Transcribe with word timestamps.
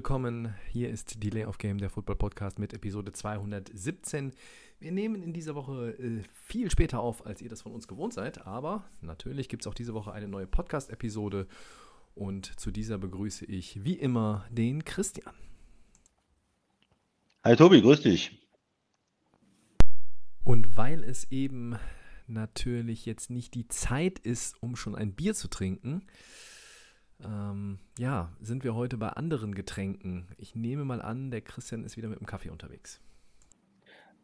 Willkommen. 0.00 0.54
Hier 0.72 0.88
ist 0.88 1.22
Delay 1.22 1.44
of 1.44 1.58
Game, 1.58 1.76
der 1.76 1.90
Football 1.90 2.16
Podcast 2.16 2.58
mit 2.58 2.72
Episode 2.72 3.12
217. 3.12 4.32
Wir 4.78 4.92
nehmen 4.92 5.22
in 5.22 5.34
dieser 5.34 5.54
Woche 5.54 5.90
äh, 5.98 6.22
viel 6.46 6.70
später 6.70 7.00
auf, 7.00 7.26
als 7.26 7.42
ihr 7.42 7.50
das 7.50 7.60
von 7.60 7.72
uns 7.72 7.86
gewohnt 7.86 8.14
seid, 8.14 8.46
aber 8.46 8.88
natürlich 9.02 9.50
gibt 9.50 9.62
es 9.62 9.66
auch 9.66 9.74
diese 9.74 9.92
Woche 9.92 10.10
eine 10.10 10.26
neue 10.26 10.46
Podcast-Episode 10.46 11.46
und 12.14 12.46
zu 12.58 12.70
dieser 12.70 12.96
begrüße 12.96 13.44
ich 13.44 13.84
wie 13.84 13.92
immer 13.92 14.46
den 14.50 14.86
Christian. 14.86 15.34
Hi 17.44 17.54
Tobi, 17.54 17.82
grüß 17.82 18.00
dich. 18.00 18.40
Und 20.44 20.78
weil 20.78 21.04
es 21.04 21.30
eben 21.30 21.76
natürlich 22.26 23.04
jetzt 23.04 23.28
nicht 23.28 23.52
die 23.52 23.68
Zeit 23.68 24.18
ist, 24.18 24.62
um 24.62 24.76
schon 24.76 24.94
ein 24.94 25.12
Bier 25.12 25.34
zu 25.34 25.48
trinken, 25.48 26.06
ähm, 27.24 27.78
ja, 27.98 28.32
sind 28.40 28.64
wir 28.64 28.74
heute 28.74 28.96
bei 28.96 29.08
anderen 29.08 29.54
Getränken. 29.54 30.28
Ich 30.38 30.54
nehme 30.54 30.84
mal 30.84 31.02
an, 31.02 31.30
der 31.30 31.40
Christian 31.40 31.84
ist 31.84 31.96
wieder 31.96 32.08
mit 32.08 32.20
dem 32.20 32.26
Kaffee 32.26 32.50
unterwegs. 32.50 33.00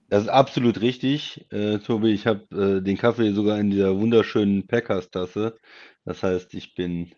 Das 0.09 0.23
ist 0.23 0.29
absolut 0.29 0.81
richtig. 0.81 1.47
Äh, 1.51 1.79
Tobi, 1.79 2.13
ich 2.13 2.27
habe 2.27 2.45
äh, 2.55 2.83
den 2.83 2.97
Kaffee 2.97 3.33
sogar 3.33 3.59
in 3.59 3.71
dieser 3.71 3.99
wunderschönen 3.99 4.67
Packers-Tasse. 4.67 5.59
Das 6.05 6.23
heißt, 6.23 6.55
ich 6.55 6.75
bin 6.75 7.13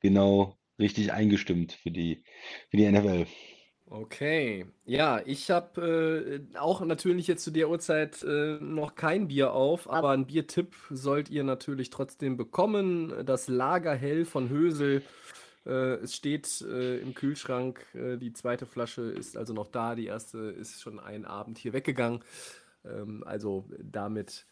genau 0.00 0.58
richtig 0.78 1.12
eingestimmt 1.12 1.72
für 1.72 1.90
die, 1.90 2.22
für 2.70 2.76
die 2.76 2.90
NFL. 2.90 3.26
Okay, 3.92 4.66
ja, 4.84 5.20
ich 5.24 5.50
habe 5.50 6.40
äh, 6.54 6.56
auch 6.56 6.80
natürlich 6.82 7.26
jetzt 7.26 7.42
zu 7.42 7.50
der 7.50 7.68
Uhrzeit 7.68 8.22
äh, 8.22 8.56
noch 8.60 8.94
kein 8.94 9.26
Bier 9.26 9.52
auf, 9.52 9.90
aber 9.90 10.10
einen 10.10 10.26
Biertipp 10.26 10.76
sollt 10.90 11.28
ihr 11.28 11.42
natürlich 11.42 11.90
trotzdem 11.90 12.36
bekommen. 12.36 13.12
Das 13.26 13.48
Lagerhell 13.48 14.26
von 14.26 14.48
Hösel. 14.48 15.02
Äh, 15.66 15.94
es 16.04 16.14
steht 16.14 16.62
äh, 16.62 16.98
im 16.98 17.14
Kühlschrank. 17.14 17.84
Äh, 17.92 18.16
die 18.16 18.32
zweite 18.32 18.64
Flasche 18.64 19.02
ist 19.02 19.36
also 19.36 19.54
noch 19.54 19.66
da. 19.66 19.96
Die 19.96 20.06
erste 20.06 20.38
ist 20.38 20.80
schon 20.80 21.00
einen 21.00 21.24
Abend 21.24 21.58
hier 21.58 21.72
weggegangen. 21.72 22.22
Ähm, 22.84 23.24
also 23.26 23.68
damit 23.82 24.46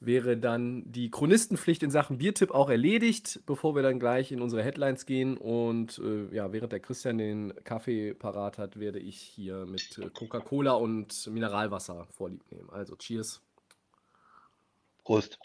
wäre 0.00 0.36
dann 0.36 0.84
die 0.90 1.10
Chronistenpflicht 1.10 1.82
in 1.82 1.90
Sachen 1.90 2.18
Biertipp 2.18 2.52
auch 2.52 2.70
erledigt, 2.70 3.40
bevor 3.46 3.74
wir 3.74 3.82
dann 3.82 3.98
gleich 3.98 4.30
in 4.30 4.40
unsere 4.40 4.62
Headlines 4.62 5.06
gehen. 5.06 5.36
Und 5.36 5.98
äh, 5.98 6.34
ja, 6.34 6.52
während 6.52 6.72
der 6.72 6.80
Christian 6.80 7.18
den 7.18 7.52
Kaffee 7.64 8.14
parat 8.14 8.58
hat, 8.58 8.78
werde 8.78 9.00
ich 9.00 9.18
hier 9.18 9.66
mit 9.66 9.98
äh, 9.98 10.08
Coca-Cola 10.10 10.72
und 10.72 11.26
Mineralwasser 11.32 12.06
vorlieb 12.16 12.42
nehmen. 12.52 12.70
Also 12.70 12.94
Cheers. 12.96 13.42
Prost. 15.04 15.38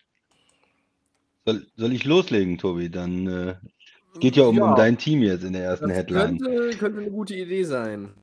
Soll, 1.45 1.65
soll 1.75 1.91
ich 1.93 2.05
loslegen, 2.05 2.57
Tobi? 2.57 2.89
Dann 2.89 3.27
äh, 3.27 3.55
es 4.13 4.19
geht 4.19 4.35
ja 4.35 4.43
um, 4.43 4.55
Ja. 4.57 4.69
um 4.69 4.75
dein 4.75 4.97
Team 4.97 5.23
jetzt 5.23 5.43
in 5.43 5.53
der 5.53 5.63
ersten 5.63 5.89
Das 5.89 5.97
Headline. 5.97 6.37
könnte, 6.37 6.77
könnte 6.77 6.99
eine 7.01 7.11
gute 7.11 7.35
Idee 7.35 7.63
sein. 7.63 8.13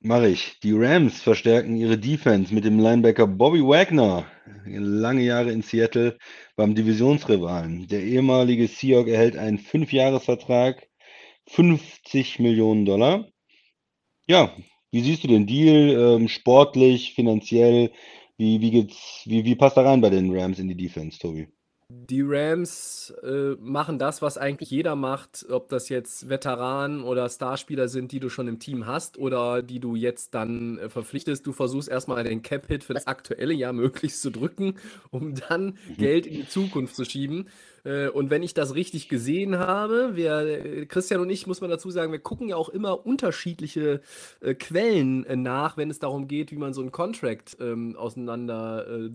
Mache 0.00 0.28
ich. 0.28 0.60
Die 0.60 0.72
Rams 0.72 1.20
verstärken 1.20 1.76
ihre 1.76 1.98
Defense 1.98 2.54
mit 2.54 2.64
dem 2.64 2.78
Linebacker 2.78 3.26
Bobby 3.26 3.60
Wagner. 3.62 4.26
Lange 4.64 5.22
Jahre 5.22 5.50
in 5.50 5.62
Seattle 5.62 6.16
beim 6.54 6.76
Divisionsrivalen. 6.76 7.88
Der 7.88 8.02
ehemalige 8.04 8.68
Seahawk 8.68 9.08
erhält 9.08 9.36
einen 9.36 9.58
Fünfjahresvertrag, 9.58 10.88
50 11.48 12.38
Millionen 12.38 12.84
Dollar. 12.84 13.26
Ja, 14.28 14.54
wie 14.92 15.00
siehst 15.02 15.24
du 15.24 15.28
den 15.28 15.46
Deal? 15.48 16.16
Ähm, 16.16 16.28
sportlich, 16.28 17.14
finanziell? 17.14 17.90
Wie, 18.36 18.60
wie 18.60 18.70
geht's, 18.70 19.22
wie, 19.24 19.44
wie 19.44 19.56
passt 19.56 19.76
da 19.76 19.82
rein 19.82 20.00
bei 20.00 20.10
den 20.10 20.30
Rams 20.32 20.60
in 20.60 20.68
die 20.68 20.76
Defense, 20.76 21.18
Tobi? 21.18 21.48
Die 21.90 22.20
Rams 22.20 23.14
äh, 23.22 23.54
machen 23.60 23.98
das, 23.98 24.20
was 24.20 24.36
eigentlich 24.36 24.70
jeder 24.70 24.94
macht, 24.94 25.46
ob 25.48 25.70
das 25.70 25.88
jetzt 25.88 26.28
Veteranen 26.28 27.02
oder 27.02 27.30
Starspieler 27.30 27.88
sind, 27.88 28.12
die 28.12 28.20
du 28.20 28.28
schon 28.28 28.46
im 28.46 28.58
Team 28.58 28.84
hast 28.84 29.16
oder 29.16 29.62
die 29.62 29.80
du 29.80 29.96
jetzt 29.96 30.34
dann 30.34 30.76
äh, 30.76 30.90
verpflichtest. 30.90 31.46
Du 31.46 31.52
versuchst 31.54 31.88
erstmal 31.88 32.24
den 32.24 32.42
Cap-Hit 32.42 32.84
für 32.84 32.92
das 32.92 33.06
aktuelle 33.06 33.54
Jahr 33.54 33.72
möglichst 33.72 34.20
zu 34.20 34.28
drücken, 34.28 34.74
um 35.10 35.34
dann 35.34 35.78
Geld 35.96 36.26
in 36.26 36.34
die 36.34 36.48
Zukunft 36.48 36.94
zu 36.94 37.06
schieben. 37.06 37.48
Äh, 37.84 38.08
und 38.08 38.28
wenn 38.30 38.42
ich 38.42 38.54
das 38.54 38.74
richtig 38.74 39.08
gesehen 39.08 39.58
habe, 39.58 40.14
wir, 40.14 40.40
äh, 40.40 40.86
Christian 40.86 41.20
und 41.20 41.30
ich, 41.30 41.46
muss 41.46 41.60
man 41.60 41.70
dazu 41.70 41.90
sagen, 41.90 42.12
wir 42.12 42.18
gucken 42.18 42.48
ja 42.48 42.56
auch 42.56 42.68
immer 42.68 43.06
unterschiedliche 43.06 44.02
äh, 44.40 44.54
Quellen 44.54 45.26
nach, 45.42 45.76
wenn 45.76 45.90
es 45.90 45.98
darum 45.98 46.28
geht, 46.28 46.52
wie 46.52 46.56
man 46.56 46.74
so 46.74 46.80
einen 46.82 46.92
Contract 46.92 47.56
ähm, 47.60 47.96
auseinander 47.96 49.08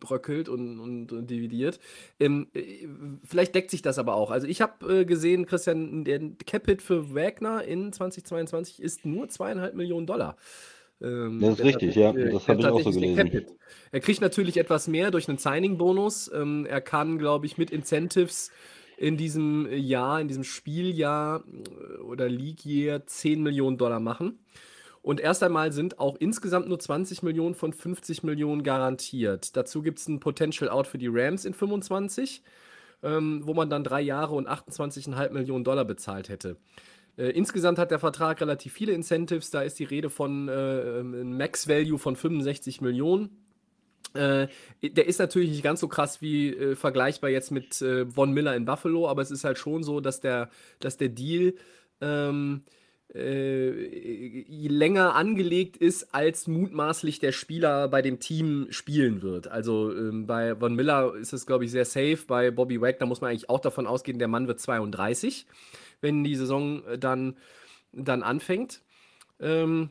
bröckelt 0.00 0.48
und, 0.48 0.78
und, 0.78 1.12
und 1.12 1.30
dividiert. 1.30 1.78
Ähm, 2.20 2.48
äh, 2.54 2.86
vielleicht 3.24 3.54
deckt 3.54 3.70
sich 3.70 3.82
das 3.82 3.98
aber 3.98 4.14
auch. 4.14 4.30
Also 4.30 4.46
ich 4.46 4.60
habe 4.60 5.00
äh, 5.00 5.04
gesehen, 5.04 5.46
Christian, 5.46 6.04
der 6.04 6.20
Capit 6.46 6.82
für 6.82 7.14
Wagner 7.14 7.64
in 7.64 7.92
2022 7.92 8.82
ist 8.82 9.04
nur 9.04 9.28
zweieinhalb 9.28 9.74
Millionen 9.74 10.06
Dollar. 10.06 10.36
Ähm, 11.02 11.40
Das 11.40 11.58
ist 11.58 11.64
richtig, 11.64 11.94
ja. 11.94 12.12
Das 12.12 12.48
habe 12.48 12.60
ich 12.60 12.66
auch 12.66 12.80
so 12.80 12.90
gelesen. 12.90 13.46
Er 13.92 14.00
kriegt 14.00 14.20
natürlich 14.20 14.56
etwas 14.56 14.88
mehr 14.88 15.10
durch 15.10 15.28
einen 15.28 15.38
Signing-Bonus. 15.38 16.30
Ähm, 16.32 16.66
er 16.66 16.80
kann, 16.80 17.18
glaube 17.18 17.46
ich, 17.46 17.58
mit 17.58 17.70
Incentives 17.70 18.50
in 18.96 19.16
diesem 19.16 19.68
Jahr, 19.72 20.20
in 20.20 20.28
diesem 20.28 20.44
Spieljahr 20.44 21.44
äh, 21.46 21.98
oder 21.98 22.28
League 22.28 22.64
Year 22.64 23.06
10 23.06 23.42
Millionen 23.42 23.76
Dollar 23.76 24.00
machen. 24.00 24.38
Und 25.04 25.20
erst 25.20 25.42
einmal 25.42 25.70
sind 25.70 25.98
auch 25.98 26.16
insgesamt 26.16 26.66
nur 26.66 26.78
20 26.78 27.22
Millionen 27.22 27.54
von 27.54 27.74
50 27.74 28.22
Millionen 28.22 28.62
garantiert. 28.62 29.54
Dazu 29.54 29.82
gibt 29.82 29.98
es 29.98 30.08
ein 30.08 30.18
Potential 30.18 30.70
Out 30.70 30.86
für 30.86 30.96
die 30.96 31.10
Rams 31.12 31.44
in 31.44 31.52
25, 31.52 32.42
ähm, 33.02 33.42
wo 33.44 33.52
man 33.52 33.68
dann 33.68 33.84
drei 33.84 34.00
Jahre 34.00 34.34
und 34.34 34.48
28,5 34.48 35.30
Millionen 35.30 35.62
Dollar 35.62 35.84
bezahlt 35.84 36.30
hätte. 36.30 36.56
Äh, 37.18 37.32
insgesamt 37.32 37.78
hat 37.78 37.90
der 37.90 37.98
Vertrag 37.98 38.40
relativ 38.40 38.72
viele 38.72 38.92
Incentives. 38.92 39.50
Da 39.50 39.60
ist 39.60 39.78
die 39.78 39.84
Rede 39.84 40.08
von 40.08 40.48
äh, 40.48 40.52
einem 40.52 41.36
Max-Value 41.36 41.98
von 41.98 42.16
65 42.16 42.80
Millionen. 42.80 43.44
Äh, 44.14 44.48
der 44.80 45.06
ist 45.06 45.18
natürlich 45.18 45.50
nicht 45.50 45.62
ganz 45.62 45.80
so 45.80 45.88
krass 45.88 46.22
wie 46.22 46.48
äh, 46.48 46.76
vergleichbar 46.76 47.28
jetzt 47.28 47.50
mit 47.50 47.82
äh, 47.82 48.06
Von 48.06 48.32
Miller 48.32 48.56
in 48.56 48.64
Buffalo, 48.64 49.06
aber 49.06 49.20
es 49.20 49.30
ist 49.30 49.44
halt 49.44 49.58
schon 49.58 49.82
so, 49.82 50.00
dass 50.00 50.20
der, 50.20 50.48
dass 50.80 50.96
der 50.96 51.10
Deal 51.10 51.52
ähm, 52.00 52.62
äh, 53.14 54.44
länger 54.68 55.14
angelegt 55.14 55.76
ist, 55.76 56.14
als 56.14 56.48
mutmaßlich 56.48 57.20
der 57.20 57.32
Spieler 57.32 57.88
bei 57.88 58.02
dem 58.02 58.18
Team 58.18 58.66
spielen 58.70 59.22
wird. 59.22 59.46
Also 59.46 59.96
ähm, 59.96 60.26
bei 60.26 60.56
Von 60.56 60.74
Miller 60.74 61.14
ist 61.14 61.32
es, 61.32 61.46
glaube 61.46 61.64
ich, 61.64 61.70
sehr 61.70 61.84
safe. 61.84 62.18
Bei 62.26 62.50
Bobby 62.50 62.80
Wagner 62.80 63.06
muss 63.06 63.20
man 63.20 63.30
eigentlich 63.30 63.48
auch 63.48 63.60
davon 63.60 63.86
ausgehen, 63.86 64.18
der 64.18 64.28
Mann 64.28 64.48
wird 64.48 64.60
32, 64.60 65.46
wenn 66.00 66.24
die 66.24 66.34
Saison 66.34 66.84
äh, 66.86 66.98
dann, 66.98 67.36
dann 67.92 68.24
anfängt. 68.24 68.82
Ähm, 69.38 69.90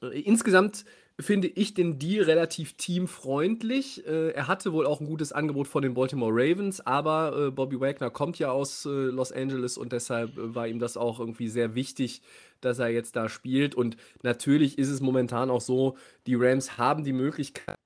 äh, 0.00 0.20
insgesamt 0.20 0.84
finde 1.20 1.48
ich 1.48 1.74
den 1.74 1.98
Deal 1.98 2.24
relativ 2.24 2.76
teamfreundlich. 2.76 4.06
Äh, 4.06 4.30
er 4.30 4.48
hatte 4.48 4.72
wohl 4.72 4.86
auch 4.86 5.00
ein 5.00 5.06
gutes 5.06 5.32
Angebot 5.32 5.68
von 5.68 5.82
den 5.82 5.94
Baltimore 5.94 6.32
Ravens, 6.32 6.80
aber 6.80 7.46
äh, 7.46 7.50
Bobby 7.50 7.80
Wagner 7.80 8.10
kommt 8.10 8.38
ja 8.38 8.50
aus 8.50 8.84
äh, 8.84 8.88
Los 8.88 9.30
Angeles 9.30 9.78
und 9.78 9.92
deshalb 9.92 10.36
äh, 10.36 10.54
war 10.54 10.66
ihm 10.66 10.80
das 10.80 10.96
auch 10.96 11.20
irgendwie 11.20 11.48
sehr 11.48 11.74
wichtig, 11.74 12.22
dass 12.60 12.80
er 12.80 12.88
jetzt 12.88 13.14
da 13.14 13.28
spielt. 13.28 13.74
Und 13.76 13.96
natürlich 14.22 14.76
ist 14.76 14.88
es 14.88 15.00
momentan 15.00 15.50
auch 15.50 15.60
so, 15.60 15.96
die 16.26 16.34
Rams 16.34 16.78
haben 16.78 17.04
die 17.04 17.12
Möglichkeit, 17.12 17.76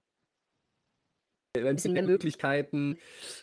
ein 1.57 1.75
bisschen 1.75 1.93
mehr 1.95 2.05
Möglichkeiten, 2.05 2.99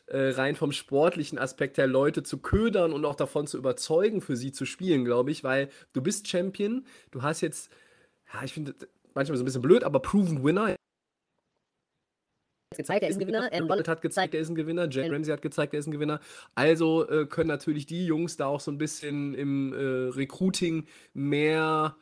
äh, 0.08 0.30
rein 0.30 0.56
vom 0.56 0.72
sportlichen 0.72 1.38
Aspekt 1.38 1.78
her 1.78 1.88
Leute 1.88 2.24
zu 2.24 2.40
ködern 2.40 2.94
und 2.94 3.06
auch 3.06 3.16
davon 3.16 3.46
zu 3.46 3.58
überzeugen, 3.58 4.22
für 4.22 4.36
sie 4.36 4.52
zu 4.52 4.66
spielen, 4.66 5.06
glaube 5.06 5.32
ich, 5.32 5.44
weil 5.44 5.70
du 5.94 6.02
bist 6.02 6.28
Champion, 6.28 6.86
du 7.12 7.22
hast 7.22 7.42
jetzt, 7.42 7.72
ja, 8.34 8.44
ich 8.44 8.54
finde 8.54 8.74
manchmal 9.16 9.38
so 9.38 9.44
ein 9.44 9.46
bisschen 9.46 9.62
blöd, 9.62 9.84
aber 9.84 10.00
Proven 10.00 10.44
Winner. 10.44 10.76
gezeigt, 12.76 13.04
er 13.04 13.10
ist 13.10 13.16
ein 13.16 13.20
Gewinner. 13.20 13.50
Ähm, 13.52 13.70
hat 13.70 14.02
gezeigt, 14.02 14.34
er 14.34 14.42
ist 14.42 14.50
ein 14.50 14.56
Gewinner. 14.56 14.90
Jalen 14.90 15.14
Ramsey 15.14 15.32
hat 15.32 15.42
gezeigt, 15.42 15.74
er 15.74 15.80
ist 15.80 15.88
ein 15.88 15.92
Gewinner. 15.92 16.20
Also 16.56 17.08
äh, 17.10 17.26
können 17.26 17.48
natürlich 17.48 17.86
die 17.86 18.06
Jungs 18.06 18.38
da 18.38 18.48
auch 18.48 18.60
so 18.60 18.72
ein 18.72 18.78
bisschen 18.78 19.34
im 19.34 19.74
äh, 19.74 20.10
Recruiting 20.10 20.86
mehr 21.14 21.96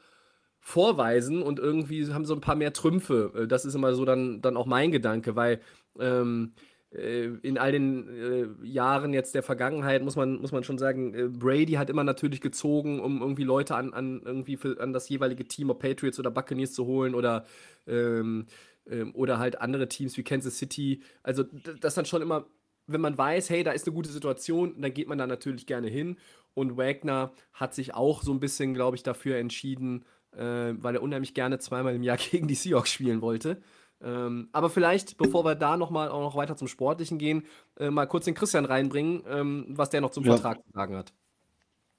vorweisen 0.59 1.43
und 1.43 1.59
irgendwie 1.59 2.11
haben 2.11 2.25
so 2.25 2.33
ein 2.33 2.41
paar 2.41 2.55
mehr 2.55 2.73
Trümpfe. 2.73 3.31
Äh, 3.35 3.47
Das 3.47 3.65
ist 3.65 3.75
immer 3.75 3.93
so 3.93 4.05
dann, 4.05 4.41
dann 4.41 4.57
auch 4.57 4.65
mein 4.65 4.91
Gedanke, 4.91 5.35
weil 5.35 5.61
ähm, 5.99 6.53
äh, 6.55 6.72
in 6.97 7.57
all 7.57 7.71
den 7.71 8.07
äh, 8.07 8.67
Jahren 8.67 9.13
jetzt 9.13 9.33
der 9.33 9.43
Vergangenheit 9.43 10.03
muss 10.03 10.15
man, 10.15 10.39
muss 10.39 10.51
man 10.51 10.63
schon 10.63 10.77
sagen, 10.77 11.13
äh, 11.13 11.27
Brady 11.27 11.73
hat 11.73 11.89
immer 11.89 12.03
natürlich 12.03 12.41
gezogen, 12.41 12.99
um 12.99 13.21
irgendwie 13.21 13.43
Leute 13.43 13.75
an, 13.75 13.93
an, 13.93 14.21
irgendwie 14.23 14.57
für, 14.57 14.79
an 14.79 14.93
das 14.93 15.09
jeweilige 15.09 15.47
Team, 15.47 15.69
ob 15.69 15.79
Patriots 15.79 16.19
oder 16.19 16.29
Buccaneers 16.29 16.73
zu 16.73 16.85
holen 16.85 17.15
oder 17.15 17.45
ähm, 17.87 18.45
ähm, 18.89 19.11
oder 19.15 19.39
halt 19.39 19.61
andere 19.61 19.87
Teams 19.87 20.17
wie 20.17 20.23
Kansas 20.23 20.57
City. 20.57 21.01
Also 21.23 21.43
das 21.79 21.95
dann 21.95 22.05
schon 22.05 22.21
immer, 22.21 22.45
wenn 22.87 23.01
man 23.01 23.17
weiß, 23.17 23.49
hey, 23.49 23.63
da 23.63 23.71
ist 23.71 23.87
eine 23.87 23.95
gute 23.95 24.09
Situation, 24.09 24.81
dann 24.81 24.93
geht 24.93 25.07
man 25.07 25.17
da 25.17 25.27
natürlich 25.27 25.65
gerne 25.65 25.87
hin. 25.87 26.17
Und 26.53 26.77
Wagner 26.77 27.33
hat 27.53 27.73
sich 27.73 27.93
auch 27.93 28.21
so 28.21 28.31
ein 28.31 28.39
bisschen, 28.39 28.73
glaube 28.73 28.97
ich, 28.97 29.03
dafür 29.03 29.37
entschieden, 29.37 30.05
äh, 30.33 30.73
weil 30.77 30.95
er 30.95 31.01
unheimlich 31.01 31.33
gerne 31.33 31.59
zweimal 31.59 31.95
im 31.95 32.03
Jahr 32.03 32.17
gegen 32.31 32.47
die 32.47 32.55
Seahawks 32.55 32.91
spielen 32.91 33.21
wollte. 33.21 33.61
Ähm, 34.03 34.49
aber 34.51 34.69
vielleicht, 34.69 35.17
bevor 35.17 35.45
wir 35.45 35.55
da 35.55 35.77
nochmal 35.77 36.09
auch 36.09 36.21
noch 36.21 36.35
weiter 36.35 36.55
zum 36.55 36.67
Sportlichen 36.67 37.17
gehen, 37.17 37.45
äh, 37.79 37.89
mal 37.89 38.05
kurz 38.05 38.25
den 38.25 38.33
Christian 38.33 38.65
reinbringen, 38.65 39.23
ähm, 39.27 39.65
was 39.69 39.89
der 39.89 40.01
noch 40.01 40.11
zum 40.11 40.23
ja. 40.25 40.33
Vertrag 40.33 40.63
zu 40.63 40.71
sagen 40.73 40.95
hat. 40.97 41.13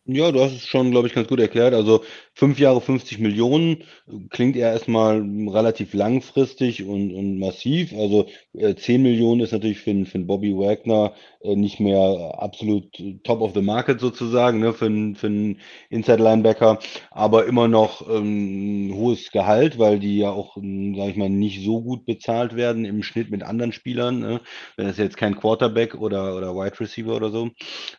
Ja, 0.07 0.31
du 0.33 0.41
hast 0.43 0.53
es 0.53 0.67
schon, 0.67 0.91
glaube 0.91 1.09
ich, 1.09 1.15
ganz 1.15 1.29
gut 1.29 1.41
erklärt. 1.41 1.73
Also 1.73 2.05
fünf 2.35 2.59
Jahre 2.59 2.83
50 2.83 3.19
Millionen 3.21 3.85
klingt 4.29 4.55
eher 4.55 4.71
erstmal 4.71 5.23
relativ 5.49 5.95
langfristig 5.95 6.85
und, 6.85 7.11
und 7.15 7.39
massiv. 7.39 7.95
Also 7.95 8.27
äh, 8.53 8.75
10 8.75 9.03
Millionen 9.03 9.41
ist 9.41 9.53
natürlich 9.53 9.79
für, 9.81 10.05
für 10.05 10.19
Bobby 10.19 10.55
Wagner 10.55 11.15
äh, 11.41 11.57
nicht 11.57 11.81
mehr 11.81 12.35
absolut 12.39 12.85
top 13.25 13.41
of 13.41 13.55
the 13.55 13.63
market 13.63 13.99
sozusagen, 13.99 14.59
ne, 14.61 14.75
für 14.75 14.85
für 15.15 15.27
einen 15.29 15.61
Inside 15.89 16.23
Linebacker, 16.23 16.79
aber 17.11 17.47
immer 17.47 17.67
noch 17.67 18.07
ähm, 18.07 18.89
ein 18.91 18.95
hohes 18.95 19.31
Gehalt, 19.31 19.79
weil 19.79 20.01
die 20.01 20.19
ja 20.19 20.31
auch, 20.31 20.59
ähm, 20.59 20.95
sage 20.97 21.13
ich 21.13 21.17
mal, 21.17 21.31
nicht 21.31 21.65
so 21.65 21.81
gut 21.83 22.05
bezahlt 22.05 22.57
werden 22.57 22.85
im 22.85 23.03
Schnitt 23.03 23.31
mit 23.31 23.43
anderen 23.43 23.73
Spielern. 23.73 24.19
Ne? 24.21 24.41
Wenn 24.77 24.87
es 24.87 24.99
jetzt 24.99 25.17
kein 25.17 25.35
Quarterback 25.37 25.95
oder, 25.95 26.37
oder 26.37 26.55
Wide 26.55 26.79
Receiver 26.79 27.17
oder 27.17 27.31
so. 27.31 27.49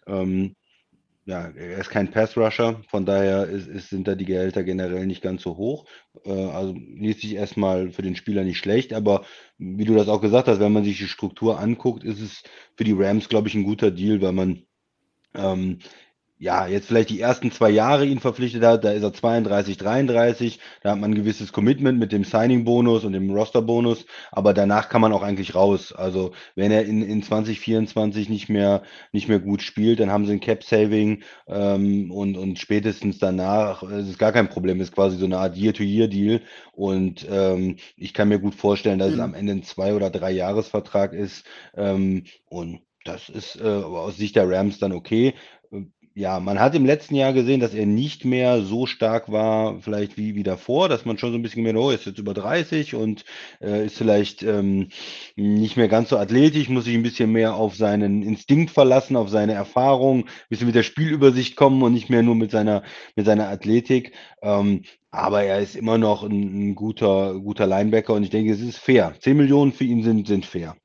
Ähm, 0.07 0.55
ja, 1.25 1.47
er 1.55 1.79
ist 1.79 1.89
kein 1.89 2.11
Pass-Rusher, 2.11 2.83
von 2.87 3.05
daher 3.05 3.47
ist, 3.47 3.67
ist, 3.67 3.89
sind 3.89 4.07
da 4.07 4.13
die 4.13 4.25
Gehälter 4.25 4.63
generell 4.63 5.07
nicht 5.07 5.23
ganz 5.23 5.41
so 5.41 5.57
hoch. 5.57 5.85
Äh, 6.23 6.31
also 6.31 6.73
liest 6.73 7.21
sich 7.21 7.33
erstmal 7.33 7.91
für 7.91 8.03
den 8.03 8.15
Spieler 8.15 8.43
nicht 8.43 8.59
schlecht, 8.59 8.93
aber 8.93 9.25
wie 9.57 9.85
du 9.85 9.95
das 9.95 10.07
auch 10.07 10.21
gesagt 10.21 10.47
hast, 10.47 10.59
wenn 10.59 10.71
man 10.73 10.83
sich 10.83 10.99
die 10.99 11.07
Struktur 11.07 11.59
anguckt, 11.59 12.03
ist 12.03 12.21
es 12.21 12.43
für 12.77 12.83
die 12.83 12.93
Rams, 12.93 13.27
glaube 13.27 13.47
ich, 13.47 13.55
ein 13.55 13.63
guter 13.63 13.89
Deal, 13.89 14.21
weil 14.21 14.33
man 14.33 14.63
ähm, 15.33 15.79
ja, 16.37 16.67
jetzt 16.67 16.87
vielleicht 16.87 17.09
die 17.09 17.21
ersten 17.21 17.51
zwei 17.51 17.69
Jahre 17.69 18.05
ihn 18.05 18.19
verpflichtet 18.19 18.63
hat, 18.63 18.83
da 18.83 18.91
ist 18.91 19.03
er 19.03 19.13
32, 19.13 19.77
33, 19.77 20.59
da 20.83 20.91
hat 20.91 20.99
man 20.99 21.11
ein 21.11 21.15
gewisses 21.15 21.53
Commitment 21.53 21.97
mit 21.97 22.11
dem 22.11 22.25
Signing-Bonus 22.25 23.05
und 23.05 23.13
dem 23.13 23.31
Roster-Bonus, 23.31 24.05
aber 24.31 24.53
danach 24.53 24.89
kann 24.89 24.99
man 24.99 25.13
auch 25.13 25.23
eigentlich 25.23 25.55
raus. 25.55 25.93
Also 25.93 26.33
wenn 26.55 26.71
er 26.71 26.85
in, 26.85 27.01
in 27.01 27.23
2024 27.23 28.27
nicht 28.27 28.49
mehr, 28.49 28.83
nicht 29.13 29.29
mehr 29.29 29.39
gut 29.39 29.61
spielt, 29.61 30.01
dann 30.01 30.11
haben 30.11 30.25
sie 30.25 30.33
ein 30.33 30.41
Cap-Saving 30.41 31.23
ähm, 31.47 32.11
und, 32.11 32.35
und 32.35 32.59
spätestens 32.59 33.17
danach 33.17 33.83
ist 33.83 34.09
es 34.09 34.17
gar 34.17 34.33
kein 34.33 34.49
Problem, 34.49 34.81
ist 34.81 34.93
quasi 34.93 35.17
so 35.17 35.25
eine 35.25 35.37
Art 35.37 35.55
Year-to-Year-Deal 35.55 36.41
und 36.73 37.25
ähm, 37.29 37.77
ich 37.95 38.13
kann 38.13 38.27
mir 38.27 38.39
gut 38.39 38.55
vorstellen, 38.55 38.99
dass 38.99 39.09
mhm. 39.09 39.15
es 39.15 39.19
am 39.21 39.33
Ende 39.35 39.53
ein 39.53 39.63
Zwei- 39.63 39.93
oder 39.93 40.09
Drei-Jahres-Vertrag 40.09 41.13
ist 41.13 41.45
ähm, 41.77 42.25
und 42.49 42.81
das 43.05 43.29
ist 43.29 43.61
äh, 43.61 43.67
aus 43.67 44.17
Sicht 44.17 44.35
der 44.35 44.49
Rams 44.49 44.79
dann 44.79 44.91
okay 44.91 45.35
ja, 46.17 46.39
man 46.39 46.59
hat 46.61 46.73
im 46.75 46.85
letzten 46.85 47.15
Jahr 47.15 47.33
gesehen, 47.33 47.59
dass 47.59 47.73
er 47.73 47.85
nicht 47.85 48.23
mehr 48.23 48.61
so 48.61 48.85
stark 48.85 49.29
war, 49.29 49.81
vielleicht 49.81 50.15
wie, 50.17 50.33
wie 50.35 50.43
davor, 50.43 50.87
dass 50.87 51.03
man 51.03 51.17
schon 51.17 51.31
so 51.31 51.37
ein 51.37 51.41
bisschen 51.41 51.63
gemerkt, 51.65 51.77
oh, 51.77 51.91
ist 51.91 52.05
jetzt 52.05 52.19
über 52.19 52.33
30 52.33 52.95
und 52.95 53.25
äh, 53.61 53.85
ist 53.85 53.97
vielleicht 53.97 54.41
ähm, 54.41 54.87
nicht 55.35 55.75
mehr 55.75 55.89
ganz 55.89 56.07
so 56.09 56.17
athletisch, 56.17 56.69
muss 56.69 56.85
sich 56.85 56.95
ein 56.95 57.03
bisschen 57.03 57.33
mehr 57.33 57.55
auf 57.55 57.75
seinen 57.75 58.23
Instinkt 58.23 58.71
verlassen, 58.71 59.17
auf 59.17 59.29
seine 59.29 59.53
Erfahrung, 59.53 60.19
ein 60.19 60.29
bisschen 60.47 60.67
mit 60.67 60.75
der 60.75 60.83
Spielübersicht 60.83 61.57
kommen 61.57 61.83
und 61.83 61.91
nicht 61.93 62.09
mehr 62.09 62.23
nur 62.23 62.35
mit 62.35 62.49
seiner, 62.49 62.83
mit 63.17 63.25
seiner 63.25 63.49
Athletik. 63.49 64.13
Ähm, 64.41 64.83
aber 65.11 65.43
er 65.43 65.59
ist 65.59 65.75
immer 65.75 65.97
noch 65.97 66.23
ein, 66.23 66.69
ein 66.71 66.75
guter, 66.75 67.37
guter 67.41 67.67
Linebacker 67.67 68.13
und 68.13 68.23
ich 68.23 68.29
denke, 68.29 68.53
es 68.53 68.61
ist 68.61 68.77
fair. 68.77 69.15
10 69.19 69.35
Millionen 69.35 69.73
für 69.73 69.83
ihn 69.83 70.01
sind, 70.03 70.27
sind 70.27 70.45
fair. 70.45 70.77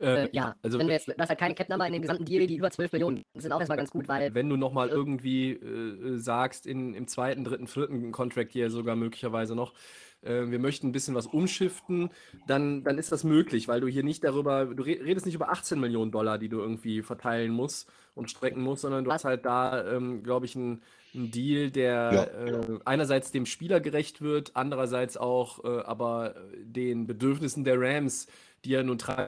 Äh, 0.00 0.24
äh, 0.24 0.28
ja, 0.32 0.54
also 0.62 0.78
wenn 0.78 0.86
du 0.86 0.92
jetzt, 0.92 1.12
das 1.16 1.28
halt 1.28 1.38
keine 1.38 1.54
Cap-Nummer 1.54 1.86
in 1.86 1.92
dem 1.92 2.02
gesamten 2.02 2.24
Deal, 2.24 2.46
die 2.46 2.56
über 2.56 2.70
12 2.70 2.92
Millionen 2.92 3.22
sind 3.34 3.52
auch 3.52 3.60
erstmal 3.60 3.78
ganz 3.78 3.90
gut, 3.90 4.08
weil. 4.08 4.34
Wenn 4.34 4.48
du 4.48 4.56
nochmal 4.56 4.88
irgendwie 4.88 5.52
äh, 5.52 6.16
sagst, 6.16 6.66
in, 6.66 6.94
im 6.94 7.06
zweiten, 7.06 7.44
dritten, 7.44 7.66
vierten 7.66 8.12
Contract 8.12 8.52
hier 8.52 8.70
sogar 8.70 8.96
möglicherweise 8.96 9.54
noch, 9.54 9.74
äh, 10.22 10.46
wir 10.46 10.58
möchten 10.58 10.88
ein 10.88 10.92
bisschen 10.92 11.14
was 11.14 11.26
umschiften, 11.26 12.10
dann, 12.46 12.82
dann 12.82 12.98
ist 12.98 13.12
das 13.12 13.24
möglich, 13.24 13.68
weil 13.68 13.80
du 13.80 13.88
hier 13.88 14.02
nicht 14.02 14.24
darüber, 14.24 14.64
du 14.66 14.82
redest 14.82 15.26
nicht 15.26 15.34
über 15.34 15.50
18 15.50 15.78
Millionen 15.78 16.10
Dollar, 16.10 16.38
die 16.38 16.48
du 16.48 16.60
irgendwie 16.60 17.02
verteilen 17.02 17.52
musst 17.52 17.90
und 18.14 18.30
strecken 18.30 18.62
musst, 18.62 18.82
sondern 18.82 19.04
du 19.04 19.12
hast 19.12 19.24
halt 19.24 19.44
da, 19.44 19.86
ähm, 19.92 20.22
glaube 20.22 20.46
ich, 20.46 20.56
einen 20.56 20.82
ein 21.12 21.32
Deal, 21.32 21.72
der 21.72 22.12
ja. 22.12 22.46
äh, 22.46 22.78
einerseits 22.84 23.32
dem 23.32 23.44
Spieler 23.44 23.80
gerecht 23.80 24.22
wird, 24.22 24.52
andererseits 24.54 25.16
auch 25.16 25.64
äh, 25.64 25.80
aber 25.80 26.36
den 26.56 27.08
Bedürfnissen 27.08 27.64
der 27.64 27.80
Rams, 27.80 28.28
die 28.64 28.70
ja 28.70 28.82
nun 28.84 28.98
drei 28.98 29.26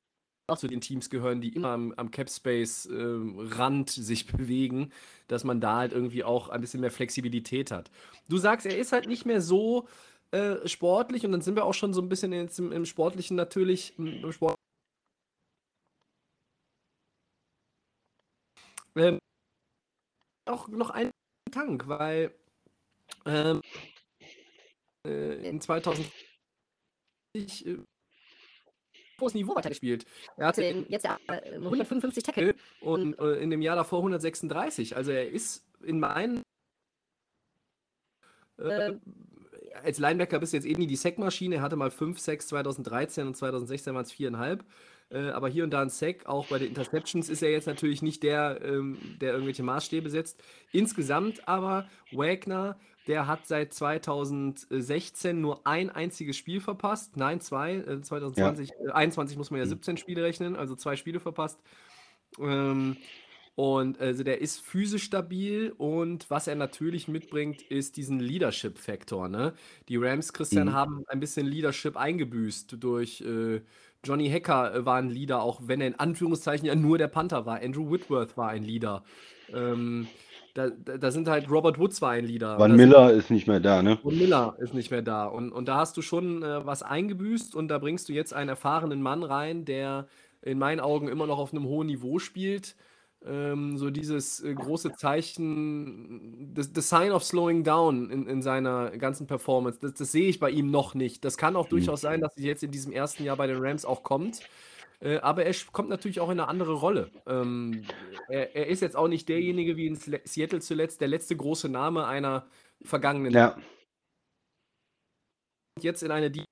auch 0.53 0.59
zu 0.59 0.69
den 0.69 0.81
Teams 0.81 1.11
gehören, 1.11 1.41
die 1.41 1.55
immer 1.55 1.69
am, 1.69 1.93
am 1.97 2.11
Cap 2.11 2.31
Space 2.31 2.87
äh, 2.87 3.85
sich 3.87 4.27
bewegen, 4.33 4.93
dass 5.29 5.45
man 5.45 5.61
da 5.61 5.77
halt 5.77 5.93
irgendwie 5.93 6.25
auch 6.25 6.49
ein 6.49 6.61
bisschen 6.61 6.81
mehr 6.81 6.91
Flexibilität 6.91 7.71
hat. 7.71 7.91
Du 8.29 8.39
sagst, 8.39 8.67
er 8.67 8.77
ist 8.77 8.93
halt 8.93 9.07
nicht 9.09 9.27
mehr 9.27 9.41
so 9.41 9.89
äh, 10.31 10.67
sportlich 10.69 11.25
und 11.25 11.33
dann 11.33 11.43
sind 11.43 11.57
wir 11.57 11.65
auch 11.65 11.75
schon 11.75 11.93
so 11.93 12.01
ein 12.01 12.09
bisschen 12.09 12.33
jetzt 12.33 12.59
im, 12.59 12.73
im 12.73 12.87
Sportlichen 12.87 13.37
natürlich, 13.37 13.99
im 13.99 14.33
Sport. 14.33 14.57
Ähm, 18.95 19.19
auch 20.47 20.69
noch 20.69 20.91
ein 20.91 21.11
Tank, 21.51 21.89
weil 21.89 22.35
ähm, 23.27 23.61
äh, 25.07 25.49
in 25.49 25.61
2020 25.61 26.13
äh, 27.67 27.79
hohes 29.23 29.35
Niveau 29.35 29.55
weitergespielt. 29.55 30.05
Er 30.37 30.49
hatte 30.49 30.65
in, 30.65 30.87
jetzt 30.89 31.05
äh, 31.05 31.55
155 31.55 32.23
Tackle 32.23 32.55
und 32.81 33.19
äh, 33.19 33.35
in 33.35 33.51
dem 33.51 33.63
Jahr 33.63 33.77
davor 33.77 34.01
136. 34.01 34.97
Also 34.97 35.13
er 35.13 35.31
ist 35.31 35.65
in 35.83 35.99
meinen 35.99 36.43
äh, 38.59 38.95
als 39.83 39.99
Linebacker 39.99 40.39
bist 40.39 40.53
du 40.53 40.59
jetzt 40.59 40.67
eh 40.67 40.75
nie 40.75 40.87
die 40.87 40.97
Sackmaschine. 40.97 41.57
Er 41.57 41.63
hatte 41.63 41.77
mal 41.77 41.91
5 41.91 42.19
Sacks 42.19 42.49
2013 42.49 43.27
und 43.27 43.37
2016 43.37 43.95
waren 43.95 44.05
es 44.05 44.13
4,5. 44.13 44.61
Äh, 45.13 45.31
aber 45.31 45.49
hier 45.49 45.65
und 45.65 45.71
da 45.71 45.83
ein 45.83 45.91
Sack, 45.91 46.27
auch 46.27 46.47
bei 46.49 46.59
den 46.59 46.69
Interceptions 46.69 47.29
ist 47.29 47.43
er 47.43 47.51
jetzt 47.51 47.67
natürlich 47.67 48.03
nicht 48.03 48.23
der, 48.23 48.61
ähm, 48.63 48.99
der 49.21 49.33
irgendwelche 49.33 49.63
Maßstäbe 49.63 50.11
setzt. 50.11 50.43
Insgesamt 50.73 51.47
aber 51.49 51.87
Wagner 52.13 52.77
der 53.07 53.27
hat 53.27 53.47
seit 53.47 53.75
2016 53.75 55.41
nur 55.41 55.67
ein 55.67 55.91
einziges 55.91 56.37
Spiel 56.37 56.61
verpasst. 56.61 57.17
Nein, 57.17 57.41
zwei. 57.41 57.77
Äh, 57.77 58.01
2020, 58.01 58.71
ja. 58.71 58.91
äh, 58.91 58.93
21 58.93 59.37
muss 59.37 59.51
man 59.51 59.61
ja 59.61 59.67
17 59.67 59.97
hm. 59.97 60.01
Spiele 60.01 60.23
rechnen, 60.23 60.57
also 60.57 60.77
zwei 60.77 60.97
Spiele 60.97 61.21
verpasst. 61.21 61.61
Ähm, 62.39 62.97
und 63.55 64.01
also 64.01 64.23
der 64.23 64.41
ist 64.41 64.61
physisch 64.61 65.03
stabil 65.03 65.75
und 65.77 66.31
was 66.31 66.47
er 66.47 66.55
natürlich 66.55 67.07
mitbringt, 67.07 67.61
ist 67.61 67.99
diesen 67.99 68.19
Leadership-Faktor. 68.19 69.29
Ne? 69.29 69.53
Die 69.89 69.99
Rams, 69.99 70.33
Christian, 70.33 70.69
mhm. 70.69 70.73
haben 70.73 71.05
ein 71.09 71.21
bisschen 71.21 71.47
Leadership 71.47 71.99
eingebüßt 71.99 72.77
durch 72.83 73.21
äh, 73.21 73.61
Johnny 74.05 74.29
Hacker 74.31 74.75
äh, 74.75 74.87
war 74.87 74.97
ein 74.97 75.11
Leader, 75.11 75.43
auch 75.43 75.61
wenn 75.65 75.81
er 75.81 75.87
in 75.87 75.99
Anführungszeichen 75.99 76.67
ja 76.67 76.75
nur 76.75 76.99
der 76.99 77.09
Panther 77.09 77.47
war. 77.47 77.61
Andrew 77.63 77.91
Whitworth 77.91 78.37
war 78.37 78.49
ein 78.49 78.65
Leader. 78.65 79.05
Ähm, 79.55 80.09
da, 80.55 80.69
da, 80.69 81.11
sind 81.11 81.29
halt 81.29 81.51
Robert 81.51 81.79
Woods 81.79 82.03
war 82.03 82.11
ein 82.11 82.27
Leader. 82.27 82.59
Van 82.59 82.77
Miller 82.77 83.11
ist 83.13 83.31
nicht 83.31 83.47
mehr 83.47 83.61
da, 83.61 83.83
ne? 83.83 83.97
Von 84.03 84.19
Miller 84.19 84.55
ist 84.59 84.75
nicht 84.75 84.91
mehr 84.91 85.01
da. 85.01 85.25
Und, 85.25 85.51
und 85.51 85.67
da 85.67 85.77
hast 85.77 85.97
du 85.97 86.03
schon 86.03 86.43
äh, 86.43 86.67
was 86.67 86.83
eingebüßt 86.83 87.55
und 87.55 87.69
da 87.69 87.79
bringst 87.79 88.09
du 88.09 88.13
jetzt 88.13 88.35
einen 88.35 88.51
erfahrenen 88.51 89.01
Mann 89.01 89.23
rein, 89.23 89.65
der 89.65 90.09
in 90.43 90.59
meinen 90.59 90.81
Augen 90.81 91.09
immer 91.09 91.27
noch 91.27 91.39
auf 91.39 91.53
einem 91.53 91.65
hohen 91.65 91.87
Niveau 91.87 92.19
spielt. 92.19 92.77
Ähm, 93.25 93.79
so 93.79 93.91
dieses 93.91 94.43
äh, 94.43 94.53
große 94.55 94.95
Zeichen, 94.95 96.53
the, 96.57 96.63
the 96.75 96.81
sign 96.81 97.13
of 97.13 97.23
slowing 97.23 97.63
down 97.63 98.11
in, 98.11 98.27
in 98.27 98.43
seiner 98.43 98.91
ganzen 98.99 99.27
Performance, 99.27 99.79
das, 99.81 99.95
das 99.95 100.13
sehe 100.13 100.29
ich 100.29 100.41
bei 100.41 100.51
ihm 100.51 100.71
noch 100.71 100.95
nicht. 100.95 101.25
Das 101.25 101.37
kann 101.37 101.55
auch 101.55 101.67
mhm. 101.67 101.71
durchaus 101.71 102.01
sein, 102.01 102.21
dass 102.21 102.37
es 102.37 102.43
jetzt 102.43 102.63
in 102.63 102.73
diesem 102.73 102.93
ersten 102.93 103.25
Jahr 103.25 103.37
bei 103.37 103.47
den 103.47 103.59
Rams 103.59 103.85
auch 103.85 104.03
kommt. 104.03 104.41
Äh, 105.01 105.19
aber 105.19 105.45
er 105.45 105.55
kommt 105.73 105.89
natürlich 105.89 106.21
auch 106.21 106.31
in 106.31 106.41
eine 106.41 106.49
andere 106.49 106.75
Rolle. 106.75 107.11
Ähm, 107.27 107.85
er, 108.29 108.57
er, 108.57 108.67
ist 108.67 108.83
jetzt 108.83 108.97
auch 108.97 109.09
nicht 109.09 109.29
derjenige 109.29 109.77
wie 109.77 109.87
in 109.87 109.97
Seattle 109.97 110.61
zuletzt, 110.61 111.01
der 111.01 111.09
letzte 111.09 111.37
große 111.37 111.69
Name 111.69 112.07
einer 112.07 112.47
vergangenen. 112.83 113.33
Ja. 113.33 113.57
Jetzt 115.81 116.03
in 116.03 116.11
eine. 116.11 116.31
Die 116.31 116.45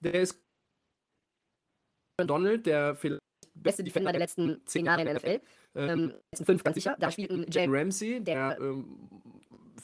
der 0.00 0.14
ist 0.14 0.40
Donald, 2.18 2.66
der 2.66 2.94
vielleicht 2.94 3.25
beste 3.62 3.84
Defender 3.84 4.12
der 4.12 4.20
letzten 4.20 4.60
zehn 4.66 4.86
Jahre 4.86 5.02
in 5.02 5.06
der 5.06 5.16
NFL. 5.16 5.40
Ähm, 5.74 6.12
letzten 6.30 6.46
fünf 6.46 6.64
ganz 6.64 6.74
sicher. 6.74 6.96
Da 6.98 7.10
spielt 7.10 7.30
ein 7.30 7.46
Jane 7.50 7.76
Ramsey, 7.76 8.22
der, 8.22 8.58
ähm, 8.60 8.84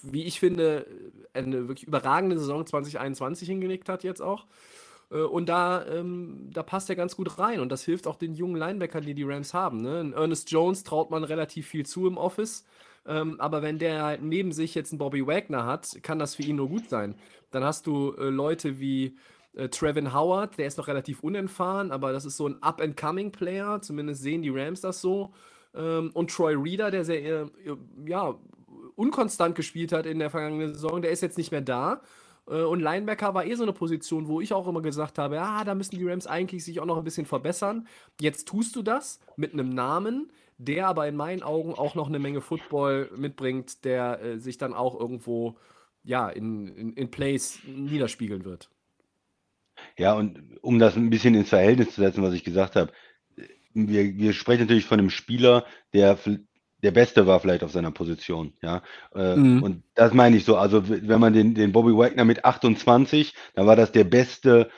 wie 0.03 0.25
ich 0.25 0.41
finde, 0.41 0.87
eine 1.35 1.69
wirklich 1.69 1.87
überragende 1.87 2.39
Saison 2.39 2.67
2021 2.67 3.49
hingelegt 3.49 3.89
hat 3.89 4.05
jetzt 4.05 4.21
auch. 4.21 4.47
Äh, 5.11 5.23
und 5.23 5.49
da, 5.49 5.87
ähm, 5.87 6.51
da 6.53 6.63
passt 6.63 6.91
er 6.91 6.97
ganz 6.97 7.17
gut 7.17 7.39
rein. 7.39 7.61
Und 7.61 7.71
das 7.71 7.85
hilft 7.85 8.07
auch 8.07 8.17
den 8.17 8.35
jungen 8.35 8.57
Linebackern, 8.57 9.05
die 9.05 9.15
die 9.15 9.25
Rams 9.25 9.55
haben. 9.55 9.83
Ne? 9.83 10.13
Ernest 10.15 10.51
Jones 10.51 10.85
traut 10.85 11.11
man 11.11 11.25
relativ 11.25 11.69
viel 11.69 11.87
zu 11.87 12.07
im 12.07 12.17
Office. 12.17 12.65
Ähm, 13.05 13.41
aber 13.41 13.63
wenn 13.63 13.79
der 13.79 14.03
halt 14.05 14.23
neben 14.23 14.53
sich 14.53 14.75
jetzt 14.75 14.93
einen 14.93 14.99
Bobby 14.99 15.27
Wagner 15.27 15.67
hat, 15.67 15.99
kann 16.03 16.19
das 16.19 16.37
für 16.37 16.43
ihn 16.43 16.57
nur 16.57 16.69
gut 16.69 16.89
sein. 16.89 17.17
Dann 17.51 17.65
hast 17.65 17.87
du 17.87 18.15
äh, 18.15 18.29
Leute 18.29 18.79
wie 18.81 19.17
äh, 19.55 19.69
Trevin 19.69 20.15
Howard, 20.15 20.59
der 20.59 20.67
ist 20.67 20.79
noch 20.79 20.89
relativ 20.89 21.23
unerfahren, 21.23 21.91
aber 21.91 22.13
das 22.13 22.25
ist 22.25 22.37
so 22.37 22.49
ein 22.49 22.63
Up-and-Coming-Player, 22.63 23.81
zumindest 23.83 24.23
sehen 24.23 24.43
die 24.43 24.51
Rams 24.51 24.81
das 24.81 25.01
so. 25.01 25.33
Ähm, 25.75 26.11
und 26.15 26.31
Troy 26.31 26.55
Reader, 26.55 26.91
der 26.91 27.05
sehr, 27.05 27.23
äh, 27.23 27.49
ja, 28.07 28.35
unkonstant 28.95 29.55
gespielt 29.55 29.93
hat 29.93 30.07
in 30.07 30.19
der 30.19 30.31
vergangenen 30.31 30.75
Saison, 30.75 31.03
der 31.03 31.11
ist 31.11 31.23
jetzt 31.23 31.39
nicht 31.39 31.51
mehr 31.51 31.61
da. 31.61 32.03
Äh, 32.47 32.63
und 32.63 32.81
Linebacker 32.81 33.35
war 33.35 33.45
eh 33.47 33.55
so 33.55 33.63
eine 33.63 33.73
Position, 33.73 34.29
wo 34.29 34.41
ich 34.41 34.53
auch 34.53 34.69
immer 34.69 34.83
gesagt 34.83 35.19
habe, 35.19 35.37
ja, 35.37 35.65
da 35.65 35.75
müssen 35.75 35.97
die 35.97 36.09
Rams 36.09 36.27
eigentlich 36.27 36.65
sich 36.65 36.81
auch 36.81 36.87
noch 36.87 36.99
ein 36.99 37.05
bisschen 37.05 37.27
verbessern. 37.27 37.87
Jetzt 38.21 38.49
tust 38.49 38.77
du 38.77 38.83
das 38.83 39.21
mit 39.37 39.53
einem 39.53 39.71
Namen, 39.71 40.33
der 40.59 40.89
aber 40.89 41.09
in 41.09 41.17
meinen 41.17 41.43
Augen 41.43 41.75
auch 41.75 41.95
noch 41.95 42.09
eine 42.09 42.19
Menge 42.19 42.41
Football 42.41 43.11
mitbringt, 43.17 43.85
der 43.85 44.21
äh, 44.23 44.39
sich 44.39 44.59
dann 44.59 44.75
auch 44.75 44.99
irgendwo 44.99 45.57
ja, 46.05 46.29
in, 46.29 46.69
in, 46.69 46.93
in 46.95 47.11
Plays 47.11 47.61
niederspiegeln 47.67 48.45
wird. 48.45 48.71
Ja, 49.99 50.15
und 50.15 50.59
um 50.63 50.79
das 50.79 50.97
ein 50.97 51.11
bisschen 51.11 51.35
ins 51.35 51.49
Verhältnis 51.49 51.95
zu 51.95 52.01
setzen, 52.01 52.23
was 52.23 52.35
ich 52.35 52.45
gesagt 52.45 52.77
habe, 52.77 52.93
wir, 53.75 54.17
wir 54.17 54.33
sprechen 54.33 54.63
natürlich 54.63 54.85
von 54.85 54.99
einem 54.99 55.11
Spieler, 55.11 55.65
der 55.93 56.19
der 56.83 56.91
Beste 56.91 57.27
war 57.27 57.39
vielleicht 57.41 57.63
auf 57.63 57.71
seiner 57.71 57.93
Position, 57.93 58.55
ja. 58.61 58.83
Äh, 59.15 59.37
mhm. 59.37 59.63
Und 59.63 59.83
das 59.95 60.13
meine 60.13 60.37
ich 60.37 60.45
so. 60.45 60.57
Also 60.57 60.89
wenn 60.89 61.21
man 61.21 61.33
den, 61.33 61.55
den 61.55 61.73
Bobby 61.73 61.97
Wagner 61.97 62.25
mit 62.25 62.45
28, 62.45 63.35
dann 63.55 63.67
war 63.67 63.77
das 63.77 63.93
der 63.93 64.05
beste 64.05 64.69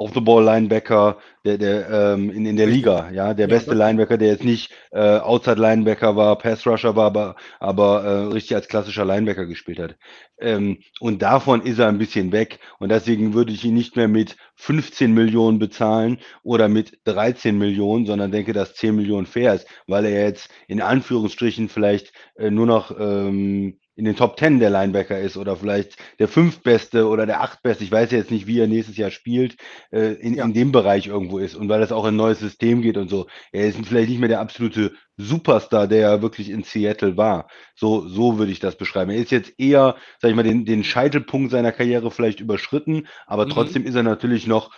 Off-the-Ball-Linebacker 0.00 1.18
der, 1.44 1.58
der, 1.58 1.90
ähm, 1.90 2.30
in, 2.30 2.46
in 2.46 2.56
der 2.56 2.66
Liga, 2.66 3.10
ja, 3.12 3.34
der 3.34 3.48
ja, 3.48 3.54
beste 3.54 3.74
Linebacker, 3.74 4.16
der 4.16 4.28
jetzt 4.28 4.44
nicht 4.44 4.72
äh, 4.92 5.18
Outside-Linebacker 5.18 6.16
war, 6.16 6.38
Pass-Rusher 6.38 6.96
war, 6.96 7.06
aber, 7.06 7.36
aber 7.58 8.04
äh, 8.04 8.32
richtig 8.32 8.54
als 8.54 8.68
klassischer 8.68 9.04
Linebacker 9.04 9.44
gespielt 9.44 9.78
hat. 9.78 9.96
Ähm, 10.38 10.78
und 11.00 11.20
davon 11.20 11.62
ist 11.62 11.78
er 11.78 11.88
ein 11.88 11.98
bisschen 11.98 12.32
weg 12.32 12.60
und 12.78 12.88
deswegen 12.90 13.34
würde 13.34 13.52
ich 13.52 13.62
ihn 13.64 13.74
nicht 13.74 13.96
mehr 13.96 14.08
mit 14.08 14.36
15 14.56 15.12
Millionen 15.12 15.58
bezahlen 15.58 16.18
oder 16.42 16.68
mit 16.68 16.98
13 17.04 17.58
Millionen, 17.58 18.06
sondern 18.06 18.32
denke, 18.32 18.54
dass 18.54 18.74
10 18.74 18.96
Millionen 18.96 19.26
fair 19.26 19.54
ist, 19.54 19.66
weil 19.86 20.06
er 20.06 20.24
jetzt 20.24 20.48
in 20.66 20.80
Anführungsstrichen 20.80 21.68
vielleicht 21.68 22.12
äh, 22.36 22.50
nur 22.50 22.66
noch 22.66 22.98
ähm, 22.98 23.79
in 24.00 24.06
den 24.06 24.16
Top 24.16 24.38
10 24.38 24.60
der 24.60 24.70
Linebacker 24.70 25.18
ist 25.20 25.36
oder 25.36 25.56
vielleicht 25.56 25.98
der 26.18 26.26
fünftbeste 26.26 27.06
oder 27.06 27.26
der 27.26 27.42
achtbeste. 27.42 27.84
Ich 27.84 27.92
weiß 27.92 28.10
jetzt 28.12 28.30
nicht, 28.30 28.46
wie 28.46 28.58
er 28.58 28.66
nächstes 28.66 28.96
Jahr 28.96 29.10
spielt, 29.10 29.56
äh, 29.92 30.14
in, 30.14 30.36
ja. 30.36 30.44
in 30.46 30.54
dem 30.54 30.72
Bereich 30.72 31.06
irgendwo 31.06 31.38
ist 31.38 31.54
und 31.54 31.68
weil 31.68 31.80
das 31.80 31.92
auch 31.92 32.06
ein 32.06 32.16
neues 32.16 32.38
System 32.38 32.80
geht 32.80 32.96
und 32.96 33.10
so. 33.10 33.26
Er 33.52 33.66
ist 33.66 33.78
vielleicht 33.84 34.08
nicht 34.08 34.18
mehr 34.18 34.30
der 34.30 34.40
absolute 34.40 34.92
Superstar, 35.18 35.86
der 35.86 36.08
er 36.08 36.22
wirklich 36.22 36.48
in 36.48 36.62
Seattle 36.62 37.18
war. 37.18 37.48
So, 37.74 38.08
so 38.08 38.38
würde 38.38 38.52
ich 38.52 38.58
das 38.58 38.76
beschreiben. 38.76 39.10
Er 39.10 39.18
ist 39.18 39.30
jetzt 39.30 39.52
eher, 39.58 39.96
sag 40.18 40.30
ich 40.30 40.36
mal, 40.36 40.44
den, 40.44 40.64
den 40.64 40.82
Scheitelpunkt 40.82 41.50
seiner 41.50 41.70
Karriere 41.70 42.10
vielleicht 42.10 42.40
überschritten, 42.40 43.06
aber 43.26 43.44
mhm. 43.44 43.50
trotzdem 43.50 43.84
ist 43.84 43.96
er 43.96 44.02
natürlich 44.02 44.46
noch 44.46 44.70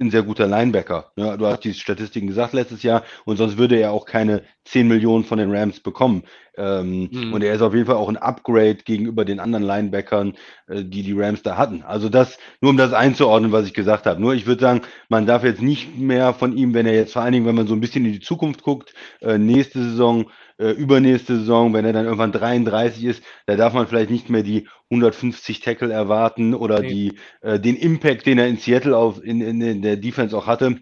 ein 0.00 0.10
sehr 0.10 0.22
guter 0.22 0.46
Linebacker. 0.46 1.12
Ja, 1.16 1.36
du 1.36 1.46
hast 1.46 1.64
die 1.64 1.74
Statistiken 1.74 2.26
gesagt 2.26 2.54
letztes 2.54 2.82
Jahr 2.82 3.04
und 3.24 3.36
sonst 3.36 3.58
würde 3.58 3.76
er 3.76 3.92
auch 3.92 4.06
keine 4.06 4.42
10 4.64 4.88
Millionen 4.88 5.24
von 5.24 5.38
den 5.38 5.54
Rams 5.54 5.80
bekommen. 5.80 6.24
Ähm, 6.56 7.08
mhm. 7.10 7.32
Und 7.32 7.42
er 7.42 7.54
ist 7.54 7.62
auf 7.62 7.74
jeden 7.74 7.86
Fall 7.86 7.96
auch 7.96 8.08
ein 8.08 8.16
Upgrade 8.16 8.76
gegenüber 8.84 9.24
den 9.24 9.40
anderen 9.40 9.64
Linebackern, 9.64 10.34
äh, 10.68 10.84
die 10.84 11.02
die 11.02 11.18
Rams 11.18 11.42
da 11.42 11.56
hatten. 11.56 11.82
Also 11.82 12.08
das, 12.08 12.38
nur 12.60 12.70
um 12.70 12.76
das 12.76 12.92
einzuordnen, 12.92 13.52
was 13.52 13.66
ich 13.66 13.74
gesagt 13.74 14.06
habe. 14.06 14.20
Nur 14.20 14.34
ich 14.34 14.46
würde 14.46 14.60
sagen, 14.60 14.82
man 15.08 15.26
darf 15.26 15.44
jetzt 15.44 15.62
nicht 15.62 15.98
mehr 15.98 16.34
von 16.34 16.56
ihm, 16.56 16.74
wenn 16.74 16.86
er 16.86 16.94
jetzt 16.94 17.12
vor 17.12 17.22
allen 17.22 17.32
Dingen, 17.32 17.46
wenn 17.46 17.54
man 17.54 17.66
so 17.66 17.74
ein 17.74 17.80
bisschen 17.80 18.04
in 18.04 18.12
die 18.12 18.20
Zukunft 18.20 18.62
guckt, 18.62 18.94
äh, 19.20 19.38
nächste 19.38 19.82
Saison 19.82 20.30
äh, 20.60 20.72
übernächste 20.72 21.38
Saison, 21.38 21.72
wenn 21.72 21.84
er 21.84 21.92
dann 21.92 22.04
irgendwann 22.04 22.32
33 22.32 23.04
ist, 23.04 23.22
da 23.46 23.56
darf 23.56 23.72
man 23.72 23.86
vielleicht 23.86 24.10
nicht 24.10 24.28
mehr 24.28 24.42
die 24.42 24.68
150 24.90 25.60
Tackle 25.60 25.92
erwarten 25.92 26.54
oder 26.54 26.80
nee. 26.80 26.88
die, 26.88 27.12
äh, 27.40 27.58
den 27.58 27.76
Impact, 27.76 28.26
den 28.26 28.38
er 28.38 28.46
in 28.46 28.58
Seattle 28.58 28.96
auf, 28.96 29.24
in, 29.24 29.40
in, 29.40 29.60
in 29.62 29.82
der 29.82 29.96
Defense 29.96 30.36
auch 30.36 30.46
hatte. 30.46 30.76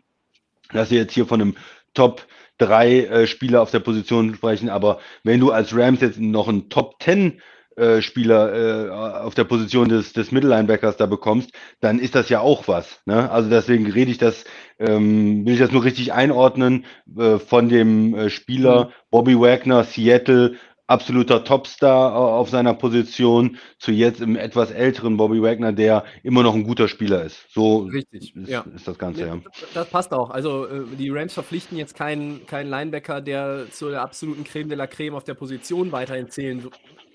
Dass 0.72 0.90
wir 0.90 0.98
jetzt 0.98 1.14
hier 1.14 1.26
von 1.26 1.40
einem 1.40 1.56
Top 1.94 2.26
drei 2.58 3.04
äh, 3.04 3.26
Spieler 3.26 3.62
auf 3.62 3.70
der 3.70 3.78
Position 3.78 4.34
sprechen, 4.34 4.68
aber 4.68 4.98
wenn 5.22 5.40
du 5.40 5.52
als 5.52 5.74
Rams 5.74 6.00
jetzt 6.00 6.18
noch 6.18 6.48
einen 6.48 6.68
Top 6.68 7.00
10 7.00 7.40
äh, 7.78 8.02
Spieler 8.02 8.52
äh, 8.54 8.90
auf 8.90 9.34
der 9.34 9.44
Position 9.44 9.88
des, 9.88 10.12
des 10.12 10.32
Mittellinebackers 10.32 10.96
da 10.96 11.06
bekommst, 11.06 11.52
dann 11.80 11.98
ist 11.98 12.14
das 12.14 12.28
ja 12.28 12.40
auch 12.40 12.68
was. 12.68 13.00
Ne? 13.06 13.30
Also 13.30 13.48
deswegen 13.48 13.90
rede 13.90 14.10
ich 14.10 14.18
das, 14.18 14.44
ähm, 14.78 15.46
will 15.46 15.54
ich 15.54 15.60
das 15.60 15.70
nur 15.70 15.84
richtig 15.84 16.12
einordnen 16.12 16.84
äh, 17.16 17.38
von 17.38 17.68
dem 17.68 18.14
äh, 18.14 18.30
Spieler 18.30 18.86
mhm. 18.86 18.90
Bobby 19.10 19.38
Wagner, 19.38 19.84
Seattle, 19.84 20.56
absoluter 20.88 21.44
Topstar 21.44 22.16
auf 22.16 22.48
seiner 22.48 22.74
Position 22.74 23.58
zu 23.78 23.92
jetzt 23.92 24.20
im 24.20 24.36
etwas 24.36 24.70
älteren 24.70 25.16
Bobby 25.18 25.40
Wagner, 25.42 25.72
der 25.72 26.04
immer 26.22 26.42
noch 26.42 26.54
ein 26.54 26.64
guter 26.64 26.88
Spieler 26.88 27.22
ist. 27.22 27.44
So 27.50 27.80
Richtig, 27.80 28.34
ist, 28.34 28.48
ja. 28.48 28.64
ist 28.74 28.88
das 28.88 28.98
Ganze, 28.98 29.26
ja. 29.26 29.38
Das 29.74 29.88
passt 29.88 30.12
auch. 30.12 30.30
Also 30.30 30.66
äh, 30.66 30.84
die 30.98 31.10
Rams 31.10 31.34
verpflichten 31.34 31.76
jetzt 31.76 31.94
keinen, 31.94 32.46
keinen 32.46 32.70
Linebacker, 32.70 33.20
der 33.20 33.66
zu 33.70 33.90
der 33.90 34.02
absoluten 34.02 34.44
Creme 34.44 34.70
de 34.70 34.78
la 34.78 34.86
Creme 34.86 35.14
auf 35.14 35.24
der 35.24 35.34
Position 35.34 35.92
weiterhin 35.92 36.30
zählen 36.30 36.62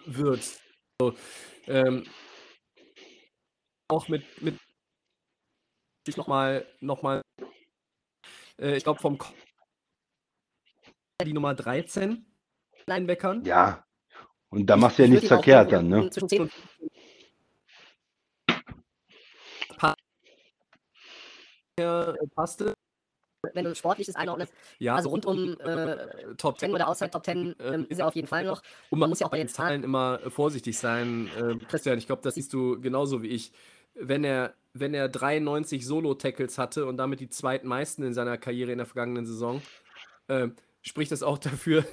wird. 0.06 0.60
So, 1.02 1.16
ähm, 1.68 2.06
auch 3.90 4.08
mit, 4.08 4.42
mit 4.42 4.58
ich 6.08 6.18
nochmal, 6.18 6.66
noch 6.82 7.02
mal, 7.02 7.22
äh, 8.60 8.76
ich 8.76 8.84
glaube 8.84 9.00
vom 9.00 9.18
Ko 9.18 9.34
die 11.24 11.32
Nummer 11.32 11.54
13 11.54 12.26
Linebackern. 12.86 13.46
Ja, 13.46 13.86
und 14.50 14.66
da 14.66 14.76
machst 14.76 15.00
du 15.00 15.04
ja 15.04 15.10
nichts 15.10 15.28
verkehrt 15.28 15.72
dann, 15.72 15.88
ne? 15.88 16.10
Zwischen 16.10 16.30
10 16.30 16.42
und 21.80 22.36
passte 22.36 22.74
wenn 23.54 23.66
du 23.66 23.76
sportliches 23.76 24.16
einordnest, 24.16 24.54
ja, 24.80 24.96
also 24.96 25.10
rund 25.10 25.26
um 25.26 25.58
äh, 25.60 25.98
Top 26.38 26.60
10 26.60 26.72
oder 26.72 26.88
außerhalb 26.88 27.12
Top 27.12 27.26
10 27.26 27.60
äh, 27.60 27.80
ist 27.90 28.00
er 28.00 28.08
auf 28.08 28.16
jeden 28.16 28.28
Fall 28.28 28.44
noch. 28.44 28.62
Und 28.90 29.00
man 29.00 29.10
muss 29.10 29.20
ja 29.20 29.28
auch 29.28 29.32
bei 29.32 29.38
den 29.38 29.48
Zahlen 29.48 29.84
immer 29.84 30.20
äh, 30.24 30.30
vorsichtig 30.30 30.78
sein. 30.78 31.30
Äh, 31.38 31.56
Christian, 31.66 31.98
ich 31.98 32.08
glaube, 32.08 32.22
das 32.22 32.36
siehst 32.36 32.54
du 32.54 32.80
genauso 32.80 33.22
wie 33.22 33.28
ich. 33.28 33.52
Wenn 33.96 34.24
er, 34.24 34.54
wenn 34.74 34.94
er 34.94 35.08
93 35.08 35.86
Solo-Tackles 35.86 36.58
hatte 36.58 36.86
und 36.86 36.98
damit 36.98 37.20
die 37.20 37.30
zweitmeisten 37.30 38.04
in 38.04 38.14
seiner 38.14 38.38
Karriere 38.38 38.72
in 38.72 38.80
der 38.80 38.88
vergangenen 38.88 39.26
Saison, 39.26 39.62
äh, 40.28 40.48
spricht 40.82 41.12
das 41.12 41.24
auch 41.24 41.38
dafür, 41.38 41.86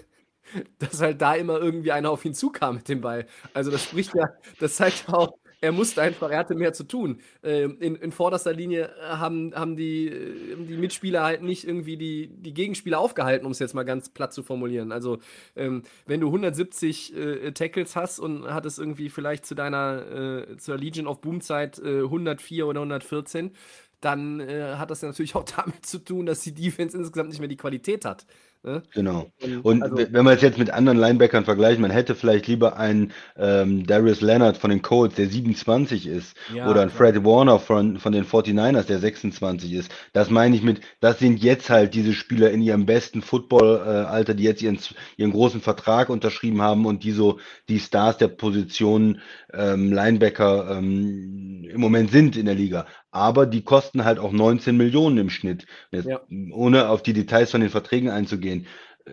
dass 0.79 1.01
halt 1.01 1.21
da 1.21 1.35
immer 1.35 1.61
irgendwie 1.61 1.93
einer 1.93 2.11
auf 2.11 2.25
ihn 2.25 2.35
zukam 2.35 2.77
mit 2.77 2.89
dem 2.89 3.01
Ball. 3.01 3.27
Also 3.55 3.71
das 3.71 3.85
spricht 3.85 4.15
ja, 4.15 4.31
das 4.59 4.77
zeigt 4.77 5.09
auch, 5.09 5.35
er 5.61 5.73
musste 5.73 6.03
einfach, 6.03 6.31
er 6.31 6.39
hatte 6.39 6.55
mehr 6.55 6.73
zu 6.73 6.85
tun. 6.85 7.21
Ähm, 7.43 7.77
in, 7.81 7.97
in 7.97 8.13
vorderster 8.13 8.53
Linie 8.53 8.91
äh, 8.99 9.17
haben, 9.17 9.55
haben 9.55 9.77
die, 9.77 10.09
äh, 10.09 10.57
die 10.57 10.77
Mitspieler 10.77 11.23
halt 11.23 11.43
nicht 11.43 11.67
irgendwie 11.67 11.97
die, 11.97 12.29
die 12.29 12.55
Gegenspieler 12.55 12.99
aufgehalten, 12.99 13.47
um 13.47 13.53
es 13.53 13.59
jetzt 13.59 13.75
mal 13.75 13.85
ganz 13.85 14.09
platt 14.09 14.33
zu 14.33 14.43
formulieren. 14.43 14.93
Also, 14.93 15.19
ähm, 15.57 15.83
wenn 16.07 16.21
du 16.21 16.29
170 16.29 17.17
äh, 17.17 17.53
Tackles 17.53 17.97
hast 17.97 18.19
und 18.19 18.47
hattest 18.47 18.79
irgendwie 18.79 19.11
vielleicht 19.11 19.45
zu 19.47 19.55
deiner, 19.55 20.47
äh, 20.51 20.57
zur 20.57 20.79
Legion 20.79 21.07
of 21.07 21.21
Boom 21.21 21.41
Zeit 21.41 21.79
äh, 21.79 22.03
104 22.03 22.67
oder 22.67 22.81
114, 22.81 23.53
dann 24.01 24.41
äh, 24.41 24.77
hat 24.77 24.91
das 24.91 25.03
natürlich 25.03 25.35
auch 25.37 25.45
damit 25.45 25.85
zu 25.85 25.99
tun, 25.99 26.27
dass 26.27 26.41
die 26.41 26.55
Defense 26.55 26.97
insgesamt 26.97 27.31
nicht 27.31 27.41
mehr 27.41 27.49
die 27.49 27.57
Qualität 27.57 28.05
hat. 28.05 28.27
Ne? 28.63 28.83
Genau. 28.93 29.33
Und 29.63 29.83
also, 29.83 29.97
wenn 29.97 30.25
wir 30.25 30.33
es 30.33 30.43
jetzt 30.43 30.59
mit 30.59 30.71
anderen 30.71 30.99
Linebackern 30.99 31.47
vergleichen, 31.47 31.81
man 31.81 31.91
hätte 31.91 32.15
vielleicht 32.15 32.47
lieber 32.47 32.77
einen 32.77 33.13
ähm, 33.39 33.87
Darius 33.87 34.21
Leonard 34.21 34.59
von 34.59 34.69
den 34.69 34.83
Colts, 34.83 35.15
der 35.15 35.29
27 35.29 36.07
ist, 36.07 36.37
ja, 36.55 36.69
oder 36.69 36.83
einen 36.83 36.91
Fred 36.91 37.25
Warner 37.25 37.59
von, 37.59 37.99
von 37.99 38.13
den 38.13 38.27
49ers, 38.27 38.85
der 38.85 38.99
26 38.99 39.73
ist. 39.73 39.91
Das 40.13 40.29
meine 40.29 40.55
ich 40.55 40.63
mit, 40.63 40.83
das 41.01 41.19
sind 41.19 41.43
jetzt 41.43 41.71
halt 41.71 41.95
diese 41.95 42.13
Spieler 42.13 42.51
in 42.51 42.61
ihrem 42.61 42.85
besten 42.85 43.23
Football-Alter, 43.23 44.35
die 44.35 44.45
jetzt 44.45 44.61
ihren, 44.61 44.79
ihren 45.17 45.33
großen 45.33 45.63
Vertrag 45.63 46.11
unterschrieben 46.11 46.61
haben 46.61 46.85
und 46.85 47.03
die 47.03 47.13
so 47.13 47.39
die 47.71 47.81
Stars 47.81 48.19
der 48.19 48.29
Position 48.29 49.23
ähm, 49.55 49.91
Linebacker 49.91 50.77
ähm, 50.77 51.65
im 51.65 51.81
Moment 51.81 52.11
sind 52.11 52.37
in 52.37 52.45
der 52.45 52.55
Liga 52.55 52.87
aber 53.11 53.47
die 53.47 53.63
kosten 53.63 54.05
halt 54.05 54.19
auch 54.19 54.33
19 54.33 54.77
Millionen 54.77 55.19
im 55.19 55.31
Schnitt. 55.31 55.67
Jetzt, 55.91 56.07
ja. 56.07 56.21
Ohne 56.53 56.89
auf 56.89 57.03
die 57.03 57.13
Details 57.13 57.51
von 57.51 57.61
den 57.61 57.71
Verträgen 57.71 58.11
einzugehen. 58.11 58.67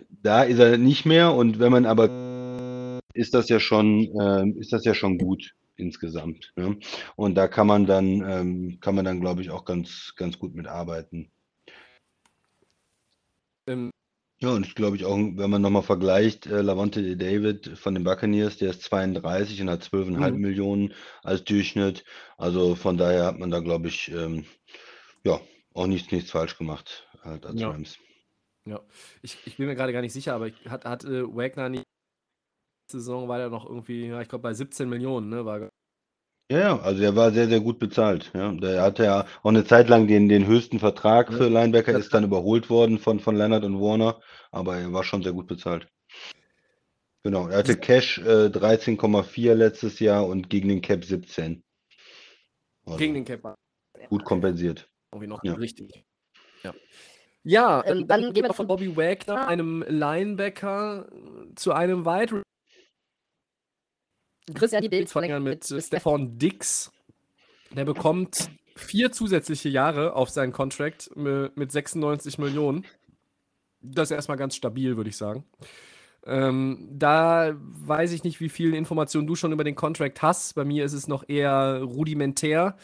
Da 0.10 0.44
ist 0.44 0.60
er 0.60 0.78
nicht 0.78 1.06
mehr 1.06 1.34
und 1.34 1.60
wenn 1.60 1.72
man 1.72 1.86
aber 1.86 2.10
ist 3.14 3.34
das 3.34 3.50
ja 3.50 3.60
schon, 3.60 4.10
äh, 4.20 4.60
ist 4.60 4.74
das 4.74 4.86
ja 4.86 4.94
schon 4.94 5.18
gut 5.18 5.56
insgesamt. 5.76 6.54
Ne? 6.56 6.78
Und 7.16 7.36
da 7.36 7.48
kann 7.48 7.68
man 7.68 7.86
dann, 7.86 8.22
ähm, 8.28 8.78
kann 8.82 8.96
man 8.96 9.06
dann, 9.06 9.22
glaube 9.22 9.42
ich, 9.42 9.50
auch 9.50 9.66
ganz, 9.66 10.14
ganz 10.16 10.38
gut 10.38 10.56
mitarbeiten. 10.56 11.32
Ähm, 13.68 13.92
ja, 14.40 14.50
und 14.50 14.66
ich 14.68 14.76
glaube 14.76 14.96
ich 14.96 15.06
auch, 15.06 15.16
wenn 15.18 15.50
man 15.50 15.62
nochmal 15.62 15.82
vergleicht, 15.84 16.46
äh, 16.46 16.62
Lavonte 16.62 17.18
David 17.18 17.78
von 17.78 17.96
den 17.96 18.04
Buccaneers, 18.04 18.58
der 18.58 18.70
ist 18.72 18.84
32 18.84 19.62
und 19.62 19.70
hat 19.70 19.84
12,5 19.84 20.32
Mhm. 20.34 20.42
Millionen 20.42 20.94
als 21.24 21.44
Durchschnitt. 21.44 22.04
Also 22.38 22.76
von 22.76 22.98
daher 22.98 23.26
hat 23.26 23.40
man 23.40 23.50
da, 23.52 23.60
glaube 23.60 23.88
ich, 23.88 24.10
ähm, 24.12 24.46
ja, 25.24 25.42
auch 25.74 25.88
nichts, 25.88 26.12
nichts 26.12 26.32
falsch 26.32 26.58
gemacht 26.58 27.08
halt 27.24 27.46
als 27.46 27.62
Ja. 27.62 27.70
Rams. 27.70 27.98
Ja. 28.68 28.86
Ich, 29.22 29.38
ich 29.48 29.58
bin 29.58 29.68
mir 29.68 29.76
gerade 29.76 29.94
gar 29.94 30.02
nicht 30.02 30.14
sicher, 30.14 30.36
aber 30.36 30.52
hat, 30.66 30.86
hat 30.86 31.06
äh, 31.06 31.24
Wagner 31.36 31.70
nicht 31.70 31.86
Saison 32.90 33.28
war 33.28 33.40
er 33.40 33.50
noch 33.50 33.66
irgendwie, 33.66 34.08
ja, 34.08 34.22
ich 34.22 34.30
glaube 34.30 34.44
bei 34.44 34.54
17 34.54 34.90
Millionen, 34.90 35.30
ne? 35.30 35.46
War 35.46 35.70
Ja, 36.50 36.60
ja, 36.60 36.80
also 36.80 37.04
er 37.04 37.16
war 37.16 37.32
sehr, 37.32 37.50
sehr 37.50 37.60
gut 37.60 37.78
bezahlt. 37.78 38.32
Ja, 38.34 38.54
der 38.54 38.82
hatte 38.82 39.04
ja 39.04 39.26
auch 39.44 39.50
eine 39.50 39.66
Zeit 39.66 39.90
lang 39.90 40.08
den, 40.08 40.30
den 40.30 40.48
höchsten 40.48 40.80
Vertrag 40.80 41.34
für 41.34 41.50
Linebacker, 41.50 41.98
ist 41.98 42.14
dann 42.14 42.24
überholt 42.24 42.70
worden 42.70 43.00
von, 43.00 43.20
von 43.20 43.36
Leonard 43.36 43.66
und 43.66 43.82
Warner, 43.82 44.22
aber 44.52 44.78
er 44.78 44.94
war 44.94 45.04
schon 45.04 45.24
sehr 45.24 45.34
gut 45.34 45.48
bezahlt. 45.48 45.90
Genau, 47.24 47.50
er 47.50 47.58
hatte 47.58 47.76
Cash 47.76 48.20
äh, 48.20 48.48
13,4 48.48 49.54
letztes 49.56 50.00
Jahr 50.00 50.26
und 50.26 50.50
gegen 50.50 50.70
den 50.70 50.82
Cap 50.82 51.04
17. 51.04 51.62
Also 52.86 52.98
gegen 52.98 53.16
den 53.16 53.26
Cap 53.26 53.44
war 53.44 53.56
gut 54.08 54.24
kompensiert. 54.24 54.90
irgendwie 55.12 55.28
noch 55.28 55.44
Ja. 55.44 55.54
richtig. 55.56 56.06
Ja. 56.64 56.74
Ja, 57.44 57.84
Ähm, 57.86 58.08
dann 58.08 58.24
dann 58.24 58.34
gehen 58.34 58.46
wir 58.46 58.54
von 58.54 58.68
Bobby 58.68 58.96
Wagner, 58.96 59.48
einem 59.48 59.84
Linebacker, 59.88 61.10
zu 61.56 61.74
einem 61.74 62.06
Wide 62.06 62.44
Christian, 64.54 64.82
die 64.82 64.90
Bild 64.90 65.14
Receiver 65.14 65.40
mit 65.40 65.70
äh, 65.72 65.82
Stefan 65.82 66.38
Dix. 66.38 66.92
Der 67.72 67.86
bekommt 67.86 68.50
vier 68.76 69.12
zusätzliche 69.12 69.70
Jahre 69.70 70.14
auf 70.14 70.30
seinen 70.30 70.54
Contract 70.54 71.10
mit 71.16 71.72
96 71.72 72.38
Millionen. 72.38 72.86
Das 73.82 74.10
ist 74.10 74.16
erstmal 74.16 74.38
ganz 74.38 74.56
stabil, 74.56 74.96
würde 74.98 75.10
ich 75.10 75.18
sagen. 75.18 75.44
Ähm, 76.26 76.90
da 76.92 77.56
weiß 77.58 78.12
ich 78.12 78.24
nicht, 78.24 78.40
wie 78.40 78.50
viel 78.50 78.74
Informationen 78.74 79.28
du 79.28 79.36
schon 79.36 79.52
über 79.52 79.64
den 79.64 79.76
Contract 79.76 80.22
hast. 80.22 80.56
Bei 80.56 80.66
mir 80.66 80.86
ist 80.86 80.94
es 80.94 81.08
noch 81.08 81.28
eher 81.28 81.82
rudimentär. 81.82 82.78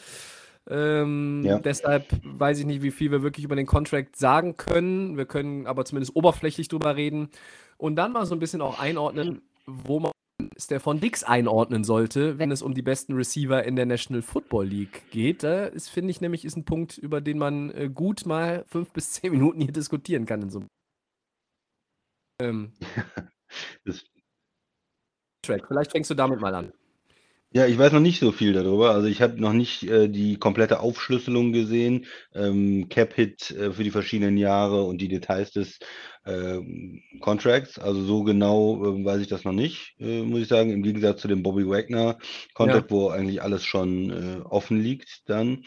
Ähm, 0.68 1.42
Ja. 1.44 1.58
Deshalb 1.58 2.06
weiß 2.24 2.58
ich 2.58 2.66
nicht, 2.66 2.82
wie 2.82 2.90
viel 2.90 3.10
wir 3.10 3.22
wirklich 3.22 3.44
über 3.44 3.56
den 3.56 3.66
Contract 3.66 4.16
sagen 4.16 4.56
können. 4.56 5.16
Wir 5.16 5.26
können 5.26 5.66
aber 5.66 5.84
zumindest 5.84 6.16
oberflächlich 6.16 6.68
drüber 6.68 6.96
reden 6.96 7.28
und 7.76 7.96
dann 7.96 8.12
mal 8.12 8.24
so 8.24 8.34
ein 8.34 8.38
bisschen 8.38 8.62
auch 8.62 8.78
einordnen, 8.80 9.42
wo 9.66 10.00
man 10.00 10.13
Stefan 10.58 11.00
Dix 11.00 11.24
einordnen 11.24 11.84
sollte, 11.84 12.38
wenn 12.38 12.50
es 12.50 12.62
um 12.62 12.74
die 12.74 12.82
besten 12.82 13.14
Receiver 13.14 13.64
in 13.64 13.76
der 13.76 13.86
National 13.86 14.22
Football 14.22 14.66
League 14.66 15.10
geht. 15.10 15.42
Da 15.42 15.66
ist, 15.66 15.88
finde 15.88 16.10
ich, 16.10 16.20
nämlich 16.20 16.44
ist 16.44 16.56
ein 16.56 16.64
Punkt, 16.64 16.98
über 16.98 17.20
den 17.20 17.38
man 17.38 17.70
äh, 17.70 17.88
gut 17.92 18.26
mal 18.26 18.64
fünf 18.68 18.92
bis 18.92 19.12
zehn 19.12 19.32
Minuten 19.32 19.60
hier 19.60 19.72
diskutieren 19.72 20.26
kann 20.26 20.42
in 20.42 20.50
so 20.50 20.58
einem 20.58 20.68
ähm, 22.40 22.72
Das, 23.84 24.04
Track. 25.44 25.66
Vielleicht 25.68 25.92
fängst 25.92 26.10
du 26.10 26.14
damit 26.14 26.40
mal 26.40 26.54
an. 26.54 26.72
Ja, 27.56 27.66
ich 27.68 27.78
weiß 27.78 27.92
noch 27.92 28.00
nicht 28.00 28.18
so 28.18 28.32
viel 28.32 28.52
darüber. 28.52 28.90
Also 28.90 29.06
ich 29.06 29.22
habe 29.22 29.40
noch 29.40 29.52
nicht 29.52 29.84
äh, 29.84 30.08
die 30.08 30.36
komplette 30.38 30.80
Aufschlüsselung 30.80 31.52
gesehen, 31.52 32.06
ähm, 32.34 32.88
Cap-Hit 32.88 33.52
äh, 33.52 33.70
für 33.72 33.84
die 33.84 33.92
verschiedenen 33.92 34.36
Jahre 34.36 34.82
und 34.82 34.98
die 35.00 35.06
Details 35.06 35.52
des 35.52 35.78
ähm, 36.26 37.00
Contracts. 37.20 37.78
Also 37.78 38.02
so 38.02 38.24
genau 38.24 38.84
äh, 38.84 39.04
weiß 39.04 39.20
ich 39.20 39.28
das 39.28 39.44
noch 39.44 39.52
nicht, 39.52 39.94
äh, 40.00 40.22
muss 40.22 40.40
ich 40.40 40.48
sagen. 40.48 40.72
Im 40.72 40.82
Gegensatz 40.82 41.20
zu 41.20 41.28
dem 41.28 41.44
Bobby 41.44 41.64
Wagner 41.68 42.18
Contract, 42.54 42.90
wo 42.90 43.08
eigentlich 43.10 43.40
alles 43.40 43.64
schon 43.64 44.10
äh, 44.10 44.40
offen 44.42 44.80
liegt 44.80 45.22
dann. 45.26 45.62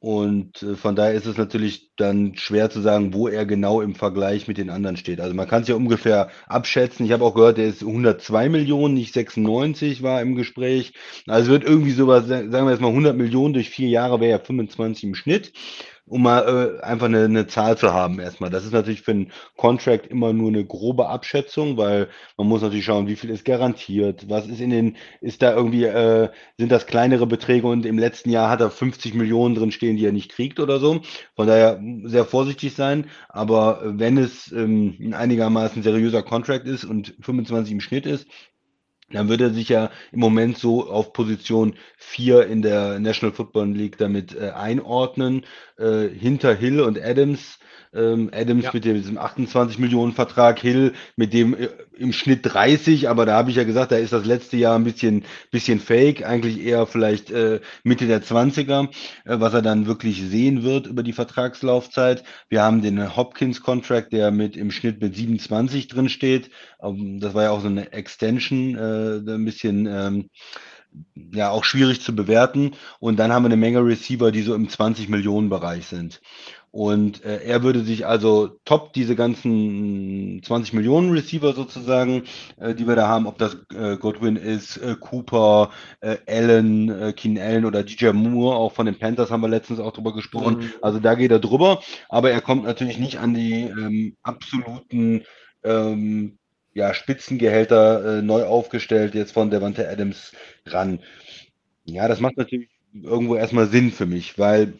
Und 0.00 0.62
äh, 0.62 0.76
von 0.76 0.94
daher 0.94 1.14
ist 1.14 1.26
es 1.26 1.36
natürlich 1.36 1.90
dann 1.96 2.36
schwer 2.36 2.70
zu 2.70 2.80
sagen, 2.80 3.14
wo 3.14 3.26
er 3.26 3.44
genau 3.46 3.80
im 3.80 3.96
Vergleich 3.96 4.46
mit 4.46 4.56
den 4.56 4.70
anderen 4.70 4.96
steht. 4.96 5.20
Also 5.20 5.34
man 5.34 5.48
kann 5.48 5.62
es 5.62 5.68
ja 5.68 5.74
ungefähr 5.74 6.30
abschätzen. 6.46 7.04
Ich 7.04 7.10
habe 7.10 7.24
auch 7.24 7.34
gehört, 7.34 7.58
der 7.58 7.66
ist 7.66 7.82
102 7.82 8.48
Millionen, 8.48 8.94
nicht 8.94 9.12
96 9.12 10.02
war 10.04 10.22
im 10.22 10.36
Gespräch. 10.36 10.92
Also 11.26 11.50
wird 11.50 11.64
irgendwie 11.64 11.90
sowas, 11.90 12.28
sagen 12.28 12.52
wir 12.52 12.70
jetzt 12.70 12.80
mal 12.80 12.88
100 12.88 13.16
Millionen 13.16 13.54
durch 13.54 13.70
vier 13.70 13.88
Jahre 13.88 14.20
wäre 14.20 14.30
ja 14.30 14.38
25 14.38 15.02
im 15.02 15.14
Schnitt, 15.16 15.52
um 16.08 16.22
mal 16.22 16.78
äh, 16.80 16.84
einfach 16.84 17.06
eine, 17.06 17.24
eine 17.24 17.46
Zahl 17.46 17.76
zu 17.76 17.92
haben 17.92 18.18
erstmal. 18.18 18.50
Das 18.50 18.64
ist 18.64 18.72
natürlich 18.72 19.02
für 19.02 19.12
einen 19.12 19.32
Contract 19.56 20.06
immer 20.06 20.32
nur 20.32 20.48
eine 20.48 20.64
grobe 20.64 21.08
Abschätzung, 21.08 21.76
weil 21.76 22.08
man 22.36 22.48
muss 22.48 22.62
natürlich 22.62 22.84
schauen, 22.84 23.08
wie 23.08 23.16
viel 23.16 23.30
ist 23.30 23.44
garantiert, 23.44 24.28
was 24.28 24.46
ist 24.46 24.60
in 24.60 24.70
den, 24.70 24.96
ist 25.20 25.42
da 25.42 25.54
irgendwie, 25.54 25.84
äh, 25.84 26.28
sind 26.56 26.72
das 26.72 26.86
kleinere 26.86 27.26
Beträge 27.26 27.66
und 27.66 27.86
im 27.86 27.98
letzten 27.98 28.30
Jahr 28.30 28.50
hat 28.50 28.60
er 28.60 28.70
50 28.70 29.14
Millionen 29.14 29.54
drin 29.54 29.72
stehen, 29.72 29.96
die 29.96 30.06
er 30.06 30.12
nicht 30.12 30.30
kriegt 30.30 30.60
oder 30.60 30.78
so. 30.78 31.00
Von 31.36 31.46
daher 31.46 31.80
sehr 32.04 32.24
vorsichtig 32.24 32.74
sein. 32.74 33.06
Aber 33.28 33.80
wenn 33.84 34.18
es 34.18 34.50
ähm, 34.52 34.96
ein 35.00 35.14
einigermaßen 35.14 35.82
seriöser 35.82 36.22
Contract 36.22 36.66
ist 36.66 36.84
und 36.84 37.14
25 37.20 37.72
im 37.72 37.80
Schnitt 37.80 38.06
ist, 38.06 38.26
dann 39.10 39.28
würde 39.28 39.44
er 39.44 39.50
sich 39.54 39.68
ja 39.68 39.90
im 40.12 40.20
Moment 40.20 40.58
so 40.58 40.88
auf 40.90 41.12
Position 41.12 41.74
4 41.96 42.46
in 42.46 42.62
der 42.62 42.98
National 42.98 43.34
Football 43.34 43.70
League 43.72 43.98
damit 43.98 44.34
äh, 44.34 44.50
einordnen, 44.50 45.44
äh, 45.78 46.08
hinter 46.08 46.54
Hill 46.54 46.80
und 46.80 47.00
Adams. 47.00 47.58
Ähm, 47.98 48.30
Adams 48.32 48.64
Ja. 48.64 48.70
mit 48.72 48.84
dem, 48.84 48.94
diesem 48.96 49.18
28 49.18 49.78
Millionen 49.78 50.12
Vertrag, 50.12 50.60
Hill 50.60 50.92
mit 51.16 51.32
dem 51.32 51.54
äh, 51.54 51.68
im 51.96 52.12
Schnitt 52.12 52.40
30, 52.44 53.08
aber 53.08 53.26
da 53.26 53.34
habe 53.34 53.50
ich 53.50 53.56
ja 53.56 53.64
gesagt, 53.64 53.90
da 53.90 53.96
ist 53.96 54.12
das 54.12 54.24
letzte 54.24 54.56
Jahr 54.56 54.76
ein 54.76 54.84
bisschen, 54.84 55.24
bisschen 55.50 55.80
fake, 55.80 56.24
eigentlich 56.24 56.60
eher 56.60 56.86
vielleicht 56.86 57.30
äh, 57.32 57.60
Mitte 57.82 58.06
der 58.06 58.22
20er, 58.22 58.88
äh, 59.24 59.40
was 59.40 59.52
er 59.52 59.62
dann 59.62 59.86
wirklich 59.86 60.22
sehen 60.22 60.62
wird 60.62 60.86
über 60.86 61.02
die 61.02 61.12
Vertragslaufzeit. 61.12 62.22
Wir 62.48 62.62
haben 62.62 62.82
den 62.82 63.16
Hopkins-Contract, 63.16 64.12
der 64.12 64.30
mit 64.30 64.56
im 64.56 64.70
Schnitt 64.70 65.00
mit 65.00 65.16
27 65.16 65.88
drin 65.88 66.08
steht. 66.08 66.50
Ähm, 66.80 67.18
das 67.20 67.34
war 67.34 67.44
ja 67.44 67.50
auch 67.50 67.60
so 67.60 67.68
eine 67.68 67.92
Extension, 67.92 68.76
äh, 68.76 69.32
ein 69.34 69.44
bisschen 69.44 69.86
ähm, 69.86 70.30
ja 71.32 71.50
auch 71.50 71.64
schwierig 71.64 72.00
zu 72.00 72.14
bewerten. 72.14 72.72
Und 73.00 73.18
dann 73.18 73.32
haben 73.32 73.42
wir 73.42 73.48
eine 73.48 73.56
Menge 73.56 73.84
Receiver, 73.84 74.32
die 74.32 74.42
so 74.42 74.54
im 74.54 74.68
20 74.68 75.08
Millionen 75.08 75.48
Bereich 75.48 75.86
sind. 75.86 76.20
Und 76.78 77.24
äh, 77.24 77.42
er 77.42 77.64
würde 77.64 77.80
sich 77.82 78.06
also 78.06 78.60
top 78.64 78.92
diese 78.92 79.16
ganzen 79.16 80.40
20 80.44 80.74
Millionen 80.74 81.10
Receiver 81.10 81.52
sozusagen, 81.52 82.22
äh, 82.56 82.72
die 82.72 82.86
wir 82.86 82.94
da 82.94 83.08
haben, 83.08 83.26
ob 83.26 83.36
das 83.36 83.56
äh, 83.74 83.96
Godwin 83.96 84.36
ist, 84.36 84.76
äh, 84.76 84.94
Cooper, 84.94 85.72
äh, 86.00 86.18
Allen, 86.28 86.88
äh, 86.88 87.12
Keen 87.14 87.36
Allen 87.36 87.64
oder 87.64 87.82
DJ 87.82 88.10
Moore, 88.10 88.54
auch 88.54 88.74
von 88.74 88.86
den 88.86 88.96
Panthers 88.96 89.32
haben 89.32 89.40
wir 89.40 89.48
letztens 89.48 89.80
auch 89.80 89.92
drüber 89.92 90.14
gesprochen. 90.14 90.58
Mhm. 90.58 90.72
Also 90.80 91.00
da 91.00 91.16
geht 91.16 91.32
er 91.32 91.40
drüber, 91.40 91.82
aber 92.08 92.30
er 92.30 92.40
kommt 92.40 92.62
natürlich 92.62 92.98
nicht 92.98 93.18
an 93.18 93.34
die 93.34 93.62
ähm, 93.62 94.16
absoluten 94.22 95.24
ähm, 95.64 96.38
ja, 96.74 96.94
Spitzengehälter 96.94 98.18
äh, 98.18 98.22
neu 98.22 98.44
aufgestellt 98.44 99.16
jetzt 99.16 99.32
von 99.32 99.50
Devante 99.50 99.88
Adams 99.88 100.30
ran. 100.64 101.00
Ja, 101.86 102.06
das 102.06 102.20
macht 102.20 102.36
natürlich 102.36 102.68
irgendwo 102.94 103.34
erstmal 103.34 103.66
Sinn 103.66 103.90
für 103.90 104.06
mich, 104.06 104.38
weil 104.38 104.74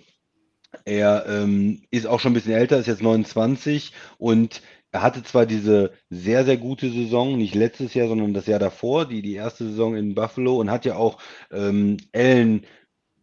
er 0.85 1.27
ähm, 1.29 1.83
ist 1.91 2.07
auch 2.07 2.21
schon 2.21 2.33
ein 2.33 2.35
bisschen 2.35 2.53
älter, 2.55 2.79
ist 2.79 2.87
jetzt 2.87 3.03
29 3.03 3.93
und 4.19 4.63
er 4.91 5.03
hatte 5.03 5.23
zwar 5.23 5.45
diese 5.47 5.93
sehr, 6.09 6.45
sehr 6.45 6.57
gute 6.57 6.91
Saison, 6.91 7.37
nicht 7.37 7.55
letztes 7.55 7.93
Jahr, 7.95 8.09
sondern 8.09 8.33
das 8.33 8.47
Jahr 8.47 8.59
davor, 8.59 9.07
die, 9.07 9.21
die 9.23 9.35
erste 9.35 9.65
Saison 9.65 9.95
in 9.97 10.15
Buffalo 10.15 10.57
und 10.57 10.71
hat 10.71 10.85
ja 10.87 10.97
auch 10.97 11.19
ähm, 11.53 11.99
Allen 12.15 12.65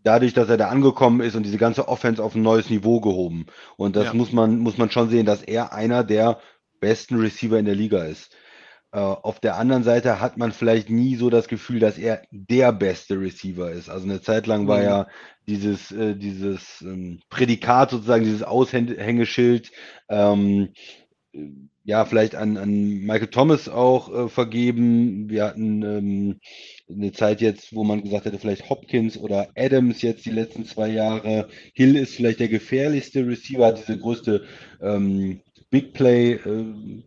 dadurch, 0.04 0.34
dass 0.34 0.50
er 0.50 0.58
da 0.58 0.70
angekommen 0.70 1.22
ist 1.22 1.36
und 1.36 1.44
diese 1.44 1.58
ganze 1.58 1.88
Offense 1.88 2.24
auf 2.24 2.36
ein 2.36 2.44
neues 2.44 2.70
Niveau 2.70 3.02
gehoben. 3.02 3.48
Und 3.78 3.96
das 3.96 4.06
Ja. 4.08 4.14
muss 4.14 4.32
man, 4.32 4.60
muss 4.60 4.78
man 4.78 4.92
schon 4.92 5.10
sehen, 5.10 5.26
dass 5.26 5.42
er 5.42 5.74
einer 5.74 6.04
der 6.04 6.40
besten 6.80 7.16
Receiver 7.20 7.58
in 7.58 7.66
der 7.66 7.76
Liga 7.76 8.04
ist. 8.04 8.36
Äh, 8.96 9.00
auf 9.00 9.42
der 9.42 9.58
anderen 9.58 9.84
Seite 9.84 10.22
hat 10.22 10.38
man 10.38 10.54
vielleicht 10.54 10.90
nie 10.90 11.18
so 11.18 11.30
das 11.30 11.50
Gefühl, 11.50 11.80
dass 11.82 11.98
er 11.98 12.22
der 12.32 12.72
beste 12.72 13.20
Receiver 13.20 13.70
ist. 13.72 13.90
Also 13.90 14.06
eine 14.06 14.22
Zeit 14.22 14.48
lang 14.48 14.68
war 14.70 14.80
Mhm. 14.80 14.86
ja 14.86 15.08
dieses, 15.48 15.92
äh, 15.92 16.16
dieses 16.16 16.82
ähm, 16.82 17.20
Prädikat 17.30 17.90
sozusagen, 17.92 18.24
dieses 18.24 18.44
Aushängeschild, 18.44 19.72
ähm, 20.10 20.70
äh, 21.34 21.40
ja, 21.84 22.06
vielleicht 22.06 22.36
an, 22.36 22.58
an 22.58 22.72
Michael 22.72 23.28
Thomas 23.28 23.68
auch 23.70 24.12
äh, 24.14 24.30
vergeben. 24.30 25.30
Wir 25.30 25.44
hatten 25.46 25.84
ähm, 25.84 26.40
eine 26.90 27.12
Zeit 27.12 27.42
jetzt, 27.42 27.76
wo 27.76 27.84
man 27.84 28.02
gesagt 28.02 28.26
hätte, 28.26 28.40
vielleicht 28.40 28.70
Hopkins 28.70 29.18
oder 29.18 29.50
Adams 29.58 30.02
jetzt 30.04 30.26
die 30.26 30.32
letzten 30.32 30.66
zwei 30.66 30.88
Jahre. 30.90 31.50
Hill 31.74 31.98
ist 31.98 32.16
vielleicht 32.16 32.40
der 32.40 32.48
gefährlichste 32.50 33.28
Receiver, 33.28 33.66
hat 33.68 33.78
diese 33.80 34.00
größte 34.00 34.46
ähm, 34.82 35.42
Big 35.70 35.94
Play 35.94 36.40
ähm, 36.46 37.04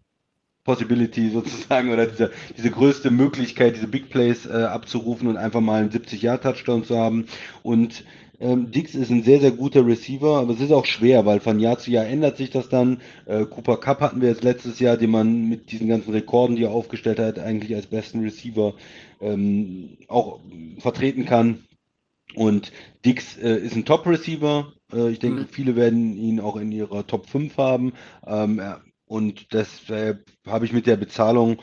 Possibility 0.68 1.31
sozusagen 1.31 1.90
oder 1.90 2.04
diese, 2.07 2.31
diese 2.59 2.70
größte 2.70 3.11
Möglichkeit, 3.11 3.76
diese 3.76 3.88
Big 3.88 4.11
Plays 4.11 4.44
äh, 4.44 4.52
abzurufen 4.52 5.26
und 5.26 5.38
einfach 5.38 5.62
mal 5.62 5.81
einen 5.81 5.90
70-Yard-Touchdown 5.90 6.85
zu 6.85 6.98
haben. 6.98 7.24
Und 7.62 8.04
ähm, 8.38 8.70
Dix 8.70 8.94
ist 8.94 9.11
ein 9.11 9.22
sehr, 9.22 9.40
sehr 9.40 9.50
guter 9.52 9.87
Receiver, 9.87 10.37
aber 10.38 10.52
es 10.52 10.61
ist 10.61 10.70
auch 10.70 10.85
schwer, 10.85 11.24
weil 11.24 11.40
von 11.40 11.59
Jahr 11.59 11.78
zu 11.78 11.90
Jahr 11.90 12.04
ändert 12.04 12.37
sich 12.37 12.50
das 12.50 12.68
dann. 12.68 13.00
Äh, 13.24 13.46
Cooper 13.46 13.78
Cup 13.78 14.00
hatten 14.02 14.20
wir 14.20 14.28
jetzt 14.28 14.44
letztes 14.44 14.78
Jahr, 14.78 14.98
den 14.98 15.11
man 15.11 15.48
mit 15.48 15.72
diesen 15.72 15.88
ganzen 15.88 16.12
Rekorden, 16.12 16.54
die 16.54 16.64
er 16.64 16.70
aufgestellt 16.70 17.18
hat, 17.18 17.38
eigentlich 17.38 17.74
als 17.74 17.87
besten 17.87 18.20
Receiver 18.20 18.74
ähm, 19.22 19.96
auch 20.07 20.40
vertreten 20.78 21.24
kann. 21.24 21.64
Und 22.35 22.72
Dix 23.07 23.38
äh, 23.38 23.57
ist 23.57 23.74
ein 23.74 23.87
Top-Receiver. 23.87 24.70
Äh, 24.92 25.11
ich 25.12 25.18
denke, 25.18 25.40
Mhm. 25.42 25.46
viele 25.50 25.76
werden 25.76 26.14
ihn 26.18 26.40
auch 26.40 26.57
in 26.57 26.70
ihrer 26.72 27.07
Top 27.07 27.26
5 27.26 27.57
haben. 27.57 27.94
Ähm, 28.26 28.59
er, 28.59 28.83
und 29.09 29.53
deshalb 29.53 30.27
habe 30.47 30.64
ich 30.64 30.73
mit 30.73 30.87
der 30.87 30.97
Bezahlung 30.97 31.62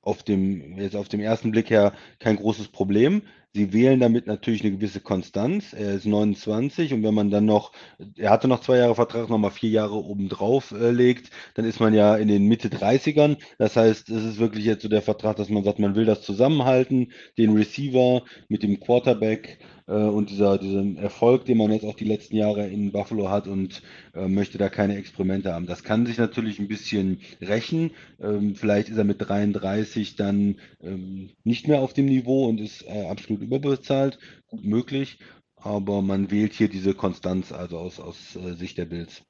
auf 0.00 0.22
dem, 0.22 0.78
jetzt 0.78 0.96
auf 0.96 1.08
dem 1.08 1.20
ersten 1.20 1.50
Blick 1.50 1.70
her 1.70 1.92
kein 2.18 2.36
großes 2.36 2.68
Problem. 2.68 3.22
Sie 3.54 3.72
wählen 3.72 4.00
damit 4.00 4.26
natürlich 4.26 4.62
eine 4.62 4.72
gewisse 4.72 5.00
Konstanz. 5.00 5.72
Er 5.72 5.94
ist 5.94 6.06
29 6.06 6.92
und 6.94 7.02
wenn 7.02 7.14
man 7.14 7.30
dann 7.30 7.44
noch, 7.44 7.72
er 8.16 8.30
hatte 8.30 8.46
noch 8.48 8.60
zwei 8.60 8.78
Jahre 8.78 8.94
Vertrag, 8.94 9.28
nochmal 9.28 9.50
vier 9.50 9.70
Jahre 9.70 10.04
obendrauf 10.04 10.72
äh, 10.72 10.90
legt, 10.90 11.30
dann 11.54 11.64
ist 11.64 11.80
man 11.80 11.92
ja 11.92 12.16
in 12.16 12.28
den 12.28 12.46
Mitte 12.46 12.68
30ern. 12.68 13.38
Das 13.58 13.76
heißt, 13.76 14.08
es 14.10 14.24
ist 14.24 14.38
wirklich 14.38 14.64
jetzt 14.64 14.82
so 14.82 14.88
der 14.88 15.02
Vertrag, 15.02 15.36
dass 15.36 15.48
man 15.48 15.64
sagt, 15.64 15.78
man 15.78 15.94
will 15.94 16.04
das 16.04 16.22
zusammenhalten, 16.22 17.12
den 17.36 17.54
Receiver 17.56 18.22
mit 18.48 18.62
dem 18.62 18.80
Quarterback 18.80 19.58
und 19.92 20.30
dieser, 20.30 20.58
diesem 20.58 20.96
Erfolg, 20.96 21.46
den 21.46 21.58
man 21.58 21.72
jetzt 21.72 21.84
auch 21.84 21.94
die 21.94 22.04
letzten 22.04 22.36
Jahre 22.36 22.68
in 22.68 22.92
Buffalo 22.92 23.30
hat 23.30 23.46
und 23.46 23.82
äh, 24.14 24.28
möchte 24.28 24.58
da 24.58 24.68
keine 24.68 24.96
Experimente 24.96 25.52
haben. 25.52 25.66
Das 25.66 25.82
kann 25.82 26.06
sich 26.06 26.18
natürlich 26.18 26.58
ein 26.58 26.68
bisschen 26.68 27.20
rächen. 27.40 27.92
Ähm, 28.20 28.54
vielleicht 28.54 28.90
ist 28.90 28.98
er 28.98 29.04
mit 29.04 29.16
33 29.20 30.16
dann 30.16 30.60
ähm, 30.80 31.30
nicht 31.44 31.68
mehr 31.68 31.80
auf 31.80 31.94
dem 31.94 32.06
Niveau 32.06 32.46
und 32.46 32.60
ist 32.60 32.86
äh, 32.86 33.06
absolut 33.06 33.42
überbezahlt. 33.42 34.18
Gut 34.48 34.64
möglich. 34.64 35.18
Aber 35.56 36.02
man 36.02 36.30
wählt 36.30 36.52
hier 36.52 36.68
diese 36.68 36.94
Konstanz, 36.94 37.50
also 37.50 37.78
aus, 37.78 37.98
aus 37.98 38.36
äh, 38.36 38.54
Sicht 38.54 38.78
der 38.78 38.84
Bills. 38.84 39.22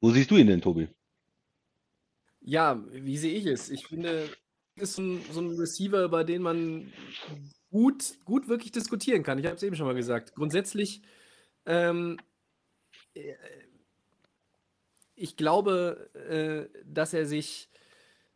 Wo 0.00 0.10
siehst 0.10 0.30
du 0.30 0.36
ihn 0.36 0.48
denn, 0.48 0.60
Tobi? 0.60 0.88
Ja, 2.40 2.84
wie 2.92 3.16
sehe 3.16 3.32
ich 3.32 3.46
es? 3.46 3.70
Ich 3.70 3.86
finde, 3.86 4.28
ist 4.76 4.94
so 4.94 5.02
ein, 5.02 5.22
so 5.32 5.40
ein 5.40 5.50
Receiver, 5.50 6.04
über 6.04 6.24
den 6.24 6.42
man 6.42 6.92
gut, 7.74 8.24
gut 8.24 8.46
wirklich 8.46 8.70
diskutieren 8.70 9.24
kann. 9.24 9.36
Ich 9.40 9.46
habe 9.46 9.56
es 9.56 9.62
eben 9.64 9.74
schon 9.74 9.86
mal 9.86 9.96
gesagt. 9.96 10.36
Grundsätzlich, 10.36 11.02
ähm, 11.66 12.18
äh, 13.14 13.34
ich 15.16 15.36
glaube, 15.36 16.08
äh, 16.14 16.82
dass 16.84 17.12
er 17.12 17.26
sich 17.26 17.68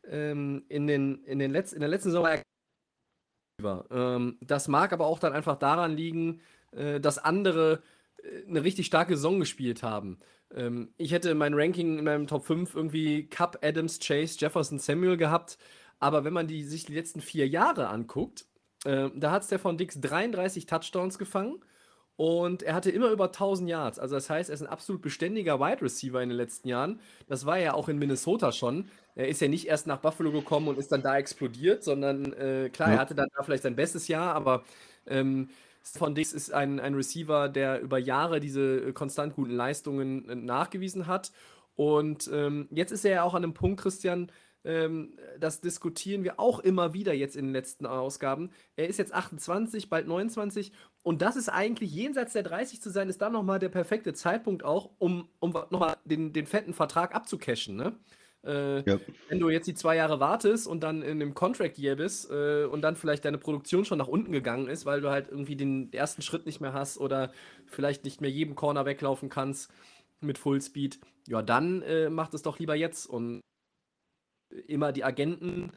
ähm, 0.08 0.64
in, 0.68 0.88
den, 0.88 1.22
in, 1.22 1.38
den 1.38 1.52
Letz-, 1.52 1.72
in 1.72 1.78
der 1.78 1.88
letzten 1.88 2.10
Saison 2.10 2.26
ähm, 3.92 4.38
das 4.40 4.66
mag 4.66 4.92
aber 4.92 5.06
auch 5.06 5.20
dann 5.20 5.32
einfach 5.32 5.56
daran 5.56 5.96
liegen, 5.96 6.40
äh, 6.72 6.98
dass 6.98 7.18
andere 7.18 7.84
äh, 8.16 8.44
eine 8.48 8.64
richtig 8.64 8.86
starke 8.86 9.16
Saison 9.16 9.38
gespielt 9.38 9.84
haben. 9.84 10.18
Ähm, 10.52 10.92
ich 10.96 11.12
hätte 11.12 11.36
mein 11.36 11.54
Ranking 11.54 11.98
in 11.98 12.04
meinem 12.04 12.26
Top 12.26 12.44
5 12.44 12.74
irgendwie 12.74 13.28
Cup, 13.28 13.58
Adams, 13.62 14.00
Chase, 14.00 14.36
Jefferson, 14.40 14.80
Samuel 14.80 15.16
gehabt. 15.16 15.58
Aber 16.00 16.24
wenn 16.24 16.32
man 16.32 16.48
die, 16.48 16.64
sich 16.64 16.86
die 16.86 16.94
letzten 16.94 17.20
vier 17.20 17.46
Jahre 17.46 17.88
anguckt, 17.88 18.47
äh, 18.84 19.10
da 19.14 19.30
hat 19.30 19.44
Stefan 19.44 19.76
Dix 19.76 20.00
33 20.00 20.66
Touchdowns 20.66 21.18
gefangen 21.18 21.62
und 22.16 22.64
er 22.64 22.74
hatte 22.74 22.90
immer 22.90 23.10
über 23.10 23.26
1000 23.26 23.68
Yards. 23.68 23.98
Also 23.98 24.16
das 24.16 24.28
heißt, 24.28 24.50
er 24.50 24.54
ist 24.54 24.62
ein 24.62 24.66
absolut 24.66 25.02
beständiger 25.02 25.60
Wide 25.60 25.82
Receiver 25.82 26.20
in 26.20 26.30
den 26.30 26.36
letzten 26.36 26.68
Jahren. 26.68 27.00
Das 27.28 27.46
war 27.46 27.58
er 27.58 27.74
auch 27.74 27.88
in 27.88 27.98
Minnesota 27.98 28.50
schon. 28.50 28.88
Er 29.14 29.28
ist 29.28 29.40
ja 29.40 29.48
nicht 29.48 29.68
erst 29.68 29.86
nach 29.86 29.98
Buffalo 29.98 30.32
gekommen 30.32 30.68
und 30.68 30.78
ist 30.78 30.90
dann 30.90 31.02
da 31.02 31.16
explodiert, 31.16 31.84
sondern 31.84 32.32
äh, 32.32 32.70
klar, 32.72 32.88
ja. 32.88 32.94
er 32.96 33.00
hatte 33.00 33.14
dann 33.14 33.28
da 33.36 33.42
vielleicht 33.44 33.62
sein 33.62 33.76
bestes 33.76 34.08
Jahr, 34.08 34.34
aber 34.34 34.64
ähm, 35.06 35.48
von 35.82 36.14
Dix 36.14 36.32
ist 36.32 36.52
ein, 36.52 36.80
ein 36.80 36.94
Receiver, 36.94 37.48
der 37.48 37.80
über 37.80 37.98
Jahre 37.98 38.40
diese 38.40 38.92
konstant 38.92 39.34
guten 39.34 39.54
Leistungen 39.54 40.28
äh, 40.28 40.34
nachgewiesen 40.34 41.06
hat. 41.06 41.32
Und 41.76 42.28
ähm, 42.32 42.66
jetzt 42.72 42.90
ist 42.90 43.04
er 43.04 43.12
ja 43.12 43.22
auch 43.22 43.34
an 43.34 43.44
einem 43.44 43.54
Punkt, 43.54 43.80
Christian, 43.80 44.32
ähm, 44.68 45.14
das 45.40 45.62
diskutieren 45.62 46.24
wir 46.24 46.38
auch 46.38 46.60
immer 46.60 46.92
wieder 46.92 47.14
jetzt 47.14 47.36
in 47.36 47.46
den 47.46 47.52
letzten 47.54 47.86
Ausgaben. 47.86 48.50
Er 48.76 48.86
ist 48.86 48.98
jetzt 48.98 49.14
28, 49.14 49.88
bald 49.88 50.06
29 50.06 50.72
und 51.02 51.22
das 51.22 51.36
ist 51.36 51.48
eigentlich 51.48 51.90
jenseits 51.90 52.34
der 52.34 52.42
30 52.42 52.82
zu 52.82 52.90
sein, 52.90 53.08
ist 53.08 53.22
dann 53.22 53.32
nochmal 53.32 53.58
der 53.58 53.70
perfekte 53.70 54.12
Zeitpunkt 54.12 54.64
auch, 54.64 54.90
um, 54.98 55.30
um 55.40 55.52
nochmal 55.70 55.96
den, 56.04 56.34
den 56.34 56.46
fetten 56.46 56.74
Vertrag 56.74 57.14
abzucashen. 57.14 57.76
Ne? 57.76 57.98
Äh, 58.44 58.82
ja. 58.82 58.98
Wenn 59.30 59.40
du 59.40 59.48
jetzt 59.48 59.68
die 59.68 59.74
zwei 59.74 59.96
Jahre 59.96 60.20
wartest 60.20 60.66
und 60.66 60.82
dann 60.82 61.00
in 61.00 61.22
einem 61.22 61.32
Contract 61.32 61.78
Year 61.78 61.96
bist 61.96 62.30
äh, 62.30 62.64
und 62.64 62.82
dann 62.82 62.94
vielleicht 62.94 63.24
deine 63.24 63.38
Produktion 63.38 63.86
schon 63.86 63.98
nach 63.98 64.06
unten 64.06 64.32
gegangen 64.32 64.68
ist, 64.68 64.84
weil 64.84 65.00
du 65.00 65.08
halt 65.08 65.28
irgendwie 65.30 65.56
den 65.56 65.90
ersten 65.94 66.20
Schritt 66.20 66.44
nicht 66.44 66.60
mehr 66.60 66.74
hast 66.74 66.98
oder 66.98 67.32
vielleicht 67.64 68.04
nicht 68.04 68.20
mehr 68.20 68.30
jedem 68.30 68.54
Corner 68.54 68.84
weglaufen 68.84 69.30
kannst 69.30 69.72
mit 70.20 70.36
Fullspeed, 70.36 71.00
ja, 71.26 71.40
dann 71.40 71.80
äh, 71.82 72.10
macht 72.10 72.34
es 72.34 72.42
doch 72.42 72.58
lieber 72.58 72.74
jetzt 72.74 73.06
und 73.06 73.40
immer 74.66 74.92
die 74.92 75.04
Agenten 75.04 75.72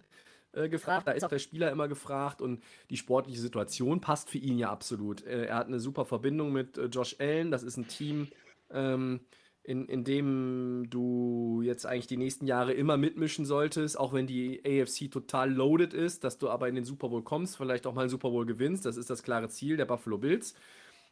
äh, 0.53 0.69
gefragt, 0.69 1.07
da 1.07 1.11
ist 1.11 1.23
auch 1.23 1.29
der 1.29 1.39
Spieler 1.39 1.71
immer 1.71 1.87
gefragt 1.87 2.41
und 2.41 2.61
die 2.89 2.97
sportliche 2.97 3.39
Situation 3.39 4.01
passt 4.01 4.29
für 4.29 4.37
ihn 4.37 4.57
ja 4.57 4.69
absolut. 4.69 5.25
Äh, 5.25 5.45
er 5.45 5.55
hat 5.55 5.67
eine 5.67 5.79
super 5.79 6.05
Verbindung 6.05 6.51
mit 6.51 6.77
äh, 6.77 6.85
Josh 6.85 7.15
Allen, 7.19 7.51
das 7.51 7.63
ist 7.63 7.77
ein 7.77 7.87
Team, 7.87 8.27
ähm, 8.71 9.21
in, 9.63 9.87
in 9.87 10.03
dem 10.03 10.89
du 10.89 11.61
jetzt 11.63 11.85
eigentlich 11.85 12.07
die 12.07 12.17
nächsten 12.17 12.47
Jahre 12.47 12.73
immer 12.73 12.97
mitmischen 12.97 13.45
solltest, 13.45 13.97
auch 13.97 14.11
wenn 14.11 14.27
die 14.27 14.61
AFC 14.65 15.11
total 15.11 15.53
loaded 15.53 15.93
ist, 15.93 16.23
dass 16.23 16.37
du 16.37 16.49
aber 16.49 16.67
in 16.67 16.75
den 16.75 16.83
Super 16.83 17.09
Bowl 17.09 17.23
kommst, 17.23 17.57
vielleicht 17.57 17.85
auch 17.85 17.93
mal 17.93 18.01
einen 18.01 18.09
Super 18.09 18.31
Bowl 18.31 18.45
gewinnst, 18.45 18.85
das 18.85 18.97
ist 18.97 19.09
das 19.09 19.23
klare 19.23 19.49
Ziel 19.49 19.77
der 19.77 19.85
Buffalo 19.85 20.17
Bills. 20.17 20.55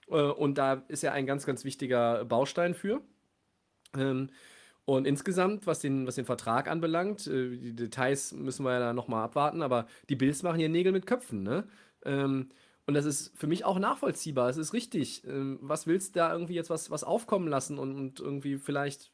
Äh, 0.09 0.15
und 0.21 0.57
da 0.57 0.83
ist 0.87 1.03
er 1.03 1.13
ein 1.13 1.25
ganz, 1.25 1.45
ganz 1.45 1.63
wichtiger 1.63 2.25
Baustein 2.25 2.73
für. 2.73 3.01
Ähm, 3.97 4.29
und 4.89 5.05
insgesamt, 5.05 5.67
was 5.67 5.81
den, 5.81 6.07
was 6.07 6.15
den 6.15 6.25
Vertrag 6.25 6.67
anbelangt, 6.67 7.27
äh, 7.27 7.55
die 7.55 7.75
Details 7.75 8.31
müssen 8.33 8.65
wir 8.65 8.79
ja 8.79 8.91
nochmal 8.91 9.23
abwarten, 9.23 9.61
aber 9.61 9.85
die 10.09 10.15
Bills 10.15 10.41
machen 10.41 10.57
hier 10.57 10.67
Nägel 10.67 10.91
mit 10.91 11.05
Köpfen, 11.05 11.43
ne? 11.43 11.65
Ähm, 12.03 12.49
und 12.87 12.95
das 12.95 13.05
ist 13.05 13.37
für 13.37 13.45
mich 13.45 13.65
auch 13.65 13.77
nachvollziehbar. 13.77 14.49
Es 14.49 14.57
ist 14.57 14.73
richtig. 14.73 15.23
Ähm, 15.27 15.59
was 15.61 15.85
willst 15.85 16.15
du 16.15 16.19
da 16.21 16.33
irgendwie 16.33 16.55
jetzt 16.55 16.71
was, 16.71 16.89
was 16.89 17.03
aufkommen 17.03 17.47
lassen 17.47 17.77
und, 17.77 17.95
und 17.95 18.19
irgendwie 18.19 18.57
vielleicht, 18.57 19.11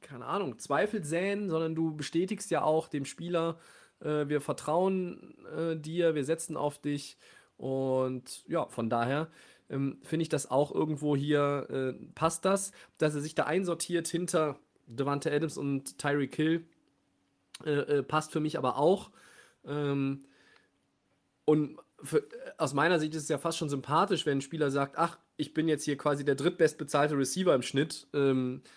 keine 0.00 0.26
Ahnung, 0.26 0.58
Zweifel 0.58 1.04
säen, 1.04 1.48
sondern 1.50 1.76
du 1.76 1.94
bestätigst 1.94 2.50
ja 2.50 2.62
auch 2.64 2.88
dem 2.88 3.04
Spieler, 3.04 3.60
äh, 4.00 4.26
wir 4.26 4.40
vertrauen 4.40 5.36
äh, 5.56 5.76
dir, 5.76 6.16
wir 6.16 6.24
setzen 6.24 6.56
auf 6.56 6.78
dich. 6.78 7.16
Und 7.56 8.42
ja, 8.48 8.66
von 8.66 8.90
daher 8.90 9.28
ähm, 9.70 9.98
finde 10.02 10.22
ich 10.22 10.28
das 10.28 10.50
auch 10.50 10.72
irgendwo 10.72 11.16
hier, 11.16 11.66
äh, 11.70 12.04
passt 12.14 12.44
das, 12.44 12.72
dass 12.98 13.14
er 13.14 13.20
sich 13.20 13.34
da 13.34 13.44
einsortiert 13.44 14.08
hinter 14.08 14.58
Devante 14.86 15.32
Adams 15.32 15.56
und 15.56 15.98
Tyreek 15.98 16.34
Hill, 16.34 16.66
äh, 17.64 17.70
äh, 17.70 18.02
passt 18.02 18.32
für 18.32 18.40
mich 18.40 18.58
aber 18.58 18.76
auch. 18.76 19.10
Ähm, 19.66 20.26
und 21.44 21.78
für, 22.02 22.26
aus 22.58 22.74
meiner 22.74 22.98
Sicht 22.98 23.14
ist 23.14 23.24
es 23.24 23.28
ja 23.28 23.38
fast 23.38 23.58
schon 23.58 23.68
sympathisch, 23.68 24.26
wenn 24.26 24.38
ein 24.38 24.42
Spieler 24.42 24.70
sagt, 24.70 24.98
ach, 24.98 25.18
ich 25.36 25.54
bin 25.54 25.68
jetzt 25.68 25.84
hier 25.84 25.96
quasi 25.96 26.24
der 26.24 26.34
drittbestbezahlte 26.34 27.16
Receiver 27.16 27.54
im 27.54 27.62
Schnitt 27.62 28.06
ähm, 28.12 28.62
äh, 28.62 28.68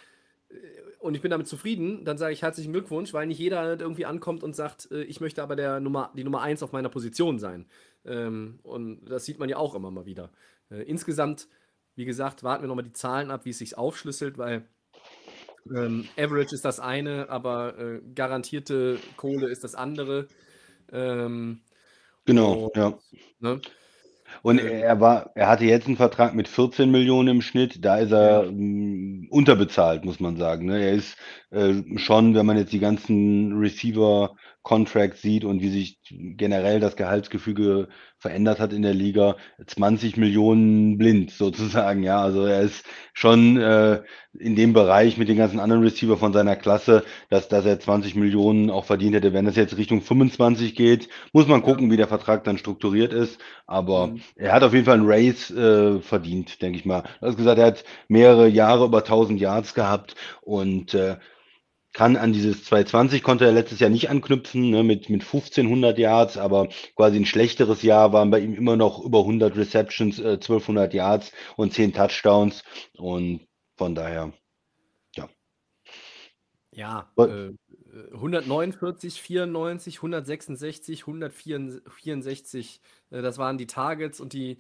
und 0.99 1.15
ich 1.15 1.21
bin 1.21 1.31
damit 1.31 1.47
zufrieden, 1.47 2.05
dann 2.05 2.17
sage 2.17 2.33
ich 2.33 2.41
herzlichen 2.41 2.73
Glückwunsch, 2.73 3.13
weil 3.13 3.27
nicht 3.27 3.39
jeder 3.39 3.59
halt 3.59 3.81
irgendwie 3.81 4.05
ankommt 4.05 4.43
und 4.43 4.55
sagt, 4.55 4.91
äh, 4.91 5.03
ich 5.03 5.21
möchte 5.21 5.43
aber 5.43 5.55
der 5.55 5.79
Nummer, 5.79 6.11
die 6.15 6.23
Nummer 6.23 6.41
1 6.41 6.63
auf 6.63 6.71
meiner 6.71 6.89
Position 6.89 7.39
sein. 7.39 7.65
Ähm, 8.05 8.59
und 8.63 9.05
das 9.05 9.25
sieht 9.25 9.39
man 9.39 9.49
ja 9.49 9.57
auch 9.57 9.75
immer 9.75 9.91
mal 9.91 10.05
wieder. 10.05 10.31
Äh, 10.69 10.83
insgesamt, 10.83 11.47
wie 11.95 12.05
gesagt, 12.05 12.43
warten 12.43 12.63
wir 12.63 12.67
nochmal 12.67 12.85
die 12.85 12.93
Zahlen 12.93 13.31
ab, 13.31 13.45
wie 13.45 13.51
es 13.51 13.59
sich 13.59 13.77
aufschlüsselt, 13.77 14.37
weil 14.37 14.67
ähm, 15.73 16.07
Average 16.17 16.55
ist 16.55 16.65
das 16.65 16.79
eine, 16.79 17.29
aber 17.29 17.77
äh, 17.77 18.01
garantierte 18.15 18.99
Kohle 19.17 19.49
ist 19.49 19.63
das 19.63 19.75
andere. 19.75 20.27
Ähm, 20.91 21.61
genau, 22.25 22.65
und, 22.65 22.75
ja. 22.75 22.97
Ne? 23.39 23.61
Und 24.41 24.59
ähm. 24.59 24.67
er 24.67 24.99
war, 24.99 25.31
er 25.35 25.47
hatte 25.47 25.65
jetzt 25.65 25.87
einen 25.87 25.97
Vertrag 25.97 26.33
mit 26.33 26.47
14 26.47 26.89
Millionen 26.89 27.27
im 27.29 27.41
Schnitt. 27.41 27.83
Da 27.83 27.97
ist 27.97 28.11
er 28.11 28.43
ja. 28.43 28.49
m, 28.49 29.27
unterbezahlt, 29.29 30.05
muss 30.05 30.19
man 30.19 30.37
sagen. 30.37 30.65
Ne? 30.65 30.83
Er 30.83 30.93
ist 30.93 31.17
äh, 31.51 31.75
schon, 31.97 32.35
wenn 32.35 32.45
man 32.45 32.57
jetzt 32.57 32.73
die 32.73 32.79
ganzen 32.79 33.57
Receiver 33.57 34.35
Contract 34.67 35.15
sieht 35.19 35.45
und 35.45 35.61
wie 35.61 35.69
sich 35.69 35.97
generell 36.09 36.81
das 36.81 36.97
Gehaltsgefüge 36.97 37.87
verändert 38.17 38.59
hat 38.59 38.73
in 38.73 38.81
der 38.81 38.93
Liga, 38.93 39.37
20 39.65 40.17
Millionen 40.17 40.97
blind 40.97 41.31
sozusagen. 41.31 42.03
Ja, 42.03 42.21
also 42.21 42.43
er 42.43 42.63
ist 42.63 42.83
schon 43.13 43.55
äh, 43.55 44.01
in 44.37 44.57
dem 44.57 44.73
Bereich 44.73 45.17
mit 45.17 45.29
den 45.29 45.37
ganzen 45.37 45.61
anderen 45.61 45.83
Receiver 45.83 46.17
von 46.17 46.33
seiner 46.33 46.57
Klasse, 46.57 47.05
dass, 47.29 47.47
dass 47.47 47.65
er 47.65 47.79
20 47.79 48.15
Millionen 48.15 48.69
auch 48.69 48.83
verdient 48.83 49.15
hätte. 49.15 49.31
Wenn 49.31 49.45
das 49.45 49.55
jetzt 49.55 49.77
Richtung 49.77 50.01
25 50.01 50.75
geht, 50.75 51.07
muss 51.31 51.47
man 51.47 51.61
gucken, 51.61 51.89
wie 51.89 51.95
der 51.95 52.09
Vertrag 52.09 52.43
dann 52.43 52.57
strukturiert 52.57 53.13
ist. 53.13 53.39
Aber 53.67 54.07
mhm. 54.07 54.21
er 54.35 54.51
hat 54.51 54.63
auf 54.63 54.73
jeden 54.73 54.83
Fall 54.83 54.95
einen 54.95 55.09
Race 55.09 55.49
äh, 55.49 56.01
verdient, 56.01 56.61
denke 56.61 56.77
ich 56.77 56.83
mal. 56.83 57.03
Du 57.21 57.27
hast 57.27 57.37
gesagt, 57.37 57.57
er 57.57 57.67
hat 57.67 57.85
mehrere 58.09 58.49
Jahre 58.49 58.83
über 58.83 58.97
1000 58.97 59.39
Yards 59.39 59.73
gehabt 59.73 60.15
und 60.41 60.93
äh, 60.93 61.15
kann 61.97 62.15
an 62.15 62.31
dieses 62.31 62.63
220 62.65 63.23
konnte 63.23 63.45
er 63.45 63.51
letztes 63.51 63.79
Jahr 63.79 63.89
nicht 63.89 64.11
anknüpfen 64.11 64.69
ne, 64.69 64.83
mit, 64.83 65.09
mit 65.09 65.23
1500 65.23 65.97
Yards, 65.97 66.37
aber 66.37 66.69
quasi 66.95 67.17
ein 67.17 67.25
schlechteres 67.25 67.81
Jahr 67.81 68.13
waren 68.13 68.29
bei 68.29 68.39
ihm 68.39 68.53
immer 68.53 68.75
noch 68.75 69.03
über 69.03 69.21
100 69.21 69.57
Receptions, 69.57 70.19
äh, 70.19 70.33
1200 70.33 70.93
Yards 70.93 71.31
und 71.55 71.73
10 71.73 71.93
Touchdowns 71.93 72.63
und 72.97 73.47
von 73.77 73.95
daher, 73.95 74.31
ja. 75.15 75.27
Ja, 76.71 77.11
äh, 77.17 77.53
149, 78.13 79.19
94, 79.19 79.97
166, 79.97 81.01
164, 81.01 82.79
äh, 83.09 83.23
das 83.23 83.39
waren 83.39 83.57
die 83.57 83.65
Targets 83.65 84.19
und 84.19 84.33
die 84.33 84.59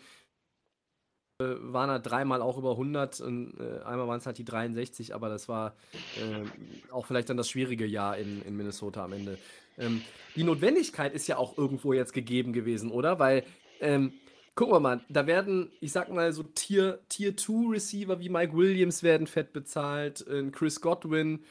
waren 1.39 1.91
halt 1.91 2.05
dreimal 2.05 2.41
auch 2.41 2.57
über 2.57 2.71
100 2.71 3.21
und 3.21 3.53
äh, 3.59 3.83
einmal 3.83 4.07
waren 4.07 4.17
es 4.17 4.25
halt 4.25 4.39
die 4.39 4.43
63, 4.43 5.13
aber 5.13 5.29
das 5.29 5.47
war 5.47 5.75
äh, 6.15 6.91
auch 6.91 7.05
vielleicht 7.05 7.29
dann 7.29 7.37
das 7.37 7.47
schwierige 7.47 7.85
Jahr 7.85 8.17
in, 8.17 8.41
in 8.41 8.57
Minnesota 8.57 9.05
am 9.05 9.13
Ende. 9.13 9.37
Ähm, 9.77 10.01
die 10.35 10.43
Notwendigkeit 10.43 11.13
ist 11.13 11.27
ja 11.27 11.37
auch 11.37 11.55
irgendwo 11.55 11.93
jetzt 11.93 12.13
gegeben 12.13 12.53
gewesen, 12.53 12.89
oder? 12.89 13.19
Weil 13.19 13.43
Ähm, 13.79 14.13
gucken 14.55 14.73
wir 14.73 14.79
mal, 14.79 15.01
da 15.07 15.27
werden, 15.27 15.71
ich 15.79 15.91
sag 15.91 16.11
mal, 16.11 16.33
so 16.33 16.41
Tier, 16.41 16.99
Tier 17.09 17.37
2 17.37 17.73
Receiver 17.73 18.19
wie 18.19 18.29
Mike 18.29 18.57
Williams 18.57 19.03
werden 19.03 19.27
fett 19.27 19.53
bezahlt, 19.53 20.25
äh, 20.25 20.49
Chris 20.49 20.81
Godwin, 20.81 21.43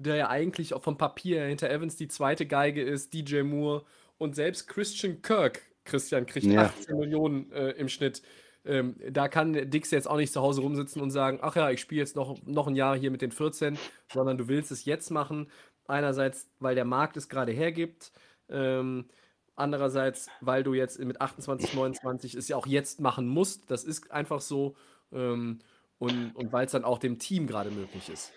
der 0.00 0.16
ja 0.16 0.28
eigentlich 0.28 0.74
auch 0.74 0.82
vom 0.82 0.98
Papier 0.98 1.44
hinter 1.44 1.70
Evans 1.70 1.94
die 1.94 2.08
zweite 2.08 2.46
Geige 2.46 2.82
ist, 2.82 3.14
DJ 3.14 3.42
Moore 3.42 3.84
und 4.18 4.34
selbst 4.34 4.66
Christian 4.66 5.22
Kirk, 5.22 5.62
Christian 5.84 6.26
kriegt 6.26 6.46
ja. 6.46 6.62
18 6.62 6.98
Millionen 6.98 7.52
äh, 7.52 7.70
im 7.72 7.88
Schnitt. 7.88 8.22
Ähm, 8.64 8.96
da 9.10 9.28
kann 9.28 9.70
Dix 9.70 9.90
jetzt 9.90 10.08
auch 10.08 10.16
nicht 10.16 10.32
zu 10.32 10.40
Hause 10.40 10.62
rumsitzen 10.62 11.02
und 11.02 11.10
sagen, 11.10 11.38
ach 11.42 11.56
ja, 11.56 11.70
ich 11.70 11.80
spiele 11.80 12.00
jetzt 12.00 12.16
noch, 12.16 12.38
noch 12.46 12.66
ein 12.66 12.76
Jahr 12.76 12.96
hier 12.96 13.10
mit 13.10 13.22
den 13.22 13.32
14, 13.32 13.78
sondern 14.12 14.38
du 14.38 14.48
willst 14.48 14.70
es 14.70 14.84
jetzt 14.84 15.10
machen. 15.10 15.50
Einerseits, 15.86 16.48
weil 16.60 16.74
der 16.74 16.86
Markt 16.86 17.16
es 17.16 17.28
gerade 17.28 17.52
hergibt. 17.52 18.12
Ähm, 18.48 19.06
andererseits, 19.54 20.28
weil 20.40 20.62
du 20.62 20.74
jetzt 20.74 20.98
mit 20.98 21.20
28, 21.20 21.74
29 21.74 22.34
es 22.34 22.48
ja 22.48 22.56
auch 22.56 22.66
jetzt 22.66 23.00
machen 23.00 23.28
musst. 23.28 23.70
Das 23.70 23.84
ist 23.84 24.10
einfach 24.10 24.40
so. 24.40 24.76
Ähm, 25.12 25.60
und 25.98 26.34
und 26.34 26.52
weil 26.52 26.66
es 26.66 26.72
dann 26.72 26.84
auch 26.84 26.98
dem 26.98 27.18
Team 27.18 27.46
gerade 27.46 27.70
möglich 27.70 28.08
ist. 28.08 28.32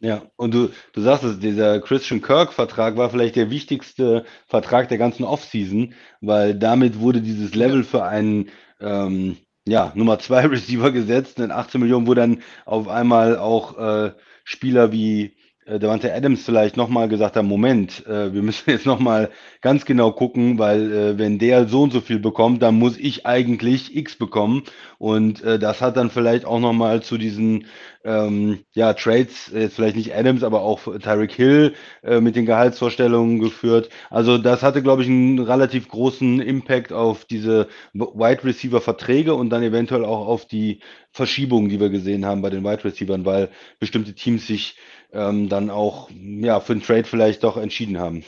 Ja, 0.00 0.22
und 0.34 0.52
du, 0.52 0.70
du 0.94 1.00
sagst 1.00 1.22
es, 1.22 1.38
dieser 1.38 1.80
Christian 1.80 2.22
Kirk-Vertrag 2.22 2.96
war 2.96 3.08
vielleicht 3.10 3.36
der 3.36 3.50
wichtigste 3.50 4.24
Vertrag 4.48 4.88
der 4.88 4.98
ganzen 4.98 5.22
Offseason, 5.22 5.94
weil 6.20 6.58
damit 6.58 6.98
wurde 6.98 7.20
dieses 7.20 7.54
Level 7.54 7.84
für 7.84 8.02
einen 8.02 8.50
ähm, 8.80 9.36
ja, 9.66 9.92
Nummer 9.94 10.18
2 10.18 10.46
Receiver 10.48 10.90
gesetzt. 10.90 11.38
In 11.38 11.50
18 11.50 11.80
Millionen, 11.80 12.06
wo 12.06 12.14
dann 12.14 12.42
auf 12.64 12.88
einmal 12.88 13.38
auch 13.38 13.78
äh, 13.78 14.12
Spieler 14.44 14.92
wie 14.92 15.36
äh, 15.64 15.78
Davante 15.78 16.12
Adams 16.12 16.44
vielleicht 16.44 16.76
nochmal 16.76 17.08
gesagt 17.08 17.36
haben, 17.36 17.46
Moment, 17.46 18.06
äh, 18.06 18.32
wir 18.32 18.42
müssen 18.42 18.70
jetzt 18.70 18.86
nochmal 18.86 19.30
ganz 19.60 19.84
genau 19.84 20.12
gucken, 20.12 20.58
weil 20.58 20.92
äh, 20.92 21.18
wenn 21.18 21.38
der 21.38 21.68
so 21.68 21.82
und 21.82 21.92
so 21.92 22.00
viel 22.00 22.18
bekommt, 22.18 22.62
dann 22.62 22.78
muss 22.78 22.98
ich 22.98 23.26
eigentlich 23.26 23.96
X 23.96 24.16
bekommen. 24.16 24.64
Und 24.98 25.42
äh, 25.42 25.58
das 25.58 25.80
hat 25.80 25.96
dann 25.96 26.10
vielleicht 26.10 26.44
auch 26.44 26.60
nochmal 26.60 27.02
zu 27.02 27.18
diesen 27.18 27.66
ähm, 28.04 28.60
ja, 28.74 28.92
Trades, 28.94 29.50
jetzt 29.54 29.76
vielleicht 29.76 29.96
nicht 29.96 30.14
Adams, 30.14 30.42
aber 30.42 30.62
auch 30.62 30.80
Tyreek 30.98 31.32
Hill 31.32 31.74
äh, 32.02 32.20
mit 32.20 32.34
den 32.34 32.46
Gehaltsvorstellungen 32.46 33.38
geführt. 33.38 33.88
Also 34.10 34.38
das 34.38 34.62
hatte, 34.62 34.82
glaube 34.82 35.02
ich, 35.02 35.08
einen 35.08 35.38
relativ 35.38 35.88
großen 35.88 36.40
Impact 36.40 36.92
auf 36.92 37.24
diese 37.24 37.68
Wide 37.92 38.44
Receiver 38.44 38.80
Verträge 38.80 39.34
und 39.34 39.50
dann 39.50 39.62
eventuell 39.62 40.04
auch 40.04 40.26
auf 40.26 40.46
die 40.46 40.80
Verschiebungen, 41.12 41.68
die 41.68 41.78
wir 41.78 41.90
gesehen 41.90 42.24
haben 42.24 42.42
bei 42.42 42.50
den 42.50 42.64
Wide 42.64 42.84
Receivers, 42.84 43.24
weil 43.24 43.50
bestimmte 43.78 44.14
Teams 44.14 44.46
sich 44.46 44.76
ähm, 45.12 45.48
dann 45.48 45.70
auch 45.70 46.10
ja, 46.10 46.60
für 46.60 46.74
den 46.74 46.82
Trade 46.82 47.04
vielleicht 47.04 47.44
doch 47.44 47.56
entschieden 47.56 47.98
haben. 47.98 48.24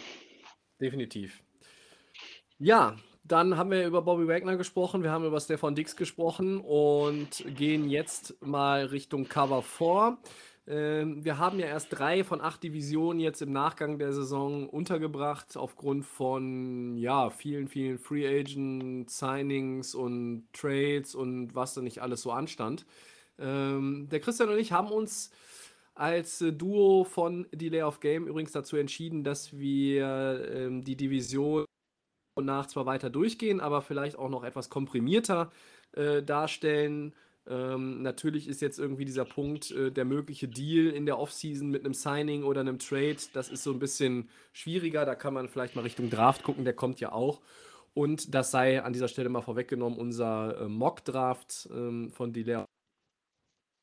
Definitiv. 0.80 1.40
Ja, 2.58 2.96
dann 3.24 3.56
haben 3.56 3.70
wir 3.70 3.86
über 3.86 4.02
Bobby 4.02 4.28
Wagner 4.28 4.56
gesprochen, 4.56 5.02
wir 5.02 5.10
haben 5.10 5.24
über 5.24 5.40
Stefan 5.40 5.74
Dix 5.74 5.96
gesprochen 5.96 6.60
und 6.60 7.44
gehen 7.56 7.88
jetzt 7.88 8.40
mal 8.42 8.84
Richtung 8.84 9.28
Cover 9.28 9.62
4. 9.62 10.18
Ähm, 10.66 11.24
wir 11.24 11.38
haben 11.38 11.58
ja 11.58 11.66
erst 11.66 11.88
drei 11.90 12.24
von 12.24 12.40
acht 12.40 12.62
Divisionen 12.62 13.20
jetzt 13.20 13.42
im 13.42 13.52
Nachgang 13.52 13.98
der 13.98 14.12
Saison 14.12 14.68
untergebracht, 14.68 15.56
aufgrund 15.56 16.04
von 16.06 16.96
ja, 16.96 17.30
vielen, 17.30 17.68
vielen 17.68 17.98
Free 17.98 18.26
Agent 18.26 19.10
Signings 19.10 19.94
und 19.94 20.46
Trades 20.52 21.14
und 21.14 21.54
was 21.54 21.74
da 21.74 21.82
nicht 21.82 22.00
alles 22.00 22.22
so 22.22 22.30
anstand. 22.30 22.86
Ähm, 23.38 24.08
der 24.10 24.20
Christian 24.20 24.48
und 24.50 24.58
ich 24.58 24.72
haben 24.72 24.88
uns 24.88 25.30
als 25.94 26.40
äh, 26.40 26.52
Duo 26.52 27.04
von 27.04 27.46
Delay 27.52 27.82
of 27.82 28.00
Game 28.00 28.26
übrigens 28.26 28.52
dazu 28.52 28.76
entschieden, 28.76 29.24
dass 29.24 29.56
wir 29.56 30.48
ähm, 30.52 30.84
die 30.84 30.96
Division 30.96 31.64
nach 32.40 32.66
zwar 32.66 32.86
weiter 32.86 33.10
durchgehen, 33.10 33.60
aber 33.60 33.80
vielleicht 33.82 34.18
auch 34.18 34.28
noch 34.28 34.44
etwas 34.44 34.70
komprimierter 34.70 35.52
äh, 35.92 36.22
darstellen. 36.22 37.14
Ähm, 37.46 38.02
natürlich 38.02 38.48
ist 38.48 38.62
jetzt 38.62 38.78
irgendwie 38.78 39.04
dieser 39.04 39.24
Punkt, 39.24 39.70
äh, 39.70 39.92
der 39.92 40.04
mögliche 40.04 40.48
Deal 40.48 40.86
in 40.86 41.06
der 41.06 41.18
Offseason 41.18 41.68
mit 41.68 41.84
einem 41.84 41.94
Signing 41.94 42.42
oder 42.42 42.60
einem 42.60 42.78
Trade, 42.78 43.18
das 43.32 43.50
ist 43.50 43.62
so 43.62 43.70
ein 43.70 43.78
bisschen 43.78 44.30
schwieriger. 44.52 45.04
Da 45.04 45.14
kann 45.14 45.34
man 45.34 45.48
vielleicht 45.48 45.76
mal 45.76 45.82
Richtung 45.82 46.10
Draft 46.10 46.42
gucken, 46.42 46.64
der 46.64 46.74
kommt 46.74 47.00
ja 47.00 47.12
auch. 47.12 47.40
Und 47.92 48.34
das 48.34 48.50
sei 48.50 48.82
an 48.82 48.92
dieser 48.92 49.08
Stelle 49.08 49.28
mal 49.28 49.42
vorweggenommen, 49.42 49.98
unser 49.98 50.62
äh, 50.62 50.68
Mock-Draft 50.68 51.68
ähm, 51.70 52.10
von 52.10 52.32
Delay 52.32 52.64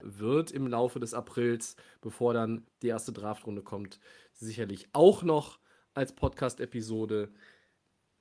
wird 0.03 0.51
im 0.51 0.67
Laufe 0.67 0.99
des 0.99 1.13
Aprils, 1.13 1.75
bevor 2.01 2.33
dann 2.33 2.65
die 2.81 2.87
erste 2.87 3.11
Draftrunde 3.11 3.61
kommt, 3.61 3.99
sicherlich 4.33 4.89
auch 4.93 5.23
noch 5.23 5.59
als 5.93 6.13
Podcast-Episode 6.13 7.29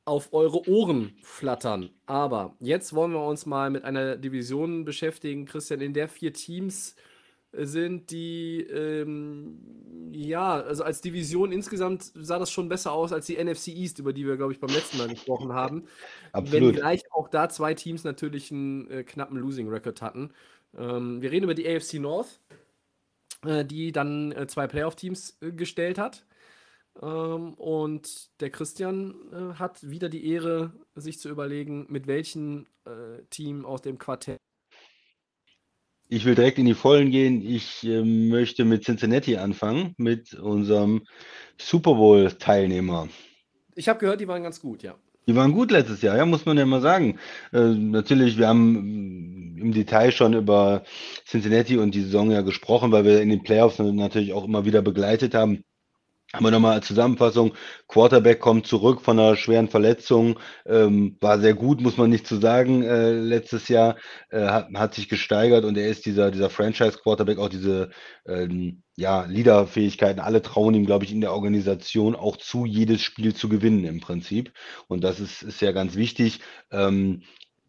auf 0.04 0.32
eure 0.32 0.68
Ohren 0.68 1.16
flattern. 1.22 1.90
Aber 2.06 2.56
jetzt 2.58 2.94
wollen 2.94 3.12
wir 3.12 3.24
uns 3.24 3.46
mal 3.46 3.70
mit 3.70 3.84
einer 3.84 4.16
Division 4.16 4.84
beschäftigen, 4.84 5.46
Christian, 5.46 5.80
in 5.80 5.94
der 5.94 6.08
vier 6.08 6.32
Teams 6.32 6.96
sind, 7.52 8.10
die 8.10 8.60
ähm, 8.62 9.58
ja, 10.12 10.60
also 10.60 10.84
als 10.84 11.00
Division 11.00 11.52
insgesamt 11.52 12.12
sah 12.14 12.38
das 12.38 12.50
schon 12.50 12.68
besser 12.68 12.92
aus 12.92 13.12
als 13.12 13.26
die 13.26 13.42
NFC 13.42 13.68
East, 13.68 13.98
über 13.98 14.12
die 14.12 14.26
wir, 14.26 14.36
glaube 14.36 14.52
ich, 14.52 14.60
beim 14.60 14.70
letzten 14.70 14.98
Mal 14.98 15.08
gesprochen 15.08 15.52
haben. 15.52 15.84
Absolut. 16.32 16.52
Wenn 16.52 16.72
gleich 16.72 17.02
auch 17.12 17.28
da 17.28 17.48
zwei 17.48 17.74
Teams 17.74 18.04
natürlich 18.04 18.50
einen 18.50 18.88
äh, 18.90 19.04
knappen 19.04 19.36
Losing 19.38 19.68
Record 19.68 20.00
hatten. 20.00 20.30
Ähm, 20.76 21.20
wir 21.22 21.30
reden 21.30 21.44
über 21.44 21.54
die 21.54 21.68
AFC 21.68 21.94
North, 21.94 22.40
äh, 23.44 23.64
die 23.64 23.92
dann 23.92 24.32
äh, 24.32 24.46
zwei 24.46 24.66
Playoff-Teams 24.66 25.38
äh, 25.40 25.52
gestellt 25.52 25.98
hat. 25.98 26.26
Ähm, 27.00 27.54
und 27.54 28.40
der 28.40 28.50
Christian 28.50 29.14
äh, 29.32 29.54
hat 29.58 29.88
wieder 29.88 30.08
die 30.08 30.26
Ehre, 30.26 30.72
sich 30.94 31.18
zu 31.18 31.28
überlegen, 31.28 31.86
mit 31.88 32.06
welchem 32.06 32.66
äh, 32.84 33.22
Team 33.30 33.64
aus 33.64 33.82
dem 33.82 33.98
Quartett. 33.98 34.38
Ich 36.12 36.24
will 36.24 36.34
direkt 36.34 36.58
in 36.58 36.66
die 36.66 36.74
Vollen 36.74 37.12
gehen. 37.12 37.40
Ich 37.40 37.84
äh, 37.84 38.02
möchte 38.02 38.64
mit 38.64 38.84
Cincinnati 38.84 39.36
anfangen, 39.36 39.94
mit 39.96 40.34
unserem 40.34 41.06
Super 41.56 41.94
Bowl-Teilnehmer. 41.94 43.08
Ich 43.76 43.88
habe 43.88 44.00
gehört, 44.00 44.20
die 44.20 44.26
waren 44.26 44.42
ganz 44.42 44.60
gut, 44.60 44.82
ja. 44.82 44.98
Die 45.26 45.36
waren 45.36 45.52
gut 45.52 45.70
letztes 45.70 46.02
Jahr, 46.02 46.16
ja, 46.16 46.26
muss 46.26 46.46
man 46.46 46.58
ja 46.58 46.66
mal 46.66 46.80
sagen. 46.80 47.18
Äh, 47.52 47.60
natürlich, 47.60 48.38
wir 48.38 48.48
haben 48.48 49.56
im 49.58 49.72
Detail 49.72 50.12
schon 50.12 50.34
über 50.34 50.82
Cincinnati 51.26 51.76
und 51.76 51.94
die 51.94 52.02
Saison 52.02 52.30
ja 52.30 52.40
gesprochen, 52.40 52.92
weil 52.92 53.04
wir 53.04 53.20
in 53.20 53.28
den 53.28 53.42
Playoffs 53.42 53.78
natürlich 53.78 54.32
auch 54.32 54.44
immer 54.44 54.64
wieder 54.64 54.82
begleitet 54.82 55.34
haben. 55.34 55.62
Aber 56.32 56.52
nochmal 56.52 56.74
als 56.74 56.86
Zusammenfassung, 56.86 57.54
Quarterback 57.88 58.38
kommt 58.38 58.64
zurück 58.64 59.00
von 59.00 59.18
einer 59.18 59.36
schweren 59.36 59.68
Verletzung, 59.68 60.38
ähm, 60.64 61.16
war 61.20 61.40
sehr 61.40 61.54
gut, 61.54 61.80
muss 61.80 61.96
man 61.96 62.08
nicht 62.08 62.24
zu 62.24 62.36
sagen, 62.36 62.84
äh, 62.84 63.10
letztes 63.10 63.66
Jahr, 63.66 63.96
äh, 64.30 64.46
hat, 64.46 64.68
hat 64.74 64.94
sich 64.94 65.08
gesteigert 65.08 65.64
und 65.64 65.76
er 65.76 65.88
ist 65.88 66.06
dieser, 66.06 66.30
dieser 66.30 66.48
Franchise-Quarterback, 66.48 67.38
auch 67.38 67.48
diese 67.48 67.90
ähm, 68.26 68.82
ja, 68.96 69.24
Leaderfähigkeiten, 69.24 70.20
alle 70.20 70.40
trauen 70.40 70.74
ihm, 70.74 70.86
glaube 70.86 71.04
ich, 71.04 71.10
in 71.10 71.20
der 71.20 71.32
Organisation 71.32 72.14
auch 72.14 72.36
zu, 72.36 72.64
jedes 72.64 73.02
Spiel 73.02 73.34
zu 73.34 73.48
gewinnen 73.48 73.84
im 73.84 74.00
Prinzip. 74.00 74.52
Und 74.86 75.02
das 75.02 75.18
ist, 75.18 75.42
ist 75.42 75.60
ja 75.60 75.72
ganz 75.72 75.96
wichtig. 75.96 76.40
Ähm, 76.70 77.22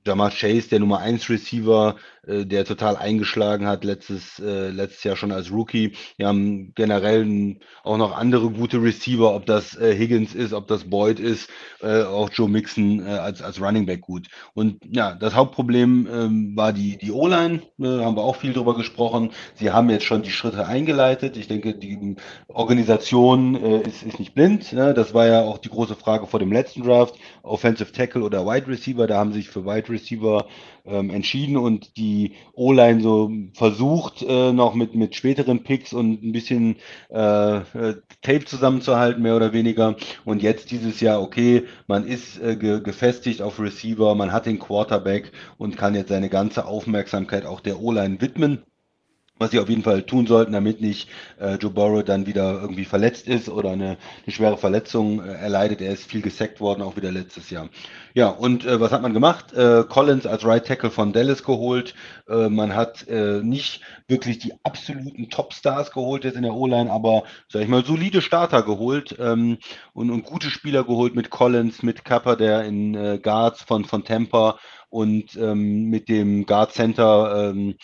Jamar 0.05 0.31
Chase, 0.31 0.69
der 0.69 0.79
Nummer 0.79 0.99
1 0.99 1.29
Receiver, 1.29 1.95
äh, 2.27 2.45
der 2.45 2.65
total 2.65 2.97
eingeschlagen 2.97 3.67
hat 3.67 3.83
letztes, 3.83 4.39
äh, 4.39 4.69
letztes 4.69 5.03
Jahr 5.03 5.15
schon 5.15 5.31
als 5.31 5.51
Rookie. 5.51 5.93
Wir 6.17 6.27
haben 6.27 6.73
generell 6.75 7.57
auch 7.83 7.97
noch 7.97 8.15
andere 8.15 8.49
gute 8.51 8.81
Receiver, 8.81 9.33
ob 9.33 9.45
das 9.45 9.75
äh, 9.77 9.95
Higgins 9.95 10.35
ist, 10.35 10.53
ob 10.53 10.67
das 10.67 10.89
Boyd 10.89 11.19
ist, 11.19 11.49
äh, 11.81 12.03
auch 12.03 12.29
Joe 12.31 12.49
Mixon 12.49 13.05
äh, 13.05 13.09
als, 13.09 13.41
als 13.41 13.61
Running 13.61 13.85
Back 13.85 14.01
gut. 14.01 14.27
Und 14.53 14.79
ja, 14.85 15.15
das 15.15 15.35
Hauptproblem 15.35 16.07
ähm, 16.11 16.55
war 16.55 16.73
die, 16.73 16.97
die 16.97 17.11
O-Line, 17.11 17.61
ne, 17.77 18.05
haben 18.05 18.15
wir 18.15 18.23
auch 18.23 18.35
viel 18.35 18.53
drüber 18.53 18.75
gesprochen. 18.75 19.31
Sie 19.55 19.71
haben 19.71 19.89
jetzt 19.89 20.05
schon 20.05 20.21
die 20.21 20.31
Schritte 20.31 20.67
eingeleitet. 20.67 21.37
Ich 21.37 21.47
denke, 21.47 21.73
die 21.73 22.15
Organisation 22.47 23.55
äh, 23.55 23.81
ist, 23.81 24.03
ist 24.03 24.19
nicht 24.19 24.35
blind. 24.35 24.73
Ne? 24.73 24.93
Das 24.93 25.13
war 25.13 25.25
ja 25.25 25.41
auch 25.41 25.57
die 25.57 25.69
große 25.69 25.95
Frage 25.95 26.27
vor 26.27 26.39
dem 26.39 26.51
letzten 26.51 26.83
Draft. 26.83 27.15
Offensive 27.43 27.91
Tackle 27.91 28.23
oder 28.23 28.45
Wide 28.45 28.67
Receiver, 28.67 29.07
da 29.07 29.17
haben 29.17 29.33
sich 29.33 29.49
für 29.49 29.65
Wide 29.65 29.89
Receiver 29.89 30.45
ähm, 30.85 31.09
entschieden 31.09 31.57
und 31.57 31.97
die 31.97 32.33
O-Line 32.53 33.01
so 33.01 33.31
versucht, 33.53 34.23
äh, 34.27 34.51
noch 34.53 34.73
mit, 34.73 34.95
mit 34.95 35.15
späteren 35.15 35.63
Picks 35.63 35.93
und 35.93 36.23
ein 36.23 36.31
bisschen 36.31 36.77
äh, 37.09 37.57
äh, 37.57 37.95
Tape 38.21 38.45
zusammenzuhalten, 38.45 39.21
mehr 39.21 39.35
oder 39.35 39.53
weniger. 39.53 39.95
Und 40.25 40.41
jetzt 40.41 40.71
dieses 40.71 40.99
Jahr, 41.01 41.21
okay, 41.21 41.63
man 41.87 42.05
ist 42.05 42.41
äh, 42.41 42.55
ge 42.55 42.81
gefestigt 42.81 43.41
auf 43.41 43.59
Receiver, 43.59 44.15
man 44.15 44.31
hat 44.31 44.45
den 44.45 44.59
Quarterback 44.59 45.31
und 45.57 45.77
kann 45.77 45.95
jetzt 45.95 46.09
seine 46.09 46.29
ganze 46.29 46.65
Aufmerksamkeit 46.65 47.45
auch 47.45 47.59
der 47.59 47.79
O-Line 47.81 48.21
widmen. 48.21 48.63
Was 49.41 49.51
sie 49.51 49.59
auf 49.59 49.69
jeden 49.69 49.83
Fall 49.83 50.03
tun 50.03 50.27
sollten, 50.27 50.53
damit 50.53 50.81
nicht 50.81 51.09
äh, 51.39 51.55
Joe 51.55 51.71
Burrow 51.71 52.03
dann 52.03 52.27
wieder 52.27 52.61
irgendwie 52.61 52.85
verletzt 52.85 53.27
ist 53.27 53.49
oder 53.49 53.71
eine, 53.71 53.97
eine 54.25 54.33
schwere 54.33 54.57
Verletzung 54.57 55.21
äh, 55.23 55.33
erleidet. 55.33 55.81
Er 55.81 55.91
ist 55.91 56.05
viel 56.05 56.21
gesackt 56.21 56.61
worden, 56.61 56.83
auch 56.83 56.95
wieder 56.95 57.11
letztes 57.11 57.49
Jahr. 57.49 57.69
Ja, 58.13 58.27
und 58.29 58.65
äh, 58.65 58.79
was 58.79 58.91
hat 58.91 59.01
man 59.01 59.13
gemacht? 59.13 59.51
Äh, 59.53 59.83
Collins 59.89 60.27
als 60.27 60.45
Right 60.45 60.65
Tackle 60.65 60.91
von 60.91 61.11
Dallas 61.11 61.43
geholt. 61.43 61.95
Äh, 62.29 62.49
man 62.49 62.75
hat 62.75 63.07
äh, 63.07 63.41
nicht 63.41 63.81
wirklich 64.07 64.37
die 64.37 64.53
absoluten 64.63 65.29
Topstars 65.29 65.91
geholt 65.91 66.23
jetzt 66.23 66.35
in 66.35 66.43
der 66.43 66.53
O-Line, 66.53 66.91
aber, 66.91 67.23
sag 67.49 67.63
ich 67.63 67.67
mal, 67.67 67.83
solide 67.83 68.21
Starter 68.21 68.61
geholt 68.61 69.15
ähm, 69.19 69.57
und, 69.93 70.11
und 70.11 70.23
gute 70.23 70.51
Spieler 70.51 70.83
geholt 70.83 71.15
mit 71.15 71.31
Collins, 71.31 71.81
mit 71.81 72.05
Kappa, 72.05 72.35
der 72.35 72.63
in 72.65 73.21
Guards 73.21 73.63
von, 73.63 73.85
von 73.85 74.03
Tampa 74.03 74.59
und 74.91 75.37
ähm, 75.37 75.85
mit 75.85 76.09
dem 76.09 76.45
Guard 76.45 76.73
Center 76.73 77.49
ähm, 77.49 77.75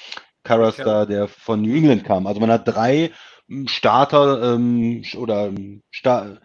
Carrastar, 0.48 1.06
der 1.06 1.28
von 1.28 1.62
New 1.62 1.76
England 1.76 2.06
kam. 2.06 2.26
Also 2.28 2.40
man 2.40 2.52
hat 2.52 2.68
drei 2.68 3.12
hm, 3.48 3.68
Starter 3.68 4.56
ähm, 4.56 5.04
oder 5.18 5.48
hm, 5.48 5.82
Star 5.94 6.40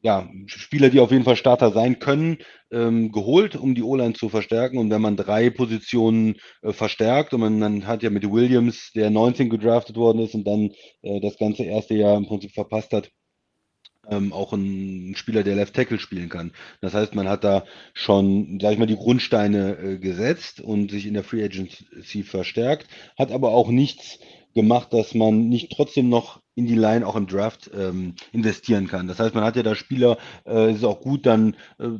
ja, 0.00 0.28
Spieler, 0.46 0.90
die 0.90 1.00
auf 1.00 1.10
jeden 1.10 1.24
Fall 1.24 1.36
Starter 1.36 1.72
sein 1.72 1.98
können, 1.98 2.38
ähm, 2.70 3.10
geholt, 3.10 3.56
um 3.56 3.74
die 3.74 3.82
O-Line 3.82 4.14
zu 4.14 4.28
verstärken. 4.28 4.78
Und 4.78 4.90
wenn 4.90 5.02
man 5.02 5.16
drei 5.16 5.50
Positionen 5.50 6.36
äh, 6.62 6.72
verstärkt 6.72 7.34
und 7.34 7.40
man, 7.40 7.58
man 7.58 7.86
hat 7.86 8.02
ja 8.02 8.10
mit 8.10 8.30
Williams, 8.30 8.92
der 8.94 9.10
19 9.10 9.50
gedraftet 9.50 9.96
worden 9.96 10.20
ist 10.20 10.34
und 10.34 10.44
dann 10.44 10.70
äh, 11.02 11.20
das 11.20 11.36
ganze 11.36 11.64
erste 11.64 11.94
Jahr 11.94 12.16
im 12.16 12.26
Prinzip 12.26 12.52
verpasst 12.52 12.92
hat, 12.92 13.10
ähm, 14.10 14.32
auch 14.32 14.52
ein 14.52 15.14
Spieler, 15.16 15.42
der 15.42 15.56
Left 15.56 15.74
Tackle 15.74 15.98
spielen 15.98 16.28
kann. 16.28 16.52
Das 16.80 16.94
heißt, 16.94 17.14
man 17.14 17.28
hat 17.28 17.44
da 17.44 17.64
schon, 17.94 18.58
sag 18.60 18.72
ich 18.72 18.78
mal, 18.78 18.86
die 18.86 18.96
Grundsteine 18.96 19.78
äh, 19.78 19.98
gesetzt 19.98 20.60
und 20.60 20.90
sich 20.90 21.06
in 21.06 21.14
der 21.14 21.24
Free 21.24 21.44
Agency 21.44 22.22
verstärkt, 22.22 22.86
hat 23.18 23.32
aber 23.32 23.50
auch 23.50 23.68
nichts 23.68 24.18
gemacht, 24.54 24.92
dass 24.92 25.14
man 25.14 25.48
nicht 25.48 25.70
trotzdem 25.70 26.08
noch 26.08 26.40
in 26.54 26.66
die 26.66 26.74
Line 26.74 27.06
auch 27.06 27.14
im 27.14 27.28
Draft 27.28 27.70
ähm, 27.72 28.14
investieren 28.32 28.88
kann. 28.88 29.06
Das 29.06 29.20
heißt, 29.20 29.34
man 29.34 29.44
hat 29.44 29.54
ja 29.54 29.62
da 29.62 29.76
Spieler, 29.76 30.18
äh, 30.46 30.72
ist 30.72 30.84
auch 30.84 31.00
gut, 31.00 31.26
dann 31.26 31.54
äh, 31.78 31.90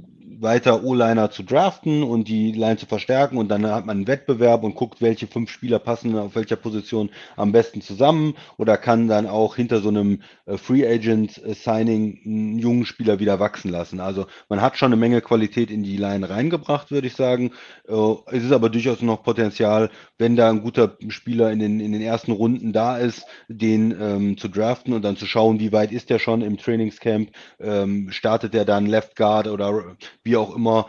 weiter 0.40 0.84
O-Liner 0.84 1.30
zu 1.30 1.42
draften 1.42 2.02
und 2.02 2.28
die 2.28 2.52
Line 2.52 2.76
zu 2.76 2.86
verstärken 2.86 3.38
und 3.38 3.48
dann 3.48 3.66
hat 3.66 3.86
man 3.86 3.98
einen 3.98 4.06
Wettbewerb 4.06 4.62
und 4.62 4.74
guckt, 4.74 5.00
welche 5.00 5.26
fünf 5.26 5.50
Spieler 5.50 5.78
passen 5.78 6.16
auf 6.16 6.34
welcher 6.34 6.56
Position 6.56 7.10
am 7.36 7.52
besten 7.52 7.80
zusammen 7.80 8.34
oder 8.56 8.76
kann 8.76 9.08
dann 9.08 9.26
auch 9.26 9.56
hinter 9.56 9.80
so 9.80 9.88
einem 9.88 10.22
äh, 10.46 10.56
Free 10.56 10.86
Agent 10.86 11.42
äh, 11.44 11.54
Signing 11.54 12.20
einen 12.24 12.58
jungen 12.58 12.86
Spieler 12.86 13.18
wieder 13.18 13.40
wachsen 13.40 13.70
lassen. 13.70 14.00
Also 14.00 14.26
man 14.48 14.60
hat 14.60 14.76
schon 14.76 14.92
eine 14.92 15.00
Menge 15.00 15.20
Qualität 15.20 15.70
in 15.70 15.82
die 15.82 15.96
Line 15.96 16.28
reingebracht, 16.28 16.90
würde 16.90 17.06
ich 17.06 17.14
sagen. 17.14 17.52
Äh, 17.88 18.14
es 18.26 18.44
ist 18.44 18.52
aber 18.52 18.70
durchaus 18.70 19.02
noch 19.02 19.22
Potenzial, 19.22 19.90
wenn 20.18 20.36
da 20.36 20.50
ein 20.50 20.62
guter 20.62 20.96
Spieler 21.08 21.50
in 21.52 21.58
den, 21.58 21.80
in 21.80 21.92
den 21.92 22.02
ersten 22.02 22.32
Runden 22.32 22.72
da 22.72 22.98
ist, 22.98 23.24
den 23.48 23.96
ähm, 24.00 24.38
zu 24.38 24.48
draften 24.48 24.92
und 24.92 25.02
dann 25.02 25.16
zu 25.16 25.26
schauen, 25.26 25.60
wie 25.60 25.72
weit 25.72 25.92
ist 25.92 26.10
der 26.10 26.18
schon 26.18 26.42
im 26.42 26.58
Trainingscamp, 26.58 27.30
ähm, 27.60 28.10
startet 28.10 28.54
der 28.54 28.64
dann 28.64 28.86
Left 28.86 29.16
Guard 29.16 29.48
oder 29.48 29.96
wie 30.28 30.36
auch 30.36 30.54
immer 30.54 30.88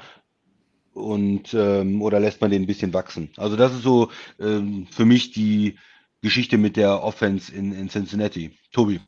und 0.93 1.53
ähm, 1.53 2.01
oder 2.01 2.19
lässt 2.19 2.41
man 2.41 2.51
den 2.51 2.63
ein 2.63 2.67
bisschen 2.67 2.93
wachsen. 2.93 3.31
Also 3.37 3.55
das 3.55 3.73
ist 3.73 3.83
so 3.83 4.11
ähm, 4.39 4.85
für 4.91 5.05
mich 5.05 5.31
die 5.31 5.79
Geschichte 6.21 6.57
mit 6.57 6.75
der 6.75 7.01
Offense 7.01 7.53
in, 7.53 7.71
in 7.71 7.89
Cincinnati. 7.89 8.51
Tobi. 8.71 8.99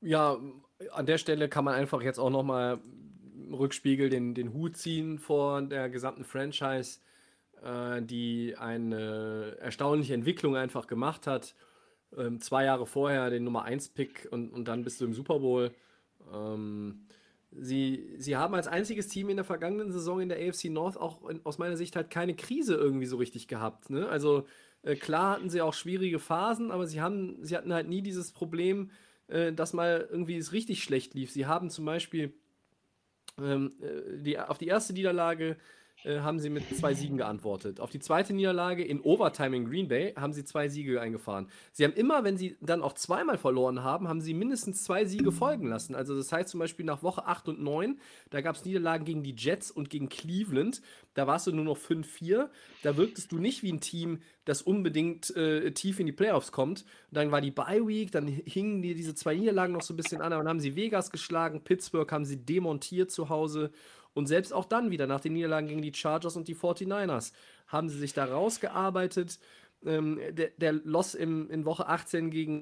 Ja, 0.00 0.38
an 0.92 1.06
der 1.06 1.18
Stelle 1.18 1.48
kann 1.48 1.64
man 1.64 1.74
einfach 1.74 2.02
jetzt 2.02 2.18
auch 2.18 2.30
nochmal 2.30 2.80
im 3.46 3.54
Rückspiegel 3.54 4.08
den, 4.08 4.34
den 4.34 4.52
Hut 4.52 4.76
ziehen 4.76 5.18
vor 5.18 5.62
der 5.62 5.88
gesamten 5.88 6.24
Franchise, 6.24 7.00
äh, 7.62 8.02
die 8.02 8.56
eine 8.56 9.56
erstaunliche 9.60 10.14
Entwicklung 10.14 10.56
einfach 10.56 10.86
gemacht 10.86 11.26
hat. 11.26 11.54
Ähm, 12.16 12.40
zwei 12.40 12.64
Jahre 12.64 12.86
vorher 12.86 13.30
den 13.30 13.44
Nummer 13.44 13.62
1 13.62 13.90
Pick 13.90 14.26
und, 14.30 14.50
und 14.50 14.66
dann 14.66 14.82
bist 14.82 15.00
du 15.00 15.04
im 15.04 15.14
Super 15.14 15.38
Bowl. 15.38 15.72
Ähm, 16.32 17.06
Sie, 17.52 18.14
sie 18.18 18.36
haben 18.36 18.54
als 18.54 18.68
einziges 18.68 19.08
Team 19.08 19.28
in 19.28 19.36
der 19.36 19.44
vergangenen 19.44 19.90
Saison 19.90 20.20
in 20.20 20.28
der 20.28 20.38
AFC 20.38 20.66
North 20.66 20.96
auch 20.96 21.28
in, 21.28 21.44
aus 21.44 21.58
meiner 21.58 21.76
Sicht 21.76 21.96
halt 21.96 22.10
keine 22.10 22.34
Krise 22.34 22.74
irgendwie 22.74 23.06
so 23.06 23.16
richtig 23.16 23.48
gehabt. 23.48 23.90
Ne? 23.90 24.08
Also 24.08 24.46
äh, 24.82 24.94
klar 24.94 25.34
hatten 25.34 25.50
sie 25.50 25.60
auch 25.60 25.74
schwierige 25.74 26.18
Phasen, 26.18 26.70
aber 26.70 26.86
sie, 26.86 27.00
haben, 27.00 27.44
sie 27.44 27.56
hatten 27.56 27.72
halt 27.72 27.88
nie 27.88 28.02
dieses 28.02 28.32
Problem, 28.32 28.90
äh, 29.26 29.52
dass 29.52 29.72
mal 29.72 30.08
irgendwie 30.10 30.36
es 30.36 30.52
richtig 30.52 30.82
schlecht 30.82 31.14
lief. 31.14 31.32
Sie 31.32 31.46
haben 31.46 31.70
zum 31.70 31.84
Beispiel 31.84 32.32
ähm, 33.38 33.72
äh, 33.80 34.22
die, 34.22 34.38
auf 34.38 34.58
die 34.58 34.68
erste 34.68 34.92
Niederlage 34.92 35.56
äh, 36.04 36.20
haben 36.20 36.38
sie 36.38 36.50
mit 36.50 36.64
zwei 36.76 36.94
Siegen 36.94 37.18
geantwortet. 37.18 37.80
Auf 37.80 37.90
die 37.90 38.00
zweite 38.00 38.32
Niederlage 38.32 38.84
in 38.84 39.00
Overtime 39.00 39.56
in 39.56 39.64
Green 39.66 39.88
Bay 39.88 40.14
haben 40.14 40.32
sie 40.32 40.44
zwei 40.44 40.68
Siege 40.68 41.00
eingefahren. 41.00 41.48
Sie 41.72 41.84
haben 41.84 41.92
immer, 41.92 42.24
wenn 42.24 42.38
sie 42.38 42.56
dann 42.60 42.82
auch 42.82 42.94
zweimal 42.94 43.36
verloren 43.36 43.82
haben, 43.82 44.08
haben 44.08 44.20
sie 44.20 44.32
mindestens 44.32 44.82
zwei 44.82 45.04
Siege 45.04 45.30
folgen 45.32 45.68
lassen. 45.68 45.94
Also 45.94 46.16
das 46.16 46.32
heißt 46.32 46.48
zum 46.48 46.60
Beispiel 46.60 46.86
nach 46.86 47.02
Woche 47.02 47.26
8 47.26 47.48
und 47.48 47.60
9, 47.60 48.00
da 48.30 48.40
gab 48.40 48.56
es 48.56 48.64
Niederlagen 48.64 49.04
gegen 49.04 49.22
die 49.22 49.34
Jets 49.36 49.70
und 49.70 49.90
gegen 49.90 50.08
Cleveland. 50.08 50.80
Da 51.14 51.26
warst 51.26 51.46
du 51.46 51.52
nur 51.52 51.64
noch 51.64 51.78
5-4. 51.78 52.48
Da 52.82 52.96
wirktest 52.96 53.32
du 53.32 53.38
nicht 53.38 53.62
wie 53.62 53.72
ein 53.72 53.80
Team, 53.80 54.20
das 54.44 54.62
unbedingt 54.62 55.34
äh, 55.36 55.70
tief 55.72 56.00
in 56.00 56.06
die 56.06 56.12
Playoffs 56.12 56.50
kommt. 56.50 56.84
Dann 57.10 57.30
war 57.30 57.40
die 57.40 57.50
Bye 57.50 57.86
Week, 57.86 58.10
dann 58.10 58.26
hingen 58.26 58.80
die 58.80 58.94
diese 58.94 59.14
zwei 59.14 59.34
Niederlagen 59.34 59.72
noch 59.72 59.82
so 59.82 59.92
ein 59.92 59.96
bisschen 59.96 60.22
an. 60.22 60.30
Dann 60.30 60.48
haben 60.48 60.60
sie 60.60 60.76
Vegas 60.76 61.10
geschlagen, 61.10 61.62
Pittsburgh 61.62 62.10
haben 62.10 62.24
sie 62.24 62.38
demontiert 62.38 63.10
zu 63.10 63.28
Hause. 63.28 63.70
Und 64.14 64.26
selbst 64.26 64.52
auch 64.52 64.64
dann 64.64 64.90
wieder 64.90 65.06
nach 65.06 65.20
den 65.20 65.34
Niederlagen 65.34 65.68
gegen 65.68 65.82
die 65.82 65.94
Chargers 65.94 66.36
und 66.36 66.48
die 66.48 66.56
49ers 66.56 67.32
haben 67.68 67.88
sie 67.88 67.98
sich 67.98 68.12
da 68.12 68.24
rausgearbeitet. 68.24 69.38
Ähm, 69.84 70.20
der, 70.32 70.50
der 70.56 70.72
Loss 70.72 71.14
im, 71.14 71.48
in 71.50 71.64
Woche 71.64 71.86
18 71.86 72.30
gegen 72.30 72.60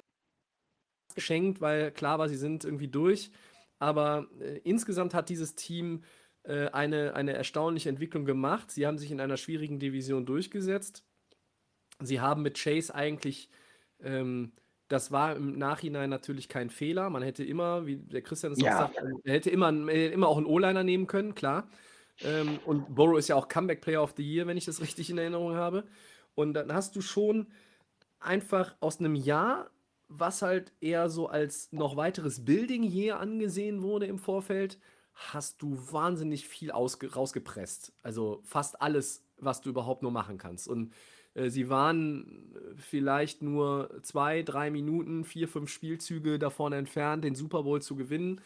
geschenkt, 1.15 1.59
weil 1.59 1.91
klar 1.91 2.19
war, 2.19 2.29
sie 2.29 2.37
sind 2.37 2.63
irgendwie 2.63 2.87
durch. 2.87 3.31
Aber 3.79 4.27
äh, 4.39 4.59
insgesamt 4.63 5.13
hat 5.13 5.29
dieses 5.29 5.55
Team 5.55 6.03
äh, 6.43 6.67
eine, 6.69 7.15
eine 7.15 7.33
erstaunliche 7.33 7.89
Entwicklung 7.89 8.25
gemacht. 8.25 8.71
Sie 8.71 8.85
haben 8.85 8.97
sich 8.97 9.11
in 9.11 9.19
einer 9.19 9.37
schwierigen 9.37 9.79
Division 9.79 10.25
durchgesetzt. 10.25 11.03
Sie 12.01 12.21
haben 12.21 12.41
mit 12.41 12.57
Chase 12.57 12.93
eigentlich 12.93 13.49
ähm, 14.01 14.53
das 14.89 15.11
war 15.11 15.35
im 15.35 15.57
Nachhinein 15.57 16.09
natürlich 16.09 16.49
kein 16.49 16.69
Fehler. 16.69 17.09
Man 17.09 17.21
hätte 17.21 17.43
immer, 17.43 17.85
wie 17.85 17.97
der 17.97 18.21
Christian 18.21 18.51
es 18.53 18.59
ja. 18.59 18.75
auch 18.75 18.93
sagt, 18.93 18.97
er 19.23 19.33
hätte 19.33 19.49
immer, 19.49 19.69
immer 19.69 20.27
auch 20.27 20.37
einen 20.37 20.47
O-Liner 20.47 20.83
nehmen 20.83 21.07
können, 21.07 21.35
klar. 21.35 21.69
Ähm, 22.21 22.59
und 22.65 22.95
Burrow 22.95 23.17
ist 23.17 23.29
ja 23.29 23.35
auch 23.35 23.47
Comeback 23.47 23.81
Player 23.81 24.01
of 24.01 24.15
the 24.17 24.23
Year, 24.23 24.47
wenn 24.47 24.57
ich 24.57 24.65
das 24.65 24.81
richtig 24.81 25.09
in 25.09 25.17
Erinnerung 25.17 25.55
habe. 25.55 25.85
Und 26.35 26.55
dann 26.55 26.73
hast 26.73 26.95
du 26.95 27.01
schon 27.01 27.47
einfach 28.19 28.75
aus 28.79 28.99
einem 28.99 29.15
Jahr, 29.15 29.69
was 30.07 30.41
halt 30.41 30.73
eher 30.81 31.09
so 31.09 31.27
als 31.27 31.71
noch 31.71 31.95
weiteres 31.95 32.43
Building 32.43 32.81
hier 32.81 33.19
angesehen 33.19 33.83
wurde 33.83 34.07
im 34.07 34.17
Vorfeld, 34.17 34.79
hast 35.13 35.61
du 35.61 35.77
wahnsinnig 35.91 36.47
viel 36.47 36.71
rausgepresst. 36.71 37.93
Also 38.01 38.41
fast 38.43 38.81
alles, 38.81 39.23
was 39.37 39.61
du 39.61 39.69
überhaupt 39.69 40.01
nur 40.01 40.11
machen 40.11 40.37
kannst. 40.37 40.67
Und 40.67 40.93
sie 41.47 41.69
waren 41.69 42.53
vielleicht 42.77 43.41
nur 43.41 43.89
zwei, 44.01 44.43
drei 44.43 44.69
Minuten, 44.69 45.23
vier, 45.23 45.47
fünf 45.47 45.69
Spielzüge 45.69 46.39
davon 46.39 46.73
entfernt, 46.73 47.23
den 47.23 47.35
Super 47.35 47.63
Bowl 47.63 47.81
zu 47.81 47.95
gewinnen. 47.95 48.41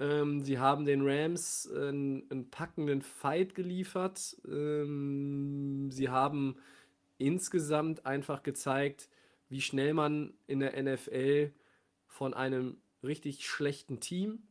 Ähm, 0.00 0.40
sie 0.40 0.58
haben 0.58 0.84
den 0.84 1.02
Rams 1.06 1.70
einen, 1.70 2.30
einen 2.30 2.50
packenden 2.50 3.02
Fight 3.02 3.54
geliefert. 3.54 4.36
Ähm, 4.48 5.90
sie 5.90 6.08
haben 6.08 6.56
insgesamt 7.18 8.06
einfach 8.06 8.42
gezeigt, 8.42 9.08
wie 9.48 9.60
schnell 9.60 9.94
man 9.94 10.34
in 10.46 10.60
der 10.60 10.80
NFL 10.82 11.52
von 12.06 12.34
einem 12.34 12.78
richtig 13.02 13.46
schlechten 13.46 14.00
Team 14.00 14.42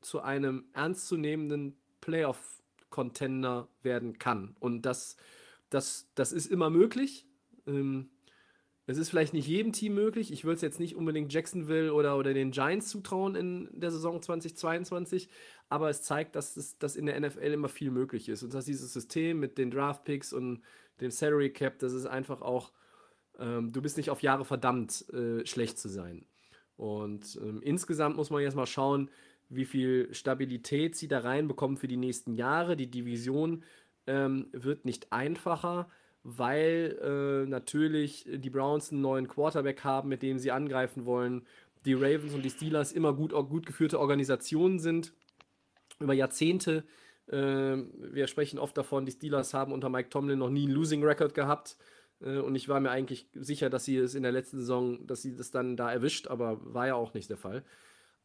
zu 0.00 0.20
einem 0.20 0.66
ernstzunehmenden 0.72 1.76
Playoff-Contender 2.00 3.68
werden 3.82 4.18
kann. 4.18 4.56
Und 4.60 4.82
das 4.82 5.16
das, 5.70 6.08
das 6.14 6.32
ist 6.32 6.46
immer 6.46 6.70
möglich. 6.70 7.26
Ähm, 7.66 8.10
es 8.88 8.98
ist 8.98 9.10
vielleicht 9.10 9.32
nicht 9.32 9.48
jedem 9.48 9.72
Team 9.72 9.94
möglich. 9.94 10.32
Ich 10.32 10.44
würde 10.44 10.56
es 10.56 10.62
jetzt 10.62 10.78
nicht 10.78 10.94
unbedingt 10.94 11.32
Jacksonville 11.32 11.92
oder, 11.92 12.16
oder 12.16 12.32
den 12.32 12.52
Giants 12.52 12.88
zutrauen 12.88 13.34
in 13.34 13.68
der 13.72 13.90
Saison 13.90 14.22
2022, 14.22 15.28
aber 15.68 15.90
es 15.90 16.02
zeigt, 16.02 16.36
dass, 16.36 16.56
es, 16.56 16.78
dass 16.78 16.94
in 16.94 17.06
der 17.06 17.18
NFL 17.18 17.52
immer 17.52 17.68
viel 17.68 17.90
möglich 17.90 18.28
ist 18.28 18.44
und 18.44 18.54
dass 18.54 18.64
dieses 18.64 18.92
System 18.92 19.40
mit 19.40 19.58
den 19.58 19.72
Draft 19.72 20.04
Picks 20.04 20.32
und 20.32 20.62
dem 21.00 21.10
Salary 21.10 21.50
Cap, 21.50 21.80
das 21.80 21.92
ist 21.92 22.06
einfach 22.06 22.42
auch, 22.42 22.70
ähm, 23.40 23.72
du 23.72 23.82
bist 23.82 23.96
nicht 23.96 24.10
auf 24.10 24.22
Jahre 24.22 24.44
verdammt, 24.44 25.08
äh, 25.12 25.44
schlecht 25.44 25.78
zu 25.78 25.88
sein. 25.88 26.24
Und 26.76 27.40
ähm, 27.42 27.60
insgesamt 27.62 28.16
muss 28.16 28.30
man 28.30 28.42
jetzt 28.42 28.54
mal 28.54 28.66
schauen, 28.66 29.10
wie 29.48 29.64
viel 29.64 30.12
Stabilität 30.12 30.96
sie 30.96 31.08
da 31.08 31.20
reinbekommen 31.20 31.76
für 31.76 31.88
die 31.88 31.96
nächsten 31.96 32.34
Jahre. 32.34 32.76
Die 32.76 32.90
Division 32.90 33.64
ähm, 34.06 34.48
wird 34.52 34.84
nicht 34.84 35.12
einfacher, 35.12 35.88
weil 36.22 36.98
äh, 37.02 37.48
natürlich 37.48 38.26
die 38.28 38.50
Browns 38.50 38.90
einen 38.90 39.00
neuen 39.00 39.28
Quarterback 39.28 39.84
haben, 39.84 40.08
mit 40.08 40.22
dem 40.22 40.38
sie 40.38 40.50
angreifen 40.50 41.04
wollen. 41.04 41.46
Die 41.84 41.94
Ravens 41.94 42.34
und 42.34 42.42
die 42.42 42.50
Steelers 42.50 42.92
immer 42.92 43.12
gut, 43.12 43.32
gut 43.32 43.66
geführte 43.66 44.00
Organisationen 44.00 44.80
sind, 44.80 45.12
über 46.00 46.14
Jahrzehnte. 46.14 46.84
Äh, 47.28 47.36
wir 47.36 48.26
sprechen 48.26 48.58
oft 48.58 48.76
davon, 48.76 49.06
die 49.06 49.12
Steelers 49.12 49.54
haben 49.54 49.72
unter 49.72 49.88
Mike 49.88 50.10
Tomlin 50.10 50.38
noch 50.38 50.50
nie 50.50 50.64
einen 50.64 50.74
Losing 50.74 51.04
Record 51.04 51.34
gehabt. 51.34 51.76
Äh, 52.20 52.38
und 52.38 52.54
ich 52.54 52.68
war 52.68 52.80
mir 52.80 52.90
eigentlich 52.90 53.28
sicher, 53.34 53.70
dass 53.70 53.84
sie 53.84 53.96
es 53.96 54.14
in 54.14 54.22
der 54.22 54.32
letzten 54.32 54.58
Saison, 54.58 55.06
dass 55.06 55.22
sie 55.22 55.36
das 55.36 55.50
dann 55.50 55.76
da 55.76 55.92
erwischt, 55.92 56.28
aber 56.28 56.58
war 56.62 56.86
ja 56.88 56.94
auch 56.94 57.14
nicht 57.14 57.30
der 57.30 57.36
Fall. 57.36 57.64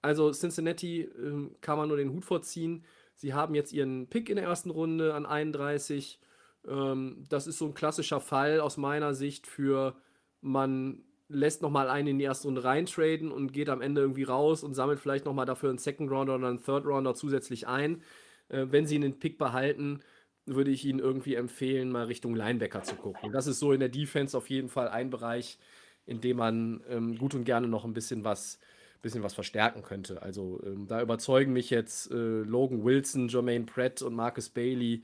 Also 0.02 0.32
Cincinnati 0.32 1.02
äh, 1.02 1.50
kann 1.62 1.78
man 1.78 1.88
nur 1.88 1.98
den 1.98 2.12
Hut 2.12 2.26
vorziehen. 2.26 2.84
Sie 3.22 3.36
haben 3.36 3.54
jetzt 3.54 3.72
ihren 3.72 4.08
Pick 4.08 4.32
in 4.32 4.38
der 4.38 4.46
ersten 4.46 4.72
Runde 4.72 5.14
an 5.14 5.28
31. 5.28 6.20
Ähm, 6.68 7.24
das 7.30 7.46
ist 7.46 7.60
so 7.60 7.68
ein 7.68 7.76
klassischer 7.76 8.20
Fall 8.20 8.60
aus 8.60 8.78
meiner 8.78 9.14
Sicht 9.14 9.46
für 9.46 9.96
man 10.42 11.04
lässt 11.30 11.62
nochmal 11.62 11.88
einen 11.88 12.08
in 12.08 12.18
die 12.18 12.26
erste 12.26 12.48
Runde 12.48 12.64
reintraden 12.64 13.32
und 13.32 13.54
geht 13.54 13.70
am 13.70 13.80
Ende 13.80 14.02
irgendwie 14.02 14.24
raus 14.24 14.64
und 14.64 14.74
sammelt 14.74 15.00
vielleicht 15.00 15.26
nochmal 15.26 15.46
dafür 15.46 15.70
einen 15.70 15.78
Second 15.78 16.10
Rounder 16.10 16.34
oder 16.34 16.48
einen 16.48 16.64
Third 16.64 16.84
Rounder 16.84 17.14
zusätzlich 17.14 17.68
ein. 17.68 18.02
Äh, 18.50 18.66
wenn 18.70 18.88
sie 18.88 18.96
einen 18.96 19.20
Pick 19.20 19.38
behalten, 19.38 20.00
würde 20.48 20.72
ich 20.72 20.84
Ihnen 20.84 20.98
irgendwie 20.98 21.36
empfehlen, 21.36 21.92
mal 21.92 22.06
Richtung 22.06 22.34
Linebacker 22.34 22.82
zu 22.82 22.96
gucken. 22.96 23.32
Das 23.32 23.46
ist 23.46 23.60
so 23.60 23.72
in 23.72 23.82
der 23.82 23.90
Defense 23.90 24.36
auf 24.36 24.50
jeden 24.50 24.68
Fall 24.68 24.88
ein 24.90 25.12
Bereich, 25.12 25.60
in 26.08 26.22
dem 26.22 26.38
man 26.38 26.84
ähm, 26.90 27.20
gut 27.20 27.36
und 27.36 27.44
gerne 27.44 27.68
noch 27.68 27.86
ein 27.86 27.94
bisschen 27.94 28.24
was, 28.24 28.58
bisschen 29.02 29.24
was 29.24 29.34
verstärken 29.34 29.84
könnte. 29.84 30.22
Also 30.22 30.62
ähm, 30.66 30.88
da 30.88 31.02
überzeugen 31.02 31.54
mich 31.54 31.70
jetzt 31.70 32.12
äh, 32.12 32.16
Logan 32.16 32.84
Wilson, 32.84 33.28
Jermaine 33.28 33.66
Pratt 33.66 34.02
und 34.02 34.16
Marcus 34.16 34.50
Bailey 34.50 35.04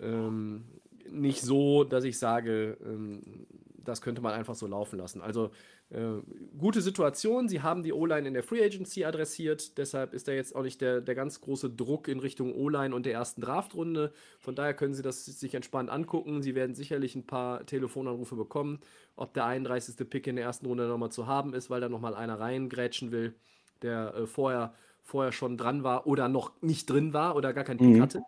ähm, 0.00 0.64
nicht 1.10 1.42
so, 1.42 1.84
dass 1.84 2.04
ich 2.04 2.18
sage, 2.18 2.76
ähm, 2.84 3.46
das 3.78 4.02
könnte 4.02 4.20
man 4.20 4.32
einfach 4.32 4.54
so 4.54 4.66
laufen 4.66 4.98
lassen. 4.98 5.20
Also 5.20 5.50
äh, 5.90 6.22
gute 6.56 6.82
Situation. 6.82 7.48
Sie 7.48 7.62
haben 7.62 7.82
die 7.82 7.92
O-Line 7.92 8.28
in 8.28 8.34
der 8.34 8.44
Free 8.44 8.64
Agency 8.64 9.04
adressiert. 9.04 9.76
Deshalb 9.76 10.14
ist 10.14 10.28
da 10.28 10.32
jetzt 10.32 10.54
auch 10.54 10.62
nicht 10.62 10.80
der, 10.80 11.00
der 11.00 11.16
ganz 11.16 11.40
große 11.40 11.68
Druck 11.68 12.06
in 12.06 12.20
Richtung 12.20 12.54
O-Line 12.54 12.94
und 12.94 13.06
der 13.06 13.14
ersten 13.14 13.40
Draftrunde. 13.40 14.12
Von 14.38 14.54
daher 14.54 14.74
können 14.74 14.94
Sie 14.94 15.02
das 15.02 15.24
sich 15.24 15.54
entspannt 15.54 15.90
angucken. 15.90 16.42
Sie 16.42 16.54
werden 16.54 16.76
sicherlich 16.76 17.16
ein 17.16 17.26
paar 17.26 17.66
Telefonanrufe 17.66 18.36
bekommen, 18.36 18.78
ob 19.16 19.34
der 19.34 19.46
31. 19.46 20.08
Pick 20.08 20.28
in 20.28 20.36
der 20.36 20.44
ersten 20.44 20.66
Runde 20.66 20.86
nochmal 20.86 21.10
zu 21.10 21.26
haben 21.26 21.54
ist, 21.54 21.70
weil 21.70 21.80
da 21.80 21.88
nochmal 21.88 22.14
einer 22.14 22.38
reingrätschen 22.38 23.10
will, 23.10 23.34
der 23.82 24.14
äh, 24.14 24.26
vorher, 24.28 24.74
vorher 25.02 25.32
schon 25.32 25.56
dran 25.56 25.82
war 25.82 26.06
oder 26.06 26.28
noch 26.28 26.52
nicht 26.62 26.88
drin 26.88 27.12
war 27.12 27.34
oder 27.34 27.52
gar 27.52 27.64
keinen 27.64 27.78
Pick 27.78 27.96
mhm. 27.96 28.02
hatte. 28.02 28.22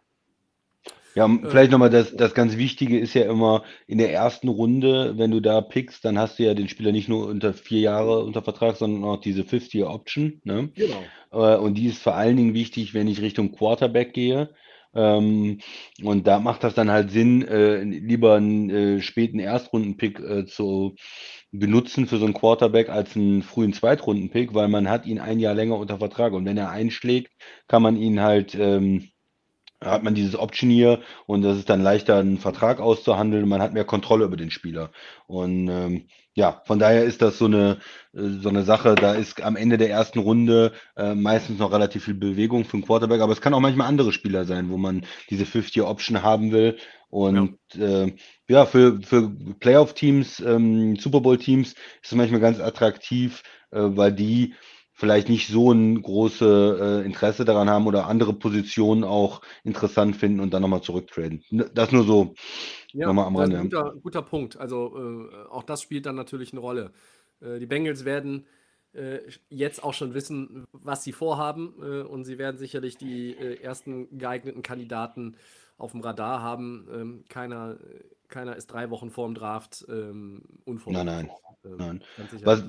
Ja, 1.15 1.27
äh, 1.27 1.39
vielleicht 1.43 1.71
nochmal 1.71 1.91
das, 1.91 2.15
das 2.17 2.35
ganz 2.35 2.57
Wichtige 2.57 2.99
ist 2.99 3.15
ja 3.15 3.31
immer 3.31 3.65
in 3.87 3.99
der 3.99 4.13
ersten 4.13 4.49
Runde, 4.49 5.19
wenn 5.19 5.31
du 5.31 5.41
da 5.41 5.61
pickst, 5.61 6.05
dann 6.05 6.19
hast 6.19 6.39
du 6.39 6.45
ja 6.45 6.55
den 6.55 6.69
Spieler 6.69 6.93
nicht 6.93 7.09
nur 7.09 7.27
unter 7.27 7.53
vier 7.53 7.81
Jahre 7.81 8.25
unter 8.25 8.43
Vertrag, 8.43 8.77
sondern 8.77 9.05
auch 9.05 9.21
diese 9.21 9.43
50-Year-Option. 9.43 10.41
Ne? 10.45 10.71
Genau. 10.75 11.03
Äh, 11.33 11.59
und 11.59 11.75
die 11.75 11.87
ist 11.87 12.03
vor 12.03 12.15
allen 12.15 12.37
Dingen 12.37 12.55
wichtig, 12.55 12.95
wenn 12.95 13.09
ich 13.09 13.21
Richtung 13.21 13.53
Quarterback 13.53 14.13
gehe. 14.13 14.51
Ähm, 14.95 15.59
und 16.03 16.27
da 16.27 16.39
macht 16.39 16.65
das 16.65 16.75
dann 16.75 16.91
halt 16.91 17.11
Sinn, 17.11 17.47
äh, 17.47 17.83
lieber 17.83 18.35
einen 18.35 18.71
äh, 18.71 19.01
späten 19.01 19.39
Erstrunden-Pick 19.39 20.21
äh, 20.21 20.47
zu 20.47 20.97
benutzen 21.51 22.07
für 22.07 22.19
so 22.19 22.25
einen 22.25 22.35
Quarterback 22.35 22.89
als 22.89 23.17
einen 23.17 23.43
frühen 23.43 23.73
Zweitrunden-Pick, 23.73 24.55
weil 24.55 24.69
man 24.69 24.89
hat 24.89 25.07
ihn 25.07 25.19
ein 25.19 25.39
Jahr 25.39 25.55
länger 25.55 25.77
unter 25.77 25.99
Vertrag. 25.99 26.33
Und 26.33 26.45
wenn 26.45 26.59
er 26.59 26.71
einschlägt, 26.71 27.33
kann 27.69 27.83
man 27.83 27.97
ihn 27.97 28.21
halt 28.21 28.55
ähm, 28.55 29.12
hat 29.85 30.03
man 30.03 30.15
dieses 30.15 30.37
Option 30.37 30.71
hier 30.71 31.01
und 31.27 31.43
das 31.43 31.59
ist 31.59 31.71
dann 31.71 31.83
leichter, 31.83 32.19
einen 32.19 32.39
Vertrag 32.39 32.81
auszuhandeln. 32.81 33.49
Man 33.49 33.63
hat 33.63 33.73
mehr 33.73 33.85
Kontrolle 33.85 34.25
über 34.25 34.37
den 34.37 34.51
Spieler. 34.51 34.91
Und 35.27 35.69
ähm, 35.69 36.07
ja, 36.35 36.63
von 36.65 36.79
daher 36.79 37.05
ist 37.05 37.21
das 37.21 37.39
so 37.39 37.45
eine, 37.45 37.79
äh, 38.15 38.29
so 38.41 38.49
eine 38.49 38.63
Sache. 38.63 38.95
Da 38.95 39.15
ist 39.15 39.43
am 39.43 39.57
Ende 39.57 39.79
der 39.79 39.91
ersten 39.91 40.19
Runde 40.19 40.73
äh, 40.97 41.15
meistens 41.15 41.59
noch 41.59 41.73
relativ 41.73 42.05
viel 42.05 42.15
Bewegung 42.15 42.65
für 42.65 42.75
einen 42.75 42.87
Quarterback, 42.87 43.21
aber 43.21 43.33
es 43.33 43.41
kann 43.41 43.55
auch 43.55 43.61
manchmal 43.61 43.89
andere 43.89 44.13
Spieler 44.13 44.45
sein, 44.45 44.71
wo 44.71 44.79
man 44.79 45.05
diese 45.31 45.45
50-Option 45.45 46.23
haben 46.23 46.53
will. 46.53 46.79
Und 47.11 47.59
ja, 47.75 48.05
äh, 48.05 48.13
ja 48.49 48.67
für, 48.67 49.01
für 49.03 49.31
Playoff-Teams, 49.61 50.41
ähm, 50.41 50.97
Super 50.97 51.21
Bowl-Teams 51.21 51.73
ist 51.73 51.79
es 52.03 52.13
manchmal 52.13 52.41
ganz 52.41 52.59
attraktiv, 52.59 53.43
äh, 53.71 53.81
weil 53.81 54.13
die 54.13 54.55
vielleicht 55.03 55.29
nicht 55.29 55.49
so 55.49 55.73
ein 55.73 56.01
großes 56.01 56.81
äh, 56.81 57.05
Interesse 57.05 57.45
daran 57.45 57.69
haben 57.69 57.89
oder 57.89 58.07
andere 58.07 58.33
Positionen 58.33 59.03
auch 59.03 59.41
interessant 59.65 60.15
finden 60.15 60.39
und 60.39 60.55
dann 60.55 60.63
nochmal 60.63 60.81
zurücktraden. 60.81 61.43
Das 61.75 61.91
nur 61.91 62.05
so 62.05 62.35
ja, 62.93 63.09
nochmal 63.09 63.27
am 63.27 63.35
Rande. 63.35 63.59
Guter, 63.63 63.95
guter 64.01 64.23
Punkt. 64.23 64.57
Also 64.59 65.29
äh, 65.29 65.49
auch 65.51 65.65
das 65.65 65.83
spielt 65.83 66.07
dann 66.07 66.15
natürlich 66.15 66.53
eine 66.53 66.61
Rolle. 66.61 66.93
Äh, 67.41 67.59
die 67.59 67.67
Bengals 67.67 68.05
werden 68.05 68.47
äh, 68.93 69.19
jetzt 69.49 69.83
auch 69.83 69.93
schon 69.93 70.15
wissen, 70.15 70.67
was 70.71 71.03
sie 71.03 71.11
vorhaben 71.11 71.75
äh, 71.83 72.03
und 72.03 72.25
sie 72.25 72.39
werden 72.39 72.59
sicherlich 72.59 72.97
die 72.97 73.33
äh, 73.33 73.61
ersten 73.61 74.17
geeigneten 74.17 74.63
Kandidaten 74.63 75.37
auf 75.79 75.91
dem 75.91 76.01
Radar 76.03 76.43
haben. 76.43 76.87
Ähm, 76.95 77.25
keiner, 77.29 77.77
keiner 78.29 78.55
ist 78.55 78.69
drei 78.69 78.89
Wochen 78.91 79.11
vor 79.11 79.27
dem 79.27 79.35
Draft 79.35 79.85
ähm, 79.89 80.43
unvorbereitet. 80.65 81.29
Nein, 81.65 81.75
nein. 81.75 81.81
Ähm, 81.81 82.03
nein. 82.17 82.41
Was, 82.45 82.65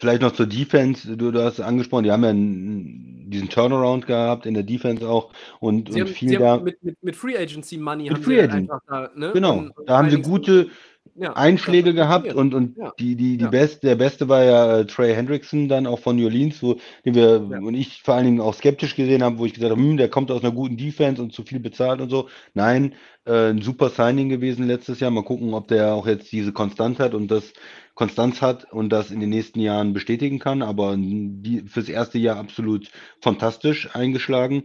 Vielleicht 0.00 0.22
noch 0.22 0.32
zur 0.32 0.46
Defense, 0.46 1.16
du, 1.16 1.30
du 1.30 1.42
hast 1.42 1.60
angesprochen, 1.60 2.04
die 2.04 2.12
haben 2.12 2.22
ja 2.22 2.30
einen, 2.30 3.30
diesen 3.30 3.48
Turnaround 3.48 4.06
gehabt 4.06 4.46
in 4.46 4.54
der 4.54 4.62
Defense 4.62 5.08
auch 5.08 5.30
und, 5.60 5.92
sie 5.92 6.02
und 6.02 6.08
haben, 6.08 6.14
viel 6.14 6.38
da. 6.38 6.58
Mit, 6.58 6.82
mit, 6.82 7.02
mit, 7.02 7.16
Free 7.16 7.36
Agency 7.36 7.78
Money 7.78 8.08
haben 8.08 8.22
Free 8.22 8.36
sie 8.36 8.42
Agent. 8.42 8.70
einfach 8.70 8.80
da, 8.86 9.10
ne? 9.14 9.30
Genau, 9.32 9.58
und, 9.58 9.72
da 9.86 9.98
haben 9.98 10.10
sie 10.10 10.22
gute 10.22 10.70
ja, 11.18 11.32
Einschläge 11.32 11.94
gehabt 11.94 12.32
und, 12.32 12.54
und 12.54 12.76
ja. 12.76 12.92
die, 12.98 13.16
die, 13.16 13.36
die 13.36 13.44
ja. 13.44 13.50
Best, 13.50 13.82
der 13.82 13.96
beste 13.96 14.28
war 14.28 14.44
ja 14.44 14.78
äh, 14.78 14.86
Trey 14.86 15.14
Hendrickson 15.14 15.68
dann 15.68 15.86
auch 15.86 15.98
von 15.98 16.16
New 16.16 16.26
Orleans, 16.26 16.62
wo 16.62 16.76
den 17.04 17.14
wir 17.14 17.40
und 17.40 17.74
ich 17.74 18.02
vor 18.02 18.14
allen 18.14 18.24
Dingen 18.24 18.40
auch 18.40 18.54
skeptisch 18.54 18.94
gesehen 18.94 19.22
habe, 19.22 19.38
wo 19.38 19.46
ich 19.46 19.54
gesagt 19.54 19.72
habe, 19.72 19.80
hm, 19.80 19.96
der 19.96 20.08
kommt 20.08 20.30
aus 20.30 20.42
einer 20.42 20.52
guten 20.52 20.76
Defense 20.76 21.20
und 21.20 21.32
zu 21.32 21.42
viel 21.42 21.60
bezahlt 21.60 22.00
und 22.00 22.10
so. 22.10 22.28
Nein, 22.54 22.94
äh, 23.24 23.50
ein 23.50 23.62
super 23.62 23.90
Signing 23.90 24.28
gewesen 24.28 24.66
letztes 24.66 25.00
Jahr. 25.00 25.10
Mal 25.10 25.24
gucken, 25.24 25.54
ob 25.54 25.68
der 25.68 25.94
auch 25.94 26.06
jetzt 26.06 26.30
diese 26.30 26.52
Konstant 26.52 26.98
hat 27.00 27.14
und 27.14 27.30
das 27.30 27.52
Konstanz 27.98 28.40
hat 28.42 28.72
und 28.72 28.90
das 28.90 29.10
in 29.10 29.18
den 29.18 29.30
nächsten 29.30 29.58
Jahren 29.58 29.92
bestätigen 29.92 30.38
kann, 30.38 30.62
aber 30.62 30.94
die, 30.96 31.64
fürs 31.66 31.88
erste 31.88 32.16
Jahr 32.16 32.36
absolut 32.36 32.92
fantastisch 33.20 33.92
eingeschlagen. 33.92 34.62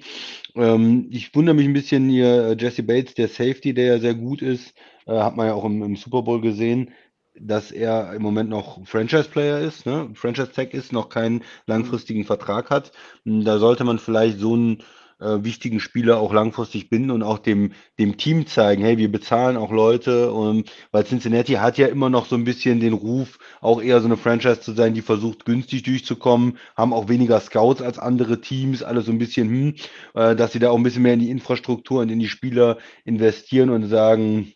Ähm, 0.54 1.08
ich 1.10 1.34
wundere 1.34 1.56
mich 1.56 1.66
ein 1.66 1.74
bisschen 1.74 2.08
hier, 2.10 2.50
äh, 2.50 2.56
Jesse 2.60 2.84
Bates, 2.84 3.16
der 3.16 3.30
Safety, 3.30 3.74
der 3.74 3.86
ja 3.86 4.00
sehr 4.00 4.14
gut 4.14 4.44
ist, 4.44 4.76
äh, 5.08 5.18
hat 5.18 5.36
man 5.36 5.48
ja 5.48 5.56
auch 5.56 5.66
im, 5.66 5.82
im, 5.82 5.96
Super 5.96 6.22
Bowl 6.22 6.42
gesehen, 6.42 6.92
dass 7.34 7.72
er 7.72 8.14
im 8.14 8.22
Moment 8.22 8.52
noch 8.52 8.86
Franchise-Player 8.86 9.62
ist, 9.62 9.88
ne? 9.88 10.12
Franchise-Tag 10.14 10.76
ist, 10.76 10.94
noch 10.94 11.10
keinen 11.10 11.44
langfristigen 11.66 12.26
Vertrag 12.26 12.70
hat. 12.70 12.92
Da 13.26 13.58
sollte 13.58 13.84
man 13.84 13.98
vielleicht 13.98 14.38
so 14.38 14.54
einen 14.54 14.84
äh, 15.20 15.44
wichtigen 15.44 15.80
Spieler 15.80 16.20
auch 16.20 16.34
langfristig 16.34 16.90
binden 16.90 17.12
und 17.12 17.24
auch 17.24 17.40
dem, 17.40 17.74
dem 18.00 18.18
Team 18.18 18.48
zeigen, 18.48 18.84
hey, 18.84 18.98
wir 18.98 19.12
bezahlen 19.12 19.58
auch 19.58 19.72
Leute, 19.72 20.32
und, 20.32 20.72
weil 20.92 21.06
Cincinnati 21.06 21.54
hat 21.54 21.78
ja 21.78 21.88
immer 21.88 22.10
noch 22.10 22.26
so 22.26 22.36
ein 22.36 22.44
bisschen 22.44 22.80
den 22.80 22.94
Ruf, 22.94 23.40
auch 23.62 23.82
eher 23.82 24.00
so 24.02 24.08
eine 24.08 24.18
Franchise 24.18 24.62
zu 24.62 24.74
sein, 24.74 24.94
die 24.94 25.02
versucht 25.02 25.46
günstig 25.46 25.84
durchzukommen, 25.84 26.58
haben 26.76 26.94
auch 26.94 27.10
weniger 27.10 27.40
Scouts 27.40 27.82
als 27.82 28.00
andere 28.00 28.42
Teams, 28.42 28.84
alle 28.84 29.02
so 29.02 29.12
ein 29.12 29.20
bisschen, 29.20 29.50
hm, 29.50 29.76
äh, 30.16 30.36
dass 30.36 30.54
sie 30.54 30.60
da 30.60 30.70
auch 30.70 30.78
ein 30.78 30.84
bisschen 30.84 31.04
mehr 31.04 31.14
in 31.14 31.20
die 31.20 31.32
Infrastruktur 31.32 32.02
und 32.02 32.10
in 32.10 32.20
die 32.20 32.30
Spieler 32.30 32.78
investieren 33.06 33.70
und 33.70 33.88
sagen, 33.88 34.54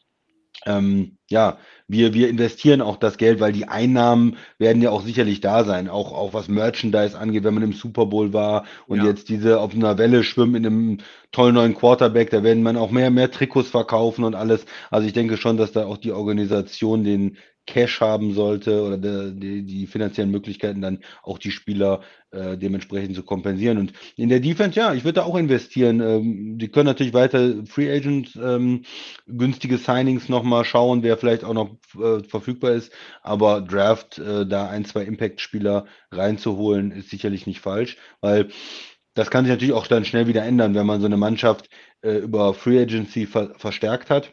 ähm, 0.65 1.17
ja, 1.29 1.57
wir, 1.87 2.13
wir 2.13 2.29
investieren 2.29 2.81
auch 2.81 2.97
das 2.97 3.17
Geld, 3.17 3.39
weil 3.39 3.53
die 3.53 3.67
Einnahmen 3.67 4.37
werden 4.57 4.81
ja 4.81 4.91
auch 4.91 5.01
sicherlich 5.01 5.39
da 5.41 5.63
sein, 5.63 5.89
auch, 5.89 6.11
auch 6.13 6.33
was 6.33 6.47
Merchandise 6.47 7.17
angeht, 7.17 7.43
wenn 7.43 7.53
man 7.53 7.63
im 7.63 7.73
Super 7.73 8.05
Bowl 8.05 8.33
war 8.33 8.65
und 8.87 8.99
ja. 8.99 9.05
jetzt 9.05 9.29
diese 9.29 9.59
auf 9.59 9.73
einer 9.73 9.97
Welle 9.97 10.23
schwimmen 10.23 10.55
in 10.55 10.65
einem 10.65 10.97
tollen 11.31 11.55
neuen 11.55 11.75
Quarterback, 11.75 12.29
da 12.29 12.43
werden 12.43 12.63
man 12.63 12.77
auch 12.77 12.91
mehr, 12.91 13.11
mehr 13.11 13.31
Trikots 13.31 13.69
verkaufen 13.69 14.23
und 14.23 14.35
alles. 14.35 14.65
Also 14.89 15.07
ich 15.07 15.13
denke 15.13 15.37
schon, 15.37 15.57
dass 15.57 15.71
da 15.71 15.85
auch 15.85 15.97
die 15.97 16.11
Organisation 16.11 17.03
den, 17.03 17.37
Cash 17.67 18.01
haben 18.01 18.33
sollte 18.33 18.81
oder 18.81 18.97
die, 18.97 19.63
die 19.63 19.85
finanziellen 19.85 20.31
Möglichkeiten, 20.31 20.81
dann 20.81 20.99
auch 21.21 21.37
die 21.37 21.51
Spieler 21.51 22.01
äh, 22.31 22.57
dementsprechend 22.57 23.15
zu 23.15 23.23
kompensieren. 23.23 23.77
Und 23.77 23.93
in 24.15 24.29
der 24.29 24.39
Defense, 24.39 24.79
ja, 24.79 24.93
ich 24.93 25.03
würde 25.03 25.19
da 25.19 25.23
auch 25.23 25.35
investieren. 25.35 25.99
Ähm, 25.99 26.57
die 26.57 26.69
können 26.69 26.87
natürlich 26.87 27.13
weiter 27.13 27.65
Free 27.65 27.91
Agent 27.93 28.35
ähm, 28.41 28.83
günstige 29.27 29.77
Signings 29.77 30.29
nochmal 30.29 30.65
schauen, 30.65 31.03
wer 31.03 31.17
vielleicht 31.17 31.43
auch 31.43 31.53
noch 31.53 31.75
äh, 32.01 32.23
verfügbar 32.23 32.71
ist. 32.71 32.91
Aber 33.21 33.61
Draft, 33.61 34.17
äh, 34.17 34.47
da 34.47 34.69
ein, 34.69 34.85
zwei 34.85 35.03
Impact-Spieler 35.03 35.85
reinzuholen, 36.11 36.91
ist 36.91 37.09
sicherlich 37.09 37.45
nicht 37.45 37.59
falsch, 37.59 37.97
weil 38.21 38.47
das 39.13 39.29
kann 39.29 39.45
sich 39.45 39.51
natürlich 39.51 39.73
auch 39.73 39.87
dann 39.87 40.05
schnell 40.05 40.27
wieder 40.27 40.43
ändern, 40.43 40.75
wenn 40.75 40.85
man 40.85 41.01
so 41.01 41.07
eine 41.07 41.17
Mannschaft 41.17 41.69
äh, 42.01 42.17
über 42.17 42.53
Free 42.53 42.79
Agency 42.79 43.25
ver 43.25 43.53
verstärkt 43.57 44.09
hat 44.09 44.31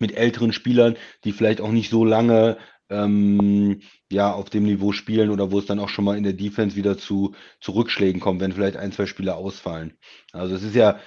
mit 0.00 0.16
älteren 0.16 0.52
Spielern, 0.52 0.96
die 1.24 1.32
vielleicht 1.32 1.60
auch 1.60 1.70
nicht 1.70 1.90
so 1.90 2.04
lange 2.04 2.56
ähm, 2.90 3.80
ja, 4.10 4.32
auf 4.32 4.50
dem 4.50 4.64
Niveau 4.64 4.92
spielen 4.92 5.30
oder 5.30 5.50
wo 5.52 5.58
es 5.58 5.66
dann 5.66 5.78
auch 5.78 5.88
schon 5.88 6.04
mal 6.04 6.18
in 6.18 6.24
der 6.24 6.32
Defense 6.32 6.76
wieder 6.76 6.98
zu, 6.98 7.34
zu 7.60 7.72
Rückschlägen 7.72 8.20
kommt, 8.20 8.40
wenn 8.40 8.52
vielleicht 8.52 8.76
ein, 8.76 8.92
zwei 8.92 9.06
Spieler 9.06 9.36
ausfallen. 9.36 9.94
Also 10.32 10.54
es 10.54 10.62
ist 10.62 10.74
ja, 10.74 10.98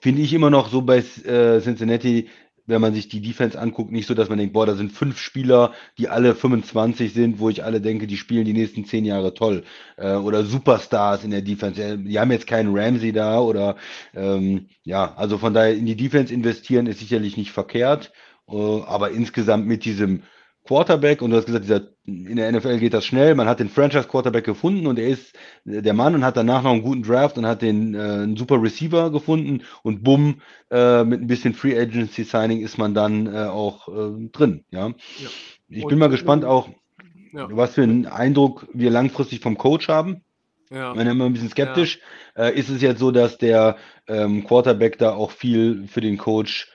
finde 0.00 0.22
ich 0.22 0.32
immer 0.32 0.50
noch 0.50 0.68
so 0.68 0.82
bei 0.82 0.98
äh, 0.98 1.60
Cincinnati, 1.60 2.28
wenn 2.66 2.80
man 2.80 2.94
sich 2.94 3.08
die 3.08 3.20
Defense 3.20 3.60
anguckt, 3.60 3.92
nicht 3.92 4.06
so, 4.06 4.14
dass 4.14 4.28
man 4.28 4.38
denkt, 4.38 4.54
boah, 4.54 4.64
da 4.64 4.74
sind 4.74 4.92
fünf 4.92 5.18
Spieler, 5.18 5.72
die 5.98 6.08
alle 6.08 6.34
25 6.34 7.12
sind, 7.12 7.38
wo 7.38 7.50
ich 7.50 7.62
alle 7.62 7.80
denke, 7.80 8.06
die 8.06 8.16
spielen 8.16 8.46
die 8.46 8.54
nächsten 8.54 8.86
zehn 8.86 9.04
Jahre 9.04 9.34
toll. 9.34 9.64
Äh, 9.96 10.14
oder 10.14 10.44
Superstars 10.44 11.24
in 11.24 11.30
der 11.30 11.42
Defense. 11.42 11.98
Die 11.98 12.18
haben 12.18 12.30
jetzt 12.30 12.46
keinen 12.46 12.74
Ramsey 12.74 13.12
da 13.12 13.40
oder 13.40 13.76
ähm, 14.14 14.68
ja, 14.82 15.14
also 15.16 15.36
von 15.36 15.52
daher 15.52 15.74
in 15.74 15.86
die 15.86 15.96
Defense 15.96 16.32
investieren 16.32 16.86
ist 16.86 17.00
sicherlich 17.00 17.36
nicht 17.36 17.50
verkehrt. 17.50 18.12
Äh, 18.48 18.82
aber 18.86 19.10
insgesamt 19.10 19.66
mit 19.66 19.84
diesem 19.84 20.22
Quarterback 20.66 21.20
und 21.20 21.30
du 21.30 21.36
hast 21.36 21.44
gesagt, 21.44 21.64
dieser, 21.64 21.88
in 22.06 22.36
der 22.36 22.50
NFL 22.50 22.78
geht 22.78 22.94
das 22.94 23.04
schnell. 23.04 23.34
Man 23.34 23.48
hat 23.48 23.60
den 23.60 23.68
Franchise 23.68 24.08
Quarterback 24.08 24.44
gefunden 24.44 24.86
und 24.86 24.98
er 24.98 25.08
ist 25.08 25.34
der 25.64 25.92
Mann 25.92 26.14
und 26.14 26.24
hat 26.24 26.38
danach 26.38 26.62
noch 26.62 26.72
einen 26.72 26.82
guten 26.82 27.02
Draft 27.02 27.36
und 27.36 27.46
hat 27.46 27.60
den 27.60 27.94
äh, 27.94 27.98
einen 27.98 28.36
super 28.36 28.62
Receiver 28.62 29.10
gefunden 29.10 29.62
und 29.82 30.02
bumm, 30.02 30.40
äh, 30.70 31.04
mit 31.04 31.20
ein 31.20 31.26
bisschen 31.26 31.52
Free 31.52 31.78
Agency 31.78 32.24
Signing 32.24 32.62
ist 32.62 32.78
man 32.78 32.94
dann 32.94 33.26
äh, 33.26 33.44
auch 33.44 33.88
äh, 33.88 34.28
drin. 34.32 34.64
Ja. 34.70 34.88
ja. 34.88 34.94
Ich 35.68 35.84
und, 35.84 35.90
bin 35.90 35.98
mal 35.98 36.08
gespannt 36.08 36.46
auch, 36.46 36.70
ja. 37.34 37.46
was 37.50 37.74
für 37.74 37.82
einen 37.82 38.06
Eindruck 38.06 38.66
wir 38.72 38.90
langfristig 38.90 39.40
vom 39.40 39.58
Coach 39.58 39.88
haben. 39.88 40.22
Ja. 40.70 40.92
Ich 40.92 40.96
bin 40.96 41.06
immer 41.06 41.26
ein 41.26 41.34
bisschen 41.34 41.50
skeptisch. 41.50 42.00
Ja. 42.36 42.44
Äh, 42.44 42.58
ist 42.58 42.70
es 42.70 42.80
jetzt 42.80 43.00
so, 43.00 43.10
dass 43.10 43.36
der 43.36 43.76
ähm, 44.08 44.44
Quarterback 44.44 44.96
da 44.96 45.12
auch 45.12 45.30
viel 45.30 45.86
für 45.88 46.00
den 46.00 46.16
Coach 46.16 46.70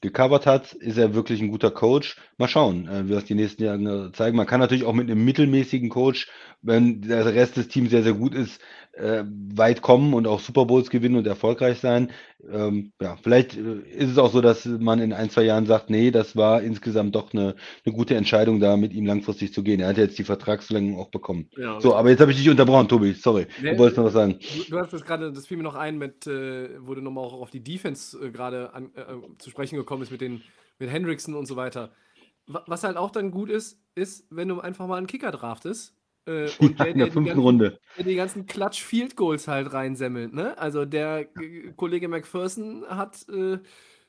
gecovert 0.00 0.46
hat, 0.46 0.72
ist 0.74 0.98
er 0.98 1.14
wirklich 1.14 1.40
ein 1.40 1.48
guter 1.48 1.70
Coach. 1.70 2.16
Mal 2.36 2.48
schauen, 2.48 2.88
äh, 2.88 3.08
wie 3.08 3.12
das 3.12 3.24
die 3.24 3.34
nächsten 3.34 3.64
Jahre 3.64 4.12
zeigen. 4.12 4.36
Man 4.36 4.46
kann 4.46 4.60
natürlich 4.60 4.84
auch 4.84 4.92
mit 4.92 5.10
einem 5.10 5.24
mittelmäßigen 5.24 5.88
Coach, 5.88 6.28
wenn 6.62 7.02
der 7.02 7.24
Rest 7.26 7.56
des 7.56 7.68
Teams 7.68 7.90
sehr, 7.90 8.02
sehr 8.02 8.14
gut 8.14 8.34
ist, 8.34 8.60
äh, 8.96 9.24
weit 9.54 9.82
kommen 9.82 10.14
und 10.14 10.26
auch 10.26 10.40
Super 10.40 10.66
Bowls 10.66 10.90
gewinnen 10.90 11.16
und 11.16 11.26
erfolgreich 11.26 11.80
sein. 11.80 12.12
Ähm, 12.50 12.92
ja, 13.00 13.16
vielleicht 13.16 13.56
äh, 13.56 13.80
ist 13.80 14.10
es 14.10 14.18
auch 14.18 14.30
so, 14.32 14.40
dass 14.40 14.64
man 14.66 15.00
in 15.00 15.12
ein, 15.12 15.30
zwei 15.30 15.42
Jahren 15.42 15.66
sagt, 15.66 15.90
nee, 15.90 16.10
das 16.10 16.36
war 16.36 16.62
insgesamt 16.62 17.14
doch 17.14 17.32
eine, 17.32 17.56
eine 17.84 17.94
gute 17.94 18.14
Entscheidung, 18.14 18.60
da 18.60 18.76
mit 18.76 18.92
ihm 18.92 19.06
langfristig 19.06 19.52
zu 19.52 19.62
gehen. 19.62 19.80
Er 19.80 19.88
hat 19.88 19.98
jetzt 19.98 20.18
die 20.18 20.24
Vertragsverlängerung 20.24 21.00
auch 21.00 21.10
bekommen. 21.10 21.48
Ja, 21.56 21.80
so, 21.80 21.94
aber 21.94 22.10
jetzt 22.10 22.20
habe 22.20 22.30
ich 22.30 22.38
dich 22.38 22.48
unterbrochen, 22.48 22.88
Tobi. 22.88 23.12
Sorry. 23.14 23.46
Nee, 23.60 23.72
du 23.72 23.78
wolltest 23.78 23.98
noch 23.98 24.04
was 24.04 24.12
sagen. 24.12 24.38
Du, 24.68 24.78
hast 24.78 24.92
das 24.92 25.04
gerade, 25.04 25.32
das 25.32 25.46
fiel 25.46 25.56
mir 25.56 25.64
noch 25.64 25.74
ein, 25.74 25.98
mit, 25.98 26.26
äh, 26.26 26.70
wo 26.80 26.94
du 26.94 27.00
nochmal 27.00 27.24
auch 27.24 27.34
auf 27.34 27.50
die 27.50 27.64
Defense 27.64 28.18
äh, 28.18 28.30
gerade 28.30 28.70
äh, 28.94 29.02
zu 29.38 29.50
sprechen 29.50 29.76
gekommen 29.76 30.02
ist 30.02 30.10
mit 30.10 30.20
den 30.20 30.42
mit 30.78 30.90
Hendrickson 30.90 31.34
und 31.34 31.46
so 31.46 31.56
weiter. 31.56 31.92
Was 32.46 32.84
halt 32.84 32.96
auch 32.96 33.10
dann 33.10 33.30
gut 33.30 33.48
ist, 33.48 33.80
ist, 33.94 34.26
wenn 34.30 34.48
du 34.48 34.60
einfach 34.60 34.86
mal 34.86 34.98
einen 34.98 35.06
Kicker 35.06 35.30
draftest 35.30 35.96
äh, 36.26 36.48
und 36.58 36.78
der, 36.78 36.88
in 36.88 36.98
der, 36.98 37.06
der 37.06 37.12
fünften 37.12 37.24
ganzen, 37.24 37.42
Runde. 37.42 37.78
Der 37.96 38.04
die 38.04 38.14
ganzen 38.14 38.46
Clutch 38.46 38.82
Field 38.82 39.16
Goals 39.16 39.48
halt 39.48 39.72
reinsemmelt. 39.72 40.32
Ne? 40.32 40.56
Also 40.58 40.84
der 40.84 41.26
Kollege 41.76 42.08
McPherson 42.08 42.84
hat 42.88 43.26
äh, 43.28 43.58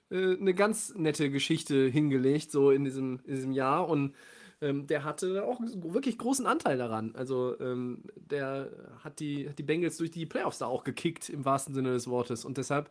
äh, 0.09 0.37
eine 0.39 0.53
ganz 0.53 0.93
nette 0.95 1.29
Geschichte 1.29 1.87
hingelegt, 1.87 2.51
so 2.51 2.71
in 2.71 2.83
diesem, 2.83 3.19
in 3.25 3.35
diesem 3.35 3.51
Jahr. 3.51 3.87
Und 3.87 4.15
ähm, 4.61 4.87
der 4.87 5.03
hatte 5.03 5.43
auch 5.43 5.59
wirklich 5.59 6.17
großen 6.17 6.45
Anteil 6.45 6.77
daran. 6.77 7.13
Also 7.15 7.59
ähm, 7.59 8.03
der 8.15 8.69
hat 9.03 9.19
die, 9.19 9.49
hat 9.49 9.59
die 9.59 9.63
Bengals 9.63 9.97
durch 9.97 10.11
die 10.11 10.25
Playoffs 10.25 10.59
da 10.59 10.67
auch 10.67 10.83
gekickt, 10.83 11.29
im 11.29 11.45
wahrsten 11.45 11.73
Sinne 11.73 11.91
des 11.91 12.07
Wortes. 12.07 12.45
Und 12.45 12.57
deshalb 12.57 12.89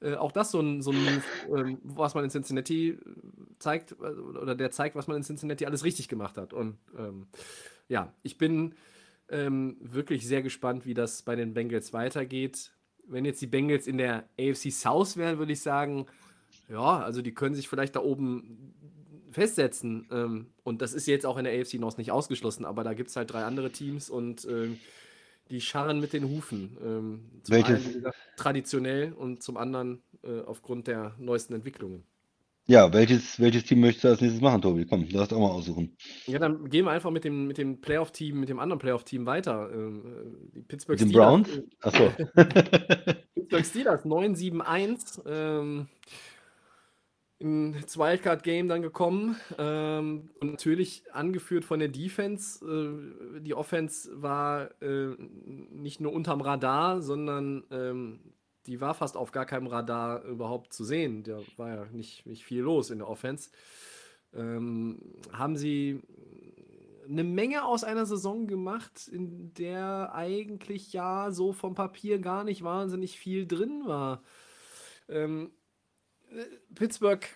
äh, 0.00 0.14
auch 0.14 0.32
das 0.32 0.50
so 0.50 0.60
ein, 0.60 0.82
so 0.82 0.92
ein 0.92 1.22
ähm, 1.54 1.78
was 1.82 2.14
man 2.14 2.24
in 2.24 2.30
Cincinnati 2.30 2.98
zeigt, 3.58 3.92
äh, 3.92 4.04
oder 4.04 4.54
der 4.54 4.70
zeigt, 4.70 4.96
was 4.96 5.06
man 5.06 5.16
in 5.16 5.22
Cincinnati 5.22 5.66
alles 5.66 5.84
richtig 5.84 6.08
gemacht 6.08 6.36
hat. 6.36 6.52
Und 6.52 6.78
ähm, 6.96 7.26
ja, 7.88 8.12
ich 8.22 8.38
bin 8.38 8.74
ähm, 9.30 9.76
wirklich 9.80 10.26
sehr 10.26 10.42
gespannt, 10.42 10.86
wie 10.86 10.94
das 10.94 11.22
bei 11.22 11.36
den 11.36 11.54
Bengals 11.54 11.92
weitergeht. 11.92 12.72
Wenn 13.06 13.24
jetzt 13.24 13.40
die 13.40 13.46
Bengals 13.46 13.86
in 13.86 13.98
der 13.98 14.28
AFC 14.38 14.70
South 14.70 15.16
wären, 15.16 15.38
würde 15.38 15.52
ich 15.52 15.60
sagen, 15.60 16.06
ja, 16.68 16.98
also 16.98 17.22
die 17.22 17.34
können 17.34 17.54
sich 17.54 17.68
vielleicht 17.68 17.96
da 17.96 18.00
oben 18.00 18.74
festsetzen. 19.30 20.06
Ähm, 20.10 20.46
und 20.64 20.82
das 20.82 20.92
ist 20.92 21.06
jetzt 21.06 21.26
auch 21.26 21.36
in 21.36 21.44
der 21.44 21.58
AFC 21.58 21.74
North 21.74 21.98
nicht 21.98 22.10
ausgeschlossen, 22.10 22.64
aber 22.64 22.84
da 22.84 22.94
gibt 22.94 23.10
es 23.10 23.16
halt 23.16 23.32
drei 23.32 23.44
andere 23.44 23.70
Teams 23.70 24.10
und 24.10 24.46
ähm, 24.46 24.78
die 25.50 25.60
scharren 25.60 26.00
mit 26.00 26.12
den 26.12 26.24
Hufen. 26.28 26.76
Ähm, 26.82 27.20
zum 27.42 27.56
Welches? 27.56 27.84
einen 27.84 27.94
gesagt, 27.94 28.16
traditionell 28.36 29.12
und 29.12 29.42
zum 29.42 29.56
anderen 29.56 30.02
äh, 30.22 30.40
aufgrund 30.40 30.86
der 30.86 31.14
neuesten 31.18 31.54
Entwicklungen. 31.54 32.04
Ja, 32.70 32.92
welches, 32.92 33.40
welches 33.40 33.64
Team 33.64 33.80
möchtest 33.80 34.04
du 34.04 34.08
als 34.08 34.20
nächstes 34.20 34.42
machen, 34.42 34.60
Tobi? 34.60 34.84
Komm, 34.84 35.08
du 35.08 35.16
darfst 35.16 35.32
auch 35.32 35.40
mal 35.40 35.48
aussuchen. 35.48 35.96
Ja, 36.26 36.38
dann 36.38 36.68
gehen 36.68 36.84
wir 36.84 36.90
einfach 36.90 37.10
mit 37.10 37.24
dem, 37.24 37.46
mit 37.46 37.56
dem 37.56 37.80
Playoff-Team, 37.80 38.38
mit 38.38 38.50
dem 38.50 38.58
anderen 38.58 38.78
Playoff-Team 38.78 39.24
weiter. 39.24 39.70
Ähm, 39.72 40.02
äh, 40.04 40.54
die 40.54 40.60
Pittsburgh 40.60 41.00
mit 41.00 41.08
den 41.08 41.16
Browns? 41.16 41.48
Achso. 41.80 42.10
Pittsburgh 43.34 43.64
Steelers 43.64 44.04
9-7-1. 44.04 45.22
Ähm, 45.26 45.88
ins 47.38 47.96
Wildcard-Game 47.96 48.68
dann 48.68 48.82
gekommen. 48.82 49.36
Ähm, 49.56 50.28
und 50.38 50.50
natürlich 50.50 51.04
angeführt 51.10 51.64
von 51.64 51.78
der 51.78 51.88
Defense. 51.88 52.62
Äh, 52.66 53.40
die 53.40 53.54
Offense 53.54 54.10
war 54.20 54.70
äh, 54.82 55.14
nicht 55.70 56.00
nur 56.00 56.12
unterm 56.12 56.42
Radar, 56.42 57.00
sondern 57.00 57.64
ähm, 57.70 58.18
die 58.68 58.80
war 58.80 58.94
fast 58.94 59.16
auf 59.16 59.32
gar 59.32 59.46
keinem 59.46 59.66
Radar 59.66 60.22
überhaupt 60.24 60.72
zu 60.72 60.84
sehen. 60.84 61.22
Da 61.22 61.40
war 61.56 61.68
ja 61.68 61.84
nicht, 61.86 62.26
nicht 62.26 62.44
viel 62.44 62.60
los 62.60 62.90
in 62.90 62.98
der 62.98 63.08
Offense. 63.08 63.50
Ähm, 64.34 65.00
haben 65.32 65.56
sie 65.56 66.02
eine 67.08 67.24
Menge 67.24 67.64
aus 67.64 67.82
einer 67.82 68.04
Saison 68.04 68.46
gemacht, 68.46 69.08
in 69.08 69.54
der 69.54 70.14
eigentlich 70.14 70.92
ja 70.92 71.30
so 71.30 71.54
vom 71.54 71.74
Papier 71.74 72.18
gar 72.18 72.44
nicht 72.44 72.62
wahnsinnig 72.62 73.18
viel 73.18 73.46
drin 73.46 73.84
war. 73.86 74.22
Ähm, 75.08 75.50
Pittsburgh 76.74 77.26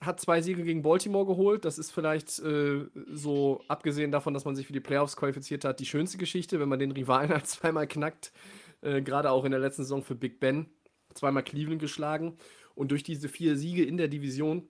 hat 0.00 0.20
zwei 0.20 0.42
Siege 0.42 0.64
gegen 0.64 0.82
Baltimore 0.82 1.26
geholt. 1.26 1.64
Das 1.64 1.78
ist 1.78 1.92
vielleicht 1.92 2.40
äh, 2.40 2.86
so, 3.12 3.62
abgesehen 3.68 4.10
davon, 4.10 4.34
dass 4.34 4.44
man 4.44 4.56
sich 4.56 4.66
für 4.66 4.72
die 4.72 4.80
Playoffs 4.80 5.16
qualifiziert 5.16 5.64
hat, 5.64 5.78
die 5.78 5.86
schönste 5.86 6.18
Geschichte, 6.18 6.58
wenn 6.58 6.68
man 6.68 6.80
den 6.80 6.90
Rivalen 6.90 7.30
halt 7.32 7.46
zweimal 7.46 7.86
knackt. 7.86 8.32
Äh, 8.80 9.02
Gerade 9.02 9.30
auch 9.30 9.44
in 9.44 9.50
der 9.50 9.60
letzten 9.60 9.82
Saison 9.82 10.02
für 10.02 10.14
Big 10.14 10.40
Ben. 10.40 10.66
Zweimal 11.14 11.44
Cleveland 11.44 11.80
geschlagen. 11.80 12.36
Und 12.74 12.90
durch 12.90 13.02
diese 13.02 13.28
vier 13.28 13.56
Siege 13.56 13.84
in 13.84 13.96
der 13.96 14.08
Division 14.08 14.68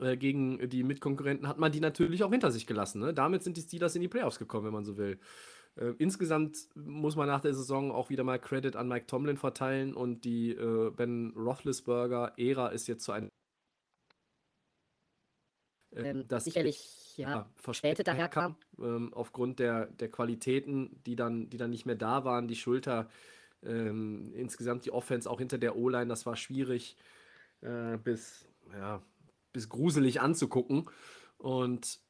äh, 0.00 0.16
gegen 0.16 0.68
die 0.68 0.82
Mitkonkurrenten 0.82 1.48
hat 1.48 1.58
man 1.58 1.72
die 1.72 1.80
natürlich 1.80 2.24
auch 2.24 2.30
hinter 2.30 2.50
sich 2.50 2.66
gelassen. 2.66 3.00
Ne? 3.00 3.12
Damit 3.12 3.42
sind 3.42 3.56
die 3.56 3.62
Steelers 3.62 3.94
in 3.94 4.02
die 4.02 4.08
Playoffs 4.08 4.38
gekommen, 4.38 4.66
wenn 4.66 4.72
man 4.72 4.84
so 4.84 4.96
will. 4.96 5.18
Äh, 5.76 5.92
insgesamt 5.98 6.68
muss 6.74 7.16
man 7.16 7.28
nach 7.28 7.40
der 7.40 7.54
Saison 7.54 7.92
auch 7.92 8.10
wieder 8.10 8.24
mal 8.24 8.38
Credit 8.38 8.76
an 8.76 8.88
Mike 8.88 9.06
Tomlin 9.06 9.36
verteilen 9.36 9.94
und 9.94 10.24
die 10.24 10.50
äh, 10.50 10.90
Ben 10.90 11.32
Roethlisberger-Ära 11.36 12.68
ist 12.68 12.88
jetzt 12.88 13.04
zu 13.04 13.12
einem 13.12 13.28
ähm, 15.94 16.04
ähm, 16.04 16.28
das 16.28 16.44
sicherlich 16.44 17.01
ja, 17.16 17.48
verspätet 17.56 18.06
daherkam. 18.06 18.56
Ähm, 18.78 19.12
aufgrund 19.14 19.58
der, 19.58 19.86
der 19.86 20.10
Qualitäten, 20.10 21.00
die 21.06 21.16
dann, 21.16 21.50
die 21.50 21.56
dann 21.56 21.70
nicht 21.70 21.86
mehr 21.86 21.96
da 21.96 22.24
waren, 22.24 22.48
die 22.48 22.56
Schulter, 22.56 23.08
ähm, 23.64 24.32
insgesamt 24.34 24.84
die 24.84 24.90
Offense 24.90 25.30
auch 25.30 25.38
hinter 25.38 25.58
der 25.58 25.76
O-Line, 25.76 26.06
das 26.06 26.26
war 26.26 26.36
schwierig 26.36 26.96
äh, 27.60 27.96
bis, 27.96 28.46
ja, 28.72 29.02
bis 29.52 29.68
gruselig 29.68 30.20
anzugucken. 30.20 30.88
Und 31.38 32.00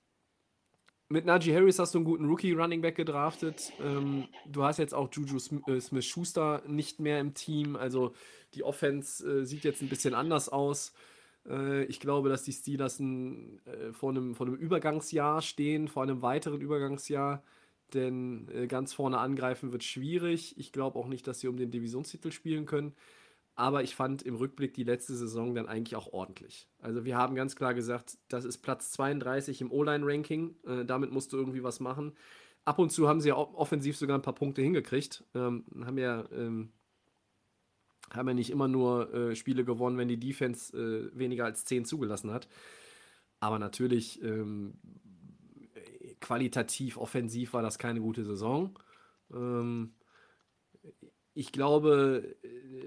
mit 1.09 1.27
Najee 1.27 1.55
Harris 1.55 1.79
hast 1.79 1.95
du 1.95 1.99
einen 1.99 2.07
guten 2.07 2.25
Rookie-Running 2.25 2.81
Back 2.81 2.97
gedraftet. 2.97 3.71
Ähm, 3.81 4.29
du 4.47 4.65
hast 4.65 4.79
jetzt 4.79 4.95
auch 4.95 5.11
Juju 5.13 5.37
äh, 5.67 5.79
Smith-Schuster 5.79 6.63
nicht 6.67 7.01
mehr 7.01 7.21
im 7.21 7.35
Team. 7.35 7.77
Also 7.77 8.15
die 8.55 8.65
Offense 8.65 9.41
äh, 9.41 9.45
sieht 9.45 9.65
jetzt 9.65 9.83
ein 9.83 9.91
bisschen 9.91 10.15
anders 10.15 10.49
aus. 10.49 10.95
Äh, 11.49 11.85
ich 11.85 12.01
glaube, 12.01 12.29
dass 12.29 12.43
die 12.43 12.53
Steelers 12.53 12.99
ein, 13.01 13.61
äh, 13.67 13.93
vor, 13.93 14.11
einem, 14.11 14.35
vor 14.35 14.47
einem 14.47 14.57
Übergangsjahr 14.57 15.43
stehen, 15.43 15.89
vor 15.89 16.03
einem 16.03 16.23
weiteren 16.23 16.61
Übergangsjahr. 16.61 17.43
Denn 17.95 18.49
äh, 18.49 18.67
ganz 18.67 18.95
vorne 18.95 19.19
angreifen 19.19 19.73
wird 19.73 19.85
schwierig. 19.85 20.59
Ich 20.59 20.73
glaube 20.73 20.99
auch 20.99 21.09
nicht, 21.09 21.27
dass 21.27 21.41
sie 21.41 21.49
um 21.49 21.57
den 21.57 21.71
Divisionstitel 21.71 22.33
spielen 22.33 22.67
können. 22.67 22.95
Aber 23.55 23.83
ich 23.83 23.95
fand 23.95 24.23
im 24.23 24.37
Rückblick 24.37 24.73
die 24.73 24.85
letzte 24.85 25.15
Saison 25.15 25.55
dann 25.55 25.67
eigentlich 25.67 25.97
auch 25.97 26.13
ordentlich. 26.13 26.69
Also 26.79 27.05
wir 27.05 27.17
haben 27.17 27.35
ganz 27.35 27.55
klar 27.55 27.75
gesagt, 27.75 28.17
das 28.29 28.47
ist 28.47 28.59
Platz 28.59 28.93
32 28.93 29.61
im 29.61 29.71
O-Line-Ranking. 29.71 30.57
Äh, 30.67 30.85
damit 30.87 31.13
musst 31.13 31.33
du 31.33 31.37
irgendwie 31.37 31.63
was 31.63 31.81
machen. 31.81 32.13
Ab 32.65 32.79
und 32.79 32.91
zu 32.91 33.09
haben 33.09 33.21
sie 33.21 33.29
ja 33.29 33.37
offensiv 33.37 33.97
sogar 33.97 34.17
ein 34.17 34.23
paar 34.23 34.35
Punkte 34.35 34.63
hingekriegt. 34.63 35.25
Ähm, 35.35 35.65
haben 35.85 35.99
ja 35.99 36.25
ähm, 36.33 36.73
haben 38.15 38.29
ja 38.29 38.35
nicht 38.35 38.51
immer 38.51 38.69
nur 38.69 39.13
äh, 39.15 39.37
Spiele 39.37 39.65
gewonnen, 39.65 39.99
wenn 39.99 40.09
die 40.09 40.21
Defense 40.21 40.77
äh, 40.77 41.17
weniger 41.17 41.45
als 41.45 41.65
10 41.65 41.85
zugelassen 41.85 42.33
hat. 42.33 42.49
Aber 43.41 43.59
natürlich 43.59 44.23
ähm, 44.23 44.75
qualitativ, 46.21 46.97
offensiv 46.97 47.53
war 47.53 47.63
das 47.63 47.79
keine 47.79 48.01
gute 48.01 48.25
Saison. 48.25 48.79
Ähm, 49.33 49.95
ich 51.35 51.53
glaube, 51.53 52.37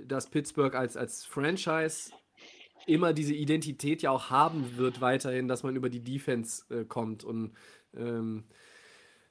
dass 0.05 0.30
Pittsburgh 0.30 0.76
als, 0.76 0.97
als 0.97 1.26
Franchise 1.26 2.11
immer 2.86 3.13
diese 3.13 3.34
Identität 3.34 4.01
ja 4.01 4.11
auch 4.11 4.30
haben 4.30 4.78
wird, 4.78 5.01
weiterhin, 5.01 5.47
dass 5.47 5.63
man 5.63 5.76
über 5.76 5.89
die 5.89 6.03
Defense 6.03 6.63
äh, 6.73 6.86
kommt. 6.86 7.23
Und 7.23 7.53
ähm, 7.95 8.45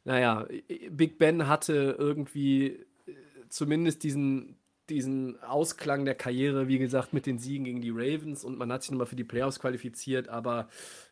naja, 0.04 0.46
Big 0.90 1.18
Ben 1.18 1.46
hatte 1.46 1.96
irgendwie 1.98 2.66
äh, 2.66 3.14
zumindest 3.48 4.02
diesen, 4.02 4.56
diesen 4.90 5.42
Ausklang 5.42 6.04
der 6.04 6.14
Karriere, 6.14 6.68
wie 6.68 6.78
gesagt, 6.78 7.12
mit 7.12 7.26
den 7.26 7.38
Siegen 7.38 7.64
gegen 7.64 7.80
die 7.80 7.90
Ravens 7.90 8.44
und 8.44 8.58
man 8.58 8.70
hat 8.72 8.82
sich 8.82 8.90
nochmal 8.90 9.06
für 9.06 9.16
die 9.16 9.24
Playoffs 9.24 9.58
qualifiziert, 9.60 10.28
aber 10.28 10.68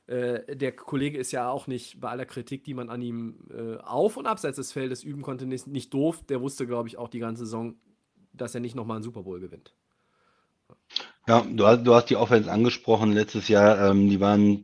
äh, 0.06 0.56
der 0.56 0.72
Kollege 0.72 1.18
ist 1.18 1.32
ja 1.32 1.48
auch 1.48 1.66
nicht 1.66 2.00
bei 2.00 2.10
aller 2.10 2.26
Kritik, 2.26 2.64
die 2.64 2.74
man 2.74 2.90
an 2.90 3.02
ihm 3.02 3.46
äh, 3.50 3.76
auf 3.78 4.16
und 4.16 4.26
abseits 4.26 4.56
des 4.56 4.72
Feldes 4.72 5.02
üben 5.02 5.22
konnte, 5.22 5.46
nicht, 5.46 5.66
nicht 5.66 5.94
doof. 5.94 6.22
Der 6.28 6.40
wusste, 6.40 6.66
glaube 6.66 6.88
ich, 6.88 6.98
auch 6.98 7.08
die 7.08 7.18
ganze 7.18 7.44
Saison, 7.44 7.76
dass 8.32 8.54
er 8.54 8.60
nicht 8.60 8.74
nochmal 8.74 8.96
einen 8.96 9.04
Super 9.04 9.22
Bowl 9.22 9.40
gewinnt. 9.40 9.74
Ja, 11.28 11.46
du 11.48 11.66
hast, 11.66 11.84
du 11.84 11.94
hast 11.94 12.10
die 12.10 12.16
Offense 12.16 12.50
angesprochen 12.50 13.12
letztes 13.12 13.48
Jahr. 13.48 13.90
Ähm, 13.90 14.08
die 14.10 14.20
waren 14.20 14.62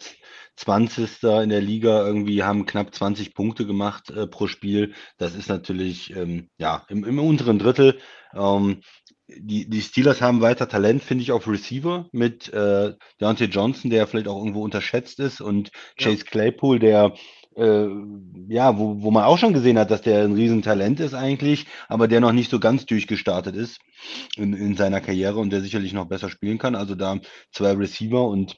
20. 0.56 1.22
in 1.22 1.50
der 1.50 1.60
Liga, 1.60 2.04
irgendwie 2.04 2.42
haben 2.42 2.66
knapp 2.66 2.92
20 2.92 3.34
Punkte 3.34 3.64
gemacht 3.64 4.10
äh, 4.10 4.26
pro 4.26 4.48
Spiel. 4.48 4.92
Das 5.16 5.36
ist 5.36 5.48
natürlich 5.48 6.14
ähm, 6.16 6.50
ja 6.58 6.84
im, 6.88 7.04
im, 7.04 7.18
unteren 7.20 7.60
Drittel. 7.60 7.98
Ähm, 8.34 8.80
die, 9.28 9.68
die 9.68 9.82
Steelers 9.82 10.20
haben 10.20 10.40
weiter 10.40 10.68
Talent, 10.68 11.02
finde 11.04 11.22
ich, 11.22 11.32
auf 11.32 11.46
Receiver 11.46 12.08
mit 12.12 12.52
äh, 12.52 12.94
Deontay 13.20 13.44
Johnson, 13.44 13.90
der 13.90 14.06
vielleicht 14.06 14.26
auch 14.26 14.38
irgendwo 14.38 14.62
unterschätzt 14.62 15.20
ist, 15.20 15.40
und 15.40 15.70
Chase 15.96 16.24
ja. 16.24 16.30
Claypool, 16.30 16.78
der 16.78 17.14
äh, 17.58 17.88
ja, 18.48 18.78
wo, 18.78 19.02
wo 19.02 19.10
man 19.10 19.24
auch 19.24 19.38
schon 19.38 19.52
gesehen 19.52 19.78
hat, 19.78 19.90
dass 19.90 20.02
der 20.02 20.24
ein 20.24 20.34
Riesentalent 20.34 21.00
ist 21.00 21.14
eigentlich, 21.14 21.66
aber 21.88 22.08
der 22.08 22.20
noch 22.20 22.32
nicht 22.32 22.50
so 22.50 22.60
ganz 22.60 22.86
durchgestartet 22.86 23.56
ist 23.56 23.80
in, 24.36 24.54
in 24.54 24.76
seiner 24.76 25.00
Karriere 25.00 25.38
und 25.38 25.50
der 25.50 25.60
sicherlich 25.60 25.92
noch 25.92 26.06
besser 26.06 26.30
spielen 26.30 26.58
kann. 26.58 26.74
Also 26.74 26.94
da 26.94 27.18
zwei 27.52 27.72
Receiver 27.72 28.26
und 28.26 28.56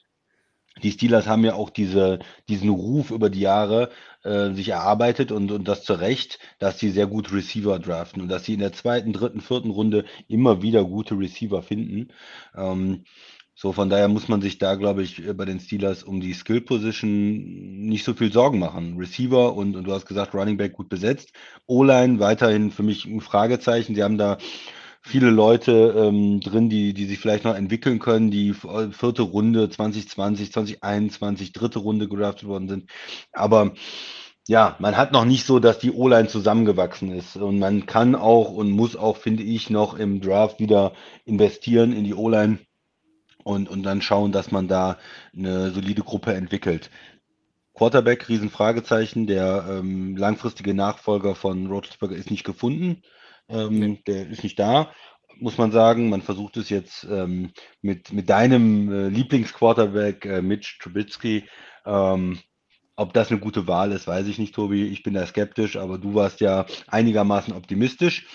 die 0.82 0.92
Steelers 0.92 1.26
haben 1.26 1.44
ja 1.44 1.54
auch 1.54 1.70
diese, 1.70 2.20
diesen 2.48 2.70
Ruf 2.70 3.10
über 3.10 3.28
die 3.28 3.40
Jahre 3.40 3.90
äh, 4.22 4.52
sich 4.52 4.68
erarbeitet 4.68 5.32
und, 5.32 5.50
und 5.50 5.66
das 5.66 5.82
zu 5.84 5.94
Recht, 5.94 6.38
dass 6.58 6.78
sie 6.78 6.90
sehr 6.90 7.06
gut 7.06 7.32
Receiver 7.32 7.78
draften 7.78 8.22
und 8.22 8.28
dass 8.28 8.44
sie 8.44 8.54
in 8.54 8.60
der 8.60 8.72
zweiten, 8.72 9.12
dritten, 9.12 9.40
vierten 9.40 9.70
Runde 9.70 10.04
immer 10.28 10.62
wieder 10.62 10.84
gute 10.84 11.18
Receiver 11.18 11.62
finden. 11.62 12.08
Ähm, 12.54 13.04
so, 13.60 13.72
von 13.74 13.90
daher 13.90 14.08
muss 14.08 14.26
man 14.26 14.40
sich 14.40 14.56
da, 14.56 14.74
glaube 14.74 15.02
ich, 15.02 15.22
bei 15.36 15.44
den 15.44 15.60
Steelers 15.60 16.02
um 16.02 16.22
die 16.22 16.32
Skill 16.32 16.62
Position 16.62 17.82
nicht 17.88 18.06
so 18.06 18.14
viel 18.14 18.32
Sorgen 18.32 18.58
machen. 18.58 18.96
Receiver 18.96 19.54
und, 19.54 19.76
und 19.76 19.84
du 19.84 19.92
hast 19.92 20.06
gesagt, 20.06 20.32
Running 20.32 20.56
Back 20.56 20.72
gut 20.72 20.88
besetzt. 20.88 21.34
O-Line 21.66 22.20
weiterhin 22.20 22.70
für 22.70 22.82
mich 22.82 23.04
ein 23.04 23.20
Fragezeichen. 23.20 23.94
Sie 23.94 24.02
haben 24.02 24.16
da 24.16 24.38
viele 25.02 25.28
Leute 25.28 25.94
ähm, 25.94 26.40
drin, 26.40 26.70
die, 26.70 26.94
die 26.94 27.04
sich 27.04 27.18
vielleicht 27.18 27.44
noch 27.44 27.54
entwickeln 27.54 27.98
können, 27.98 28.30
die 28.30 28.48
äh, 28.48 28.92
vierte 28.92 29.20
Runde 29.20 29.68
2020, 29.68 30.52
2021, 30.52 31.52
dritte 31.52 31.80
Runde 31.80 32.08
gedraftet 32.08 32.48
worden 32.48 32.68
sind. 32.70 32.90
Aber 33.30 33.74
ja, 34.48 34.74
man 34.78 34.96
hat 34.96 35.12
noch 35.12 35.26
nicht 35.26 35.44
so, 35.44 35.58
dass 35.58 35.78
die 35.78 35.92
O-Line 35.92 36.28
zusammengewachsen 36.28 37.12
ist. 37.12 37.36
Und 37.36 37.58
man 37.58 37.84
kann 37.84 38.14
auch 38.14 38.52
und 38.52 38.70
muss 38.70 38.96
auch, 38.96 39.18
finde 39.18 39.42
ich, 39.42 39.68
noch 39.68 39.98
im 39.98 40.22
Draft 40.22 40.60
wieder 40.60 40.94
investieren 41.26 41.92
in 41.92 42.04
die 42.04 42.14
O-Line 42.14 42.58
und, 43.50 43.68
und 43.68 43.82
dann 43.82 44.02
schauen, 44.02 44.32
dass 44.32 44.50
man 44.50 44.68
da 44.68 44.98
eine 45.36 45.70
solide 45.70 46.02
Gruppe 46.02 46.34
entwickelt. 46.34 46.90
Quarterback, 47.74 48.28
Riesenfragezeichen. 48.28 49.26
Der 49.26 49.64
ähm, 49.68 50.16
langfristige 50.16 50.74
Nachfolger 50.74 51.34
von 51.34 51.66
Roethlisberger 51.66 52.16
ist 52.16 52.30
nicht 52.30 52.44
gefunden. 52.44 53.02
Ähm, 53.48 53.78
nee. 53.78 54.02
Der 54.06 54.28
ist 54.28 54.42
nicht 54.42 54.58
da, 54.58 54.92
muss 55.38 55.58
man 55.58 55.72
sagen. 55.72 56.08
Man 56.08 56.22
versucht 56.22 56.56
es 56.56 56.68
jetzt 56.68 57.06
ähm, 57.10 57.52
mit, 57.80 58.12
mit 58.12 58.28
deinem 58.28 58.92
äh, 58.92 59.08
Lieblingsquarterback, 59.08 60.26
äh, 60.26 60.42
Mitch 60.42 60.78
Trubisky. 60.80 61.44
Ähm, 61.86 62.38
ob 62.96 63.14
das 63.14 63.30
eine 63.30 63.40
gute 63.40 63.66
Wahl 63.66 63.92
ist, 63.92 64.06
weiß 64.06 64.26
ich 64.26 64.38
nicht, 64.38 64.54
Tobi. 64.54 64.84
Ich 64.88 65.02
bin 65.02 65.14
da 65.14 65.24
skeptisch, 65.26 65.76
aber 65.76 65.96
du 65.96 66.14
warst 66.14 66.40
ja 66.40 66.66
einigermaßen 66.86 67.54
optimistisch. 67.54 68.26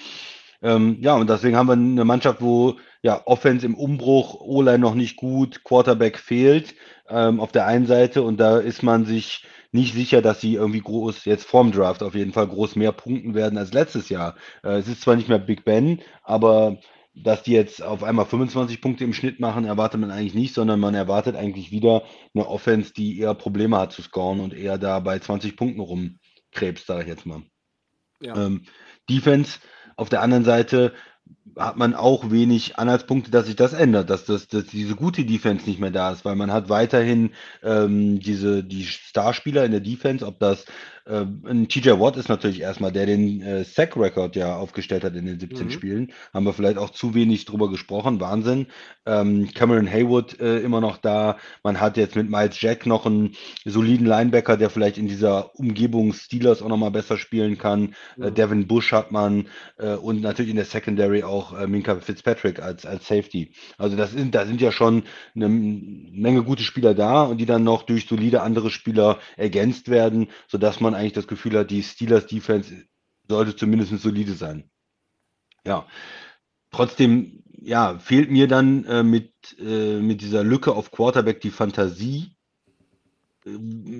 Ähm, 0.64 0.98
ja, 1.02 1.14
und 1.14 1.30
deswegen 1.30 1.56
haben 1.56 1.68
wir 1.68 1.74
eine 1.74 2.06
Mannschaft, 2.06 2.42
wo 2.42 2.78
ja 3.06 3.22
Offense 3.28 3.64
im 3.68 3.76
Umbruch, 3.76 4.42
O-Line 4.42 4.80
noch 4.80 4.96
nicht 4.96 5.16
gut, 5.16 5.64
Quarterback 5.64 6.18
fehlt 6.18 6.74
ähm, 7.08 7.40
auf 7.40 7.52
der 7.52 7.68
einen 7.68 7.86
Seite 7.86 8.24
und 8.24 8.38
da 8.38 8.58
ist 8.58 8.82
man 8.82 9.06
sich 9.06 9.46
nicht 9.72 9.94
sicher, 9.94 10.24
dass 10.24 10.42
sie 10.42 10.56
irgendwie 10.56 10.82
groß, 10.82 11.24
jetzt 11.26 11.46
vorm 11.46 11.72
Draft 11.72 12.02
auf 12.02 12.16
jeden 12.16 12.34
Fall 12.34 12.48
groß 12.48 12.76
mehr 12.76 12.92
punkten 12.92 13.36
werden 13.36 13.60
als 13.60 13.74
letztes 13.74 14.10
Jahr. 14.10 14.36
Äh, 14.64 14.78
es 14.78 14.88
ist 14.88 15.02
zwar 15.02 15.16
nicht 15.16 15.30
mehr 15.30 15.38
Big 15.38 15.66
Ben, 15.66 16.02
aber 16.24 16.80
dass 17.14 17.44
die 17.44 17.52
jetzt 17.52 17.84
auf 17.84 18.04
einmal 18.04 18.26
25 18.26 18.82
Punkte 18.82 19.04
im 19.04 19.14
Schnitt 19.14 19.40
machen, 19.40 19.66
erwartet 19.66 20.02
man 20.02 20.10
eigentlich 20.10 20.34
nicht, 20.34 20.56
sondern 20.56 20.80
man 20.80 20.96
erwartet 20.96 21.36
eigentlich 21.36 21.70
wieder 21.70 22.06
eine 22.34 22.48
Offense, 22.48 22.92
die 22.92 23.20
eher 23.20 23.36
Probleme 23.36 23.78
hat 23.78 23.92
zu 23.92 24.02
scoren 24.02 24.40
und 24.40 24.56
eher 24.56 24.80
da 24.80 25.00
bei 25.00 25.20
20 25.20 25.56
Punkten 25.56 25.80
rumkrebst, 25.80 26.88
sage 26.88 27.04
ich 27.04 27.08
jetzt 27.08 27.28
mal. 27.28 27.44
Ja. 28.20 28.36
Ähm, 28.36 28.64
Defense 29.08 29.60
auf 29.96 30.10
der 30.10 30.24
anderen 30.24 30.44
Seite 30.44 30.94
hat 31.58 31.78
man 31.78 31.94
auch 31.94 32.32
wenig 32.32 32.78
Anhaltspunkte, 32.78 33.32
dass 33.32 33.46
sich 33.46 33.56
das 33.56 33.74
ändert, 33.74 34.10
dass, 34.10 34.26
das, 34.26 34.48
dass 34.48 34.66
diese 34.66 34.96
gute 34.96 35.26
Defense 35.26 35.66
nicht 35.66 35.80
mehr 35.80 35.92
da 35.92 36.12
ist, 36.12 36.26
weil 36.26 36.36
man 36.36 36.52
hat 36.52 36.70
weiterhin 36.70 37.32
ähm, 37.64 38.20
diese 38.20 38.64
die 38.64 38.86
Starspieler 38.86 39.66
in 39.66 39.72
der 39.72 39.82
Defense, 39.82 40.26
ob 40.26 40.40
das 40.40 40.66
ein 41.08 41.68
TJ 41.68 41.92
Watt 41.92 42.18
ist 42.18 42.30
natürlich 42.30 42.62
erstmal, 42.62 42.92
der 42.92 43.06
den 43.06 43.42
äh, 43.42 43.64
Sack-Record 43.64 44.36
ja 44.36 44.56
aufgestellt 44.56 45.04
hat 45.04 45.16
in 45.16 45.26
den 45.26 45.40
17 45.40 45.68
mhm. 45.68 45.72
Spielen. 45.72 46.14
Haben 46.34 46.46
wir 46.46 46.54
vielleicht 46.54 46.78
auch 46.78 46.90
zu 46.90 47.14
wenig 47.14 47.46
drüber 47.46 47.70
gesprochen. 47.70 48.20
Wahnsinn. 48.20 48.68
Ähm, 49.06 49.50
Cameron 49.54 49.86
Haywood 49.88 50.40
äh, 50.40 50.60
immer 50.60 50.82
noch 50.82 50.98
da. 50.98 51.38
Man 51.62 51.80
hat 51.80 51.98
jetzt 51.98 52.16
mit 52.16 52.30
Miles 52.30 52.60
Jack 52.60 52.88
noch 52.88 53.06
einen 53.06 53.36
soliden 53.66 54.08
Linebacker, 54.08 54.58
der 54.58 54.72
vielleicht 54.72 54.98
in 54.98 55.08
dieser 55.08 55.54
Umgebung 55.60 56.14
Steelers 56.14 56.64
auch 56.64 56.70
nochmal 56.70 56.90
besser 56.90 57.18
spielen 57.18 57.60
kann. 57.60 57.94
Äh, 58.18 58.32
mhm. 58.32 58.36
Devin 58.36 58.68
Bush 58.68 58.92
hat 58.92 59.12
man 59.12 59.48
äh, 59.78 59.94
und 59.94 60.22
natürlich 60.22 60.50
in 60.50 60.58
der 60.58 60.66
Secondary 60.66 61.22
auch 61.22 61.56
äh, 61.56 61.68
Minka 61.68 61.96
Fitzpatrick 61.98 62.60
als, 62.60 62.86
als 62.86 63.08
Safety. 63.08 63.52
Also 63.78 63.96
das 63.96 64.12
sind, 64.12 64.34
da 64.34 64.48
sind 64.48 64.60
ja 64.60 64.72
schon 64.72 65.04
eine 65.36 65.50
Menge 65.50 66.42
gute 66.42 66.64
Spieler 66.64 66.96
da 66.96 67.24
und 67.24 67.38
die 67.38 67.46
dann 67.46 67.64
noch 67.64 67.84
durch 67.84 68.08
solide 68.08 68.42
andere 68.42 68.72
Spieler 68.72 69.20
ergänzt 69.38 69.90
werden, 69.90 70.30
sodass 70.48 70.80
man 70.80 70.95
eigentlich 70.96 71.14
das 71.14 71.28
Gefühl 71.28 71.58
hat, 71.58 71.72
die 71.72 71.84
Steelers 71.84 72.28
Defense 72.28 72.74
sollte 73.28 73.56
zumindest 73.56 73.98
solide 74.02 74.34
sein. 74.34 74.70
Ja. 75.66 75.88
Trotzdem, 76.72 77.44
ja, 77.62 77.98
fehlt 78.00 78.32
mir 78.32 78.48
dann 78.48 78.86
äh, 78.86 79.04
mit, 79.04 79.32
äh, 79.60 80.00
mit 80.00 80.22
dieser 80.22 80.44
Lücke 80.44 80.74
auf 80.74 80.92
Quarterback 80.92 81.42
die 81.42 81.52
Fantasie, 81.52 82.36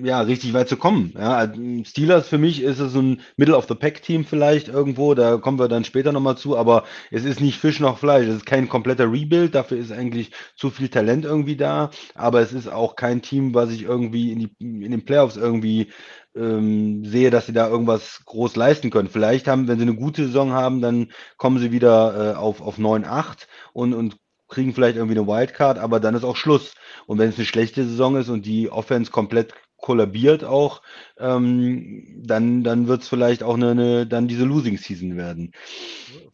ja, 0.02 0.22
richtig 0.22 0.52
weit 0.54 0.68
zu 0.68 0.76
kommen. 0.76 1.12
Ja, 1.16 1.52
Steelers 1.84 2.28
für 2.28 2.38
mich 2.38 2.62
ist 2.62 2.80
es 2.80 2.94
ein 2.96 3.20
Middle 3.36 3.56
of 3.56 3.66
the 3.68 3.76
Pack 3.76 4.02
Team 4.02 4.24
vielleicht 4.24 4.66
irgendwo, 4.66 5.14
da 5.14 5.36
kommen 5.36 5.60
wir 5.60 5.68
dann 5.68 5.84
später 5.84 6.10
nochmal 6.10 6.36
zu, 6.36 6.56
aber 6.56 6.82
es 7.12 7.24
ist 7.24 7.40
nicht 7.40 7.58
Fisch 7.58 7.78
noch 7.78 7.98
Fleisch, 7.98 8.26
es 8.26 8.36
ist 8.36 8.46
kein 8.46 8.68
kompletter 8.68 9.10
Rebuild, 9.10 9.54
dafür 9.54 9.78
ist 9.78 9.92
eigentlich 9.92 10.32
zu 10.56 10.70
viel 10.70 10.88
Talent 10.88 11.24
irgendwie 11.24 11.56
da, 11.56 11.90
aber 12.16 12.40
es 12.40 12.52
ist 12.52 12.68
auch 12.68 12.96
kein 12.96 13.22
Team, 13.22 13.54
was 13.54 13.70
ich 13.70 13.82
irgendwie 13.84 14.32
in, 14.32 14.38
die, 14.40 14.50
in 14.58 14.90
den 14.90 15.04
Playoffs 15.04 15.36
irgendwie 15.36 15.92
ähm, 16.36 17.04
sehe, 17.04 17.30
dass 17.30 17.46
sie 17.46 17.52
da 17.52 17.68
irgendwas 17.68 18.22
groß 18.24 18.56
leisten 18.56 18.90
können. 18.90 19.08
Vielleicht 19.08 19.48
haben, 19.48 19.68
wenn 19.68 19.78
sie 19.78 19.82
eine 19.82 19.94
gute 19.94 20.26
Saison 20.26 20.52
haben, 20.52 20.80
dann 20.80 21.10
kommen 21.36 21.58
sie 21.58 21.72
wieder 21.72 22.34
äh, 22.34 22.36
auf, 22.36 22.60
auf 22.60 22.78
9-8 22.78 23.46
und, 23.72 23.94
und 23.94 24.18
kriegen 24.48 24.74
vielleicht 24.74 24.96
irgendwie 24.96 25.18
eine 25.18 25.26
Wildcard, 25.26 25.78
aber 25.78 26.00
dann 26.00 26.14
ist 26.14 26.24
auch 26.24 26.36
Schluss. 26.36 26.74
Und 27.06 27.18
wenn 27.18 27.28
es 27.28 27.36
eine 27.36 27.46
schlechte 27.46 27.84
Saison 27.84 28.16
ist 28.16 28.28
und 28.28 28.46
die 28.46 28.70
Offense 28.70 29.10
komplett 29.10 29.54
kollabiert 29.78 30.42
auch, 30.42 30.82
ähm, 31.18 32.22
dann, 32.24 32.64
dann 32.64 32.88
wird 32.88 33.02
es 33.02 33.08
vielleicht 33.08 33.42
auch 33.42 33.54
eine, 33.54 33.70
eine, 33.70 34.06
dann 34.06 34.26
diese 34.26 34.44
Losing 34.44 34.78
Season 34.78 35.16
werden. 35.16 35.52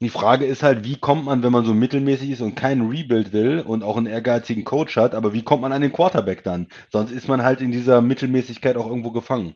Die 0.01 0.09
Frage 0.09 0.47
ist 0.47 0.63
halt, 0.63 0.85
wie 0.85 0.97
kommt 0.97 1.25
man, 1.25 1.43
wenn 1.43 1.53
man 1.53 1.65
so 1.65 1.75
mittelmäßig 1.75 2.31
ist 2.31 2.41
und 2.41 2.55
keinen 2.55 2.89
Rebuild 2.89 3.33
will 3.33 3.61
und 3.61 3.83
auch 3.83 3.97
einen 3.97 4.07
ehrgeizigen 4.07 4.65
Coach 4.65 4.97
hat, 4.97 5.15
aber 5.15 5.33
wie 5.33 5.43
kommt 5.43 5.63
man 5.63 5.73
an 5.73 5.83
den 5.83 5.93
Quarterback 5.93 6.45
dann? 6.45 6.69
Sonst 6.91 7.11
ist 7.11 7.29
man 7.29 7.43
halt 7.43 7.61
in 7.61 7.73
dieser 7.73 8.01
Mittelmäßigkeit 8.01 8.77
auch 8.77 8.87
irgendwo 8.87 9.11
gefangen. 9.11 9.55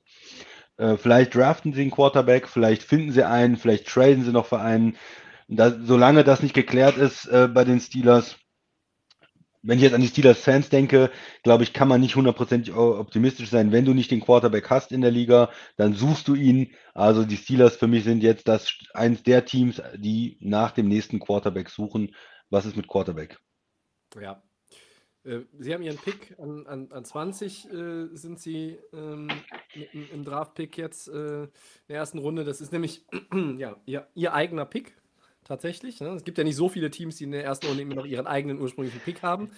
Äh, 0.76 0.96
vielleicht 0.96 1.34
draften 1.34 1.72
sie 1.72 1.82
einen 1.82 1.90
Quarterback, 1.90 2.48
vielleicht 2.48 2.82
finden 2.82 3.12
sie 3.12 3.26
einen, 3.26 3.56
vielleicht 3.56 3.86
traden 3.86 4.24
sie 4.24 4.32
noch 4.32 4.46
für 4.46 4.60
einen. 4.60 4.96
Da, 5.48 5.70
solange 5.70 6.24
das 6.24 6.42
nicht 6.42 6.54
geklärt 6.54 6.96
ist 6.96 7.26
äh, 7.26 7.48
bei 7.48 7.64
den 7.64 7.80
Steelers, 7.80 8.36
wenn 9.62 9.78
ich 9.78 9.82
jetzt 9.82 9.94
an 9.94 10.00
die 10.00 10.08
Steelers-Fans 10.08 10.68
denke, 10.68 11.10
glaube 11.42 11.64
ich, 11.64 11.72
kann 11.72 11.88
man 11.88 12.00
nicht 12.00 12.14
hundertprozentig 12.14 12.72
optimistisch 12.72 13.50
sein. 13.50 13.72
Wenn 13.72 13.84
du 13.84 13.94
nicht 13.94 14.12
den 14.12 14.20
Quarterback 14.20 14.70
hast 14.70 14.92
in 14.92 15.00
der 15.00 15.10
Liga, 15.10 15.50
dann 15.76 15.94
suchst 15.94 16.28
du 16.28 16.34
ihn. 16.34 16.72
Also 16.94 17.24
die 17.24 17.36
Steelers 17.36 17.76
für 17.76 17.88
mich 17.88 18.04
sind 18.04 18.22
jetzt 18.22 18.46
das 18.46 18.72
eins 18.94 19.24
der 19.24 19.44
Teams, 19.44 19.82
die 19.96 20.38
nach 20.40 20.70
dem 20.70 20.86
nächsten 20.86 21.18
Quarterback 21.18 21.68
suchen. 21.68 22.14
Was 22.48 22.64
ist 22.64 22.76
mit 22.76 22.86
Quarterback? 22.86 23.38
Ja. 24.20 24.40
Äh, 25.26 25.40
sie 25.58 25.74
haben 25.74 25.82
ihren 25.82 25.98
Pick 25.98 26.34
an, 26.38 26.66
an, 26.66 26.88
an 26.92 27.04
20, 27.04 27.72
äh, 27.72 28.06
sind 28.12 28.38
sie 28.38 28.78
ähm, 28.92 29.28
im, 29.92 30.08
im 30.12 30.24
Draft-Pick 30.24 30.78
jetzt 30.78 31.08
äh, 31.08 31.44
in 31.44 31.50
der 31.88 31.96
ersten 31.98 32.18
Runde. 32.18 32.44
Das 32.44 32.60
ist 32.60 32.72
nämlich 32.72 33.04
ja, 33.58 33.76
ihr, 33.86 34.06
ihr 34.14 34.34
eigener 34.34 34.64
Pick 34.64 34.94
tatsächlich. 35.44 36.00
Ne? 36.00 36.10
Es 36.10 36.24
gibt 36.24 36.38
ja 36.38 36.44
nicht 36.44 36.56
so 36.56 36.68
viele 36.68 36.90
Teams, 36.90 37.16
die 37.16 37.24
in 37.24 37.32
der 37.32 37.44
ersten 37.44 37.66
Runde 37.66 37.82
immer 37.82 37.94
noch 37.94 38.06
ihren 38.06 38.26
eigenen 38.26 38.60
ursprünglichen 38.60 39.00
Pick 39.00 39.22
haben. 39.22 39.50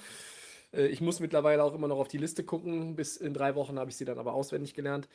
Äh, 0.73 0.87
ich 0.87 1.01
muss 1.01 1.21
mittlerweile 1.21 1.63
auch 1.63 1.75
immer 1.75 1.89
noch 1.89 1.99
auf 1.99 2.09
die 2.09 2.19
Liste 2.19 2.45
gucken. 2.45 2.97
Bis 2.97 3.17
in 3.17 3.35
drei 3.35 3.55
Wochen 3.55 3.79
habe 3.79 3.91
ich 3.91 3.97
sie 3.97 4.05
dann 4.05 4.19
aber 4.19 4.33
auswendig 4.33 4.75
gelernt. 4.75 5.09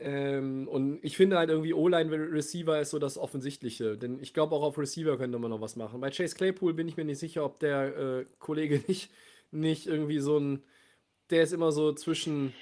Ähm, 0.00 0.68
und 0.68 1.00
ich 1.02 1.16
finde 1.16 1.36
halt 1.36 1.50
irgendwie 1.50 1.74
O-Line-Receiver 1.74 2.80
ist 2.80 2.90
so 2.90 2.98
das 2.98 3.18
Offensichtliche. 3.18 3.96
Denn 3.96 4.18
ich 4.20 4.34
glaube, 4.34 4.54
auch 4.54 4.62
auf 4.62 4.78
Receiver 4.78 5.16
könnte 5.18 5.38
man 5.38 5.50
noch 5.50 5.60
was 5.60 5.76
machen. 5.76 6.00
Bei 6.00 6.10
Chase 6.10 6.34
Claypool 6.34 6.74
bin 6.74 6.88
ich 6.88 6.96
mir 6.96 7.04
nicht 7.04 7.18
sicher, 7.18 7.44
ob 7.44 7.58
der 7.60 7.96
äh, 7.96 8.26
Kollege 8.38 8.82
nicht, 8.88 9.10
nicht 9.52 9.86
irgendwie 9.86 10.18
so 10.18 10.38
ein. 10.38 10.62
Der 11.30 11.44
ist 11.44 11.52
immer 11.52 11.72
so 11.72 11.92
zwischen, 11.92 12.52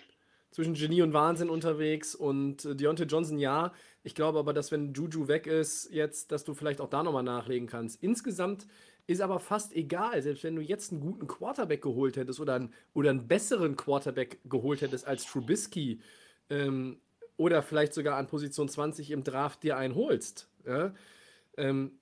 zwischen 0.51 0.75
Genie 0.75 1.03
und 1.03 1.13
Wahnsinn 1.13 1.51
unterwegs. 1.51 2.15
Und 2.15 2.65
äh, 2.65 2.77
Deontay 2.77 3.05
Johnson, 3.05 3.39
ja, 3.39 3.73
ich 4.03 4.15
glaube 4.15 4.39
aber, 4.39 4.53
dass 4.53 4.71
wenn 4.71 4.93
Juju 4.93 5.29
weg 5.29 5.47
ist, 5.47 5.91
jetzt, 5.93 6.31
dass 6.33 6.45
du 6.45 6.55
vielleicht 6.55 6.81
auch 6.81 6.91
da 6.91 7.03
nochmal 7.03 7.23
nachlegen 7.23 7.67
kannst. 7.67 8.03
Insgesamt 8.03 8.67
ist 9.07 9.21
aber 9.21 9.41
fast 9.41 9.75
egal. 9.75 10.23
Selbst 10.23 10.45
wenn 10.45 10.55
du 10.57 10.63
jetzt 10.63 10.93
einen 10.93 11.01
guten 11.01 11.27
Quarterback 11.27 11.83
geholt 11.83 12.17
hättest 12.17 12.39
oder 12.39 12.55
einen, 12.55 12.73
oder 12.95 13.11
einen 13.11 13.27
besseren 13.27 13.77
Quarterback 13.77 14.39
geholt 14.49 14.83
hättest 14.83 15.07
als 15.07 15.25
Trubisky 15.25 16.01
ähm, 16.49 17.01
oder 17.37 17.63
vielleicht 17.63 17.93
sogar 17.93 18.19
an 18.19 18.29
Position 18.29 18.69
20 18.69 19.11
im 19.11 19.25
Draft 19.25 19.63
dir 19.63 19.77
einen 19.77 19.95
holst, 19.95 20.49
ja, 20.65 20.95
ähm, 21.57 22.00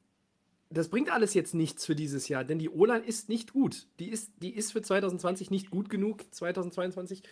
das 0.71 0.89
bringt 0.89 1.11
alles 1.11 1.33
jetzt 1.33 1.55
nichts 1.55 1.87
für 1.87 1.95
dieses 1.95 2.29
Jahr, 2.29 2.45
denn 2.45 2.59
die 2.59 2.69
O-Line 2.69 3.05
ist 3.05 3.31
nicht 3.31 3.53
gut. 3.53 3.87
Die 3.99 4.11
ist, 4.11 4.33
die 4.43 4.55
ist 4.55 4.73
für 4.73 4.83
2020 4.83 5.51
nicht 5.51 5.71
gut 5.71 5.89
genug, 5.89 6.23
2022, 6.31 7.23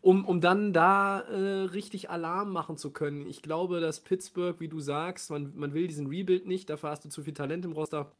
um, 0.00 0.24
um 0.24 0.40
dann 0.40 0.72
da 0.72 1.20
äh, 1.20 1.64
richtig 1.64 2.08
Alarm 2.08 2.52
machen 2.52 2.78
zu 2.78 2.92
können. 2.92 3.26
Ich 3.26 3.42
glaube, 3.42 3.80
dass 3.80 4.00
Pittsburgh, 4.00 4.58
wie 4.60 4.68
du 4.68 4.80
sagst, 4.80 5.30
man, 5.30 5.52
man 5.56 5.74
will 5.74 5.88
diesen 5.88 6.06
Rebuild 6.06 6.46
nicht, 6.46 6.70
dafür 6.70 6.90
hast 6.90 7.04
du 7.04 7.10
zu 7.10 7.22
viel 7.22 7.34
Talent 7.34 7.66
im 7.66 7.72
Roster. 7.72 8.12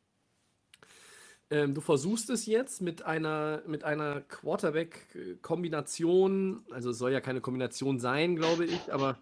Ähm, 1.48 1.74
du 1.74 1.80
versuchst 1.80 2.28
es 2.28 2.44
jetzt 2.46 2.82
mit 2.82 3.06
einer, 3.06 3.62
mit 3.68 3.84
einer 3.84 4.20
Quarterback-Kombination, 4.22 6.64
also 6.72 6.90
es 6.90 6.98
soll 6.98 7.12
ja 7.12 7.20
keine 7.20 7.40
Kombination 7.40 8.00
sein, 8.00 8.34
glaube 8.34 8.64
ich, 8.64 8.92
aber 8.92 9.16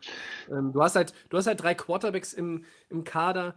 ähm, 0.51 0.73
du, 0.73 0.83
hast 0.83 0.97
halt, 0.97 1.13
du 1.29 1.37
hast 1.37 1.47
halt 1.47 1.63
drei 1.63 1.75
Quarterbacks 1.75 2.33
im, 2.33 2.65
im 2.89 3.05
Kader. 3.05 3.57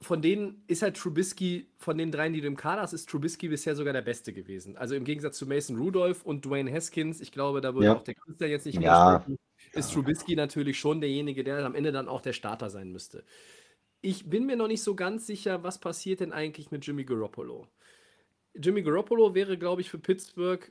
Von 0.00 0.22
denen 0.22 0.62
ist 0.68 0.82
halt 0.82 0.96
Trubisky, 0.96 1.66
von 1.76 1.98
den 1.98 2.12
dreien, 2.12 2.32
die 2.32 2.40
du 2.40 2.46
im 2.46 2.56
Kader 2.56 2.82
hast, 2.82 2.92
ist 2.92 3.08
Trubisky 3.08 3.48
bisher 3.48 3.74
sogar 3.74 3.92
der 3.92 4.02
Beste 4.02 4.32
gewesen. 4.32 4.76
Also 4.76 4.94
im 4.94 5.04
Gegensatz 5.04 5.38
zu 5.38 5.46
Mason 5.46 5.76
Rudolph 5.76 6.24
und 6.24 6.44
Dwayne 6.44 6.72
Haskins, 6.72 7.20
ich 7.20 7.32
glaube, 7.32 7.60
da 7.60 7.74
würde 7.74 7.86
ja. 7.86 7.96
auch 7.96 8.04
der 8.04 8.14
Christian 8.14 8.50
jetzt 8.50 8.66
nicht 8.66 8.80
ja. 8.80 9.26
ist 9.72 9.92
Trubisky 9.92 10.36
natürlich 10.36 10.78
schon 10.78 11.00
derjenige, 11.00 11.42
der 11.42 11.64
am 11.64 11.74
Ende 11.74 11.90
dann 11.90 12.08
auch 12.08 12.20
der 12.20 12.32
Starter 12.32 12.70
sein 12.70 12.92
müsste 12.92 13.24
ich 14.00 14.28
bin 14.28 14.46
mir 14.46 14.56
noch 14.56 14.68
nicht 14.68 14.82
so 14.82 14.94
ganz 14.94 15.26
sicher, 15.26 15.62
was 15.62 15.78
passiert 15.78 16.20
denn 16.20 16.32
eigentlich 16.32 16.70
mit 16.70 16.86
Jimmy 16.86 17.04
Garoppolo. 17.04 17.66
Jimmy 18.54 18.82
Garoppolo 18.82 19.34
wäre, 19.34 19.58
glaube 19.58 19.80
ich, 19.80 19.90
für 19.90 19.98
Pittsburgh 19.98 20.70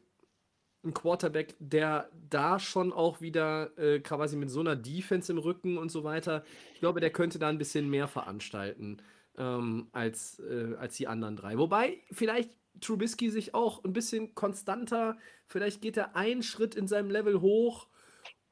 ein 0.83 0.93
Quarterback, 0.93 1.55
der 1.59 2.09
da 2.29 2.59
schon 2.59 2.93
auch 2.93 3.19
wieder 3.19 3.77
äh, 3.77 3.99
quasi 3.99 4.37
mit 4.37 4.49
so 4.49 4.61
einer 4.61 4.75
Defense 4.75 5.31
im 5.31 5.37
Rücken 5.37 5.77
und 5.77 5.91
so 5.91 6.03
weiter, 6.03 6.43
ich 6.73 6.79
glaube, 6.79 7.01
der 7.01 7.09
könnte 7.09 7.39
da 7.39 7.49
ein 7.49 7.57
bisschen 7.57 7.89
mehr 7.89 8.07
veranstalten 8.07 9.01
ähm, 9.37 9.87
als, 9.91 10.39
äh, 10.39 10.75
als 10.79 10.97
die 10.97 11.07
anderen 11.07 11.35
drei. 11.35 11.57
Wobei 11.57 11.99
vielleicht 12.11 12.51
Trubisky 12.81 13.29
sich 13.29 13.53
auch 13.53 13.83
ein 13.83 13.93
bisschen 13.93 14.35
konstanter, 14.35 15.17
vielleicht 15.47 15.81
geht 15.81 15.97
er 15.97 16.15
einen 16.15 16.43
Schritt 16.43 16.75
in 16.75 16.87
seinem 16.87 17.09
Level 17.09 17.41
hoch, 17.41 17.87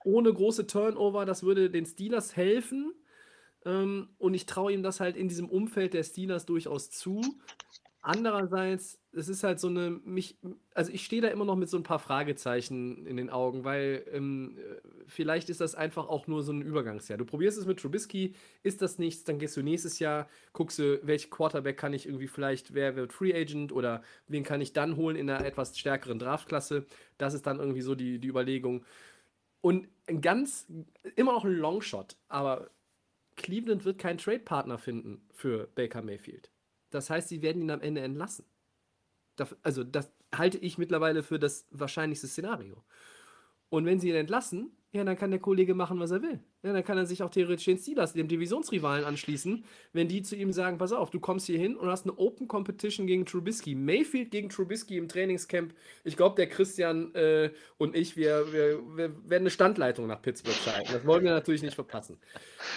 ohne 0.03 0.33
große 0.33 0.67
Turnover, 0.67 1.25
das 1.25 1.43
würde 1.43 1.69
den 1.69 1.85
Steelers 1.85 2.35
helfen. 2.35 2.93
Ähm, 3.65 4.09
und 4.17 4.33
ich 4.33 4.45
traue 4.45 4.71
ihm 4.71 4.83
das 4.83 4.99
halt 4.99 5.17
in 5.17 5.27
diesem 5.27 5.49
Umfeld 5.49 5.93
der 5.93 6.03
Steelers 6.03 6.45
durchaus 6.45 6.91
zu. 6.91 7.21
Andererseits, 8.01 8.99
es 9.15 9.29
ist 9.29 9.43
halt 9.43 9.59
so 9.59 9.67
eine, 9.67 9.91
mich, 10.03 10.37
also 10.73 10.91
ich 10.91 11.05
stehe 11.05 11.21
da 11.21 11.29
immer 11.29 11.45
noch 11.45 11.55
mit 11.55 11.69
so 11.69 11.77
ein 11.77 11.83
paar 11.83 11.99
Fragezeichen 11.99 13.05
in 13.05 13.17
den 13.17 13.29
Augen, 13.29 13.63
weil 13.63 14.05
ähm, 14.11 14.57
vielleicht 15.07 15.49
ist 15.49 15.61
das 15.61 15.73
einfach 15.73 16.07
auch 16.09 16.27
nur 16.27 16.43
so 16.43 16.51
ein 16.51 16.61
Übergangsjahr. 16.61 17.17
Du 17.17 17.25
probierst 17.25 17.57
es 17.57 17.65
mit 17.65 17.79
Trubisky, 17.79 18.35
ist 18.63 18.81
das 18.81 18.99
nichts, 18.99 19.23
dann 19.23 19.39
gehst 19.39 19.55
du 19.55 19.63
nächstes 19.63 19.99
Jahr, 19.99 20.27
guckst 20.53 20.79
du, 20.79 20.99
welchen 21.03 21.29
Quarterback 21.29 21.77
kann 21.77 21.93
ich 21.93 22.05
irgendwie 22.05 22.27
vielleicht, 22.27 22.73
wer 22.73 22.95
wird 22.95 23.13
Free 23.13 23.33
Agent 23.33 23.71
oder 23.71 24.03
wen 24.27 24.43
kann 24.43 24.59
ich 24.59 24.73
dann 24.73 24.97
holen 24.97 25.15
in 25.15 25.29
einer 25.29 25.45
etwas 25.45 25.77
stärkeren 25.77 26.19
Draftklasse. 26.19 26.85
Das 27.17 27.33
ist 27.33 27.47
dann 27.47 27.59
irgendwie 27.59 27.81
so 27.81 27.95
die, 27.95 28.19
die 28.19 28.27
Überlegung. 28.27 28.83
Und 29.61 29.87
ein 30.07 30.21
ganz, 30.21 30.67
immer 31.15 31.31
noch 31.31 31.45
ein 31.45 31.55
Longshot, 31.55 32.17
aber 32.27 32.69
Cleveland 33.37 33.85
wird 33.85 33.97
keinen 33.97 34.17
Trade-Partner 34.17 34.77
finden 34.77 35.21
für 35.31 35.67
Baker 35.75 36.01
Mayfield. 36.01 36.51
Das 36.89 37.09
heißt, 37.09 37.29
sie 37.29 37.41
werden 37.41 37.61
ihn 37.61 37.71
am 37.71 37.81
Ende 37.81 38.01
entlassen. 38.01 38.45
Also, 39.63 39.83
das 39.83 40.11
halte 40.33 40.57
ich 40.57 40.77
mittlerweile 40.77 41.23
für 41.23 41.39
das 41.39 41.67
wahrscheinlichste 41.71 42.27
Szenario. 42.27 42.83
Und 43.69 43.85
wenn 43.85 43.99
sie 43.99 44.09
ihn 44.09 44.15
entlassen, 44.15 44.71
ja, 44.95 45.03
dann 45.03 45.17
kann 45.17 45.29
der 45.29 45.41
Kollege 45.41 45.75
machen, 45.75 45.99
was 45.99 46.11
er 46.11 46.21
will. 46.21 46.39
Ja, 46.63 46.71
dann 46.71 46.83
kann 46.85 46.97
er 46.97 47.05
sich 47.05 47.21
auch 47.21 47.29
theoretisch 47.29 47.65
den 47.65 47.77
Steelers, 47.77 48.13
dem 48.13 48.29
Divisionsrivalen, 48.29 49.03
anschließen, 49.03 49.65
wenn 49.91 50.07
die 50.07 50.21
zu 50.21 50.37
ihm 50.37 50.53
sagen: 50.53 50.77
Pass 50.77 50.93
auf, 50.93 51.09
du 51.09 51.19
kommst 51.19 51.47
hier 51.47 51.59
hin 51.59 51.75
und 51.75 51.89
hast 51.89 52.05
eine 52.05 52.17
Open 52.17 52.47
Competition 52.47 53.05
gegen 53.05 53.25
Trubisky. 53.25 53.75
Mayfield 53.75 54.31
gegen 54.31 54.47
Trubisky 54.47 54.97
im 54.97 55.09
Trainingscamp. 55.09 55.73
Ich 56.05 56.15
glaube, 56.15 56.37
der 56.37 56.47
Christian 56.47 57.13
äh, 57.13 57.51
und 57.77 57.93
ich, 57.93 58.15
wir, 58.15 58.53
wir, 58.53 58.79
wir, 58.95 59.29
werden 59.29 59.43
eine 59.43 59.49
Standleitung 59.49 60.07
nach 60.07 60.21
Pittsburgh 60.21 60.55
schalten. 60.55 60.93
Das 60.93 61.05
wollen 61.05 61.25
wir 61.25 61.31
natürlich 61.31 61.61
nicht 61.61 61.75
verpassen. 61.75 62.17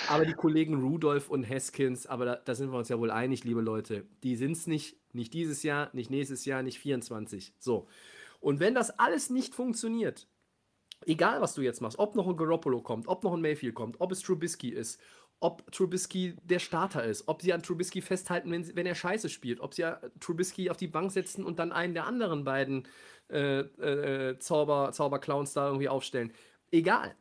Aber 0.09 0.27
die 0.27 0.35
Kollegen 0.35 0.75
Rudolph 0.75 1.31
und 1.31 1.49
Haskins, 1.49 2.09
aber 2.09 2.25
da, 2.25 2.35
da 2.35 2.55
sind 2.57 2.73
wir 2.73 2.79
uns 2.79 2.89
ja 2.89 2.99
wohl 2.99 3.13
einig, 3.13 3.45
liebe 3.45 3.61
Leute, 3.61 4.05
die 4.25 4.35
sind 4.35 4.53
es 4.53 4.67
nicht. 4.67 4.97
Nicht 5.13 5.33
dieses 5.35 5.63
Jahr, 5.63 5.89
nicht 5.93 6.11
nächstes 6.11 6.45
Jahr, 6.45 6.63
nicht 6.63 6.81
24. 6.81 7.55
So. 7.59 7.87
Und 8.41 8.59
wenn 8.59 8.75
das 8.75 8.99
alles 8.99 9.31
nicht 9.31 9.55
funktioniert, 9.55 10.27
egal 11.07 11.41
was 11.41 11.55
du 11.55 11.63
jetzt 11.63 11.81
machst, 11.81 11.99
ob 11.99 12.15
noch 12.15 12.29
ein 12.29 12.37
Garoppolo 12.37 12.81
kommt, 12.81 13.09
ob 13.09 13.25
noch 13.25 13.35
ein 13.35 13.41
Mayfield 13.41 13.75
kommt, 13.75 14.01
ob 14.01 14.13
es 14.13 14.21
Trubisky 14.21 14.71
ist, 14.71 15.01
ob 15.41 15.71
Trubisky 15.71 16.35
der 16.43 16.59
Starter 16.59 17.05
ist, 17.05 17.29
ob 17.29 17.43
sie 17.43 17.53
an 17.53 17.63
Trubisky 17.63 18.03
festhalten, 18.03 18.51
wenn, 18.51 18.75
wenn 18.77 18.87
er 18.87 18.95
Scheiße 18.95 19.29
spielt, 19.29 19.61
ob 19.61 19.75
sie 19.75 19.85
Trubisky 20.21 20.71
auf 20.71 20.77
die 20.77 20.89
Bank 20.89 21.13
setzen 21.13 21.45
und 21.45 21.59
dann 21.59 21.73
einen 21.73 21.95
der 21.95 22.07
anderen 22.07 22.45
beiden 22.45 22.89
äh, 23.31 23.61
äh, 23.61 24.39
Zauber, 24.39 24.91
Zauberclowns 24.93 25.53
da 25.53 25.67
irgendwie 25.67 25.89
aufstellen. 25.89 26.33
Egal. 26.71 27.15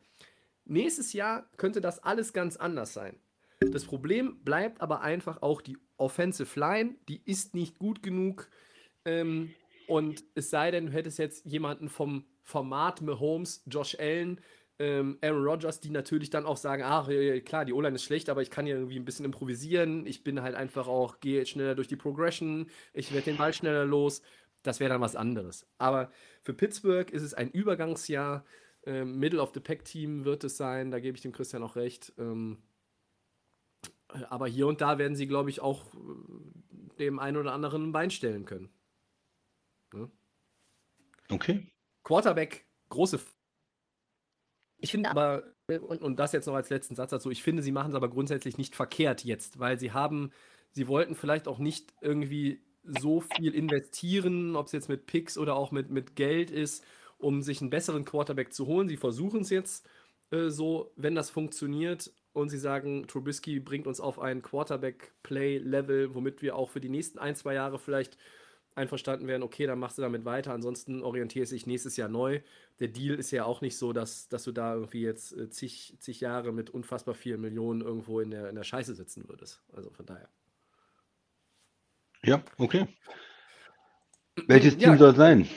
Nächstes 0.64 1.12
Jahr 1.12 1.48
könnte 1.56 1.80
das 1.80 2.02
alles 2.02 2.32
ganz 2.32 2.56
anders 2.56 2.92
sein. 2.92 3.18
Das 3.60 3.84
Problem 3.84 4.40
bleibt 4.44 4.80
aber 4.80 5.00
einfach 5.00 5.42
auch 5.42 5.60
die 5.60 5.78
Offensive 5.96 6.58
Line, 6.58 6.96
die 7.08 7.22
ist 7.24 7.54
nicht 7.54 7.78
gut 7.78 8.02
genug. 8.02 8.48
Ähm, 9.04 9.54
und 9.86 10.22
es 10.34 10.50
sei 10.50 10.70
denn, 10.70 10.86
du 10.86 10.92
hättest 10.92 11.18
jetzt 11.18 11.44
jemanden 11.46 11.88
vom 11.88 12.24
Format 12.48 13.02
Mahomes, 13.02 13.62
Josh 13.66 13.94
Allen, 14.00 14.40
ähm, 14.78 15.18
Aaron 15.20 15.44
Rodgers, 15.44 15.80
die 15.80 15.90
natürlich 15.90 16.30
dann 16.30 16.46
auch 16.46 16.56
sagen, 16.56 16.82
ach 16.82 17.06
klar, 17.44 17.66
die 17.66 17.74
O-Line 17.74 17.96
ist 17.96 18.04
schlecht, 18.04 18.30
aber 18.30 18.40
ich 18.40 18.50
kann 18.50 18.66
ja 18.66 18.74
irgendwie 18.74 18.98
ein 18.98 19.04
bisschen 19.04 19.26
improvisieren. 19.26 20.06
Ich 20.06 20.24
bin 20.24 20.40
halt 20.40 20.54
einfach 20.54 20.88
auch, 20.88 21.20
gehe 21.20 21.44
schneller 21.44 21.74
durch 21.74 21.88
die 21.88 21.96
Progression, 21.96 22.70
ich 22.94 23.12
werde 23.12 23.26
den 23.26 23.36
Ball 23.36 23.52
schneller 23.52 23.84
los. 23.84 24.22
Das 24.62 24.80
wäre 24.80 24.88
dann 24.88 25.02
was 25.02 25.14
anderes. 25.14 25.66
Aber 25.76 26.10
für 26.40 26.54
Pittsburgh 26.54 27.10
ist 27.10 27.22
es 27.22 27.34
ein 27.34 27.50
Übergangsjahr. 27.50 28.46
Ähm, 28.86 29.18
Middle 29.18 29.42
of 29.42 29.52
the 29.52 29.60
Pack 29.60 29.84
Team 29.84 30.24
wird 30.24 30.42
es 30.42 30.56
sein, 30.56 30.90
da 30.90 31.00
gebe 31.00 31.16
ich 31.16 31.22
dem 31.22 31.32
Christian 31.32 31.62
auch 31.62 31.76
recht. 31.76 32.14
Ähm, 32.16 32.62
aber 34.30 34.46
hier 34.46 34.66
und 34.66 34.80
da 34.80 34.96
werden 34.96 35.16
sie, 35.16 35.26
glaube 35.26 35.50
ich, 35.50 35.60
auch 35.60 35.84
äh, 35.92 36.96
dem 36.98 37.18
einen 37.18 37.36
oder 37.36 37.52
anderen 37.52 37.90
ein 37.90 37.92
Bein 37.92 38.10
stellen 38.10 38.46
können. 38.46 38.70
Ne? 39.92 40.10
Okay. 41.28 41.70
Quarterback, 42.08 42.64
große. 42.88 43.20
Ich 44.78 44.90
finde 44.90 45.10
aber, 45.10 45.42
und, 45.66 46.00
und 46.00 46.18
das 46.18 46.32
jetzt 46.32 46.46
noch 46.46 46.54
als 46.54 46.70
letzten 46.70 46.94
Satz 46.94 47.10
dazu, 47.10 47.30
ich 47.30 47.42
finde, 47.42 47.62
sie 47.62 47.70
machen 47.70 47.90
es 47.90 47.94
aber 47.94 48.08
grundsätzlich 48.08 48.56
nicht 48.56 48.74
verkehrt 48.74 49.24
jetzt, 49.24 49.58
weil 49.58 49.78
sie 49.78 49.92
haben, 49.92 50.30
sie 50.70 50.88
wollten 50.88 51.14
vielleicht 51.14 51.46
auch 51.46 51.58
nicht 51.58 51.92
irgendwie 52.00 52.62
so 52.82 53.20
viel 53.20 53.54
investieren, 53.54 54.56
ob 54.56 54.68
es 54.68 54.72
jetzt 54.72 54.88
mit 54.88 55.04
Picks 55.04 55.36
oder 55.36 55.54
auch 55.54 55.70
mit, 55.70 55.90
mit 55.90 56.16
Geld 56.16 56.50
ist, 56.50 56.82
um 57.18 57.42
sich 57.42 57.60
einen 57.60 57.68
besseren 57.68 58.06
Quarterback 58.06 58.54
zu 58.54 58.66
holen. 58.66 58.88
Sie 58.88 58.96
versuchen 58.96 59.42
es 59.42 59.50
jetzt 59.50 59.86
äh, 60.30 60.48
so, 60.48 60.94
wenn 60.96 61.14
das 61.14 61.28
funktioniert 61.28 62.10
und 62.32 62.48
sie 62.48 62.56
sagen, 62.56 63.06
Trubisky 63.06 63.60
bringt 63.60 63.86
uns 63.86 64.00
auf 64.00 64.18
ein 64.18 64.40
Quarterback-Play-Level, 64.40 66.14
womit 66.14 66.40
wir 66.40 66.56
auch 66.56 66.70
für 66.70 66.80
die 66.80 66.88
nächsten 66.88 67.18
ein, 67.18 67.36
zwei 67.36 67.52
Jahre 67.52 67.78
vielleicht 67.78 68.16
einverstanden 68.78 69.26
wären, 69.26 69.42
okay, 69.42 69.66
dann 69.66 69.78
machst 69.78 69.98
du 69.98 70.02
damit 70.02 70.24
weiter, 70.24 70.52
ansonsten 70.52 71.02
orientierst 71.02 71.52
dich 71.52 71.66
nächstes 71.66 71.96
Jahr 71.96 72.08
neu. 72.08 72.40
Der 72.80 72.88
Deal 72.88 73.16
ist 73.16 73.30
ja 73.30 73.44
auch 73.44 73.60
nicht 73.60 73.76
so, 73.76 73.92
dass, 73.92 74.28
dass 74.28 74.44
du 74.44 74.52
da 74.52 74.74
irgendwie 74.74 75.02
jetzt 75.02 75.36
äh, 75.36 75.50
zig, 75.50 75.96
zig 75.98 76.20
Jahre 76.20 76.52
mit 76.52 76.70
unfassbar 76.70 77.14
vielen 77.14 77.40
Millionen 77.40 77.82
irgendwo 77.82 78.20
in 78.20 78.30
der, 78.30 78.48
in 78.48 78.54
der 78.54 78.64
Scheiße 78.64 78.94
sitzen 78.94 79.28
würdest. 79.28 79.62
Also 79.74 79.90
von 79.90 80.06
daher. 80.06 80.28
Ja, 82.24 82.42
okay. 82.56 82.86
Welches 84.46 84.76
Team 84.78 84.92
ja, 84.92 84.96
soll 84.96 85.10
es 85.10 85.16
sein? 85.16 85.48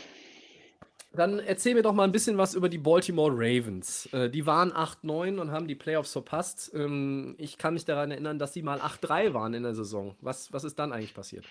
Dann 1.13 1.39
erzähl 1.39 1.75
mir 1.75 1.81
doch 1.81 1.93
mal 1.93 2.05
ein 2.05 2.13
bisschen 2.13 2.37
was 2.37 2.55
über 2.55 2.69
die 2.69 2.77
Baltimore 2.77 3.33
Ravens. 3.33 4.07
Äh, 4.13 4.29
die 4.29 4.45
waren 4.45 4.71
8-9 4.71 5.39
und 5.39 5.51
haben 5.51 5.67
die 5.67 5.75
Playoffs 5.75 6.13
verpasst. 6.13 6.71
Ähm, 6.73 7.35
ich 7.37 7.57
kann 7.57 7.73
mich 7.73 7.85
daran 7.85 8.11
erinnern, 8.11 8.39
dass 8.39 8.53
sie 8.53 8.61
mal 8.61 8.79
8-3 8.79 9.33
waren 9.33 9.53
in 9.53 9.63
der 9.63 9.75
Saison. 9.75 10.15
Was, 10.21 10.53
was 10.53 10.63
ist 10.63 10.79
dann 10.79 10.93
eigentlich 10.93 11.13
passiert? 11.13 11.45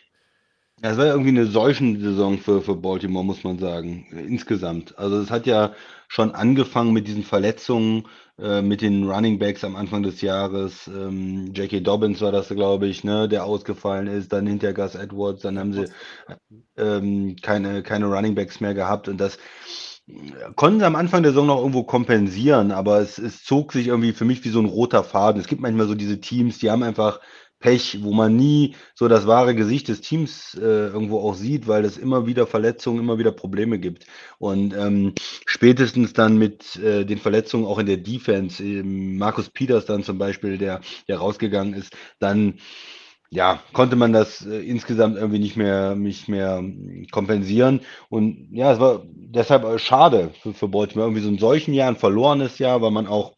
Es 0.83 0.97
war 0.97 1.07
irgendwie 1.07 1.29
eine 1.31 1.47
Seuchensaison 1.47 2.39
für, 2.39 2.63
für 2.63 2.75
Baltimore, 2.75 3.25
muss 3.25 3.45
man 3.45 3.59
sagen, 3.59 4.07
insgesamt. 4.11 4.99
Also 4.99 5.19
es 5.21 5.31
hat 5.31 5.47
ja 5.47 5.75
schon 6.09 6.35
angefangen 6.35 6.93
mit 6.95 7.07
diesen 7.07 7.23
Verletzungen, 7.23 8.07
äh, 8.39 8.63
mit 8.63 8.81
den 8.81 9.09
Running 9.09 9.39
Backs 9.39 9.63
am 9.63 9.77
Anfang 9.77 10.03
des 10.03 10.23
Jahres. 10.23 10.89
Ähm, 10.89 11.53
J.K. 11.55 11.81
Dobbins 11.81 12.23
war 12.23 12.33
das, 12.33 12.49
glaube 12.49 12.87
ich, 12.87 13.05
ne, 13.05 13.29
der 13.29 13.45
ausgefallen 13.45 14.07
ist, 14.07 14.33
dann 14.33 14.47
hinter 14.47 14.73
Gus 14.73 14.95
Edwards, 14.95 15.43
dann 15.43 15.59
haben 15.59 15.75
sie 15.75 15.85
ähm, 16.79 17.37
keine, 17.43 17.83
keine 17.83 18.07
Running 18.07 18.35
Backs 18.35 18.61
mehr 18.61 18.73
gehabt 18.75 19.09
und 19.09 19.19
das 19.19 19.39
konnten 20.57 20.81
sie 20.81 20.87
am 20.87 20.97
Anfang 20.97 21.23
der 21.23 21.33
Saison 21.33 21.47
noch 21.47 21.59
irgendwo 21.59 21.85
kompensieren, 21.85 22.73
aber 22.73 23.01
es, 23.01 23.19
es 23.19 23.45
zog 23.45 23.73
sich 23.73 23.89
irgendwie 23.89 24.13
für 24.13 24.25
mich 24.25 24.45
wie 24.45 24.49
so 24.49 24.61
ein 24.61 24.67
roter 24.67 25.05
Faden. 25.05 25.41
Es 25.41 25.47
gibt 25.47 25.61
manchmal 25.61 25.87
so 25.87 25.95
diese 25.95 26.21
Teams, 26.21 26.59
die 26.59 26.71
haben 26.71 26.83
einfach 26.83 27.21
Pech, 27.61 28.03
wo 28.03 28.13
man 28.13 28.35
nie 28.35 28.75
so 28.95 29.07
das 29.07 29.27
wahre 29.27 29.55
Gesicht 29.55 29.89
des 29.89 30.01
Teams 30.01 30.55
äh, 30.55 30.89
irgendwo 30.89 31.21
auch 31.21 31.35
sieht, 31.35 31.69
weil 31.69 31.85
es 31.85 31.99
immer 31.99 32.27
wieder 32.27 32.47
Verletzungen, 32.47 32.99
immer 32.99 33.19
wieder 33.19 33.33
Probleme 33.33 33.79
gibt. 33.79 34.07
Und 34.39 34.75
ähm, 34.75 35.15
spätestens 35.47 36.15
dann 36.15 36.39
mit 36.39 36.77
äh, 36.77 37.05
den 37.05 37.19
Verletzungen 37.19 37.67
auch 37.67 37.79
in 37.79 37.87
der 37.87 37.99
Defense, 37.99 38.63
Markus 38.63 39.51
Peters 39.51 39.85
dann 39.85 40.03
zum 40.03 40.19
Beispiel, 40.19 40.59
der, 40.59 40.81
der 41.07 41.19
rausgegangen 41.19 41.75
ist, 41.75 41.95
dann 42.19 42.59
ja, 43.33 43.63
konnte 43.73 43.95
man 43.95 44.13
das 44.13 44.45
äh, 44.45 44.59
insgesamt 44.59 45.17
irgendwie 45.17 45.39
nicht 45.39 45.57
mehr, 45.57 45.95
nicht 45.95 46.29
mehr 46.29 46.65
kompensieren. 47.13 47.81
Und 48.09 48.49
ja, 48.51 48.73
es 48.73 48.81
war 48.81 49.03
deshalb 49.07 49.65
äh, 49.65 49.79
schade 49.79 50.33
für, 50.43 50.53
für 50.53 50.69
Baltimore. 50.69 51.09
Irgendwie 51.09 51.23
so 51.23 51.31
ein 51.31 51.39
solchen 51.39 51.73
Jahr, 51.73 51.89
ein 51.89 51.97
verlorenes 51.97 52.59
Jahr, 52.59 52.83
weil 52.83 52.91
man 52.91 53.07
auch 53.07 53.35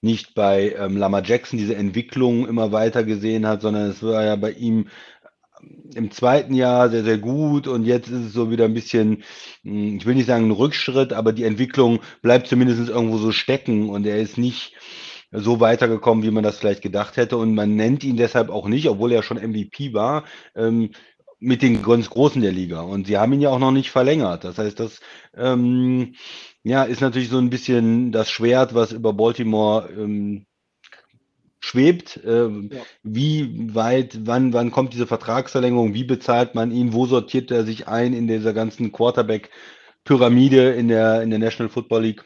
nicht 0.00 0.34
bei 0.34 0.74
ähm, 0.78 0.96
Lama 0.96 1.22
Jackson 1.22 1.58
diese 1.58 1.76
Entwicklung 1.76 2.46
immer 2.46 2.72
weiter 2.72 3.04
gesehen 3.04 3.46
hat, 3.46 3.62
sondern 3.62 3.90
es 3.90 4.02
war 4.02 4.24
ja 4.24 4.36
bei 4.36 4.52
ihm 4.52 4.88
ähm, 5.60 5.90
im 5.94 6.10
zweiten 6.10 6.54
Jahr 6.54 6.90
sehr, 6.90 7.04
sehr 7.04 7.18
gut 7.18 7.66
und 7.66 7.84
jetzt 7.84 8.08
ist 8.08 8.26
es 8.26 8.32
so 8.32 8.50
wieder 8.50 8.64
ein 8.66 8.74
bisschen, 8.74 9.24
hm, 9.62 9.96
ich 9.98 10.06
will 10.06 10.14
nicht 10.14 10.26
sagen 10.26 10.48
ein 10.48 10.52
Rückschritt, 10.52 11.12
aber 11.12 11.32
die 11.32 11.44
Entwicklung 11.44 12.00
bleibt 12.22 12.46
zumindest 12.46 12.88
irgendwo 12.88 13.18
so 13.18 13.32
stecken 13.32 13.88
und 13.90 14.06
er 14.06 14.18
ist 14.18 14.38
nicht 14.38 14.74
so 15.32 15.60
weitergekommen, 15.60 16.24
wie 16.24 16.30
man 16.30 16.42
das 16.42 16.58
vielleicht 16.58 16.82
gedacht 16.82 17.16
hätte. 17.16 17.36
Und 17.36 17.54
man 17.54 17.76
nennt 17.76 18.04
ihn 18.04 18.16
deshalb 18.16 18.50
auch 18.50 18.68
nicht, 18.68 18.88
obwohl 18.88 19.12
er 19.12 19.22
schon 19.22 19.36
MVP 19.36 19.92
war, 19.94 20.24
ähm, 20.54 20.90
mit 21.38 21.62
den 21.62 21.82
ganz 21.82 22.10
Großen 22.10 22.42
der 22.42 22.52
Liga. 22.52 22.82
Und 22.82 23.06
sie 23.06 23.16
haben 23.16 23.32
ihn 23.32 23.40
ja 23.40 23.50
auch 23.50 23.58
noch 23.58 23.70
nicht 23.70 23.90
verlängert. 23.90 24.44
Das 24.44 24.58
heißt, 24.58 24.78
das 24.78 25.00
ähm, 25.34 26.14
ja, 26.62 26.84
ist 26.84 27.00
natürlich 27.00 27.28
so 27.28 27.38
ein 27.38 27.50
bisschen 27.50 28.12
das 28.12 28.30
Schwert, 28.30 28.74
was 28.74 28.92
über 28.92 29.12
Baltimore 29.12 29.88
ähm, 29.90 30.46
schwebt. 31.60 32.20
Ähm, 32.24 32.70
ja. 32.72 32.82
Wie 33.02 33.74
weit, 33.74 34.26
wann, 34.26 34.52
wann 34.52 34.70
kommt 34.70 34.92
diese 34.92 35.06
Vertragsverlängerung? 35.06 35.94
Wie 35.94 36.04
bezahlt 36.04 36.54
man 36.54 36.70
ihn? 36.70 36.92
Wo 36.92 37.06
sortiert 37.06 37.50
er 37.50 37.64
sich 37.64 37.88
ein 37.88 38.12
in 38.12 38.26
dieser 38.26 38.52
ganzen 38.52 38.92
Quarterback-Pyramide 38.92 40.72
in 40.72 40.88
der, 40.88 41.22
in 41.22 41.30
der 41.30 41.38
National 41.38 41.70
Football 41.70 42.02
League? 42.02 42.24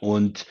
Und 0.00 0.46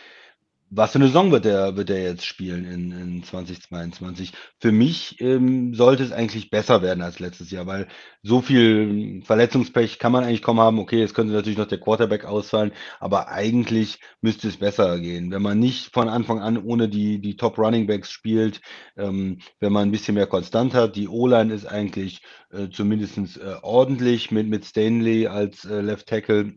was 0.75 0.91
für 0.91 0.97
eine 0.97 1.07
Saison 1.07 1.31
wird 1.31 1.45
er, 1.45 1.75
wird 1.75 1.89
er 1.89 2.01
jetzt 2.01 2.25
spielen 2.25 2.65
in, 2.65 2.91
in 2.91 3.23
2022? 3.23 4.31
Für 4.59 4.71
mich 4.71 5.19
ähm, 5.21 5.73
sollte 5.75 6.03
es 6.03 6.11
eigentlich 6.11 6.49
besser 6.49 6.81
werden 6.81 7.03
als 7.03 7.19
letztes 7.19 7.51
Jahr, 7.51 7.67
weil 7.67 7.87
so 8.23 8.41
viel 8.41 9.21
Verletzungspech 9.23 9.99
kann 9.99 10.11
man 10.11 10.23
eigentlich 10.23 10.41
kaum 10.41 10.59
haben. 10.59 10.79
Okay, 10.79 11.03
es 11.03 11.13
könnte 11.13 11.33
natürlich 11.33 11.57
noch 11.57 11.67
der 11.67 11.79
Quarterback 11.79 12.25
ausfallen, 12.25 12.71
aber 12.99 13.27
eigentlich 13.27 13.99
müsste 14.21 14.47
es 14.47 14.57
besser 14.57 14.99
gehen. 14.99 15.31
Wenn 15.31 15.41
man 15.41 15.59
nicht 15.59 15.93
von 15.93 16.09
Anfang 16.09 16.39
an 16.39 16.57
ohne 16.57 16.89
die, 16.89 17.19
die 17.19 17.35
Top 17.37 17.57
Running 17.57 17.85
Backs 17.87 18.09
spielt, 18.11 18.61
ähm, 18.97 19.39
wenn 19.59 19.73
man 19.73 19.87
ein 19.87 19.91
bisschen 19.91 20.15
mehr 20.15 20.27
konstant 20.27 20.73
hat, 20.73 20.95
die 20.95 21.07
O-Line 21.07 21.53
ist 21.53 21.65
eigentlich 21.65 22.21
äh, 22.51 22.69
zumindest 22.69 23.17
äh, 23.37 23.55
ordentlich 23.61 24.31
mit, 24.31 24.47
mit 24.47 24.65
Stanley 24.65 25.27
als 25.27 25.65
äh, 25.65 25.81
Left 25.81 26.07
Tackle 26.07 26.53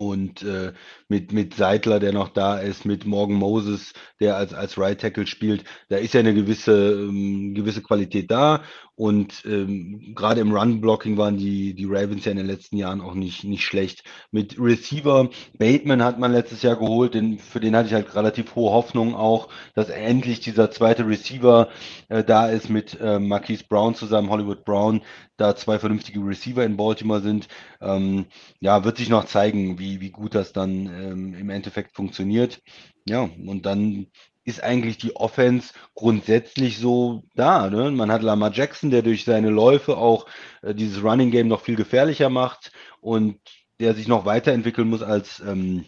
und 0.00 0.42
äh, 0.44 0.72
mit, 1.08 1.30
mit 1.32 1.52
Seidler, 1.54 2.00
der 2.00 2.14
noch 2.14 2.30
da 2.30 2.58
ist, 2.58 2.86
mit 2.86 3.04
Morgan 3.04 3.36
Moses, 3.36 3.92
der 4.18 4.36
als, 4.36 4.54
als 4.54 4.78
Right 4.78 4.98
Tackle 4.98 5.26
spielt, 5.26 5.64
da 5.90 5.98
ist 5.98 6.14
ja 6.14 6.20
eine 6.20 6.32
gewisse, 6.32 6.92
ähm, 6.92 7.54
gewisse 7.54 7.82
Qualität 7.82 8.30
da. 8.30 8.62
Und 9.00 9.44
ähm, 9.46 10.12
gerade 10.14 10.42
im 10.42 10.52
Run-Blocking 10.52 11.16
waren 11.16 11.38
die, 11.38 11.72
die 11.72 11.86
Ravens 11.86 12.26
ja 12.26 12.32
in 12.32 12.36
den 12.36 12.46
letzten 12.46 12.76
Jahren 12.76 13.00
auch 13.00 13.14
nicht, 13.14 13.44
nicht 13.44 13.64
schlecht. 13.64 14.04
Mit 14.30 14.60
Receiver, 14.60 15.30
Bateman 15.58 16.04
hat 16.04 16.18
man 16.18 16.32
letztes 16.32 16.60
Jahr 16.60 16.76
geholt, 16.76 17.14
den, 17.14 17.38
für 17.38 17.60
den 17.60 17.74
hatte 17.74 17.88
ich 17.88 17.94
halt 17.94 18.14
relativ 18.14 18.54
hohe 18.54 18.72
Hoffnung 18.72 19.14
auch, 19.14 19.48
dass 19.74 19.88
endlich 19.88 20.40
dieser 20.40 20.70
zweite 20.70 21.06
Receiver 21.06 21.70
äh, 22.10 22.22
da 22.22 22.50
ist 22.50 22.68
mit 22.68 23.00
äh, 23.00 23.18
Marquise 23.18 23.64
Brown 23.66 23.94
zusammen, 23.94 24.28
Hollywood 24.28 24.66
Brown, 24.66 25.00
da 25.38 25.56
zwei 25.56 25.78
vernünftige 25.78 26.20
Receiver 26.20 26.62
in 26.62 26.76
Baltimore 26.76 27.22
sind. 27.22 27.48
Ähm, 27.80 28.26
ja, 28.60 28.84
wird 28.84 28.98
sich 28.98 29.08
noch 29.08 29.24
zeigen, 29.24 29.78
wie, 29.78 30.02
wie 30.02 30.10
gut 30.10 30.34
das 30.34 30.52
dann 30.52 30.84
ähm, 30.88 31.32
im 31.32 31.48
Endeffekt 31.48 31.96
funktioniert. 31.96 32.60
Ja, 33.06 33.22
und 33.22 33.64
dann 33.64 34.08
ist 34.44 34.62
eigentlich 34.62 34.98
die 34.98 35.16
Offense 35.16 35.74
grundsätzlich 35.94 36.78
so 36.78 37.22
da. 37.34 37.68
Ne? 37.68 37.90
Man 37.90 38.10
hat 38.10 38.22
Lamar 38.22 38.52
Jackson, 38.52 38.90
der 38.90 39.02
durch 39.02 39.24
seine 39.24 39.50
Läufe 39.50 39.96
auch 39.96 40.26
äh, 40.62 40.74
dieses 40.74 41.02
Running 41.02 41.30
Game 41.30 41.48
noch 41.48 41.60
viel 41.60 41.76
gefährlicher 41.76 42.30
macht 42.30 42.72
und 43.00 43.38
der 43.80 43.94
sich 43.94 44.08
noch 44.08 44.24
weiterentwickeln 44.24 44.88
muss 44.88 45.02
als, 45.02 45.40
ähm, 45.40 45.86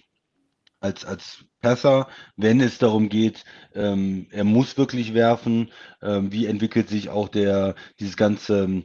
als, 0.81 1.05
als 1.05 1.45
Passer, 1.61 2.09
wenn 2.37 2.61
es 2.61 2.79
darum 2.79 3.09
geht, 3.09 3.45
ähm, 3.75 4.27
er 4.33 4.45
muss 4.45 4.77
wirklich 4.77 5.15
werfen. 5.15 5.71
Ähm, 6.03 6.33
wie 6.33 6.47
entwickelt 6.47 6.89
sich 6.89 7.09
auch 7.09 7.29
der, 7.29 7.77
dieses 8.01 8.17
ganze 8.17 8.65
ähm, 8.65 8.85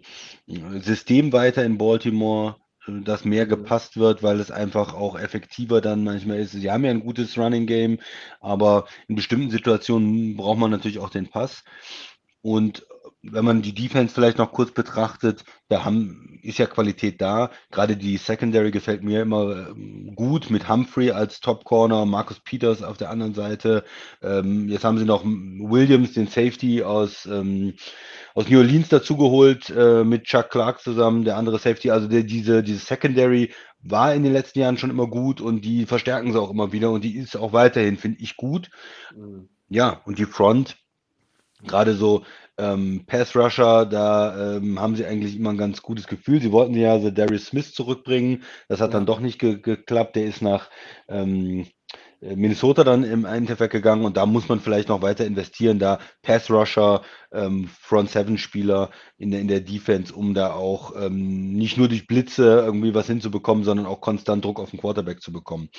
System 0.82 1.34
weiter 1.34 1.66
in 1.66 1.78
Baltimore? 1.78 2.58
Dass 2.88 3.26
mehr 3.26 3.46
gepasst 3.46 3.98
wird, 3.98 4.24
weil 4.24 4.40
es 4.40 4.52
einfach 4.52 4.94
auch 4.94 5.20
effektiver 5.20 5.82
dann 5.82 6.04
manchmal 6.04 6.40
ist. 6.40 6.52
Sie 6.52 6.72
haben 6.72 6.86
ja 6.86 6.92
ein 6.92 7.02
gutes 7.02 7.38
Running 7.38 7.68
Game, 7.68 8.00
aber 8.40 8.88
in 9.08 9.16
bestimmten 9.16 9.50
Situationen 9.50 10.36
braucht 10.38 10.60
man 10.60 10.72
natürlich 10.72 11.00
auch 11.00 11.10
den 11.10 11.30
Pass. 11.30 11.64
Und 12.42 12.86
wenn 13.24 13.46
man 13.46 13.62
die 13.62 13.74
Defense 13.74 14.14
vielleicht 14.14 14.38
noch 14.38 14.52
kurz 14.52 14.72
betrachtet, 14.72 15.44
da 15.70 15.84
haben, 15.84 16.40
ist 16.44 16.60
ja 16.60 16.66
Qualität 16.66 17.20
da. 17.20 17.50
Gerade 17.72 17.98
die 17.98 18.18
Secondary 18.18 18.72
gefällt 18.72 19.04
mir 19.04 19.22
immer 19.22 19.70
ähm, 19.70 20.14
gut 20.16 20.50
mit 20.50 20.70
Humphrey 20.70 21.12
als 21.12 21.40
Top 21.40 21.64
Corner, 21.66 22.06
Marcus 22.06 22.40
Peters 22.40 22.84
auf 22.84 22.98
der 22.98 23.10
anderen 23.10 23.34
Seite. 23.34 23.84
Ähm, 24.22 24.70
jetzt 24.70 24.86
haben 24.86 24.98
sie 24.98 25.06
noch 25.06 25.24
Williams, 25.26 26.14
den 26.14 26.28
Safety 26.28 26.84
aus, 26.84 27.26
ähm, 27.26 27.74
aus 28.36 28.50
New 28.50 28.60
Orleans 28.60 28.90
dazugeholt, 28.90 29.70
äh, 29.70 30.04
mit 30.04 30.26
Chuck 30.26 30.50
Clark 30.50 30.82
zusammen, 30.82 31.26
der 31.26 31.38
andere 31.38 31.60
Safety. 31.60 31.92
Also 31.92 32.08
der, 32.08 32.24
diese, 32.24 32.64
diese 32.64 32.80
Secondary 32.80 33.52
war 33.82 34.14
in 34.14 34.24
den 34.24 34.34
letzten 34.34 34.60
Jahren 34.60 34.78
schon 34.78 34.90
immer 34.90 35.08
gut 35.08 35.42
und 35.42 35.62
die 35.62 35.86
verstärken 35.86 36.32
sie 36.32 36.40
auch 36.40 36.52
immer 36.52 36.72
wieder 36.72 36.92
und 36.92 37.04
die 37.04 37.18
ist 37.18 37.36
auch 37.36 37.54
weiterhin, 37.54 37.98
finde 37.98 38.20
ich, 38.22 38.38
gut. 38.38 38.70
Mhm. 39.16 39.50
Ja, 39.70 40.02
und 40.06 40.18
die 40.18 40.26
Front, 40.26 40.78
gerade 41.66 41.94
so 41.96 42.24
ähm, 42.58 43.04
Pass 43.06 43.36
Rusher, 43.36 43.86
da 43.86 44.58
ähm, 44.58 44.80
haben 44.80 44.96
sie 44.96 45.06
eigentlich 45.06 45.36
immer 45.36 45.52
ein 45.52 45.58
ganz 45.58 45.82
gutes 45.82 46.08
Gefühl. 46.08 46.42
Sie 46.42 46.52
wollten 46.52 46.74
ja 46.76 47.00
The 47.00 47.14
Darius 47.14 47.48
Smith 47.48 47.74
zurückbringen. 47.74 48.44
Das 48.68 48.82
hat 48.82 48.94
dann 48.94 49.06
doch 49.06 49.20
nicht 49.20 49.40
ge 49.40 49.60
geklappt. 49.60 50.16
Der 50.16 50.26
ist 50.26 50.42
nach 50.42 50.70
ähm, 51.08 51.68
äh, 52.22 52.36
Minnesota 52.36 52.84
dann 52.84 53.04
im 53.04 53.26
Endeffekt 53.26 53.74
gegangen 53.74 54.06
und 54.06 54.18
da 54.18 54.26
muss 54.26 54.50
man 54.50 54.60
vielleicht 54.60 54.90
noch 54.90 55.02
weiter 55.02 55.26
investieren, 55.26 55.80
da 55.80 56.00
Pass 56.24 56.50
Rusher, 56.50 57.04
ähm, 57.32 57.68
Front 57.68 58.10
Seven 58.10 58.38
Spieler 58.38 58.90
in 59.18 59.32
der, 59.32 59.42
in 59.42 59.48
der 59.48 59.62
Defense, 59.62 60.14
um 60.14 60.34
da 60.34 60.54
auch 60.54 60.96
ähm, 60.96 61.54
nicht 61.54 61.78
nur 61.78 61.88
durch 61.88 62.08
Blitze 62.08 62.62
irgendwie 62.66 62.94
was 62.94 63.08
hinzubekommen, 63.08 63.64
sondern 63.64 63.86
auch 63.86 64.02
konstant 64.02 64.44
Druck 64.44 64.60
auf 64.60 64.72
den 64.72 64.80
Quarterback 64.80 65.22
zu 65.22 65.32
bekommen. 65.32 65.70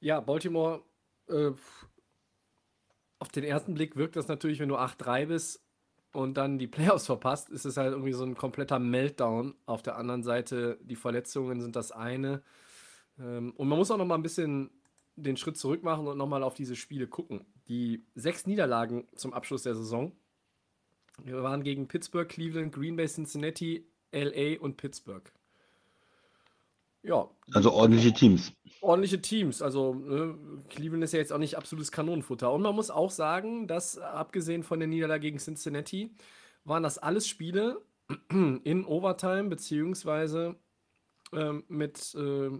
Ja, 0.00 0.20
Baltimore 0.20 0.82
äh, 1.28 1.50
auf 3.18 3.28
den 3.28 3.44
ersten 3.44 3.74
Blick 3.74 3.96
wirkt 3.96 4.16
das 4.16 4.28
natürlich, 4.28 4.58
wenn 4.60 4.68
du 4.68 4.76
8-3 4.76 5.26
bist 5.26 5.64
und 6.12 6.34
dann 6.34 6.58
die 6.58 6.66
Playoffs 6.66 7.06
verpasst, 7.06 7.50
ist 7.50 7.64
es 7.64 7.76
halt 7.76 7.92
irgendwie 7.92 8.12
so 8.12 8.24
ein 8.24 8.36
kompletter 8.36 8.78
Meltdown. 8.78 9.54
Auf 9.66 9.82
der 9.82 9.96
anderen 9.96 10.22
Seite, 10.22 10.78
die 10.82 10.96
Verletzungen 10.96 11.60
sind 11.60 11.76
das 11.76 11.92
eine. 11.92 12.42
Ähm, 13.18 13.52
und 13.56 13.68
man 13.68 13.78
muss 13.78 13.90
auch 13.90 13.98
noch 13.98 14.06
mal 14.06 14.16
ein 14.16 14.22
bisschen 14.22 14.70
den 15.16 15.36
Schritt 15.36 15.56
zurück 15.56 15.82
machen 15.82 16.06
und 16.06 16.18
noch 16.18 16.28
mal 16.28 16.42
auf 16.42 16.54
diese 16.54 16.76
Spiele 16.76 17.06
gucken. 17.06 17.46
Die 17.68 18.04
sechs 18.14 18.46
Niederlagen 18.46 19.08
zum 19.14 19.32
Abschluss 19.32 19.62
der 19.62 19.74
Saison 19.74 20.12
waren 21.24 21.62
gegen 21.62 21.88
Pittsburgh, 21.88 22.28
Cleveland, 22.28 22.74
Green 22.74 22.96
Bay, 22.96 23.06
Cincinnati, 23.06 23.86
LA 24.12 24.60
und 24.60 24.76
Pittsburgh. 24.76 25.32
Ja. 27.06 27.28
Also 27.52 27.72
ordentliche 27.72 28.12
Teams. 28.12 28.52
Ordentliche 28.80 29.20
Teams. 29.20 29.62
Also 29.62 29.94
ne, 29.94 30.36
Cleveland 30.68 31.04
ist 31.04 31.12
ja 31.12 31.20
jetzt 31.20 31.32
auch 31.32 31.38
nicht 31.38 31.56
absolutes 31.56 31.92
Kanonenfutter. 31.92 32.52
Und 32.52 32.62
man 32.62 32.74
muss 32.74 32.90
auch 32.90 33.10
sagen, 33.10 33.68
dass 33.68 33.98
abgesehen 33.98 34.62
von 34.62 34.80
der 34.80 34.88
Niederlage 34.88 35.22
gegen 35.22 35.38
Cincinnati, 35.38 36.10
waren 36.64 36.82
das 36.82 36.98
alles 36.98 37.28
Spiele 37.28 37.80
in 38.30 38.84
Overtime, 38.84 39.44
beziehungsweise 39.44 40.56
ähm, 41.32 41.64
mit 41.68 42.14
äh, 42.16 42.50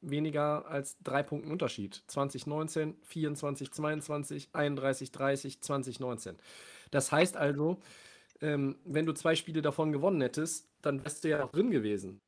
weniger 0.00 0.68
als 0.68 0.96
drei 1.02 1.24
Punkten 1.24 1.50
Unterschied. 1.50 2.04
2019, 2.06 2.94
24, 3.02 3.72
22, 3.72 4.48
31, 4.52 5.10
30, 5.10 5.60
2019. 5.60 6.36
Das 6.92 7.10
heißt 7.10 7.36
also, 7.36 7.78
ähm, 8.40 8.76
wenn 8.84 9.06
du 9.06 9.12
zwei 9.12 9.34
Spiele 9.34 9.60
davon 9.60 9.90
gewonnen 9.90 10.20
hättest, 10.20 10.68
dann 10.82 11.04
wärst 11.04 11.24
du 11.24 11.30
ja 11.30 11.44
auch 11.44 11.50
drin 11.50 11.72
gewesen 11.72 12.20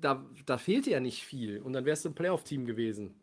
da, 0.00 0.24
da 0.46 0.58
fehlte 0.58 0.90
ja 0.90 1.00
nicht 1.00 1.24
viel 1.24 1.60
und 1.60 1.72
dann 1.72 1.84
wärst 1.84 2.04
du 2.04 2.10
ein 2.10 2.14
Playoff-Team 2.14 2.66
gewesen. 2.66 3.14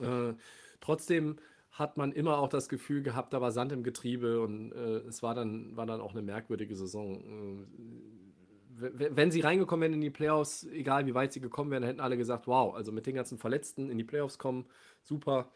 Äh, 0.00 0.34
trotzdem 0.80 1.36
hat 1.72 1.96
man 1.96 2.12
immer 2.12 2.38
auch 2.38 2.48
das 2.48 2.68
Gefühl 2.68 3.02
gehabt, 3.02 3.32
da 3.32 3.40
war 3.40 3.52
Sand 3.52 3.72
im 3.72 3.82
Getriebe 3.82 4.40
und 4.40 4.72
äh, 4.72 4.98
es 5.08 5.22
war 5.22 5.34
dann, 5.34 5.76
war 5.76 5.86
dann 5.86 6.00
auch 6.00 6.12
eine 6.12 6.22
merkwürdige 6.22 6.76
Saison. 6.76 7.66
Äh, 7.70 8.86
wenn 8.92 9.30
sie 9.30 9.40
reingekommen 9.40 9.82
wären 9.82 9.94
in 9.94 10.00
die 10.00 10.10
Playoffs, 10.10 10.64
egal 10.64 11.06
wie 11.06 11.14
weit 11.14 11.32
sie 11.32 11.40
gekommen 11.40 11.70
wären, 11.70 11.82
hätten 11.82 12.00
alle 12.00 12.16
gesagt, 12.16 12.46
wow, 12.46 12.74
also 12.74 12.92
mit 12.92 13.06
den 13.06 13.14
ganzen 13.14 13.38
Verletzten 13.38 13.90
in 13.90 13.98
die 13.98 14.04
Playoffs 14.04 14.38
kommen, 14.38 14.66
super. 15.02 15.50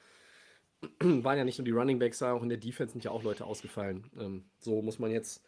waren 1.01 1.39
ja 1.39 1.45
nicht 1.45 1.59
nur 1.59 1.65
die 1.65 1.71
Running 1.71 1.99
Backs, 1.99 2.23
auch 2.23 2.43
in 2.43 2.51
der 2.51 2.59
Defense 2.59 2.93
sind 2.93 3.05
ja 3.05 3.11
auch 3.11 3.23
Leute 3.23 3.47
ausgefallen. 3.47 4.05
Ähm, 4.19 4.45
so 4.59 4.83
muss 4.83 4.99
man 4.99 5.11
jetzt, 5.11 5.43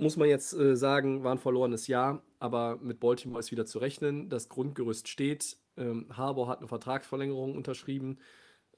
muss 0.00 0.16
man 0.16 0.28
jetzt 0.28 0.52
äh, 0.54 0.76
sagen, 0.76 1.22
war 1.24 1.32
ein 1.32 1.38
verlorenes 1.38 1.86
Jahr, 1.86 2.22
aber 2.38 2.78
mit 2.78 3.00
Baltimore 3.00 3.40
ist 3.40 3.50
wieder 3.50 3.66
zu 3.66 3.78
rechnen. 3.78 4.28
Das 4.28 4.48
Grundgerüst 4.48 5.08
steht. 5.08 5.58
Ähm, 5.76 6.06
Harbour 6.16 6.48
hat 6.48 6.58
eine 6.58 6.68
Vertragsverlängerung 6.68 7.54
unterschrieben. 7.54 8.18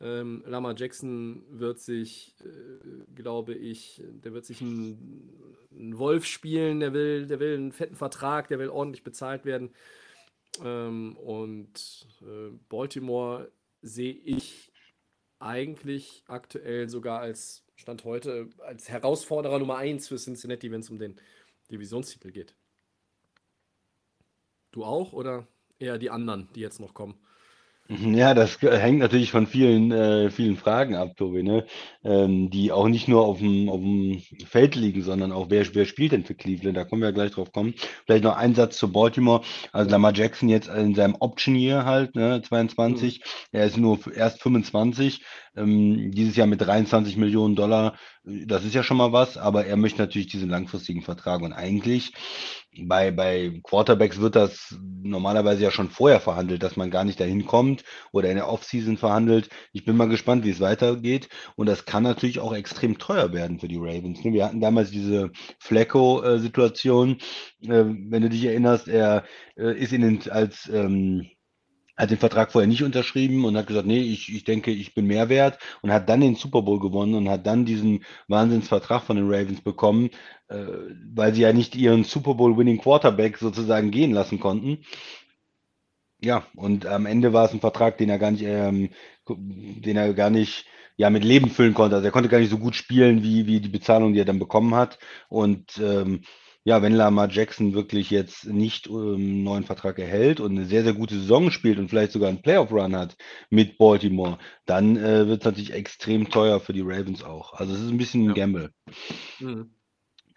Ähm, 0.00 0.42
Lama 0.46 0.74
Jackson 0.76 1.44
wird 1.48 1.78
sich, 1.78 2.34
äh, 2.40 3.12
glaube 3.14 3.54
ich, 3.54 4.02
der 4.04 4.34
wird 4.34 4.44
sich 4.44 4.60
einen 4.60 5.98
Wolf 5.98 6.24
spielen, 6.24 6.80
der 6.80 6.92
will, 6.92 7.26
der 7.26 7.38
will 7.38 7.54
einen 7.54 7.72
fetten 7.72 7.94
Vertrag, 7.94 8.48
der 8.48 8.58
will 8.58 8.68
ordentlich 8.68 9.04
bezahlt 9.04 9.44
werden. 9.44 9.70
Ähm, 10.62 11.16
und 11.16 12.08
äh, 12.22 12.50
Baltimore 12.68 13.52
sehe 13.80 14.12
ich 14.12 14.72
eigentlich 15.38 16.24
aktuell 16.26 16.88
sogar 16.88 17.20
als 17.20 17.61
Stand 17.76 18.04
heute 18.04 18.48
als 18.58 18.88
Herausforderer 18.88 19.58
Nummer 19.58 19.76
1 19.76 20.08
für 20.08 20.16
Cincinnati, 20.16 20.70
wenn 20.70 20.80
es 20.80 20.90
um 20.90 20.98
den 20.98 21.20
Divisionstitel 21.70 22.30
geht. 22.30 22.54
Du 24.70 24.84
auch 24.84 25.12
oder 25.12 25.46
eher 25.78 25.98
die 25.98 26.10
anderen, 26.10 26.48
die 26.54 26.60
jetzt 26.60 26.80
noch 26.80 26.94
kommen? 26.94 27.14
Mhm, 27.88 28.14
ja, 28.14 28.32
das 28.32 28.62
hängt 28.62 29.00
natürlich 29.00 29.32
von 29.32 29.46
vielen, 29.46 29.90
äh, 29.90 30.30
vielen 30.30 30.56
Fragen 30.56 30.94
ab, 30.94 31.16
Tobi, 31.16 31.42
ne? 31.42 31.66
Ähm, 32.04 32.48
die 32.48 32.70
auch 32.70 32.88
nicht 32.88 33.08
nur 33.08 33.24
auf 33.26 33.38
dem 33.38 34.22
Feld 34.46 34.76
liegen, 34.76 35.02
sondern 35.02 35.32
auch, 35.32 35.50
wer, 35.50 35.66
wer 35.74 35.84
spielt 35.84 36.12
denn 36.12 36.24
für 36.24 36.34
Cleveland? 36.34 36.76
Da 36.76 36.84
können 36.84 37.02
wir 37.02 37.08
ja 37.08 37.14
gleich 37.14 37.32
drauf 37.32 37.52
kommen. 37.52 37.74
Vielleicht 38.06 38.22
noch 38.24 38.36
ein 38.36 38.54
Satz 38.54 38.78
zu 38.78 38.92
Baltimore. 38.92 39.42
Also 39.72 39.90
Lamar 39.90 40.14
Jackson 40.14 40.48
jetzt 40.48 40.68
in 40.68 40.94
seinem 40.94 41.16
Option 41.18 41.56
Year 41.56 41.84
halt, 41.84 42.14
ne, 42.14 42.40
22. 42.40 43.18
Mhm. 43.18 43.24
Er 43.50 43.66
ist 43.66 43.76
nur 43.76 43.98
erst 44.14 44.40
25. 44.40 45.22
Ähm, 45.54 46.10
dieses 46.12 46.36
Jahr 46.36 46.46
mit 46.46 46.60
23 46.60 47.16
Millionen 47.16 47.56
Dollar. 47.56 47.96
Das 48.24 48.64
ist 48.64 48.74
ja 48.74 48.82
schon 48.82 48.96
mal 48.96 49.12
was, 49.12 49.36
aber 49.36 49.66
er 49.66 49.76
möchte 49.76 50.00
natürlich 50.00 50.28
diesen 50.28 50.48
langfristigen 50.48 51.02
Vertrag. 51.02 51.42
Und 51.42 51.52
eigentlich 51.52 52.12
bei, 52.80 53.10
bei 53.10 53.60
Quarterbacks 53.62 54.20
wird 54.20 54.34
das 54.36 54.74
normalerweise 54.80 55.62
ja 55.62 55.70
schon 55.70 55.90
vorher 55.90 56.20
verhandelt, 56.20 56.62
dass 56.62 56.76
man 56.76 56.90
gar 56.90 57.04
nicht 57.04 57.20
dahin 57.20 57.44
kommt 57.44 57.84
oder 58.12 58.30
in 58.30 58.36
der 58.36 58.48
Offseason 58.48 58.96
verhandelt. 58.96 59.50
Ich 59.72 59.84
bin 59.84 59.96
mal 59.96 60.08
gespannt, 60.08 60.44
wie 60.44 60.50
es 60.50 60.60
weitergeht. 60.60 61.28
Und 61.56 61.66
das 61.66 61.84
kann 61.84 62.02
natürlich 62.02 62.40
auch 62.40 62.54
extrem 62.54 62.98
teuer 62.98 63.32
werden 63.32 63.60
für 63.60 63.68
die 63.68 63.78
Ravens. 63.78 64.24
Ne? 64.24 64.32
Wir 64.32 64.46
hatten 64.46 64.60
damals 64.60 64.90
diese 64.90 65.30
Flecko-Situation. 65.58 67.18
Äh, 67.62 67.84
wenn 67.84 68.22
du 68.22 68.30
dich 68.30 68.44
erinnerst, 68.44 68.88
er 68.88 69.24
äh, 69.56 69.78
ist 69.78 69.92
in 69.92 70.00
den, 70.00 70.30
als 70.30 70.68
ähm, 70.72 71.28
hat 71.96 72.10
den 72.10 72.18
Vertrag 72.18 72.52
vorher 72.52 72.68
nicht 72.68 72.82
unterschrieben 72.82 73.44
und 73.44 73.56
hat 73.56 73.66
gesagt, 73.66 73.86
nee, 73.86 74.00
ich, 74.00 74.34
ich 74.34 74.44
denke, 74.44 74.70
ich 74.70 74.94
bin 74.94 75.06
mehr 75.06 75.28
wert 75.28 75.58
und 75.82 75.92
hat 75.92 76.08
dann 76.08 76.20
den 76.20 76.36
Super 76.36 76.62
Bowl 76.62 76.80
gewonnen 76.80 77.14
und 77.14 77.28
hat 77.28 77.46
dann 77.46 77.64
diesen 77.64 78.04
Wahnsinnsvertrag 78.28 79.02
von 79.02 79.16
den 79.16 79.26
Ravens 79.26 79.60
bekommen, 79.60 80.10
äh, 80.48 80.64
weil 81.14 81.34
sie 81.34 81.42
ja 81.42 81.52
nicht 81.52 81.76
ihren 81.76 82.04
Super 82.04 82.34
Bowl 82.34 82.56
Winning 82.56 82.78
Quarterback 82.78 83.38
sozusagen 83.38 83.90
gehen 83.90 84.12
lassen 84.12 84.40
konnten. 84.40 84.84
Ja, 86.20 86.46
und 86.56 86.86
am 86.86 87.06
Ende 87.06 87.32
war 87.32 87.46
es 87.46 87.52
ein 87.52 87.60
Vertrag, 87.60 87.98
den 87.98 88.08
er 88.08 88.18
gar 88.18 88.30
nicht, 88.30 88.44
ähm, 88.44 88.90
den 89.28 89.96
er 89.96 90.14
gar 90.14 90.30
nicht 90.30 90.66
ja, 90.96 91.10
mit 91.10 91.24
Leben 91.24 91.50
füllen 91.50 91.74
konnte. 91.74 91.96
Also 91.96 92.06
er 92.06 92.12
konnte 92.12 92.28
gar 92.28 92.38
nicht 92.38 92.50
so 92.50 92.58
gut 92.58 92.76
spielen, 92.76 93.22
wie, 93.22 93.46
wie 93.46 93.60
die 93.60 93.68
Bezahlung, 93.68 94.12
die 94.12 94.20
er 94.20 94.24
dann 94.24 94.38
bekommen 94.38 94.74
hat. 94.74 94.98
Und 95.28 95.78
ähm, 95.78 96.22
ja, 96.64 96.80
wenn 96.80 96.92
Lamar 96.92 97.28
Jackson 97.28 97.74
wirklich 97.74 98.10
jetzt 98.10 98.46
nicht 98.46 98.86
ähm, 98.86 99.14
einen 99.14 99.42
neuen 99.42 99.64
Vertrag 99.64 99.98
erhält 99.98 100.40
und 100.40 100.52
eine 100.52 100.66
sehr, 100.66 100.84
sehr 100.84 100.92
gute 100.92 101.16
Saison 101.18 101.50
spielt 101.50 101.78
und 101.78 101.88
vielleicht 101.88 102.12
sogar 102.12 102.28
einen 102.28 102.42
Playoff-Run 102.42 102.94
hat 102.94 103.16
mit 103.50 103.78
Baltimore, 103.78 104.38
dann 104.64 104.96
äh, 104.96 105.26
wird 105.26 105.40
es 105.40 105.44
natürlich 105.44 105.72
extrem 105.72 106.30
teuer 106.30 106.60
für 106.60 106.72
die 106.72 106.82
Ravens 106.82 107.24
auch. 107.24 107.54
Also 107.54 107.74
es 107.74 107.80
ist 107.80 107.90
ein 107.90 107.98
bisschen 107.98 108.24
ein 108.24 108.28
ja. 108.28 108.34
Gamble. 108.34 108.70
Mhm. 109.40 109.70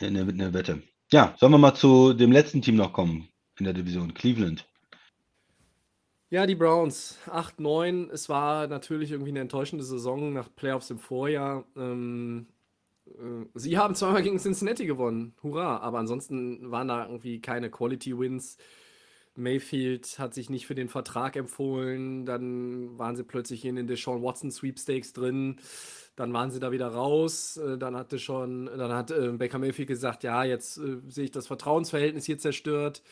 Eine, 0.02 0.22
eine 0.22 0.54
Wette. 0.54 0.82
Ja, 1.12 1.36
sollen 1.38 1.52
wir 1.52 1.60
mal 1.60 1.76
zu 1.76 2.14
dem 2.14 2.32
letzten 2.32 2.62
Team 2.62 2.76
noch 2.76 2.92
kommen 2.92 3.30
in 3.60 3.66
der 3.66 3.74
Division, 3.74 4.14
Cleveland. 4.14 4.68
Ja, 6.32 6.48
die 6.48 6.56
Browns 6.56 7.20
8-9. 7.28 8.10
Es 8.10 8.28
war 8.30 8.68
natürlich 8.68 9.12
irgendwie 9.12 9.30
eine 9.30 9.42
enttäuschende 9.42 9.86
Saison 9.86 10.34
nach 10.34 10.54
Playoffs 10.56 10.90
im 10.90 10.98
Vorjahr. 10.98 11.66
Ähm, 11.78 12.48
äh, 12.50 12.55
sie 13.54 13.78
haben 13.78 13.96
zweimal 13.96 14.24
gegen 14.24 14.40
Cincinnati 14.40 14.86
gewonnen. 14.86 15.34
Hurra. 15.44 15.78
Aber 15.78 16.00
ansonsten 16.00 16.72
waren 16.72 16.88
da 16.88 17.06
irgendwie 17.06 17.42
keine 17.42 17.70
Quality 17.70 18.18
Wins. 18.18 18.58
Mayfield 19.36 20.18
hat 20.18 20.34
sich 20.34 20.50
nicht 20.50 20.66
für 20.66 20.76
den 20.76 20.88
Vertrag 20.88 21.36
empfohlen. 21.36 22.26
Dann 22.26 22.98
waren 22.98 23.16
sie 23.16 23.24
plötzlich 23.24 23.66
in 23.66 23.76
den 23.76 23.88
Deshaun 23.88 24.24
Watson 24.24 24.52
Sweepstakes 24.52 25.14
drin. 25.14 25.58
Dann 26.16 26.32
waren 26.34 26.52
sie 26.52 26.60
da 26.60 26.72
wieder 26.72 26.88
raus. 26.88 27.58
Äh, 27.58 27.78
dann 27.78 27.96
hatte 27.96 28.20
schon, 28.20 28.66
dann 28.66 28.94
hat 28.94 29.12
äh, 29.12 29.34
Baker 29.34 29.60
Mayfield 29.60 29.90
gesagt, 29.90 30.24
ja, 30.24 30.44
jetzt 30.44 30.76
sehe 30.76 31.26
ich 31.26 31.32
das 31.32 31.48
Vertrauensverhältnis 31.48 32.26
hier 32.26 32.38
zerstört. 32.38 33.04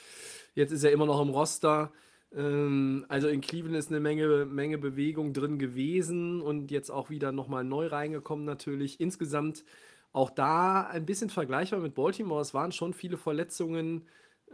Jetzt 0.55 0.71
ist 0.71 0.83
er 0.83 0.91
immer 0.91 1.05
noch 1.05 1.21
im 1.21 1.29
Roster. 1.29 1.91
Ähm, 2.35 3.05
also 3.09 3.27
in 3.27 3.41
Cleveland 3.41 3.77
ist 3.77 3.89
eine 3.89 3.99
Menge, 3.99 4.45
Menge 4.45 4.77
Bewegung 4.77 5.33
drin 5.33 5.59
gewesen 5.59 6.41
und 6.41 6.71
jetzt 6.71 6.89
auch 6.89 7.09
wieder 7.09 7.31
nochmal 7.31 7.63
neu 7.63 7.87
reingekommen 7.87 8.45
natürlich. 8.45 8.99
Insgesamt 8.99 9.63
auch 10.11 10.29
da 10.29 10.87
ein 10.87 11.05
bisschen 11.05 11.29
vergleichbar 11.29 11.79
mit 11.79 11.95
Baltimore. 11.95 12.41
Es 12.41 12.53
waren 12.53 12.71
schon 12.71 12.93
viele 12.93 13.17
Verletzungen 13.17 14.05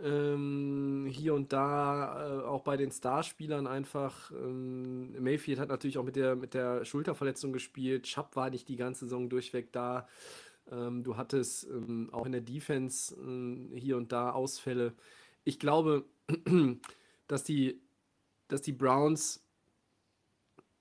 ähm, 0.01 1.07
hier 1.11 1.33
und 1.33 1.51
da, 1.51 2.39
äh, 2.39 2.43
auch 2.45 2.61
bei 2.63 2.77
den 2.77 2.91
Starspielern 2.91 3.67
einfach. 3.67 4.31
Ähm, 4.31 5.21
Mayfield 5.21 5.59
hat 5.59 5.69
natürlich 5.69 5.97
auch 5.97 6.05
mit 6.05 6.15
der, 6.15 6.35
mit 6.35 6.53
der 6.53 6.85
Schulterverletzung 6.85 7.51
gespielt. 7.51 8.07
Schapp 8.07 8.35
war 8.35 8.49
nicht 8.49 8.69
die 8.69 8.77
ganze 8.77 9.05
Saison 9.05 9.29
durchweg 9.29 9.71
da. 9.73 10.07
Ähm, 10.71 11.03
du 11.03 11.17
hattest 11.17 11.67
ähm, 11.67 12.09
auch 12.11 12.25
in 12.25 12.31
der 12.31 12.41
Defense 12.41 13.15
ähm, 13.15 13.71
hier 13.75 13.97
und 13.97 14.11
da 14.11 14.31
Ausfälle. 14.31 14.93
Ich 15.43 15.59
glaube, 15.59 16.05
dass 17.29 17.45
die, 17.45 17.81
dass 18.49 18.61
die 18.61 18.73
Browns 18.73 19.45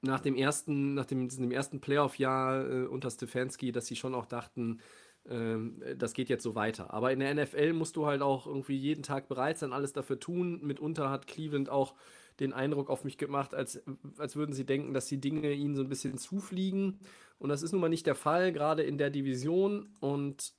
nach 0.01 0.20
dem 0.20 0.34
ersten, 0.34 0.94
nach 0.94 1.07
dem, 1.07 1.28
dem 1.28 1.53
ersten 1.53 1.80
Playoff-Jahr 1.80 2.68
äh, 2.68 2.86
unter 2.86 3.11
Stefanski, 3.11 3.70
dass 3.70 3.86
sie 3.86 3.96
schon 3.96 4.14
auch 4.14 4.26
dachten, 4.26 4.80
ähm, 5.28 5.82
das 5.96 6.14
geht 6.14 6.28
jetzt 6.28 6.42
so 6.42 6.55
weiter. 6.55 6.92
Aber 6.92 7.12
in 7.12 7.20
der 7.20 7.34
NFL 7.34 7.72
musst 7.72 7.96
du 7.96 8.07
halt 8.07 8.22
auch 8.22 8.46
irgendwie 8.46 8.76
jeden 8.76 9.03
Tag 9.03 9.28
bereit 9.28 9.59
sein, 9.59 9.72
alles 9.72 9.92
dafür 9.92 10.18
tun. 10.18 10.61
Mitunter 10.62 11.11
hat 11.11 11.26
Cleveland 11.26 11.68
auch 11.68 11.94
den 12.40 12.53
Eindruck 12.53 12.88
auf 12.88 13.05
mich 13.05 13.18
gemacht, 13.18 13.55
als, 13.55 13.82
als 14.16 14.36
würden 14.36 14.53
sie 14.53 14.64
denken, 14.64 14.94
dass 14.94 15.07
die 15.07 15.20
Dinge 15.20 15.53
ihnen 15.53 15.74
so 15.74 15.82
ein 15.82 15.88
bisschen 15.88 16.16
zufliegen. 16.16 17.01
Und 17.38 17.51
das 17.51 17.62
ist 17.62 17.72
nun 17.72 17.80
mal 17.80 17.88
nicht 17.88 18.07
der 18.07 18.14
Fall, 18.14 18.53
gerade 18.53 18.82
in 18.84 18.96
der 18.96 19.11
Division. 19.11 19.88
Und 20.01 20.55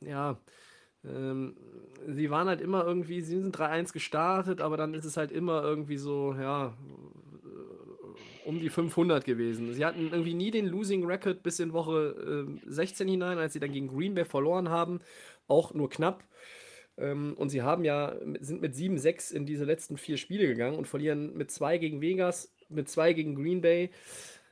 ja, 0.00 0.38
ähm, 1.04 1.56
sie 2.06 2.30
waren 2.30 2.48
halt 2.48 2.60
immer 2.60 2.84
irgendwie, 2.84 3.20
sie 3.20 3.40
sind 3.40 3.56
3-1 3.56 3.92
gestartet, 3.92 4.60
aber 4.60 4.76
dann 4.76 4.94
ist 4.94 5.04
es 5.04 5.16
halt 5.16 5.32
immer 5.32 5.62
irgendwie 5.62 5.96
so, 5.96 6.34
ja, 6.34 6.76
äh, 7.44 8.48
um 8.48 8.58
die 8.58 8.70
500 8.70 9.24
gewesen. 9.24 9.72
Sie 9.72 9.84
hatten 9.84 10.10
irgendwie 10.10 10.34
nie 10.34 10.50
den 10.50 10.66
Losing 10.66 11.04
Record 11.04 11.42
bis 11.42 11.60
in 11.60 11.72
Woche 11.72 12.46
äh, 12.46 12.70
16 12.70 13.08
hinein, 13.08 13.38
als 13.38 13.52
sie 13.52 13.60
dann 13.60 13.72
gegen 13.72 13.88
Green 13.88 14.14
Bay 14.14 14.24
verloren 14.24 14.68
haben, 14.68 15.00
auch 15.46 15.74
nur 15.74 15.90
knapp. 15.90 16.24
Ähm, 16.98 17.34
und 17.36 17.48
sie 17.48 17.62
haben 17.62 17.84
ja, 17.84 18.14
sind 18.40 18.60
mit 18.60 18.74
7-6 18.74 19.32
in 19.32 19.46
diese 19.46 19.64
letzten 19.64 19.96
vier 19.96 20.16
Spiele 20.16 20.46
gegangen 20.46 20.76
und 20.76 20.86
verlieren 20.86 21.36
mit 21.36 21.50
2 21.50 21.78
gegen 21.78 22.00
Vegas, 22.00 22.52
mit 22.68 22.88
2 22.88 23.12
gegen 23.14 23.34
Green 23.34 23.60
Bay. 23.60 23.90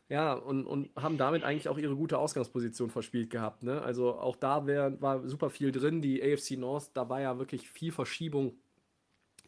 Ja, 0.09 0.33
und, 0.33 0.67
und 0.67 0.91
haben 0.97 1.19
damit 1.19 1.45
eigentlich 1.45 1.69
auch 1.69 1.77
ihre 1.77 1.95
gute 1.95 2.19
Ausgangsposition 2.19 2.89
verspielt 2.89 3.29
gehabt. 3.29 3.63
Ne? 3.63 3.83
Also 3.83 4.15
auch 4.15 4.37
da 4.37 4.67
wär, 4.67 5.01
war 5.03 5.29
super 5.29 5.51
viel 5.51 5.71
drin. 5.71 6.01
Die 6.01 6.23
AFC 6.23 6.53
North, 6.53 6.91
da 6.95 7.11
war 7.11 7.21
ja 7.21 7.39
wirklich 7.39 7.69
viel 7.69 7.93
Verschiebung 7.93 8.55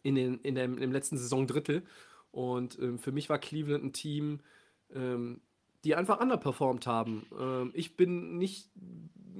in, 0.03 0.13
den, 0.13 0.39
in 0.39 0.53
dem, 0.53 0.77
im 0.77 0.91
letzten 0.91 1.17
Saisondrittel. 1.17 1.83
Und 2.31 2.77
ähm, 2.79 2.99
für 2.99 3.11
mich 3.11 3.27
war 3.27 3.39
Cleveland 3.39 3.85
ein 3.85 3.93
Team, 3.93 4.41
ähm, 4.93 5.41
die 5.83 5.95
einfach 5.95 6.19
underperformed 6.19 6.85
haben. 6.85 7.25
Ähm, 7.39 7.71
ich 7.73 7.97
bin 7.97 8.37
nicht 8.37 8.69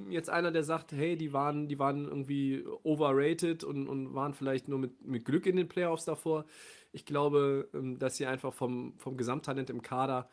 jetzt 0.08 0.28
einer, 0.28 0.50
der 0.50 0.64
sagt, 0.64 0.92
hey, 0.92 1.16
die 1.16 1.32
waren, 1.32 1.68
die 1.68 1.78
waren 1.78 2.06
irgendwie 2.06 2.64
overrated 2.82 3.62
und, 3.62 3.88
und 3.88 4.14
waren 4.14 4.34
vielleicht 4.34 4.68
nur 4.68 4.78
mit, 4.78 5.04
mit 5.06 5.24
Glück 5.24 5.46
in 5.46 5.56
den 5.56 5.68
Playoffs 5.68 6.04
davor. 6.04 6.44
Ich 6.92 7.06
glaube, 7.06 7.68
ähm, 7.74 7.98
dass 7.98 8.16
sie 8.16 8.26
einfach 8.26 8.52
vom, 8.52 8.94
vom 8.98 9.16
Gesamttalent 9.16 9.70
im 9.70 9.82
Kader 9.82 10.28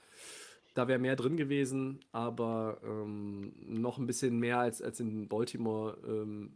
da 0.74 0.88
wäre 0.88 1.00
mehr 1.00 1.16
drin 1.16 1.38
gewesen, 1.38 2.00
aber 2.12 2.80
ähm, 2.84 3.54
noch 3.66 3.98
ein 3.98 4.08
bisschen 4.08 4.40
mehr 4.40 4.60
als, 4.60 4.82
als 4.82 5.00
in 5.00 5.28
Baltimore. 5.28 5.98
Ähm, 6.08 6.52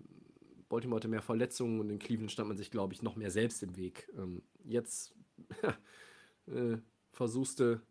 Baltimore 0.70 0.98
hatte 0.98 1.08
mehr 1.08 1.22
Verletzungen 1.22 1.80
und 1.80 1.90
in 1.90 2.00
Cleveland 2.00 2.32
stand 2.32 2.48
man 2.48 2.58
sich, 2.58 2.72
glaube 2.72 2.94
ich, 2.94 3.02
noch 3.02 3.16
mehr 3.16 3.32
selbst 3.32 3.64
im 3.64 3.76
Weg. 3.76 4.10
Ähm, 4.18 4.42
jetzt 4.64 5.14
äh, 6.48 6.78
versuchst 7.12 7.60
du 7.60 7.82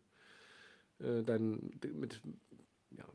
äh, 0.99 1.23
dann 1.23 1.71
mit 1.93 2.21
ja, 2.91 3.05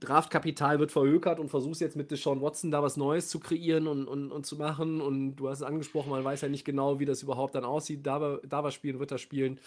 Draftkapital 0.00 0.78
wird 0.78 0.92
verhökert 0.92 1.38
und 1.38 1.48
versuchst 1.48 1.80
jetzt 1.80 1.96
mit 1.96 2.10
Deshaun 2.10 2.40
Watson 2.40 2.70
da 2.70 2.82
was 2.82 2.96
Neues 2.96 3.28
zu 3.28 3.38
kreieren 3.38 3.86
und, 3.86 4.06
und, 4.08 4.32
und 4.32 4.46
zu 4.46 4.56
machen. 4.56 5.00
Und 5.00 5.36
du 5.36 5.48
hast 5.48 5.58
es 5.58 5.62
angesprochen, 5.62 6.10
man 6.10 6.24
weiß 6.24 6.40
ja 6.40 6.48
nicht 6.48 6.64
genau, 6.64 6.98
wie 6.98 7.04
das 7.04 7.22
überhaupt 7.22 7.54
dann 7.54 7.64
aussieht. 7.64 8.06
Da, 8.06 8.38
da 8.46 8.64
was 8.64 8.74
spielen, 8.74 8.98
wird 8.98 9.12
er 9.12 9.18
spielen. 9.18 9.60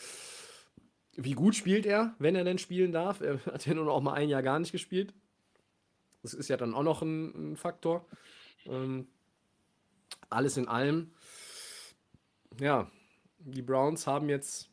Wie 1.15 1.33
gut 1.33 1.55
spielt 1.55 1.85
er, 1.85 2.15
wenn 2.19 2.35
er 2.35 2.43
denn 2.43 2.57
spielen 2.57 2.91
darf? 2.91 3.21
Er 3.21 3.39
hat 3.45 3.65
ja 3.65 3.73
nun 3.73 3.89
auch 3.89 4.01
mal 4.01 4.13
ein 4.13 4.29
Jahr 4.29 4.43
gar 4.43 4.59
nicht 4.59 4.71
gespielt. 4.71 5.13
Das 6.21 6.33
ist 6.33 6.49
ja 6.49 6.57
dann 6.57 6.73
auch 6.73 6.83
noch 6.83 7.01
ein, 7.01 7.53
ein 7.53 7.57
Faktor. 7.57 8.05
Ähm, 8.65 9.07
alles 10.29 10.57
in 10.57 10.67
allem, 10.67 11.11
ja, 12.59 12.89
die 13.39 13.61
Browns 13.61 14.07
haben 14.07 14.29
jetzt 14.29 14.69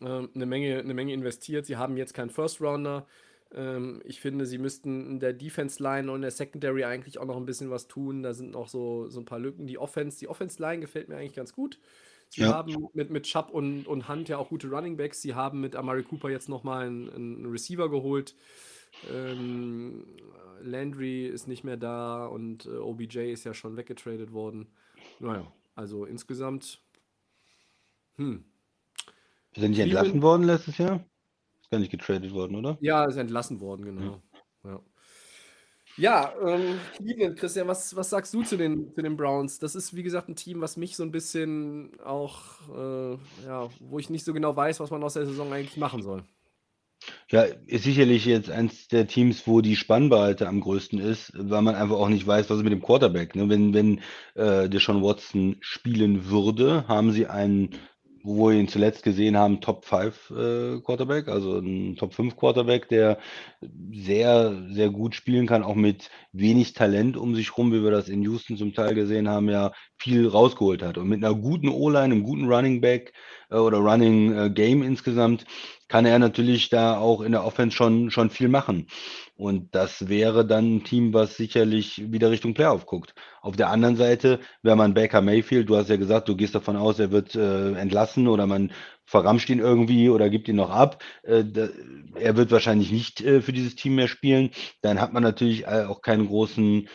äh, 0.00 0.04
eine, 0.04 0.46
Menge, 0.46 0.78
eine 0.78 0.94
Menge 0.94 1.12
investiert. 1.12 1.66
Sie 1.66 1.76
haben 1.76 1.96
jetzt 1.96 2.14
keinen 2.14 2.30
First 2.30 2.60
Rounder. 2.60 3.06
Ähm, 3.52 4.00
ich 4.04 4.20
finde, 4.20 4.46
sie 4.46 4.58
müssten 4.58 5.06
in 5.06 5.20
der 5.20 5.32
Defense 5.32 5.82
Line 5.82 6.10
und 6.10 6.16
in 6.16 6.22
der 6.22 6.30
Secondary 6.30 6.84
eigentlich 6.84 7.18
auch 7.18 7.26
noch 7.26 7.36
ein 7.36 7.46
bisschen 7.46 7.70
was 7.70 7.88
tun. 7.88 8.22
Da 8.22 8.32
sind 8.32 8.52
noch 8.52 8.68
so, 8.68 9.08
so 9.08 9.20
ein 9.20 9.24
paar 9.24 9.40
Lücken. 9.40 9.66
Die 9.66 9.78
Offense, 9.78 10.18
die 10.18 10.28
Offense 10.28 10.62
Line 10.62 10.80
gefällt 10.80 11.08
mir 11.08 11.16
eigentlich 11.16 11.34
ganz 11.34 11.52
gut. 11.52 11.78
Sie 12.30 12.42
ja. 12.42 12.54
haben 12.54 12.88
mit, 12.94 13.10
mit 13.10 13.24
Chubb 13.24 13.50
und, 13.50 13.86
und 13.86 14.08
Hunt 14.08 14.28
ja 14.28 14.38
auch 14.38 14.48
gute 14.48 14.70
Running 14.70 14.96
Backs. 14.96 15.20
Sie 15.20 15.34
haben 15.34 15.60
mit 15.60 15.74
Amari 15.74 16.04
Cooper 16.04 16.30
jetzt 16.30 16.48
nochmal 16.48 16.86
einen, 16.86 17.10
einen 17.10 17.46
Receiver 17.46 17.90
geholt. 17.90 18.36
Ähm, 19.12 20.04
Landry 20.62 21.26
ist 21.26 21.48
nicht 21.48 21.64
mehr 21.64 21.76
da 21.76 22.26
und 22.26 22.66
äh, 22.66 22.76
OBJ 22.76 23.32
ist 23.32 23.44
ja 23.44 23.52
schon 23.52 23.76
weggetradet 23.76 24.32
worden. 24.32 24.68
Naja, 25.18 25.50
also 25.74 26.04
insgesamt. 26.04 26.80
Hm. 28.16 28.44
Er 29.54 29.68
nicht 29.68 29.80
entlassen 29.80 30.22
worden 30.22 30.44
letztes 30.44 30.78
Jahr? 30.78 31.04
Ist 31.60 31.70
gar 31.70 31.80
nicht 31.80 31.90
getradet 31.90 32.32
worden, 32.32 32.54
oder? 32.54 32.78
Ja, 32.80 33.06
ist 33.06 33.16
entlassen 33.16 33.60
worden, 33.60 33.84
genau. 33.84 34.22
Ja. 34.62 34.70
ja. 34.70 34.80
Ja, 36.00 36.32
ähm, 36.42 37.36
Christian, 37.36 37.68
was, 37.68 37.94
was 37.94 38.08
sagst 38.08 38.32
du 38.32 38.42
zu 38.42 38.56
den, 38.56 38.90
zu 38.94 39.02
den 39.02 39.18
Browns? 39.18 39.58
Das 39.58 39.74
ist, 39.74 39.94
wie 39.94 40.02
gesagt, 40.02 40.30
ein 40.30 40.34
Team, 40.34 40.62
was 40.62 40.78
mich 40.78 40.96
so 40.96 41.02
ein 41.02 41.12
bisschen 41.12 41.90
auch, 42.02 42.40
äh, 42.74 43.18
ja, 43.44 43.68
wo 43.80 43.98
ich 43.98 44.08
nicht 44.08 44.24
so 44.24 44.32
genau 44.32 44.56
weiß, 44.56 44.80
was 44.80 44.90
man 44.90 45.02
aus 45.02 45.12
der 45.12 45.26
Saison 45.26 45.52
eigentlich 45.52 45.76
machen 45.76 46.02
soll. 46.02 46.24
Ja, 47.28 47.42
ist 47.66 47.84
sicherlich 47.84 48.24
jetzt 48.24 48.50
eins 48.50 48.88
der 48.88 49.08
Teams, 49.08 49.46
wo 49.46 49.60
die 49.60 49.76
Spannbreite 49.76 50.48
am 50.48 50.62
größten 50.62 50.98
ist, 50.98 51.32
weil 51.34 51.60
man 51.60 51.74
einfach 51.74 51.96
auch 51.96 52.08
nicht 52.08 52.26
weiß, 52.26 52.48
was 52.48 52.56
ist 52.56 52.64
mit 52.64 52.72
dem 52.72 52.82
Quarterback. 52.82 53.36
Ne? 53.36 53.50
Wenn, 53.50 53.74
wenn 53.74 54.00
äh, 54.34 54.70
Deshaun 54.70 55.02
Watson 55.02 55.56
spielen 55.60 56.30
würde, 56.30 56.88
haben 56.88 57.12
sie 57.12 57.26
einen 57.26 57.76
wo 58.22 58.48
wir 58.48 58.58
ihn 58.58 58.68
zuletzt 58.68 59.02
gesehen 59.02 59.36
haben, 59.36 59.60
Top 59.60 59.84
5 59.84 60.30
äh, 60.30 60.80
Quarterback, 60.80 61.28
also 61.28 61.58
ein 61.58 61.96
Top 61.96 62.14
5 62.14 62.36
Quarterback, 62.36 62.88
der 62.88 63.18
sehr, 63.92 64.54
sehr 64.70 64.90
gut 64.90 65.14
spielen 65.14 65.46
kann, 65.46 65.62
auch 65.62 65.74
mit 65.74 66.10
wenig 66.32 66.74
Talent 66.74 67.16
um 67.16 67.34
sich 67.34 67.56
rum, 67.56 67.72
wie 67.72 67.82
wir 67.82 67.90
das 67.90 68.08
in 68.08 68.22
Houston 68.22 68.56
zum 68.56 68.74
Teil 68.74 68.94
gesehen 68.94 69.28
haben, 69.28 69.48
ja 69.48 69.72
viel 69.96 70.26
rausgeholt 70.28 70.82
hat. 70.82 70.98
Und 70.98 71.08
mit 71.08 71.24
einer 71.24 71.34
guten 71.34 71.68
O-Line, 71.68 72.04
einem 72.04 72.22
guten 72.22 72.50
Running 72.50 72.80
Back 72.80 73.12
äh, 73.50 73.56
oder 73.56 73.78
Running 73.78 74.36
äh, 74.36 74.50
Game 74.50 74.82
insgesamt, 74.82 75.44
kann 75.90 76.06
er 76.06 76.20
natürlich 76.20 76.68
da 76.70 76.98
auch 76.98 77.20
in 77.20 77.32
der 77.32 77.44
Offense 77.44 77.76
schon, 77.76 78.12
schon 78.12 78.30
viel 78.30 78.48
machen. 78.48 78.86
Und 79.34 79.74
das 79.74 80.08
wäre 80.08 80.46
dann 80.46 80.76
ein 80.76 80.84
Team, 80.84 81.12
was 81.12 81.36
sicherlich 81.36 82.12
wieder 82.12 82.30
Richtung 82.30 82.54
Playoff 82.54 82.86
guckt. 82.86 83.12
Auf 83.42 83.56
der 83.56 83.70
anderen 83.70 83.96
Seite, 83.96 84.38
wenn 84.62 84.78
man 84.78 84.94
Baker 84.94 85.20
Mayfield, 85.20 85.68
du 85.68 85.76
hast 85.76 85.90
ja 85.90 85.96
gesagt, 85.96 86.28
du 86.28 86.36
gehst 86.36 86.54
davon 86.54 86.76
aus, 86.76 87.00
er 87.00 87.10
wird 87.10 87.34
äh, 87.34 87.72
entlassen 87.72 88.28
oder 88.28 88.46
man 88.46 88.70
verramscht 89.04 89.50
ihn 89.50 89.58
irgendwie 89.58 90.10
oder 90.10 90.30
gibt 90.30 90.46
ihn 90.46 90.56
noch 90.56 90.70
ab. 90.70 91.02
Äh, 91.24 91.44
da, 91.44 91.68
er 92.14 92.36
wird 92.36 92.52
wahrscheinlich 92.52 92.92
nicht 92.92 93.20
äh, 93.22 93.42
für 93.42 93.52
dieses 93.52 93.74
Team 93.74 93.96
mehr 93.96 94.08
spielen. 94.08 94.50
Dann 94.82 95.00
hat 95.00 95.12
man 95.12 95.24
natürlich 95.24 95.64
äh, 95.64 95.86
auch 95.88 96.02
keinen 96.02 96.28
großen, 96.28 96.88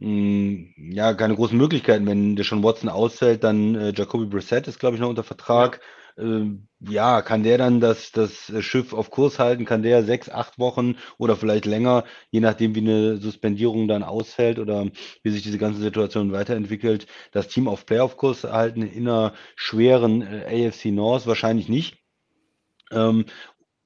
mh, 0.00 0.06
hm, 0.06 0.92
ja, 0.92 1.14
keine 1.14 1.34
großen 1.34 1.56
Möglichkeiten. 1.56 2.06
Wenn 2.06 2.36
der 2.36 2.44
schon 2.44 2.62
Watson 2.62 2.90
ausfällt, 2.90 3.42
dann 3.42 3.74
äh, 3.74 3.92
Jacoby 3.96 4.26
Brissett 4.26 4.68
ist, 4.68 4.80
glaube 4.80 4.96
ich, 4.96 5.00
noch 5.00 5.08
unter 5.08 5.24
Vertrag. 5.24 5.80
Ja 5.80 5.88
ja, 6.16 7.22
kann 7.22 7.42
der 7.42 7.58
dann 7.58 7.80
das, 7.80 8.12
das 8.12 8.52
Schiff 8.60 8.92
auf 8.92 9.10
Kurs 9.10 9.38
halten? 9.40 9.64
Kann 9.64 9.82
der 9.82 10.04
sechs, 10.04 10.28
acht 10.28 10.58
Wochen 10.60 10.96
oder 11.18 11.34
vielleicht 11.34 11.64
länger, 11.64 12.04
je 12.30 12.40
nachdem, 12.40 12.74
wie 12.76 12.80
eine 12.80 13.16
Suspendierung 13.16 13.88
dann 13.88 14.04
ausfällt 14.04 14.60
oder 14.60 14.86
wie 15.22 15.30
sich 15.30 15.42
diese 15.42 15.58
ganze 15.58 15.80
Situation 15.80 16.30
weiterentwickelt, 16.30 17.06
das 17.32 17.48
Team 17.48 17.66
auf 17.66 17.84
Playoff-Kurs 17.84 18.44
halten 18.44 18.82
in 18.82 19.08
einer 19.08 19.34
schweren 19.56 20.22
äh, 20.22 20.68
AFC 20.68 20.86
North? 20.86 21.26
Wahrscheinlich 21.26 21.68
nicht. 21.68 21.98
Ähm, 22.92 23.24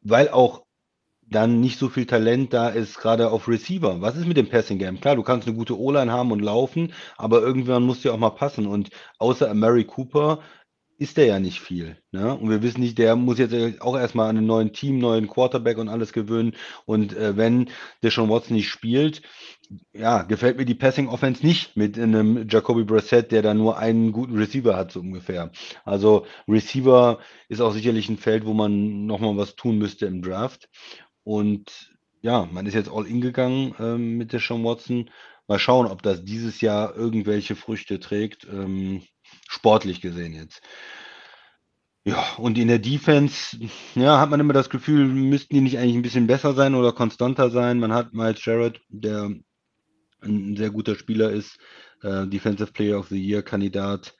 weil 0.03 0.29
auch 0.29 0.64
dann 1.31 1.61
nicht 1.61 1.79
so 1.79 1.89
viel 1.89 2.07
Talent 2.07 2.53
da 2.53 2.68
ist, 2.68 2.99
gerade 2.99 3.31
auf 3.31 3.49
Receiver. 3.49 4.01
Was 4.01 4.16
ist 4.16 4.26
mit 4.26 4.37
dem 4.37 4.49
Passing 4.49 4.79
Game? 4.79 5.01
Klar, 5.01 5.16
du 5.16 5.22
kannst 5.22 5.47
eine 5.47 5.57
gute 5.57 5.79
O-Line 5.79 6.12
haben 6.12 6.33
und 6.33 6.41
laufen, 6.41 6.93
aber 7.16 7.41
irgendwann 7.43 7.83
muss 7.85 8.01
dir 8.01 8.12
auch 8.14 8.18
mal 8.18 8.31
passen. 8.31 8.66
Und 8.66 8.91
außer 9.18 9.53
Mary 9.55 9.85
Cooper 9.85 10.41
ist 10.99 11.16
der 11.16 11.26
ja 11.26 11.38
nicht 11.38 11.61
viel. 11.61 11.96
Ne? 12.11 12.34
Und 12.34 12.51
wir 12.51 12.62
wissen 12.62 12.80
nicht, 12.80 12.99
der 12.99 13.14
muss 13.14 13.38
jetzt 13.38 13.80
auch 13.80 13.96
erstmal 13.96 14.28
an 14.28 14.36
einen 14.36 14.46
neuen 14.46 14.72
Team, 14.72 14.99
neuen 14.99 15.28
Quarterback 15.28 15.78
und 15.78 15.88
alles 15.88 16.12
gewöhnen. 16.12 16.55
Und 16.86 17.16
äh, 17.16 17.36
wenn 17.36 17.70
der 18.03 18.11
schon 18.11 18.28
Watson 18.28 18.57
nicht 18.57 18.68
spielt, 18.68 19.22
ja, 19.92 20.22
gefällt 20.22 20.57
mir 20.57 20.64
die 20.64 20.74
Passing 20.74 21.09
Offense 21.09 21.46
nicht 21.46 21.76
mit 21.76 21.99
einem 21.99 22.49
Jacoby 22.49 22.84
Brissett, 22.84 23.30
der 23.30 23.42
da 23.42 23.55
nur 23.55 23.78
einen 23.78 24.12
guten 24.12 24.36
Receiver 24.36 24.76
hat, 24.76 24.90
so 24.90 25.01
ungefähr. 25.01 25.53
Also 25.84 26.26
Receiver 26.49 27.20
ist 27.49 27.61
auch 27.61 27.72
sicherlich 27.72 28.09
ein 28.09 28.16
Feld, 28.18 28.44
wo 28.44 28.55
man 28.55 29.07
nochmal 29.07 29.36
was 29.36 29.55
tun 29.55 29.78
müsste 29.78 30.07
im 30.07 30.22
Draft. 30.22 30.68
Und 31.22 31.94
ja, 32.22 32.49
man 32.51 32.66
ist 32.66 32.74
jetzt 32.74 32.90
all 32.90 33.07
in 33.07 33.20
gegangen 33.20 33.74
ähm, 33.78 34.16
mit 34.16 34.32
der 34.32 34.40
Sean 34.40 34.64
Watson. 34.64 35.11
Mal 35.46 35.59
schauen, 35.59 35.86
ob 35.86 36.03
das 36.03 36.24
dieses 36.24 36.61
Jahr 36.61 36.96
irgendwelche 36.96 37.55
Früchte 37.55 38.01
trägt. 38.01 38.46
Ähm, 38.51 39.03
sportlich 39.49 40.01
gesehen 40.01 40.33
jetzt. 40.33 40.61
Ja, 42.05 42.24
und 42.39 42.57
in 42.57 42.68
der 42.68 42.79
Defense, 42.79 43.59
ja, 43.95 44.18
hat 44.18 44.31
man 44.31 44.41
immer 44.41 44.55
das 44.55 44.70
Gefühl, 44.70 45.07
müssten 45.09 45.55
die 45.55 45.61
nicht 45.61 45.79
eigentlich 45.79 45.97
ein 45.97 46.03
bisschen 46.03 46.26
besser 46.26 46.55
sein 46.55 46.74
oder 46.74 46.93
konstanter 46.93 47.51
sein. 47.51 47.79
Man 47.81 47.93
hat 47.93 48.14
Miles 48.14 48.43
Jarrett, 48.45 48.81
der 48.89 49.31
ein 50.22 50.57
sehr 50.57 50.70
guter 50.70 50.95
Spieler 50.95 51.31
ist, 51.31 51.59
äh, 52.03 52.26
Defensive 52.26 52.72
Player 52.72 52.99
of 52.99 53.09
the 53.09 53.22
Year 53.22 53.43
Kandidat. 53.43 54.14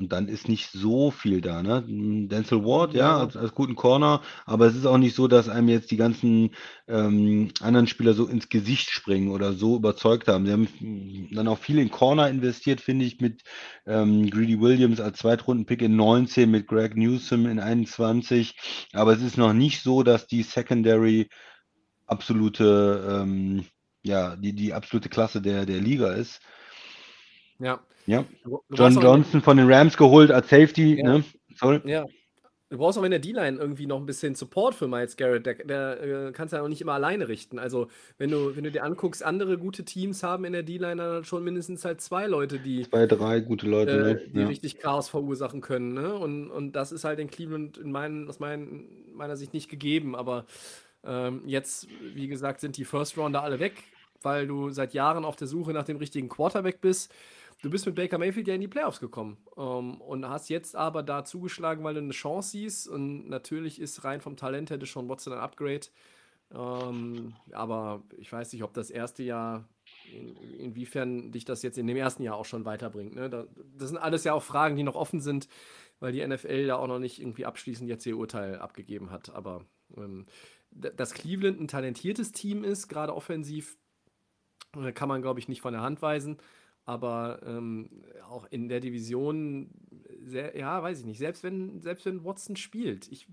Und 0.00 0.12
dann 0.12 0.28
ist 0.28 0.48
nicht 0.48 0.70
so 0.70 1.10
viel 1.10 1.40
da, 1.40 1.60
ne? 1.60 1.84
Denzel 1.88 2.64
Ward, 2.64 2.94
ja, 2.94 3.00
ja 3.00 3.18
als, 3.18 3.36
als, 3.36 3.52
guten 3.52 3.74
Corner, 3.74 4.22
aber 4.46 4.66
es 4.66 4.76
ist 4.76 4.86
auch 4.86 4.96
nicht 4.96 5.16
so, 5.16 5.26
dass 5.26 5.48
einem 5.48 5.68
jetzt 5.68 5.90
die 5.90 5.96
ganzen 5.96 6.54
ähm, 6.86 7.50
anderen 7.60 7.88
Spieler 7.88 8.14
so 8.14 8.28
ins 8.28 8.48
Gesicht 8.48 8.90
springen 8.90 9.32
oder 9.32 9.54
so 9.54 9.74
überzeugt 9.74 10.28
haben. 10.28 10.46
Sie 10.46 10.52
haben 10.52 11.28
dann 11.32 11.48
auch 11.48 11.58
viel 11.58 11.80
in 11.80 11.90
Corner 11.90 12.28
investiert, 12.28 12.80
finde 12.80 13.06
ich, 13.06 13.20
mit 13.20 13.42
ähm, 13.86 14.30
Greedy 14.30 14.60
Williams 14.60 15.00
als 15.00 15.18
Zweitrunden-Pick 15.18 15.82
in 15.82 15.96
19, 15.96 16.48
mit 16.48 16.68
Greg 16.68 16.96
Newsom 16.96 17.46
in 17.46 17.58
21. 17.58 18.56
Aber 18.92 19.14
es 19.14 19.22
ist 19.22 19.36
noch 19.36 19.52
nicht 19.52 19.82
so, 19.82 20.04
dass 20.04 20.28
die 20.28 20.44
Secondary 20.44 21.28
absolute, 22.06 23.22
ähm, 23.22 23.64
ja, 24.04 24.36
die, 24.36 24.52
die 24.52 24.74
absolute 24.74 25.08
Klasse 25.08 25.42
der, 25.42 25.66
der 25.66 25.80
Liga 25.80 26.12
ist. 26.12 26.40
Ja. 27.58 27.80
Ja. 28.06 28.24
John 28.70 28.94
Johnson 29.00 29.42
von 29.42 29.56
den 29.56 29.70
Rams 29.70 29.96
geholt 29.96 30.30
als 30.30 30.48
Safety, 30.48 30.96
ja. 30.96 31.04
ne? 31.04 31.24
Sorry. 31.56 31.80
Ja. 31.84 32.06
Du 32.70 32.76
brauchst 32.76 32.98
auch 32.98 33.02
in 33.02 33.10
der 33.10 33.20
D-Line 33.20 33.58
irgendwie 33.58 33.86
noch 33.86 33.98
ein 33.98 34.04
bisschen 34.04 34.34
Support 34.34 34.74
für 34.74 34.88
Miles 34.88 35.16
Garrett. 35.16 35.46
Der, 35.46 35.54
der 35.54 36.02
äh, 36.02 36.32
kannst 36.32 36.52
ja 36.52 36.60
auch 36.60 36.68
nicht 36.68 36.82
immer 36.82 36.92
alleine 36.92 37.28
richten. 37.28 37.58
Also, 37.58 37.88
wenn 38.18 38.30
du, 38.30 38.56
wenn 38.56 38.64
du 38.64 38.70
dir 38.70 38.84
anguckst, 38.84 39.24
andere 39.24 39.56
gute 39.56 39.86
Teams 39.86 40.22
haben 40.22 40.44
in 40.44 40.52
der 40.52 40.62
D-Line 40.62 40.96
dann 40.96 41.24
schon 41.24 41.44
mindestens 41.44 41.86
halt 41.86 42.02
zwei 42.02 42.26
Leute, 42.26 42.58
die. 42.58 42.82
Zwei, 42.82 43.06
drei 43.06 43.40
gute 43.40 43.66
Leute, 43.66 43.92
äh, 43.92 44.02
ne? 44.02 44.22
Die 44.34 44.40
ja. 44.40 44.46
richtig 44.46 44.78
Chaos 44.78 45.08
verursachen 45.08 45.62
können. 45.62 45.94
Ne? 45.94 46.14
Und, 46.14 46.50
und 46.50 46.72
das 46.72 46.92
ist 46.92 47.04
halt 47.04 47.18
in 47.20 47.30
Cleveland 47.30 47.78
in 47.78 47.90
meinen, 47.90 48.28
aus 48.28 48.38
mein, 48.38 48.86
meiner 49.14 49.38
Sicht 49.38 49.54
nicht 49.54 49.70
gegeben. 49.70 50.14
Aber 50.14 50.44
ähm, 51.04 51.42
jetzt, 51.46 51.88
wie 52.14 52.28
gesagt, 52.28 52.60
sind 52.60 52.76
die 52.76 52.84
First 52.84 53.16
Rounder 53.16 53.42
alle 53.42 53.60
weg, 53.60 53.82
weil 54.20 54.46
du 54.46 54.68
seit 54.70 54.92
Jahren 54.92 55.24
auf 55.24 55.36
der 55.36 55.46
Suche 55.46 55.72
nach 55.72 55.84
dem 55.84 55.96
richtigen 55.96 56.28
Quarterback 56.28 56.82
bist. 56.82 57.14
Du 57.60 57.70
bist 57.70 57.86
mit 57.86 57.96
Baker 57.96 58.18
Mayfield 58.18 58.46
ja 58.46 58.54
in 58.54 58.60
die 58.60 58.68
Playoffs 58.68 59.00
gekommen 59.00 59.36
ähm, 59.56 60.00
und 60.00 60.28
hast 60.28 60.48
jetzt 60.48 60.76
aber 60.76 61.02
da 61.02 61.24
zugeschlagen, 61.24 61.82
weil 61.82 61.94
du 61.94 62.00
eine 62.00 62.12
Chance 62.12 62.50
siehst. 62.50 62.86
Und 62.86 63.28
natürlich 63.28 63.80
ist 63.80 64.04
rein 64.04 64.20
vom 64.20 64.36
Talent 64.36 64.70
hätte 64.70 64.86
schon 64.86 65.08
Watson 65.08 65.32
ein 65.32 65.40
Upgrade. 65.40 65.86
Ähm, 66.54 67.34
aber 67.50 68.04
ich 68.16 68.32
weiß 68.32 68.52
nicht, 68.52 68.62
ob 68.62 68.74
das 68.74 68.90
erste 68.90 69.24
Jahr, 69.24 69.68
in, 70.12 70.36
inwiefern 70.36 71.32
dich 71.32 71.44
das 71.44 71.62
jetzt 71.62 71.78
in 71.78 71.88
dem 71.88 71.96
ersten 71.96 72.22
Jahr 72.22 72.36
auch 72.36 72.44
schon 72.44 72.64
weiterbringt. 72.64 73.16
Ne? 73.16 73.28
Da, 73.28 73.46
das 73.76 73.88
sind 73.88 73.98
alles 73.98 74.22
ja 74.22 74.34
auch 74.34 74.42
Fragen, 74.42 74.76
die 74.76 74.84
noch 74.84 74.94
offen 74.94 75.20
sind, 75.20 75.48
weil 75.98 76.12
die 76.12 76.24
NFL 76.24 76.64
ja 76.64 76.76
auch 76.76 76.86
noch 76.86 77.00
nicht 77.00 77.20
irgendwie 77.20 77.44
abschließend 77.44 77.88
jetzt 77.88 78.06
ihr 78.06 78.16
Urteil 78.16 78.60
abgegeben 78.60 79.10
hat. 79.10 79.30
Aber 79.34 79.64
ähm, 79.96 80.26
dass 80.70 81.12
Cleveland 81.12 81.60
ein 81.60 81.66
talentiertes 81.66 82.30
Team 82.30 82.62
ist, 82.62 82.86
gerade 82.86 83.14
offensiv, 83.16 83.76
äh, 84.76 84.92
kann 84.92 85.08
man, 85.08 85.22
glaube 85.22 85.40
ich, 85.40 85.48
nicht 85.48 85.60
von 85.60 85.72
der 85.72 85.82
Hand 85.82 86.02
weisen 86.02 86.38
aber 86.88 87.40
ähm, 87.44 87.90
auch 88.30 88.46
in 88.46 88.70
der 88.70 88.80
Division, 88.80 89.68
sehr, 90.22 90.56
ja, 90.56 90.82
weiß 90.82 91.00
ich 91.00 91.04
nicht, 91.04 91.18
selbst 91.18 91.42
wenn, 91.42 91.82
selbst 91.82 92.06
wenn 92.06 92.24
Watson 92.24 92.56
spielt, 92.56 93.12
ich 93.12 93.26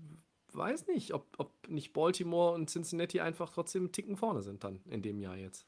weiß 0.52 0.88
nicht, 0.88 1.14
ob, 1.14 1.26
ob 1.38 1.50
nicht 1.66 1.94
Baltimore 1.94 2.52
und 2.52 2.68
Cincinnati 2.68 3.20
einfach 3.20 3.50
trotzdem 3.50 3.84
einen 3.84 3.92
Ticken 3.92 4.18
vorne 4.18 4.42
sind 4.42 4.62
dann 4.62 4.80
in 4.90 5.00
dem 5.00 5.20
Jahr 5.20 5.36
jetzt. 5.36 5.66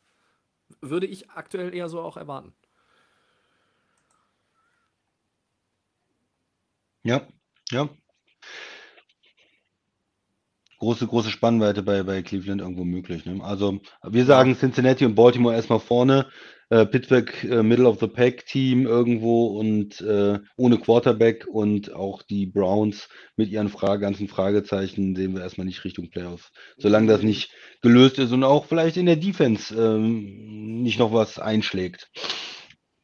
Würde 0.83 1.07
ich 1.07 1.31
aktuell 1.31 1.75
eher 1.75 1.89
so 1.89 2.03
auch 2.03 2.19
erwarten. 2.19 2.53
Ja, 7.05 7.27
ja. 7.71 7.89
große, 10.79 11.07
große 11.07 11.31
Spannweite 11.31 11.83
bei, 11.83 12.03
bei 12.03 12.21
Cleveland 12.21 12.61
irgendwo 12.61 12.85
möglich. 12.85 13.25
Ne? 13.25 13.43
Also 13.43 13.81
wir 14.03 14.27
sagen 14.27 14.55
Cincinnati 14.55 15.07
und 15.07 15.15
Baltimore 15.15 15.55
erstmal 15.55 15.81
vorne, 15.81 16.31
äh, 16.71 16.87
Pittsburgh 16.87 17.33
äh, 17.45 17.63
Middle 17.63 17.89
of 17.89 17.99
the 18.01 18.07
Pack 18.07 18.47
Team 18.47 18.87
irgendwo 18.87 19.59
und 19.59 20.01
äh, 20.01 20.39
ohne 20.57 20.79
Quarterback 20.79 21.47
und 21.47 21.93
auch 21.93 22.23
die 22.23 22.47
Browns 22.47 23.09
mit 23.37 23.51
ihren 23.51 23.69
Frage, 23.69 24.03
ganzen 24.03 24.29
Fragezeichen 24.29 25.17
sehen 25.17 25.35
wir 25.35 25.43
erstmal 25.43 25.67
nicht 25.67 25.85
Richtung 25.85 26.11
Playoffs. 26.11 26.51
Solange 26.77 27.07
das 27.07 27.23
nicht 27.23 27.51
gelöst 27.81 28.19
ist 28.19 28.33
und 28.33 28.45
auch 28.45 28.67
vielleicht 28.67 28.97
in 28.97 29.07
der 29.07 29.17
Defense 29.17 29.75
ähm, 29.75 30.83
nicht 30.83 30.99
noch 30.99 31.13
was 31.13 31.39
einschlägt. 31.39 32.11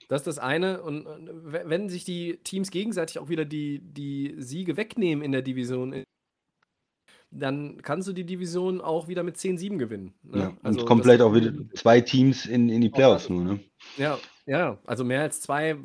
Das 0.08 0.20
ist 0.20 0.26
das 0.26 0.38
eine. 0.38 0.82
Und 0.82 1.06
wenn 1.06 1.88
sich 1.88 2.04
die 2.04 2.38
Teams 2.44 2.70
gegenseitig 2.70 3.18
auch 3.18 3.30
wieder 3.30 3.44
die, 3.44 3.80
die 3.82 4.34
Siege 4.36 4.76
wegnehmen 4.76 5.24
in 5.24 5.32
der 5.32 5.42
Division, 5.42 6.04
dann 7.34 7.82
kannst 7.82 8.08
du 8.08 8.12
die 8.12 8.24
Division 8.24 8.80
auch 8.80 9.08
wieder 9.08 9.22
mit 9.22 9.36
10-7 9.36 9.76
gewinnen. 9.76 10.14
Ne? 10.22 10.38
Ja, 10.38 10.56
also 10.62 10.80
und 10.80 10.86
komplett 10.86 11.20
auch 11.20 11.34
wieder 11.34 11.52
zwei 11.74 12.00
Teams 12.00 12.46
in, 12.46 12.68
in 12.68 12.80
die 12.80 12.88
Playoffs 12.88 13.28
nur, 13.28 13.44
ne? 13.44 13.60
Ja, 13.96 14.18
ja, 14.46 14.78
also 14.86 15.04
mehr 15.04 15.22
als 15.22 15.40
zwei 15.40 15.76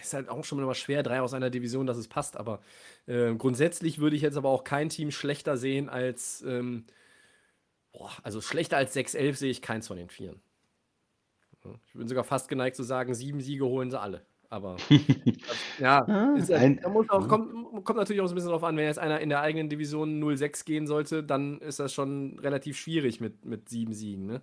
ist 0.00 0.14
halt 0.14 0.28
auch 0.28 0.44
schon 0.44 0.58
immer 0.58 0.74
schwer, 0.74 1.02
drei 1.02 1.20
aus 1.20 1.34
einer 1.34 1.50
Division, 1.50 1.86
dass 1.86 1.96
es 1.96 2.08
passt, 2.08 2.36
aber 2.36 2.60
äh, 3.06 3.34
grundsätzlich 3.34 3.98
würde 3.98 4.16
ich 4.16 4.22
jetzt 4.22 4.36
aber 4.36 4.48
auch 4.48 4.64
kein 4.64 4.88
Team 4.88 5.10
schlechter 5.10 5.56
sehen 5.56 5.88
als, 5.88 6.42
ähm, 6.46 6.84
boah, 7.92 8.10
also 8.22 8.40
schlechter 8.40 8.76
als 8.76 8.96
6-11 8.96 9.34
sehe 9.34 9.50
ich 9.50 9.62
keins 9.62 9.86
von 9.88 9.96
den 9.96 10.08
Vieren. 10.08 10.40
Ich 11.88 11.94
bin 11.94 12.06
sogar 12.06 12.22
fast 12.22 12.48
geneigt 12.48 12.76
zu 12.76 12.84
sagen, 12.84 13.14
sieben 13.14 13.40
Siege 13.40 13.66
holen 13.66 13.90
sie 13.90 14.00
alle. 14.00 14.24
Aber 14.48 14.76
ja, 15.78 16.04
ah, 16.06 16.34
ist, 16.36 16.52
ein, 16.52 16.80
da 16.80 16.88
muss 16.88 17.08
auch, 17.10 17.26
kommt, 17.28 17.84
kommt, 17.84 17.98
natürlich 17.98 18.22
auch 18.22 18.26
so 18.26 18.32
ein 18.32 18.36
bisschen 18.36 18.50
drauf 18.50 18.64
an, 18.64 18.76
wenn 18.76 18.84
jetzt 18.84 18.98
einer 18.98 19.20
in 19.20 19.28
der 19.28 19.40
eigenen 19.40 19.68
Division 19.68 20.22
0-6 20.22 20.64
gehen 20.64 20.86
sollte, 20.86 21.24
dann 21.24 21.60
ist 21.60 21.80
das 21.80 21.92
schon 21.92 22.38
relativ 22.38 22.78
schwierig 22.78 23.20
mit, 23.20 23.44
mit 23.44 23.68
sieben 23.68 23.92
Siegen. 23.92 24.26
Ne? 24.26 24.42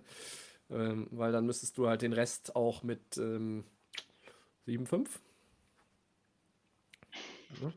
Ähm, 0.70 1.08
weil 1.10 1.32
dann 1.32 1.46
müsstest 1.46 1.78
du 1.78 1.88
halt 1.88 2.02
den 2.02 2.12
Rest 2.12 2.54
auch 2.54 2.82
mit 2.82 3.16
ähm, 3.16 3.64
7-5. 4.66 5.06
Ja. 7.62 7.72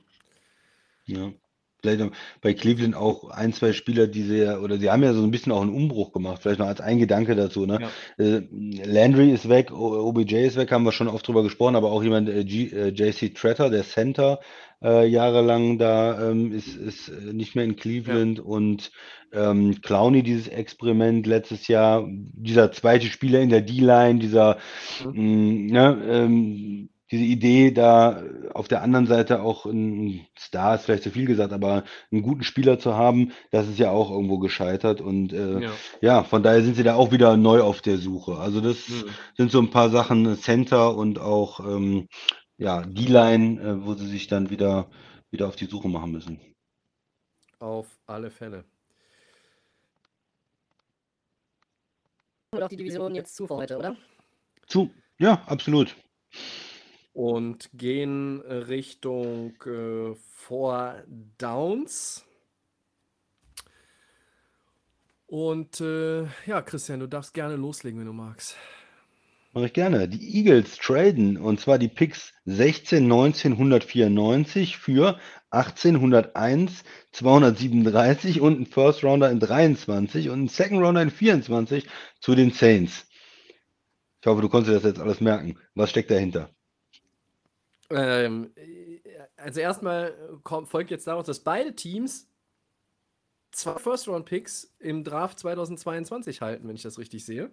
ja 1.05 1.33
vielleicht 1.81 2.11
bei 2.41 2.53
Cleveland 2.53 2.95
auch 2.95 3.29
ein, 3.29 3.53
zwei 3.53 3.73
Spieler, 3.73 4.07
die 4.07 4.23
sehr, 4.23 4.61
oder 4.61 4.77
sie 4.77 4.89
haben 4.89 5.03
ja 5.03 5.13
so 5.13 5.23
ein 5.23 5.31
bisschen 5.31 5.51
auch 5.51 5.61
einen 5.61 5.73
Umbruch 5.73 6.11
gemacht, 6.11 6.41
vielleicht 6.41 6.59
noch 6.59 6.67
als 6.67 6.81
ein 6.81 6.99
Gedanke 6.99 7.35
dazu. 7.35 7.65
Ne? 7.65 7.79
Ja. 8.17 8.23
Äh, 8.23 8.47
Landry 8.83 9.31
ist 9.31 9.49
weg, 9.49 9.71
OBJ 9.71 10.45
ist 10.45 10.57
weg, 10.57 10.71
haben 10.71 10.83
wir 10.83 10.91
schon 10.91 11.07
oft 11.07 11.27
drüber 11.27 11.43
gesprochen, 11.43 11.75
aber 11.75 11.91
auch 11.91 12.03
jemand, 12.03 12.29
äh, 12.29 12.41
äh 12.41 12.89
JC 12.89 13.33
Tretter, 13.35 13.69
der 13.69 13.83
Center, 13.83 14.39
äh, 14.81 15.07
jahrelang 15.07 15.77
da 15.77 16.29
ähm, 16.29 16.51
ist, 16.51 16.75
ist 16.75 17.09
äh, 17.09 17.33
nicht 17.33 17.55
mehr 17.55 17.65
in 17.65 17.75
Cleveland 17.75 18.39
ja. 18.39 18.43
und 18.43 18.91
ähm, 19.33 19.81
Clowney, 19.81 20.23
dieses 20.23 20.47
Experiment 20.47 21.25
letztes 21.27 21.67
Jahr, 21.67 22.07
dieser 22.07 22.71
zweite 22.71 23.07
Spieler 23.07 23.41
in 23.41 23.49
der 23.49 23.61
D-Line, 23.61 24.19
dieser 24.19 24.57
mhm. 25.03 25.11
mh, 25.11 25.21
mm, 25.21 25.65
ne, 25.67 25.97
ähm, 26.09 26.89
diese 27.11 27.23
Idee, 27.23 27.71
da 27.71 28.21
auf 28.53 28.67
der 28.67 28.81
anderen 28.81 29.07
Seite 29.07 29.41
auch 29.41 29.65
ein 29.65 30.27
Star 30.37 30.75
ist 30.75 30.85
vielleicht 30.85 31.03
zu 31.03 31.11
viel 31.11 31.25
gesagt, 31.25 31.53
aber 31.53 31.83
einen 32.11 32.21
guten 32.21 32.43
Spieler 32.43 32.79
zu 32.79 32.95
haben, 32.95 33.31
das 33.51 33.67
ist 33.67 33.79
ja 33.79 33.91
auch 33.91 34.11
irgendwo 34.11 34.39
gescheitert. 34.39 34.99
Und 34.99 35.31
äh, 35.31 35.61
ja. 35.61 35.71
ja. 36.01 36.23
von 36.23 36.43
daher 36.43 36.61
sind 36.63 36.75
sie 36.75 36.83
da 36.83 36.95
auch 36.95 37.11
wieder 37.11 37.37
neu 37.37 37.61
auf 37.61 37.81
der 37.81 37.97
Suche. 37.97 38.37
Also 38.37 38.59
das 38.59 38.89
mhm. 38.89 39.09
sind 39.37 39.51
so 39.51 39.59
ein 39.59 39.69
paar 39.69 39.89
Sachen, 39.89 40.37
Center 40.37 40.95
und 40.95 41.19
auch 41.19 41.61
ähm, 41.61 42.07
ja, 42.57 42.81
D-Line, 42.81 43.61
äh, 43.61 43.85
wo 43.85 43.93
sie 43.93 44.07
sich 44.07 44.27
dann 44.27 44.49
wieder, 44.49 44.89
wieder 45.31 45.47
auf 45.47 45.55
die 45.55 45.65
Suche 45.65 45.87
machen 45.87 46.11
müssen. 46.11 46.41
Auf 47.59 47.87
alle 48.05 48.29
Fälle. 48.31 48.65
Und 52.51 52.63
auch 52.63 52.69
die 52.69 52.77
Division 52.77 53.15
jetzt 53.15 53.35
zu 53.35 53.47
für 53.47 53.55
heute, 53.55 53.77
oder? 53.77 53.95
Zu, 54.67 54.91
ja, 55.19 55.41
absolut 55.45 55.95
und 57.17 57.71
gehen 57.73 58.41
Richtung 58.41 59.55
äh, 59.65 60.13
Four 60.35 61.03
Downs. 61.39 62.23
Und 65.25 65.81
äh, 65.81 66.25
ja, 66.45 66.61
Christian, 66.61 66.99
du 66.99 67.07
darfst 67.07 67.33
gerne 67.33 67.55
loslegen, 67.55 67.99
wenn 67.99 68.05
du 68.05 68.13
magst. 68.13 68.55
Mache 69.51 69.65
ich 69.65 69.73
gerne. 69.73 70.07
Die 70.07 70.37
Eagles 70.37 70.77
traden 70.77 71.37
und 71.37 71.59
zwar 71.59 71.79
die 71.79 71.87
Picks 71.87 72.33
16, 72.45 73.07
19, 73.07 73.53
194 73.53 74.77
für 74.77 75.19
1801, 75.49 76.83
237 77.13 78.41
und 78.41 78.59
ein 78.59 78.65
First 78.67 79.03
Rounder 79.03 79.31
in 79.31 79.39
23 79.39 80.29
und 80.29 80.43
ein 80.43 80.47
Second 80.49 80.83
Rounder 80.83 81.01
in 81.01 81.09
24 81.09 81.87
zu 82.19 82.35
den 82.35 82.51
Saints. 82.51 83.07
Ich 84.21 84.27
hoffe, 84.27 84.43
du 84.43 84.49
konntest 84.49 84.75
das 84.75 84.83
jetzt 84.83 84.99
alles 84.99 85.19
merken. 85.19 85.57
Was 85.73 85.89
steckt 85.89 86.11
dahinter? 86.11 86.51
Ähm, 87.89 88.51
äh, 88.55 88.99
also 89.37 89.59
erstmal 89.59 90.13
kommt, 90.43 90.67
folgt 90.67 90.91
jetzt 90.91 91.07
daraus, 91.07 91.25
dass 91.25 91.39
beide 91.39 91.75
Teams 91.75 92.27
zwei 93.51 93.77
First-Round-Picks 93.79 94.75
im 94.79 95.03
Draft 95.03 95.39
2022 95.39 96.41
halten, 96.41 96.67
wenn 96.67 96.75
ich 96.75 96.83
das 96.83 96.99
richtig 96.99 97.25
sehe. 97.25 97.51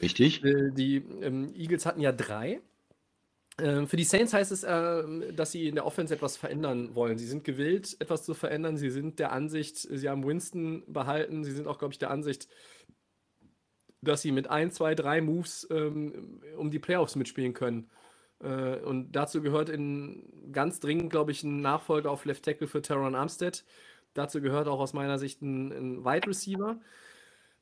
Richtig. 0.00 0.44
Äh, 0.44 0.70
die 0.72 0.96
ähm, 0.96 1.54
Eagles 1.54 1.86
hatten 1.86 2.00
ja 2.00 2.12
drei. 2.12 2.60
Ähm, 3.58 3.86
für 3.86 3.96
die 3.96 4.04
Saints 4.04 4.34
heißt 4.34 4.52
es, 4.52 4.64
äh, 4.64 5.32
dass 5.32 5.52
sie 5.52 5.68
in 5.68 5.74
der 5.74 5.86
Offense 5.86 6.14
etwas 6.14 6.36
verändern 6.36 6.94
wollen. 6.94 7.16
Sie 7.16 7.26
sind 7.26 7.44
gewillt, 7.44 7.96
etwas 8.00 8.24
zu 8.24 8.34
verändern. 8.34 8.76
Sie 8.76 8.90
sind 8.90 9.18
der 9.18 9.32
Ansicht, 9.32 9.76
sie 9.78 10.08
haben 10.08 10.26
Winston 10.26 10.82
behalten. 10.86 11.44
Sie 11.44 11.52
sind 11.52 11.66
auch, 11.66 11.78
glaube 11.78 11.92
ich, 11.92 11.98
der 11.98 12.10
Ansicht, 12.10 12.48
dass 14.02 14.22
sie 14.22 14.32
mit 14.32 14.50
ein, 14.50 14.70
zwei, 14.70 14.94
drei 14.94 15.20
Moves 15.22 15.66
ähm, 15.70 16.42
um 16.56 16.70
die 16.70 16.78
Playoffs 16.78 17.16
mitspielen 17.16 17.54
können. 17.54 17.90
Äh, 18.40 18.76
und 18.80 19.12
dazu 19.12 19.42
gehört 19.42 19.68
in 19.68 20.52
ganz 20.52 20.80
dringend, 20.80 21.10
glaube 21.10 21.32
ich, 21.32 21.42
ein 21.42 21.60
Nachfolger 21.60 22.10
auf 22.10 22.24
Left 22.24 22.44
Tackle 22.44 22.66
für 22.66 22.82
Teron 22.82 23.14
Armstead. 23.14 23.64
Dazu 24.14 24.40
gehört 24.40 24.68
auch 24.68 24.80
aus 24.80 24.92
meiner 24.92 25.18
Sicht 25.18 25.42
ein, 25.42 25.72
ein 25.72 26.04
Wide 26.04 26.26
Receiver. 26.26 26.78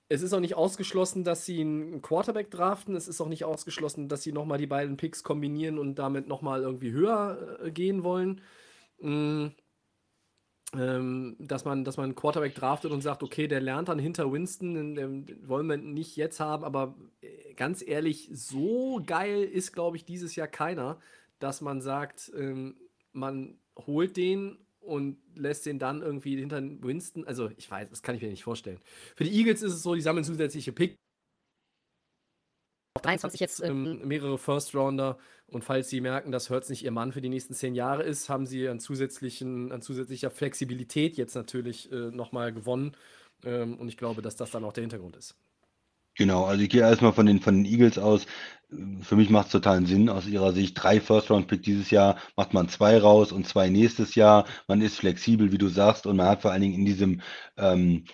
Es 0.09 0.23
ist 0.23 0.33
auch 0.33 0.41
nicht 0.41 0.55
ausgeschlossen, 0.55 1.25
dass 1.25 1.45
sie 1.45 1.61
einen 1.61 2.03
Quarterback 2.03 2.51
draften. 2.51 2.95
Es 2.95 3.09
ist 3.09 3.21
auch 3.21 3.29
nicht 3.29 3.45
ausgeschlossen, 3.45 4.09
dass 4.09 4.23
sie 4.23 4.33
nochmal 4.33 4.59
die 4.59 4.67
beiden 4.67 4.97
Picks 4.97 5.25
kombinieren 5.25 5.79
und 5.79 5.97
damit 5.97 6.29
nochmal 6.29 6.63
irgendwie 6.63 6.93
höher 6.93 7.59
äh, 7.63 7.71
gehen 7.71 8.05
wollen. 8.05 8.41
Mhm 9.01 9.53
ähm, 10.79 11.37
dass, 11.39 11.65
man, 11.65 11.85
dass 11.85 11.97
man 11.97 12.05
einen 12.05 12.15
Quarterback 12.15 12.55
draftet 12.55 12.93
und 12.93 13.01
sagt, 13.01 13.23
okay, 13.23 13.49
der 13.49 13.61
lernt 13.61 13.89
dann 13.89 13.99
hinter 13.99 14.31
Winston, 14.33 14.95
den, 14.95 15.49
wollen 15.49 15.67
wir 15.67 15.77
nicht 15.77 16.17
jetzt 16.17 16.41
haben, 16.41 16.65
aber 16.65 16.95
äh, 17.21 17.55
ganz 17.55 17.83
ehrlich, 17.87 18.29
so 18.33 19.03
geil 19.05 19.43
ist, 19.43 19.73
glaube 19.73 19.97
ich, 19.97 20.05
dieses 20.05 20.37
Jahr 20.37 20.49
keiner, 20.49 20.99
dass 21.39 21.61
man 21.61 21.81
sagt, 21.81 22.33
ähm, 22.37 22.77
man 23.13 23.59
holt 23.87 24.17
den 24.17 24.59
und 24.81 25.19
lässt 25.35 25.67
den 25.67 25.79
dann 25.79 26.03
irgendwie 26.03 26.37
hinter 26.37 26.63
Winston. 26.63 27.27
Also, 27.27 27.51
ich 27.57 27.71
weiß, 27.71 27.89
das 27.89 28.03
kann 28.03 28.15
ich 28.15 28.23
mir 28.23 28.29
nicht 28.29 28.45
vorstellen. 28.45 28.79
Für 29.17 29.25
die 29.25 29.33
Eagles 29.33 29.63
ist 29.63 29.73
es 29.73 29.83
so, 29.83 29.95
die 29.95 30.01
sammeln 30.01 30.25
zusätzliche 30.25 30.73
Pick. 30.73 30.97
Auf 33.05 33.09
23 33.11 33.41
jetzt. 33.41 33.63
Ähm, 33.63 34.01
mehrere 34.07 34.39
First 34.39 34.75
Rounder 34.75 35.19
und 35.47 35.63
falls 35.63 35.91
Sie 35.91 36.01
merken, 36.01 36.33
dass 36.33 36.49
Hertz 36.49 36.71
nicht 36.71 36.85
Ihr 36.85 36.91
Mann 36.91 37.13
für 37.13 37.21
die 37.21 37.29
nächsten 37.29 37.53
zehn 37.53 37.75
Jahre 37.75 38.03
ist, 38.03 38.31
haben 38.31 38.47
Sie 38.47 38.67
an, 38.67 38.81
zusätzlichen, 38.81 39.73
an 39.73 39.83
zusätzlicher 39.83 40.31
Flexibilität 40.31 41.19
jetzt 41.19 41.35
natürlich 41.35 41.93
äh, 41.93 42.11
nochmal 42.11 42.55
gewonnen. 42.55 42.97
Ähm, 43.45 43.77
und 43.77 43.89
ich 43.89 43.99
glaube, 43.99 44.23
dass 44.23 44.37
das 44.37 44.51
dann 44.53 44.65
auch 44.65 44.73
der 44.73 44.85
Hintergrund 44.85 45.17
ist. 45.17 45.37
Genau, 46.17 46.45
also 46.45 46.63
ich 46.63 46.71
gehe 46.71 46.81
erstmal 46.81 47.13
von 47.13 47.27
den, 47.27 47.41
von 47.41 47.57
den 47.57 47.65
Eagles 47.67 47.99
aus. 47.99 48.25
Für 49.03 49.17
mich 49.17 49.29
macht 49.29 49.47
es 49.47 49.53
totalen 49.53 49.85
Sinn 49.85 50.09
aus 50.09 50.27
ihrer 50.27 50.53
Sicht. 50.53 50.81
Drei 50.81 51.01
First-Round-Pick 51.01 51.63
dieses 51.63 51.91
Jahr, 51.91 52.17
macht 52.37 52.55
man 52.55 52.69
zwei 52.69 52.97
raus 52.99 53.33
und 53.33 53.47
zwei 53.47 53.69
nächstes 53.69 54.15
Jahr. 54.15 54.47
Man 54.67 54.81
ist 54.81 54.97
flexibel, 54.97 55.53
wie 55.53 55.59
du 55.59 55.69
sagst, 55.69 56.07
und 56.07 56.17
man 56.17 56.29
hat 56.29 56.43
vor 56.43 56.53
allen 56.53 56.63
Dingen 56.63 56.75
in 56.75 56.87
diesem 56.87 57.21
ähm, 57.59 58.05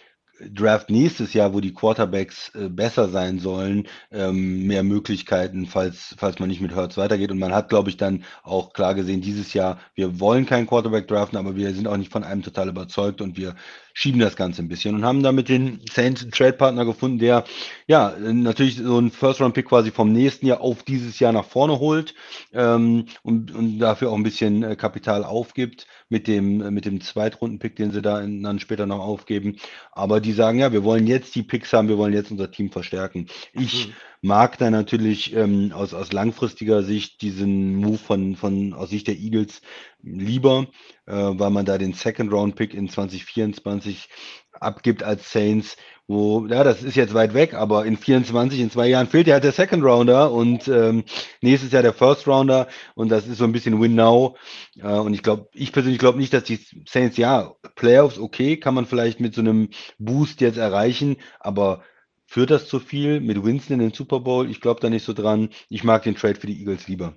Draft 0.49 0.91
nächstes 0.91 1.35
Jahr, 1.35 1.53
wo 1.53 1.61
die 1.61 1.75
Quarterbacks 1.75 2.55
äh, 2.55 2.69
besser 2.69 3.09
sein 3.09 3.39
sollen, 3.39 3.89
ähm, 4.11 4.67
mehr 4.67 4.83
Möglichkeiten, 4.83 5.67
falls, 5.67 6.15
falls 6.19 6.39
man 6.39 6.49
nicht 6.49 6.61
mit 6.61 6.75
Hurts 6.75 6.97
weitergeht. 6.97 7.31
Und 7.31 7.39
man 7.39 7.53
hat, 7.53 7.69
glaube 7.69 7.91
ich, 7.91 7.97
dann 7.97 8.25
auch 8.43 8.73
klar 8.73 8.95
gesehen, 8.95 9.21
dieses 9.21 9.53
Jahr, 9.53 9.79
wir 9.95 10.19
wollen 10.21 10.47
keinen 10.47 10.67
Quarterback 10.67 11.09
draften, 11.09 11.39
aber 11.39 11.57
wir 11.57 11.75
sind 11.75 11.87
auch 11.87 11.97
nicht 11.97 12.13
von 12.13 12.25
einem 12.25 12.43
total 12.43 12.69
überzeugt 12.69 13.21
und 13.21 13.37
wir 13.37 13.55
schieben 13.93 14.21
das 14.21 14.37
Ganze 14.37 14.63
ein 14.63 14.69
bisschen 14.69 14.95
und 14.95 15.05
haben 15.05 15.23
damit 15.23 15.49
den 15.49 15.81
Saints 15.91 16.27
Trade-Partner 16.31 16.85
gefunden, 16.85 17.19
der 17.19 17.45
ja 17.87 18.15
natürlich 18.19 18.77
so 18.77 18.99
einen 18.99 19.11
First-Round-Pick 19.11 19.67
quasi 19.67 19.91
vom 19.91 20.13
nächsten 20.13 20.47
Jahr 20.47 20.61
auf 20.61 20.83
dieses 20.83 21.19
Jahr 21.19 21.33
nach 21.33 21.45
vorne 21.45 21.79
holt 21.79 22.15
ähm, 22.53 23.07
und, 23.23 23.55
und 23.55 23.79
dafür 23.79 24.11
auch 24.11 24.17
ein 24.17 24.23
bisschen 24.23 24.63
äh, 24.63 24.77
Kapital 24.77 25.25
aufgibt 25.25 25.87
mit 26.09 26.27
dem, 26.27 26.61
äh, 26.61 26.71
mit 26.71 26.85
dem 26.85 27.01
Zweitrunden-Pick, 27.01 27.77
den 27.77 27.91
sie 27.91 28.03
da 28.03 28.21
in, 28.21 28.43
dann 28.43 28.59
später 28.59 28.87
noch 28.87 29.01
aufgeben. 29.01 29.57
Aber 29.93 30.21
die 30.21 30.33
sagen, 30.33 30.59
ja, 30.59 30.73
wir 30.73 30.85
wollen 30.85 31.07
jetzt 31.07 31.35
die 31.35 31.43
Picks 31.43 31.73
haben, 31.73 31.89
wir 31.89 31.99
wollen 31.99 32.13
jetzt 32.13 32.31
unser 32.31 32.51
Team 32.51 32.71
verstärken. 32.71 33.27
Ich 33.53 33.89
mhm. 33.89 33.93
Mag 34.23 34.59
da 34.59 34.71
natürlich 34.71 35.35
ähm, 35.35 35.73
aus, 35.73 35.95
aus 35.95 36.13
langfristiger 36.13 36.83
Sicht 36.83 37.23
diesen 37.23 37.77
Move 37.77 37.99
von, 37.99 38.37
von 38.37 38.75
aus 38.75 38.91
Sicht 38.91 39.07
der 39.09 39.17
Eagles 39.17 39.63
lieber, 40.03 40.67
äh, 41.07 41.13
weil 41.13 41.51
man 41.51 41.65
da 41.65 41.79
den 41.79 41.95
Second-Round-Pick 41.95 42.75
in 42.75 42.89
2024 42.89 44.09
abgibt 44.53 45.03
als 45.03 45.33
Saints, 45.33 45.77
wo, 46.07 46.47
ja, 46.47 46.65
das 46.65 46.83
ist 46.83 46.97
jetzt 46.97 47.15
weit 47.15 47.35
weg, 47.35 47.55
aber 47.55 47.87
in 47.87 47.97
24, 47.97 48.61
in 48.61 48.71
zwei 48.71 48.89
Jahren 48.89 49.07
fehlt 49.07 49.27
ja 49.27 49.35
halt 49.35 49.45
der 49.45 49.53
Second 49.53 49.85
Rounder 49.85 50.33
und 50.33 50.67
ähm, 50.69 51.05
nächstes 51.41 51.73
Jahr 51.73 51.83
der 51.83 51.95
First 51.95 52.27
Rounder 52.27 52.67
und 52.95 53.11
das 53.11 53.27
ist 53.27 53.39
so 53.39 53.45
ein 53.45 53.53
bisschen 53.53 53.81
Win 53.81 53.95
Now. 53.95 54.37
Äh, 54.77 54.89
und 54.89 55.15
ich 55.15 55.23
glaube, 55.23 55.49
ich 55.53 55.73
persönlich 55.73 56.01
glaube 56.01 56.19
nicht, 56.19 56.35
dass 56.35 56.45
die 56.45 56.59
Saints, 56.87 57.17
ja, 57.17 57.55
Playoffs, 57.77 58.19
okay, 58.19 58.57
kann 58.57 58.75
man 58.75 58.87
vielleicht 58.87 59.21
mit 59.21 59.35
so 59.35 59.41
einem 59.41 59.71
Boost 59.99 60.41
jetzt 60.41 60.59
erreichen, 60.59 61.17
aber 61.39 61.83
führt 62.31 62.53
das 62.53 62.69
zu 62.69 62.79
viel 62.79 63.21
mit 63.21 63.43
Winston 63.43 63.75
in 63.75 63.81
den 63.81 63.93
Super 63.93 64.21
Bowl? 64.21 64.49
Ich 64.49 64.61
glaube 64.61 64.81
da 64.81 64.89
nicht 64.89 65.05
so 65.05 65.13
dran. 65.13 65.49
Ich 65.69 65.83
mag 65.83 66.05
den 66.05 66.15
Trade 66.15 66.39
für 66.39 66.47
die 66.47 66.61
Eagles 66.61 66.87
lieber. 66.87 67.17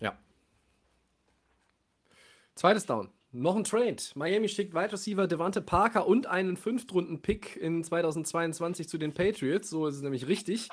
Ja. 0.00 0.18
Zweites 2.54 2.84
Down. 2.84 3.08
Noch 3.32 3.56
ein 3.56 3.64
Trade. 3.64 3.96
Miami 4.16 4.50
schickt 4.50 4.74
Wide 4.74 4.92
Receiver 4.92 5.26
Devante 5.26 5.62
Parker 5.62 6.06
und 6.06 6.26
einen 6.26 6.58
Fünftrunden-Pick 6.58 7.56
in 7.56 7.82
2022 7.82 8.86
zu 8.86 8.98
den 8.98 9.14
Patriots. 9.14 9.70
So 9.70 9.86
ist 9.86 9.96
es 9.96 10.02
nämlich 10.02 10.28
richtig. 10.28 10.68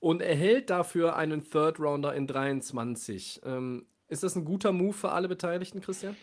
Und 0.00 0.22
erhält 0.22 0.70
dafür 0.70 1.14
einen 1.14 1.44
Third 1.44 1.78
Rounder 1.78 2.14
in 2.14 2.26
23. 2.26 3.42
Ähm, 3.44 3.84
ist 4.08 4.22
das 4.22 4.34
ein 4.34 4.46
guter 4.46 4.72
Move 4.72 4.94
für 4.94 5.12
alle 5.12 5.28
Beteiligten, 5.28 5.82
Christian? 5.82 6.16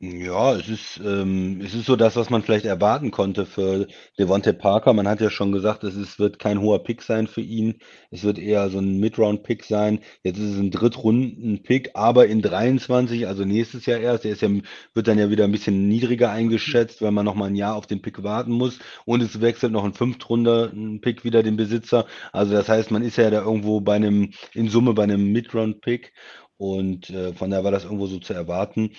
Ja, 0.00 0.54
es 0.54 0.68
ist, 0.68 1.00
ähm, 1.04 1.60
es 1.60 1.74
ist 1.74 1.86
so 1.86 1.96
das, 1.96 2.14
was 2.14 2.30
man 2.30 2.42
vielleicht 2.44 2.64
erwarten 2.66 3.10
konnte 3.10 3.46
für 3.46 3.88
Devontae 4.16 4.52
Parker. 4.52 4.92
Man 4.92 5.08
hat 5.08 5.20
ja 5.20 5.28
schon 5.28 5.50
gesagt, 5.50 5.82
es 5.82 5.96
ist, 5.96 6.20
wird 6.20 6.38
kein 6.38 6.60
hoher 6.60 6.84
Pick 6.84 7.02
sein 7.02 7.26
für 7.26 7.40
ihn. 7.40 7.80
Es 8.12 8.22
wird 8.22 8.38
eher 8.38 8.70
so 8.70 8.78
ein 8.78 9.00
Mid-Round-Pick 9.00 9.64
sein. 9.64 9.98
Jetzt 10.22 10.38
ist 10.38 10.52
es 10.52 10.58
ein 10.58 10.70
Drittrunden-Pick, 10.70 11.90
aber 11.94 12.28
in 12.28 12.42
23, 12.42 13.26
also 13.26 13.44
nächstes 13.44 13.86
Jahr 13.86 13.98
erst. 13.98 14.22
Der 14.22 14.30
ist 14.32 14.42
ja, 14.42 14.48
wird 14.94 15.08
dann 15.08 15.18
ja 15.18 15.30
wieder 15.30 15.42
ein 15.44 15.50
bisschen 15.52 15.88
niedriger 15.88 16.30
eingeschätzt, 16.30 17.02
weil 17.02 17.10
man 17.10 17.24
noch 17.24 17.34
mal 17.34 17.46
ein 17.46 17.56
Jahr 17.56 17.74
auf 17.74 17.88
den 17.88 18.00
Pick 18.00 18.22
warten 18.22 18.52
muss. 18.52 18.78
Und 19.04 19.20
es 19.20 19.40
wechselt 19.40 19.72
noch 19.72 19.84
ein 19.84 19.94
Fünftrunder-Pick 19.94 21.24
wieder 21.24 21.42
den 21.42 21.56
Besitzer. 21.56 22.06
Also 22.32 22.52
das 22.52 22.68
heißt, 22.68 22.92
man 22.92 23.02
ist 23.02 23.16
ja 23.16 23.30
da 23.30 23.42
irgendwo 23.42 23.80
bei 23.80 23.96
einem, 23.96 24.30
in 24.54 24.68
Summe 24.68 24.94
bei 24.94 25.02
einem 25.02 25.32
Mid-Round-Pick. 25.32 26.12
Und 26.56 27.10
äh, 27.10 27.32
von 27.34 27.50
daher 27.50 27.62
war 27.64 27.70
das 27.70 27.84
irgendwo 27.84 28.06
so 28.08 28.18
zu 28.18 28.32
erwarten. 28.34 28.90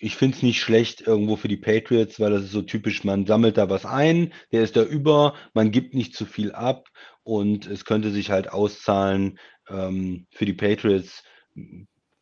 Ich 0.00 0.16
finde 0.16 0.36
es 0.36 0.42
nicht 0.42 0.60
schlecht 0.60 1.00
irgendwo 1.00 1.36
für 1.36 1.48
die 1.48 1.56
Patriots, 1.56 2.20
weil 2.20 2.30
das 2.30 2.44
ist 2.44 2.52
so 2.52 2.62
typisch, 2.62 3.04
man 3.04 3.26
sammelt 3.26 3.56
da 3.56 3.70
was 3.70 3.86
ein, 3.86 4.32
der 4.52 4.62
ist 4.62 4.76
da 4.76 4.82
über, 4.82 5.34
man 5.54 5.70
gibt 5.70 5.94
nicht 5.94 6.14
zu 6.14 6.26
viel 6.26 6.52
ab 6.52 6.88
und 7.22 7.66
es 7.66 7.84
könnte 7.84 8.10
sich 8.10 8.30
halt 8.30 8.52
auszahlen 8.52 9.38
ähm, 9.68 10.26
für 10.30 10.44
die 10.44 10.52
Patriots 10.52 11.22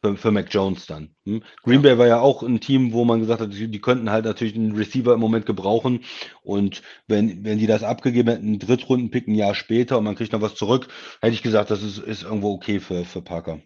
für, 0.05 0.17
für 0.17 0.31
Mac 0.31 0.53
Jones 0.53 0.87
dann. 0.87 1.15
Hm? 1.25 1.43
Green 1.63 1.83
Bay 1.83 1.97
war 1.97 2.07
ja 2.07 2.21
auch 2.21 2.43
ein 2.43 2.61
Team, 2.61 2.93
wo 2.93 3.05
man 3.05 3.21
gesagt 3.21 3.41
hat, 3.41 3.53
die, 3.53 3.69
die 3.69 3.81
könnten 3.81 4.11
halt 4.11 4.25
natürlich 4.25 4.55
einen 4.55 4.77
Receiver 4.77 5.15
im 5.15 5.21
Moment 5.21 5.47
gebrauchen 5.47 6.05
und 6.43 6.83
wenn, 7.07 7.45
wenn 7.45 7.59
die 7.59 7.67
das 7.67 7.83
abgegeben 7.83 8.29
hätten, 8.29 8.47
einen 8.47 8.59
Drittrunden-Pick 8.59 9.27
ein 9.27 9.35
Jahr 9.35 9.55
später 9.55 9.99
und 9.99 10.05
man 10.05 10.15
kriegt 10.15 10.33
noch 10.33 10.43
was 10.43 10.55
zurück, 10.55 10.89
hätte 11.21 11.35
ich 11.35 11.43
gesagt, 11.43 11.71
das 11.71 11.83
ist, 11.83 11.99
ist 11.99 12.23
irgendwo 12.23 12.53
okay 12.53 12.81
für, 12.81 13.05
für 13.05 13.23
Parker. 13.23 13.61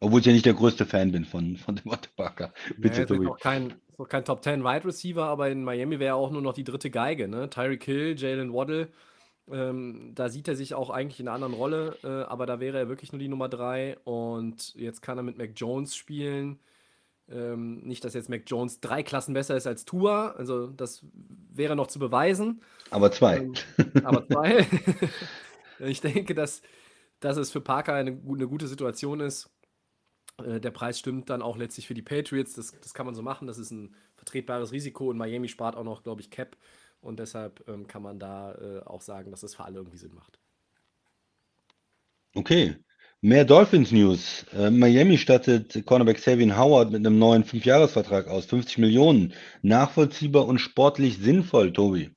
Obwohl 0.00 0.20
ich 0.20 0.26
ja 0.26 0.32
nicht 0.32 0.46
der 0.46 0.54
größte 0.54 0.84
Fan 0.84 1.12
bin 1.12 1.24
von, 1.24 1.56
von 1.56 1.76
dem 1.76 1.92
Parker. 2.16 2.52
Bitte, 2.76 3.00
ja, 3.00 3.06
Tobi. 3.06 3.26
Ist 3.26 3.40
kein, 3.40 3.74
noch 3.96 4.08
kein 4.08 4.24
Top 4.24 4.42
10 4.42 4.62
Wide 4.62 4.84
Receiver, 4.84 5.24
aber 5.24 5.48
in 5.48 5.64
Miami 5.64 5.98
wäre 5.98 6.16
auch 6.16 6.30
nur 6.30 6.42
noch 6.42 6.52
die 6.52 6.64
dritte 6.64 6.90
Geige. 6.90 7.28
Ne? 7.28 7.48
Tyreek 7.48 7.84
Hill, 7.84 8.14
Jalen 8.18 8.52
Waddle. 8.52 8.88
Ähm, 9.50 10.12
da 10.14 10.28
sieht 10.28 10.48
er 10.48 10.56
sich 10.56 10.74
auch 10.74 10.90
eigentlich 10.90 11.20
in 11.20 11.28
einer 11.28 11.34
anderen 11.34 11.54
Rolle, 11.54 11.96
äh, 12.02 12.08
aber 12.08 12.46
da 12.46 12.58
wäre 12.60 12.78
er 12.78 12.88
wirklich 12.88 13.12
nur 13.12 13.20
die 13.20 13.28
Nummer 13.28 13.48
3. 13.48 13.96
Und 14.04 14.74
jetzt 14.74 15.02
kann 15.02 15.18
er 15.18 15.22
mit 15.22 15.38
Mac 15.38 15.52
Jones 15.54 15.96
spielen. 15.96 16.58
Ähm, 17.28 17.78
nicht, 17.78 18.04
dass 18.04 18.14
jetzt 18.14 18.28
Mac 18.28 18.42
Jones 18.46 18.80
drei 18.80 19.02
Klassen 19.02 19.34
besser 19.34 19.56
ist 19.56 19.66
als 19.66 19.84
Tua, 19.84 20.30
also 20.32 20.68
das 20.68 21.04
wäre 21.52 21.74
noch 21.74 21.88
zu 21.88 21.98
beweisen. 21.98 22.62
Aber 22.90 23.10
zwei. 23.10 23.38
Ähm, 23.38 23.54
aber 24.04 24.26
zwei. 24.28 24.64
ich 25.80 26.00
denke, 26.00 26.34
dass, 26.34 26.62
dass 27.18 27.36
es 27.36 27.50
für 27.50 27.60
Parker 27.60 27.94
eine, 27.94 28.16
eine 28.28 28.46
gute 28.46 28.68
Situation 28.68 29.18
ist. 29.18 29.50
Äh, 30.44 30.60
der 30.60 30.70
Preis 30.70 30.98
stimmt 30.98 31.30
dann 31.30 31.42
auch 31.42 31.56
letztlich 31.56 31.86
für 31.86 31.94
die 31.94 32.02
Patriots. 32.02 32.54
Das, 32.54 32.78
das 32.80 32.94
kann 32.94 33.06
man 33.06 33.14
so 33.14 33.22
machen. 33.22 33.46
Das 33.46 33.58
ist 33.58 33.70
ein 33.70 33.94
vertretbares 34.16 34.72
Risiko 34.72 35.10
und 35.10 35.16
Miami 35.16 35.48
spart 35.48 35.76
auch 35.76 35.84
noch, 35.84 36.02
glaube 36.02 36.20
ich, 36.20 36.30
Cap. 36.30 36.56
Und 37.00 37.20
deshalb 37.20 37.66
ähm, 37.68 37.86
kann 37.86 38.02
man 38.02 38.18
da 38.18 38.54
äh, 38.54 38.80
auch 38.84 39.02
sagen, 39.02 39.30
dass 39.30 39.40
das 39.40 39.54
für 39.54 39.64
alle 39.64 39.76
irgendwie 39.76 39.98
Sinn 39.98 40.14
macht. 40.14 40.38
Okay. 42.34 42.76
Mehr 43.22 43.44
Dolphins 43.44 43.92
News. 43.92 44.44
Äh, 44.52 44.70
Miami 44.70 45.16
stattet 45.16 45.84
Cornerback 45.86 46.18
Savian 46.18 46.56
Howard 46.56 46.90
mit 46.90 47.06
einem 47.06 47.18
neuen 47.18 47.44
Fünfjahresvertrag 47.44 48.28
aus. 48.28 48.46
50 48.46 48.78
Millionen. 48.78 49.32
Nachvollziehbar 49.62 50.46
und 50.46 50.58
sportlich 50.58 51.18
sinnvoll, 51.18 51.72
Tobi. 51.72 52.10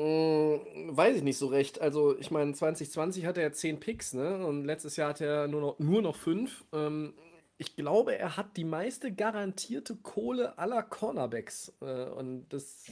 Hm, 0.00 0.96
weiß 0.96 1.16
ich 1.16 1.22
nicht 1.22 1.36
so 1.36 1.48
recht. 1.48 1.80
Also, 1.80 2.18
ich 2.18 2.30
meine, 2.30 2.54
2020 2.54 3.26
hatte 3.26 3.42
er 3.42 3.52
10 3.52 3.80
Picks, 3.80 4.14
ne? 4.14 4.46
Und 4.46 4.64
letztes 4.64 4.96
Jahr 4.96 5.10
hat 5.10 5.20
er 5.20 5.46
nur 5.46 5.60
noch, 5.60 5.78
nur 5.78 6.00
noch 6.00 6.16
5. 6.16 6.64
Ähm, 6.72 7.12
ich 7.58 7.76
glaube, 7.76 8.18
er 8.18 8.38
hat 8.38 8.56
die 8.56 8.64
meiste 8.64 9.12
garantierte 9.12 9.96
Kohle 9.96 10.58
aller 10.58 10.82
Cornerbacks. 10.82 11.74
Äh, 11.82 12.04
und 12.04 12.48
das, 12.48 12.86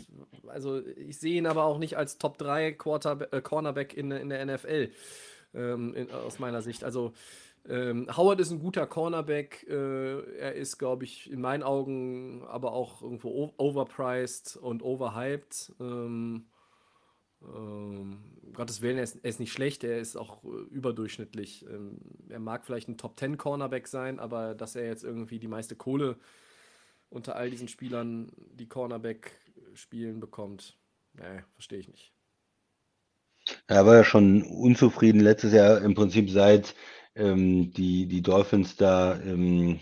also 0.48 0.84
ich 0.86 1.18
sehe 1.18 1.38
ihn 1.38 1.46
aber 1.46 1.64
auch 1.64 1.78
nicht 1.78 1.96
als 1.96 2.18
Top 2.18 2.36
3 2.36 2.72
Quarter, 2.72 3.32
äh, 3.32 3.40
Cornerback 3.40 3.96
in, 3.96 4.10
in 4.10 4.28
der 4.28 4.44
NFL. 4.44 4.90
Ähm, 5.54 5.94
in, 5.94 6.10
aus 6.10 6.38
meiner 6.38 6.60
Sicht. 6.60 6.84
Also 6.84 7.14
ähm, 7.66 8.06
Howard 8.14 8.40
ist 8.40 8.50
ein 8.50 8.60
guter 8.60 8.86
Cornerback. 8.86 9.66
Äh, 9.66 10.38
er 10.38 10.54
ist, 10.54 10.76
glaube 10.76 11.04
ich, 11.04 11.30
in 11.30 11.40
meinen 11.40 11.62
Augen 11.62 12.44
aber 12.46 12.72
auch 12.72 13.00
irgendwo 13.00 13.54
overpriced 13.56 14.58
und 14.58 14.82
overhyped. 14.82 15.72
Ähm, 15.80 16.44
ähm, 17.42 18.18
Gottes 18.54 18.82
Willen, 18.82 18.96
er 18.96 19.04
ist, 19.04 19.16
er 19.22 19.30
ist, 19.30 19.40
nicht 19.40 19.52
schlecht, 19.52 19.84
er 19.84 19.98
ist 19.98 20.16
auch 20.16 20.42
äh, 20.44 20.48
überdurchschnittlich. 20.70 21.64
Ähm, 21.68 21.98
er 22.28 22.40
mag 22.40 22.64
vielleicht 22.64 22.88
ein 22.88 22.98
Top 22.98 23.18
10 23.18 23.36
Cornerback 23.36 23.86
sein, 23.86 24.18
aber 24.18 24.54
dass 24.54 24.76
er 24.76 24.86
jetzt 24.86 25.04
irgendwie 25.04 25.38
die 25.38 25.48
meiste 25.48 25.76
Kohle 25.76 26.16
unter 27.10 27.36
all 27.36 27.50
diesen 27.50 27.68
Spielern, 27.68 28.32
die 28.52 28.68
Cornerback 28.68 29.32
spielen, 29.74 30.20
bekommt, 30.20 30.76
nee, 31.14 31.42
verstehe 31.54 31.78
ich 31.78 31.88
nicht. 31.88 32.12
Er 33.66 33.86
war 33.86 33.96
ja 33.96 34.04
schon 34.04 34.42
unzufrieden 34.42 35.20
letztes 35.20 35.52
Jahr 35.52 35.80
im 35.80 35.94
Prinzip 35.94 36.28
seit 36.28 36.74
ähm, 37.14 37.72
die, 37.72 38.06
die 38.06 38.22
Dolphins 38.22 38.76
da 38.76 39.18
ähm, 39.20 39.80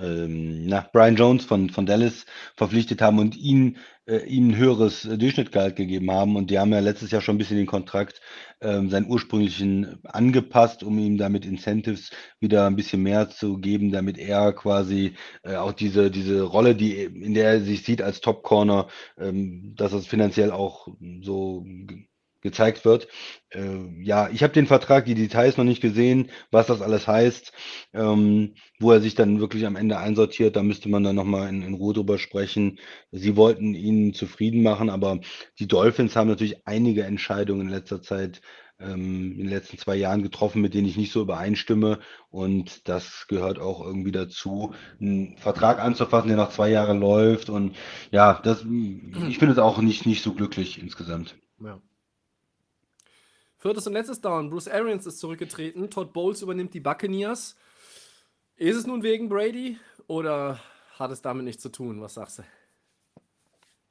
ähm, 0.00 0.66
nach 0.66 0.90
Brian 0.92 1.16
Jones 1.16 1.44
von, 1.44 1.70
von 1.70 1.86
Dallas 1.86 2.26
verpflichtet 2.56 3.02
haben 3.02 3.18
und 3.18 3.36
ihn, 3.36 3.78
äh, 4.06 4.24
ihm 4.26 4.48
ein 4.48 4.56
höheres 4.56 5.04
äh, 5.04 5.18
Durchschnittgehalt 5.18 5.76
gegeben 5.76 6.10
haben. 6.10 6.36
Und 6.36 6.50
die 6.50 6.58
haben 6.58 6.72
ja 6.72 6.80
letztes 6.80 7.10
Jahr 7.10 7.20
schon 7.20 7.36
ein 7.36 7.38
bisschen 7.38 7.56
den 7.56 7.66
Kontrakt, 7.66 8.20
ähm, 8.60 8.90
seinen 8.90 9.10
ursprünglichen 9.10 10.04
angepasst, 10.04 10.82
um 10.82 10.98
ihm 10.98 11.18
damit 11.18 11.44
Incentives 11.44 12.10
wieder 12.40 12.66
ein 12.66 12.76
bisschen 12.76 13.02
mehr 13.02 13.30
zu 13.30 13.58
geben, 13.58 13.92
damit 13.92 14.18
er 14.18 14.52
quasi 14.52 15.14
äh, 15.42 15.56
auch 15.56 15.72
diese, 15.72 16.10
diese 16.10 16.42
Rolle, 16.42 16.74
die, 16.74 17.02
in 17.02 17.34
der 17.34 17.50
er 17.50 17.60
sich 17.60 17.84
sieht 17.84 18.02
als 18.02 18.20
Top 18.20 18.42
Corner, 18.42 18.88
ähm, 19.18 19.74
dass 19.76 19.92
es 19.92 20.06
finanziell 20.06 20.50
auch 20.52 20.88
so 21.20 21.64
gezeigt 22.42 22.84
wird. 22.84 23.08
Äh, 23.50 24.02
ja, 24.02 24.28
ich 24.30 24.42
habe 24.42 24.52
den 24.52 24.66
Vertrag, 24.66 25.04
die 25.04 25.14
Details 25.14 25.56
noch 25.56 25.64
nicht 25.64 25.80
gesehen, 25.80 26.30
was 26.50 26.66
das 26.66 26.82
alles 26.82 27.06
heißt, 27.06 27.52
ähm, 27.94 28.54
wo 28.78 28.92
er 28.92 29.00
sich 29.00 29.14
dann 29.14 29.40
wirklich 29.40 29.66
am 29.66 29.76
Ende 29.76 29.98
einsortiert. 29.98 30.56
Da 30.56 30.62
müsste 30.62 30.88
man 30.88 31.04
dann 31.04 31.16
nochmal 31.16 31.48
in, 31.48 31.62
in 31.62 31.74
Ruhe 31.74 31.94
drüber 31.94 32.18
sprechen. 32.18 32.78
Sie 33.10 33.36
wollten 33.36 33.74
ihn 33.74 34.12
zufrieden 34.12 34.62
machen, 34.62 34.90
aber 34.90 35.20
die 35.58 35.68
Dolphins 35.68 36.16
haben 36.16 36.28
natürlich 36.28 36.66
einige 36.66 37.04
Entscheidungen 37.04 37.62
in 37.62 37.68
letzter 37.68 38.02
Zeit 38.02 38.42
ähm, 38.82 39.32
in 39.32 39.38
den 39.38 39.48
letzten 39.48 39.78
zwei 39.78 39.96
Jahren 39.96 40.22
getroffen, 40.22 40.60
mit 40.60 40.74
denen 40.74 40.88
ich 40.88 40.96
nicht 40.96 41.12
so 41.12 41.22
übereinstimme. 41.22 42.00
Und 42.30 42.88
das 42.88 43.26
gehört 43.28 43.58
auch 43.58 43.84
irgendwie 43.84 44.12
dazu, 44.12 44.74
einen 45.00 45.36
Vertrag 45.38 45.78
anzufassen, 45.78 46.28
der 46.28 46.36
nach 46.36 46.50
zwei 46.50 46.70
Jahren 46.70 47.00
läuft. 47.00 47.48
Und 47.48 47.76
ja, 48.10 48.40
das, 48.42 48.62
ich 48.62 49.38
finde 49.38 49.52
es 49.52 49.58
auch 49.58 49.80
nicht, 49.80 50.06
nicht 50.06 50.22
so 50.22 50.34
glücklich 50.34 50.80
insgesamt. 50.80 51.36
Ja. 51.62 51.80
Viertes 53.62 53.86
und 53.86 53.92
letztes 53.92 54.20
Down. 54.20 54.50
Bruce 54.50 54.66
Arians 54.66 55.06
ist 55.06 55.20
zurückgetreten. 55.20 55.88
Todd 55.88 56.12
Bowles 56.12 56.42
übernimmt 56.42 56.74
die 56.74 56.80
Buccaneers. 56.80 57.54
Ist 58.56 58.76
es 58.76 58.88
nun 58.88 59.04
wegen 59.04 59.28
Brady 59.28 59.78
oder 60.08 60.58
hat 60.98 61.12
es 61.12 61.22
damit 61.22 61.44
nichts 61.44 61.62
zu 61.62 61.68
tun? 61.68 62.00
Was 62.00 62.14
sagst 62.14 62.40
du? 62.40 62.42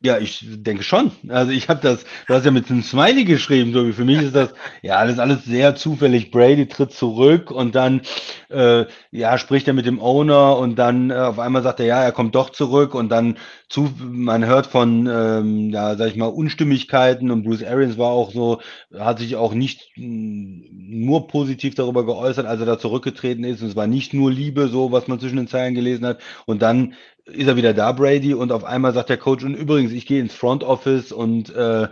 Ja, 0.04 0.18
ich 0.18 0.44
denke 0.44 0.82
schon. 0.82 1.12
Also 1.28 1.52
ich 1.52 1.70
habe 1.70 1.80
das, 1.80 2.06
du 2.26 2.34
hast 2.34 2.44
ja 2.44 2.50
mit 2.50 2.72
einem 2.72 2.82
Smiley 2.82 3.24
geschrieben, 3.24 3.72
so 3.72 3.86
wie 3.86 3.94
für 3.94 4.04
mich 4.04 4.20
ist 4.20 4.36
das, 4.36 4.52
ja, 4.82 5.04
ist 5.04 5.20
alles 5.20 5.46
sehr 5.46 5.76
zufällig. 5.76 6.32
Brady 6.32 6.68
tritt 6.68 6.92
zurück 6.92 7.52
und 7.52 7.76
dann, 7.76 8.02
äh, 8.50 8.86
ja, 9.12 9.38
spricht 9.38 9.68
er 9.68 9.76
mit 9.76 9.86
dem 9.86 10.02
Owner 10.02 10.58
und 10.58 10.78
dann 10.80 11.12
äh, 11.12 11.14
auf 11.14 11.38
einmal 11.38 11.62
sagt 11.62 11.82
er, 11.82 11.86
ja, 11.86 12.02
er 12.04 12.12
kommt 12.14 12.34
doch 12.34 12.50
zurück 12.50 12.96
und 12.96 13.10
dann 13.10 13.38
zu, 13.70 13.92
man 14.00 14.44
hört 14.44 14.66
von, 14.66 15.06
ähm, 15.08 15.70
ja, 15.70 15.96
sag 15.96 16.08
ich 16.08 16.16
mal, 16.16 16.26
Unstimmigkeiten 16.26 17.30
und 17.30 17.44
Bruce 17.44 17.64
Arians 17.64 18.00
war 18.00 18.10
auch 18.10 18.32
so, 18.32 18.60
hat 18.98 19.20
sich 19.20 19.36
auch 19.36 19.54
nicht 19.54 19.92
mh, 19.98 20.04
hm, 20.04 20.66
nur 21.06 21.28
positiv 21.28 21.76
darüber 21.76 22.08
geäußert, 22.08 22.48
als 22.48 22.60
er 22.60 22.66
da 22.66 22.80
zurückgetreten 22.80 23.44
ist 23.44 23.62
und 23.62 23.68
es 23.70 23.76
war 23.76 23.86
nicht 23.86 24.16
nur 24.16 24.32
Liebe, 24.32 24.68
so 24.68 24.92
was 24.92 25.08
man 25.08 25.20
zwischen 25.20 25.38
den 25.38 25.48
Zeilen 25.48 25.76
gelesen 25.76 26.08
hat 26.08 26.22
und 26.48 26.64
dann 26.64 26.96
ist 27.32 27.48
er 27.48 27.56
wieder 27.56 27.74
da, 27.74 27.92
Brady, 27.92 28.34
und 28.34 28.52
auf 28.52 28.64
einmal 28.64 28.94
sagt 28.94 29.10
der 29.10 29.18
Coach, 29.18 29.44
und 29.44 29.56
übrigens, 29.56 29.92
ich 29.92 30.06
gehe 30.06 30.22
ins 30.22 30.34
Front 30.34 30.64
Office 30.64 31.12
und 31.12 31.54
äh, 31.56 31.84
äh, 31.84 31.90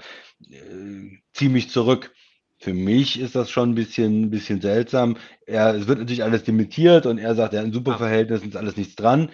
ziehe 1.33 1.49
mich 1.49 1.69
zurück. 1.69 2.11
Für 2.57 2.73
mich 2.73 3.19
ist 3.19 3.35
das 3.35 3.49
schon 3.49 3.71
ein 3.71 3.75
bisschen, 3.75 4.29
bisschen 4.29 4.61
seltsam. 4.61 5.15
Er, 5.45 5.73
es 5.75 5.87
wird 5.87 5.99
natürlich 5.99 6.23
alles 6.23 6.43
dementiert 6.43 7.05
und 7.05 7.17
er 7.17 7.33
sagt, 7.35 7.53
er 7.53 7.59
hat 7.61 7.67
ein 7.67 7.73
super 7.73 7.97
Verhältnis, 7.97 8.43
ist 8.43 8.57
alles 8.57 8.75
nichts 8.75 8.95
dran. 8.95 9.29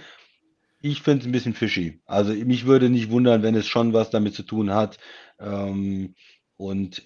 Ich 0.81 1.01
finde 1.01 1.21
es 1.21 1.25
ein 1.25 1.31
bisschen 1.31 1.55
fishy. 1.55 2.01
Also 2.05 2.33
mich 2.33 2.67
würde 2.67 2.89
nicht 2.89 3.09
wundern, 3.09 3.41
wenn 3.41 3.55
es 3.55 3.65
schon 3.65 3.93
was 3.93 4.11
damit 4.11 4.35
zu 4.35 4.43
tun 4.43 4.71
hat. 4.71 4.99
Ähm, 5.39 6.13
und 6.57 7.03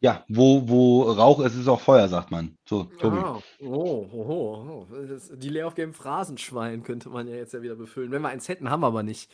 ja, 0.00 0.24
wo, 0.28 0.68
wo 0.68 1.02
Rauch 1.10 1.40
ist, 1.40 1.56
ist 1.56 1.66
auch 1.66 1.80
Feuer, 1.80 2.08
sagt 2.08 2.30
man. 2.30 2.56
So, 2.64 2.84
Tobi. 2.84 3.16
Ah, 3.16 3.42
oh, 3.60 4.08
oh, 4.12 4.86
oh. 4.90 4.96
Das, 5.08 5.32
die 5.34 5.50
Game 5.74 5.92
Phrasenschwein 5.92 6.84
könnte 6.84 7.08
man 7.08 7.26
ja 7.26 7.34
jetzt 7.34 7.52
ja 7.52 7.62
wieder 7.62 7.74
befüllen. 7.74 8.12
Wenn 8.12 8.22
wir 8.22 8.28
eins 8.28 8.48
hätten, 8.48 8.70
haben 8.70 8.80
wir 8.80 8.86
aber 8.86 9.02
nicht. 9.02 9.30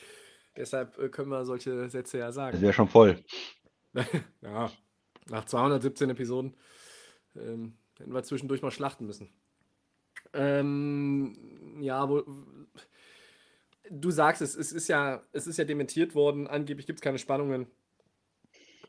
Deshalb 0.56 0.98
äh, 0.98 1.08
können 1.08 1.28
wir 1.28 1.44
solche 1.44 1.90
Sätze 1.90 2.18
ja 2.18 2.32
sagen. 2.32 2.52
Das 2.52 2.62
wäre 2.62 2.72
schon 2.72 2.88
voll. 2.88 3.22
ja, 4.40 4.70
nach 5.28 5.44
217 5.44 6.10
Episoden 6.10 6.54
ähm, 7.36 7.74
hätten 7.98 8.14
wir 8.14 8.22
zwischendurch 8.22 8.62
mal 8.62 8.70
schlachten 8.70 9.06
müssen. 9.06 9.28
Ähm, 10.32 11.36
ja, 11.80 12.08
wo, 12.08 12.24
du 13.90 14.10
sagst 14.10 14.40
es, 14.42 14.56
es 14.56 14.72
ist 14.72 14.88
ja, 14.88 15.22
es 15.32 15.46
ist 15.46 15.58
ja 15.58 15.64
dementiert 15.64 16.14
worden. 16.14 16.46
Angeblich 16.46 16.86
gibt 16.86 17.00
es 17.00 17.02
keine 17.02 17.18
Spannungen. 17.18 17.66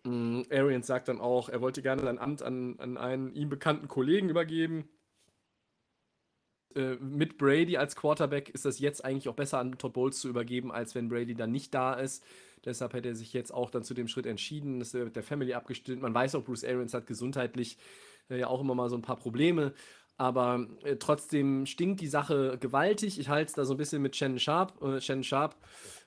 Mm, 0.06 0.44
Arians 0.52 0.88
sagt 0.88 1.07
dann 1.07 1.19
auch, 1.19 1.49
er 1.49 1.61
wollte 1.61 1.82
gerne 1.82 2.03
sein 2.03 2.19
Amt 2.19 2.41
an, 2.41 2.76
an 2.80 2.98
einen 2.98 3.34
ihm 3.34 3.49
bekannten 3.49 3.88
Kollegen 3.88 4.30
übergeben. 4.30 4.88
Äh, 6.76 6.95
mit 6.95 7.38
Brady 7.38 7.77
als 7.77 7.95
Quarterback 7.95 8.49
ist 8.49 8.65
das 8.65 8.80
jetzt 8.80 9.03
eigentlich 9.03 9.30
auch 9.30 9.36
besser 9.36 9.60
an 9.60 9.77
Todd 9.77 9.94
Bowles 9.94 10.19
zu 10.19 10.30
übergeben, 10.30 10.72
als 10.72 10.94
wenn 10.94 11.10
Brady 11.10 11.34
dann 11.34 11.52
nicht 11.52 11.73
da 11.73 11.94
ist. 11.94 12.23
Deshalb 12.65 12.94
hätte 12.94 13.10
er 13.10 13.15
sich 13.15 13.34
jetzt 13.34 13.53
auch 13.53 13.69
dann 13.69 13.84
zu 13.84 13.94
dem 13.94 14.07
Schritt 14.07 14.26
entschieden. 14.26 14.80
Das 14.80 14.94
wird 14.94 15.15
der 15.15 15.23
Family 15.23 15.53
abgestimmt. 15.53 16.02
Man 16.02 16.14
weiß 16.14 16.36
auch, 16.36 16.44
Bruce 16.44 16.64
Arians 16.64 16.94
hat 16.94 17.07
gesundheitlich 17.07 17.77
äh, 18.30 18.40
ja 18.40 18.48
auch 18.48 18.61
immer 18.61 18.76
mal 18.76 18.90
so 18.90 18.95
ein 18.95 19.02
paar 19.02 19.18
Probleme. 19.18 19.73
Aber 20.18 20.68
äh, 20.84 20.95
trotzdem 20.98 21.65
stinkt 21.65 22.02
die 22.02 22.07
Sache 22.07 22.57
gewaltig. 22.60 23.19
Ich 23.19 23.30
halte 23.30 23.49
es 23.49 23.53
da 23.53 23.65
so 23.65 23.73
ein 23.73 23.77
bisschen 23.77 24.02
mit 24.02 24.15
Shannon 24.15 24.40
Sharp. 24.40 24.82
Äh, 24.82 25.02
Shannon 25.02 25.23
Sharp 25.23 25.56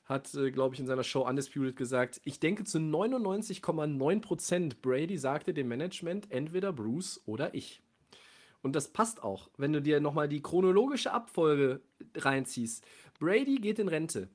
hat, 0.08 0.34
äh, 0.34 0.50
glaube 0.50 0.74
ich, 0.74 0.80
in 0.80 0.86
seiner 0.86 1.04
Show 1.04 1.26
Undisputed 1.26 1.76
gesagt, 1.76 2.20
ich 2.24 2.40
denke 2.40 2.64
zu 2.64 2.78
99,9% 2.78 4.80
Brady 4.80 5.18
sagte 5.18 5.52
dem 5.52 5.68
Management 5.68 6.30
entweder 6.30 6.72
Bruce 6.72 7.20
oder 7.26 7.54
ich. 7.54 7.82
Und 8.62 8.74
das 8.74 8.88
passt 8.88 9.22
auch, 9.22 9.50
wenn 9.56 9.72
du 9.72 9.80
dir 9.80 10.00
nochmal 10.00 10.28
die 10.28 10.42
chronologische 10.42 11.12
Abfolge 11.12 11.80
reinziehst. 12.16 12.84
Brady 13.20 13.56
geht 13.56 13.78
in 13.78 13.88
Rente. 13.88 14.28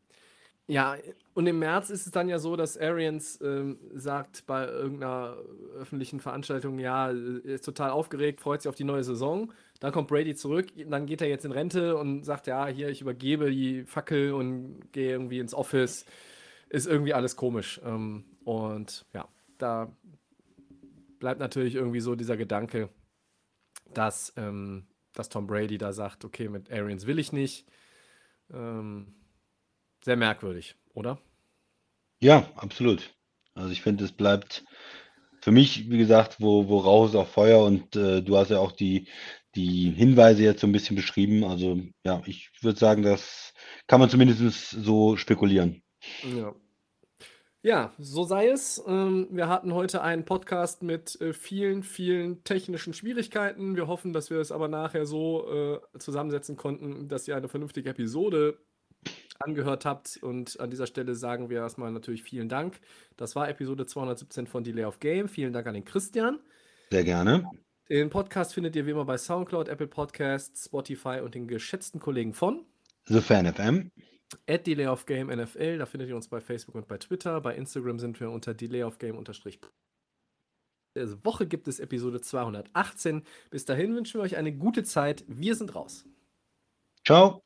Ja, 0.66 0.95
und 1.34 1.45
im 1.45 1.60
März 1.60 1.90
ist 1.90 2.06
es 2.06 2.12
dann 2.14 2.30
ja 2.30 2.40
so, 2.40 2.56
dass 2.56 2.78
Arians 2.78 3.41
ähm, 3.41 3.78
sagt 3.94 4.45
bei 4.45 4.66
irgendeiner 4.66 5.36
öffentlichen 5.78 6.22
Veranstaltung, 6.22 6.80
ja, 6.80 7.10
er 7.10 7.44
ist 7.44 7.66
total 7.66 7.90
aufgeregt, 7.90 8.40
freut 8.40 8.62
sich 8.62 8.70
auf 8.70 8.76
die 8.76 8.86
neue 8.86 9.04
Saison. 9.04 9.52
Dann 9.84 9.91
kommt 9.91 10.07
Brady 10.07 10.34
zurück, 10.34 10.68
dann 10.89 11.05
geht 11.07 11.22
er 11.22 11.27
jetzt 11.27 11.43
in 11.43 11.51
Rente 11.51 11.97
und 11.97 12.23
sagt, 12.23 12.47
ja, 12.47 12.68
hier, 12.68 12.88
ich 12.88 13.01
übergebe 13.01 13.51
die 13.51 13.84
Fackel 13.84 14.31
und 14.31 14.93
gehe 14.93 15.11
irgendwie 15.11 15.39
ins 15.39 15.53
Office. 15.53 16.05
Ist 16.69 16.88
irgendwie 16.88 17.14
alles 17.14 17.35
komisch. 17.35 17.81
Ähm, 17.84 18.23
und 18.45 19.05
ja, 19.14 19.27
da 19.57 19.91
bleibt 21.19 21.41
natürlich 21.41 21.76
irgendwie 21.76 21.99
so 21.99 22.15
dieser 22.15 22.38
Gedanke, 22.38 22.88
dass, 23.93 24.31
ähm, 24.38 24.88
dass 25.11 25.27
Tom 25.27 25.47
Brady 25.47 25.77
da 25.77 25.91
sagt, 25.91 26.23
okay, 26.23 26.47
mit 26.47 26.72
Arians 26.72 27.05
will 27.05 27.19
ich 27.19 27.34
nicht. 27.34 27.68
Ähm, 28.53 29.14
sehr 30.01 30.15
merkwürdig, 30.15 30.77
oder? 30.93 31.19
Ja, 32.22 32.49
absolut. 32.55 33.14
Also 33.53 33.72
ich 33.72 33.81
finde, 33.81 34.05
es 34.05 34.14
bleibt 34.14 34.64
für 35.41 35.51
mich, 35.51 35.89
wie 35.89 35.97
gesagt, 35.97 36.38
wo, 36.39 36.69
wo 36.69 36.77
Rauch 36.77 37.07
ist 37.10 37.15
auch 37.15 37.27
Feuer 37.27 37.65
und 37.65 37.97
äh, 37.97 38.22
du 38.22 38.38
hast 38.38 38.49
ja 38.49 38.60
auch 38.60 38.72
die, 38.72 39.10
die 39.55 39.91
Hinweise 39.91 40.43
jetzt 40.43 40.61
so 40.61 40.67
ein 40.67 40.71
bisschen 40.71 40.95
beschrieben. 40.95 41.43
Also 41.43 41.80
ja, 42.03 42.21
ich 42.25 42.51
würde 42.61 42.80
sagen, 42.80 43.03
das 43.03 43.53
kann 43.88 43.99
man 43.99 44.09
zumindest 44.09 44.69
so 44.71 45.17
spekulieren. 45.17 45.84
Ja. 46.35 46.53
Ja, 47.65 47.93
so 47.97 48.25
sei 48.25 48.49
es. 48.49 48.84
Ähm, 48.85 49.30
wir 49.31 49.47
hatten 49.47 49.73
heute 49.73 50.01
einen 50.01 50.25
Podcast 50.25 50.84
mit 50.84 51.19
äh, 51.21 51.31
vielen, 51.31 51.81
vielen 51.81 52.43
technischen 52.43 52.93
Schwierigkeiten. 52.93 53.77
Wir 53.77 53.88
hoffen, 53.88 54.11
dass 54.11 54.30
wir 54.30 54.39
es 54.39 54.51
aber 54.51 54.67
nachher 54.67 55.05
so 55.05 55.80
äh, 55.93 55.97
zusammensetzen 55.97 56.57
konnten, 56.57 57.07
dass 57.07 57.25
ihr 57.25 57.38
eine 57.38 57.47
vernünftige 57.47 57.91
Episode 57.91 58.57
angehört 59.39 59.85
habt. 59.85 60.17
Und 60.21 60.59
an 60.59 60.71
dieser 60.71 60.88
Stelle 60.88 61.15
sagen 61.15 61.49
wir 61.49 61.59
erstmal 61.59 61.93
natürlich 61.93 62.23
vielen 62.23 62.49
Dank. 62.49 62.81
Das 63.15 63.34
war 63.34 63.47
Episode 63.47 63.85
217 63.85 64.45
von 64.45 64.65
Delay 64.65 64.84
of 64.84 64.99
Game. 64.99 65.30
Vielen 65.30 65.53
Dank 65.53 65.65
an 65.65 65.73
den 65.73 65.85
Christian. 65.85 66.39
Sehr 66.91 67.05
gerne. 67.05 67.49
Den 67.89 68.10
Podcast 68.10 68.53
findet 68.53 68.76
ihr 68.76 68.85
wie 68.85 68.91
immer 68.91 69.05
bei 69.05 69.18
Soundcloud, 69.18 69.68
Apple 69.68 69.88
Podcasts, 69.88 70.65
Spotify 70.65 71.19
und 71.22 71.35
den 71.35 71.47
geschätzten 71.47 71.99
Kollegen 71.99 72.34
von 72.34 72.65
The 73.05 73.19
Fan 73.19 73.51
FM. 73.53 73.91
At 74.47 74.65
Delay 74.65 74.88
of 74.88 75.05
Game 75.05 75.27
NFL, 75.27 75.77
da 75.77 75.85
findet 75.85 76.10
ihr 76.10 76.15
uns 76.15 76.27
bei 76.27 76.39
Facebook 76.39 76.76
und 76.76 76.88
bei 76.88 76.97
Twitter. 76.97 77.39
Bei 77.41 77.55
Instagram 77.55 77.99
sind 77.99 78.19
wir 78.19 78.31
unter 78.31 78.53
Delay 78.53 78.84
of 78.84 78.99
Game 78.99 79.18
unterstrich. 79.18 79.60
Diese 80.95 81.23
Woche 81.26 81.45
gibt 81.45 81.68
es 81.68 81.80
Episode 81.80 82.22
218. 82.22 83.23
Bis 83.49 83.65
dahin 83.65 83.95
wünschen 83.95 84.19
wir 84.19 84.23
euch 84.23 84.38
eine 84.38 84.53
gute 84.53 84.84
Zeit. 84.84 85.26
Wir 85.27 85.55
sind 85.55 85.76
raus. 85.76 86.05
Ciao. 87.05 87.43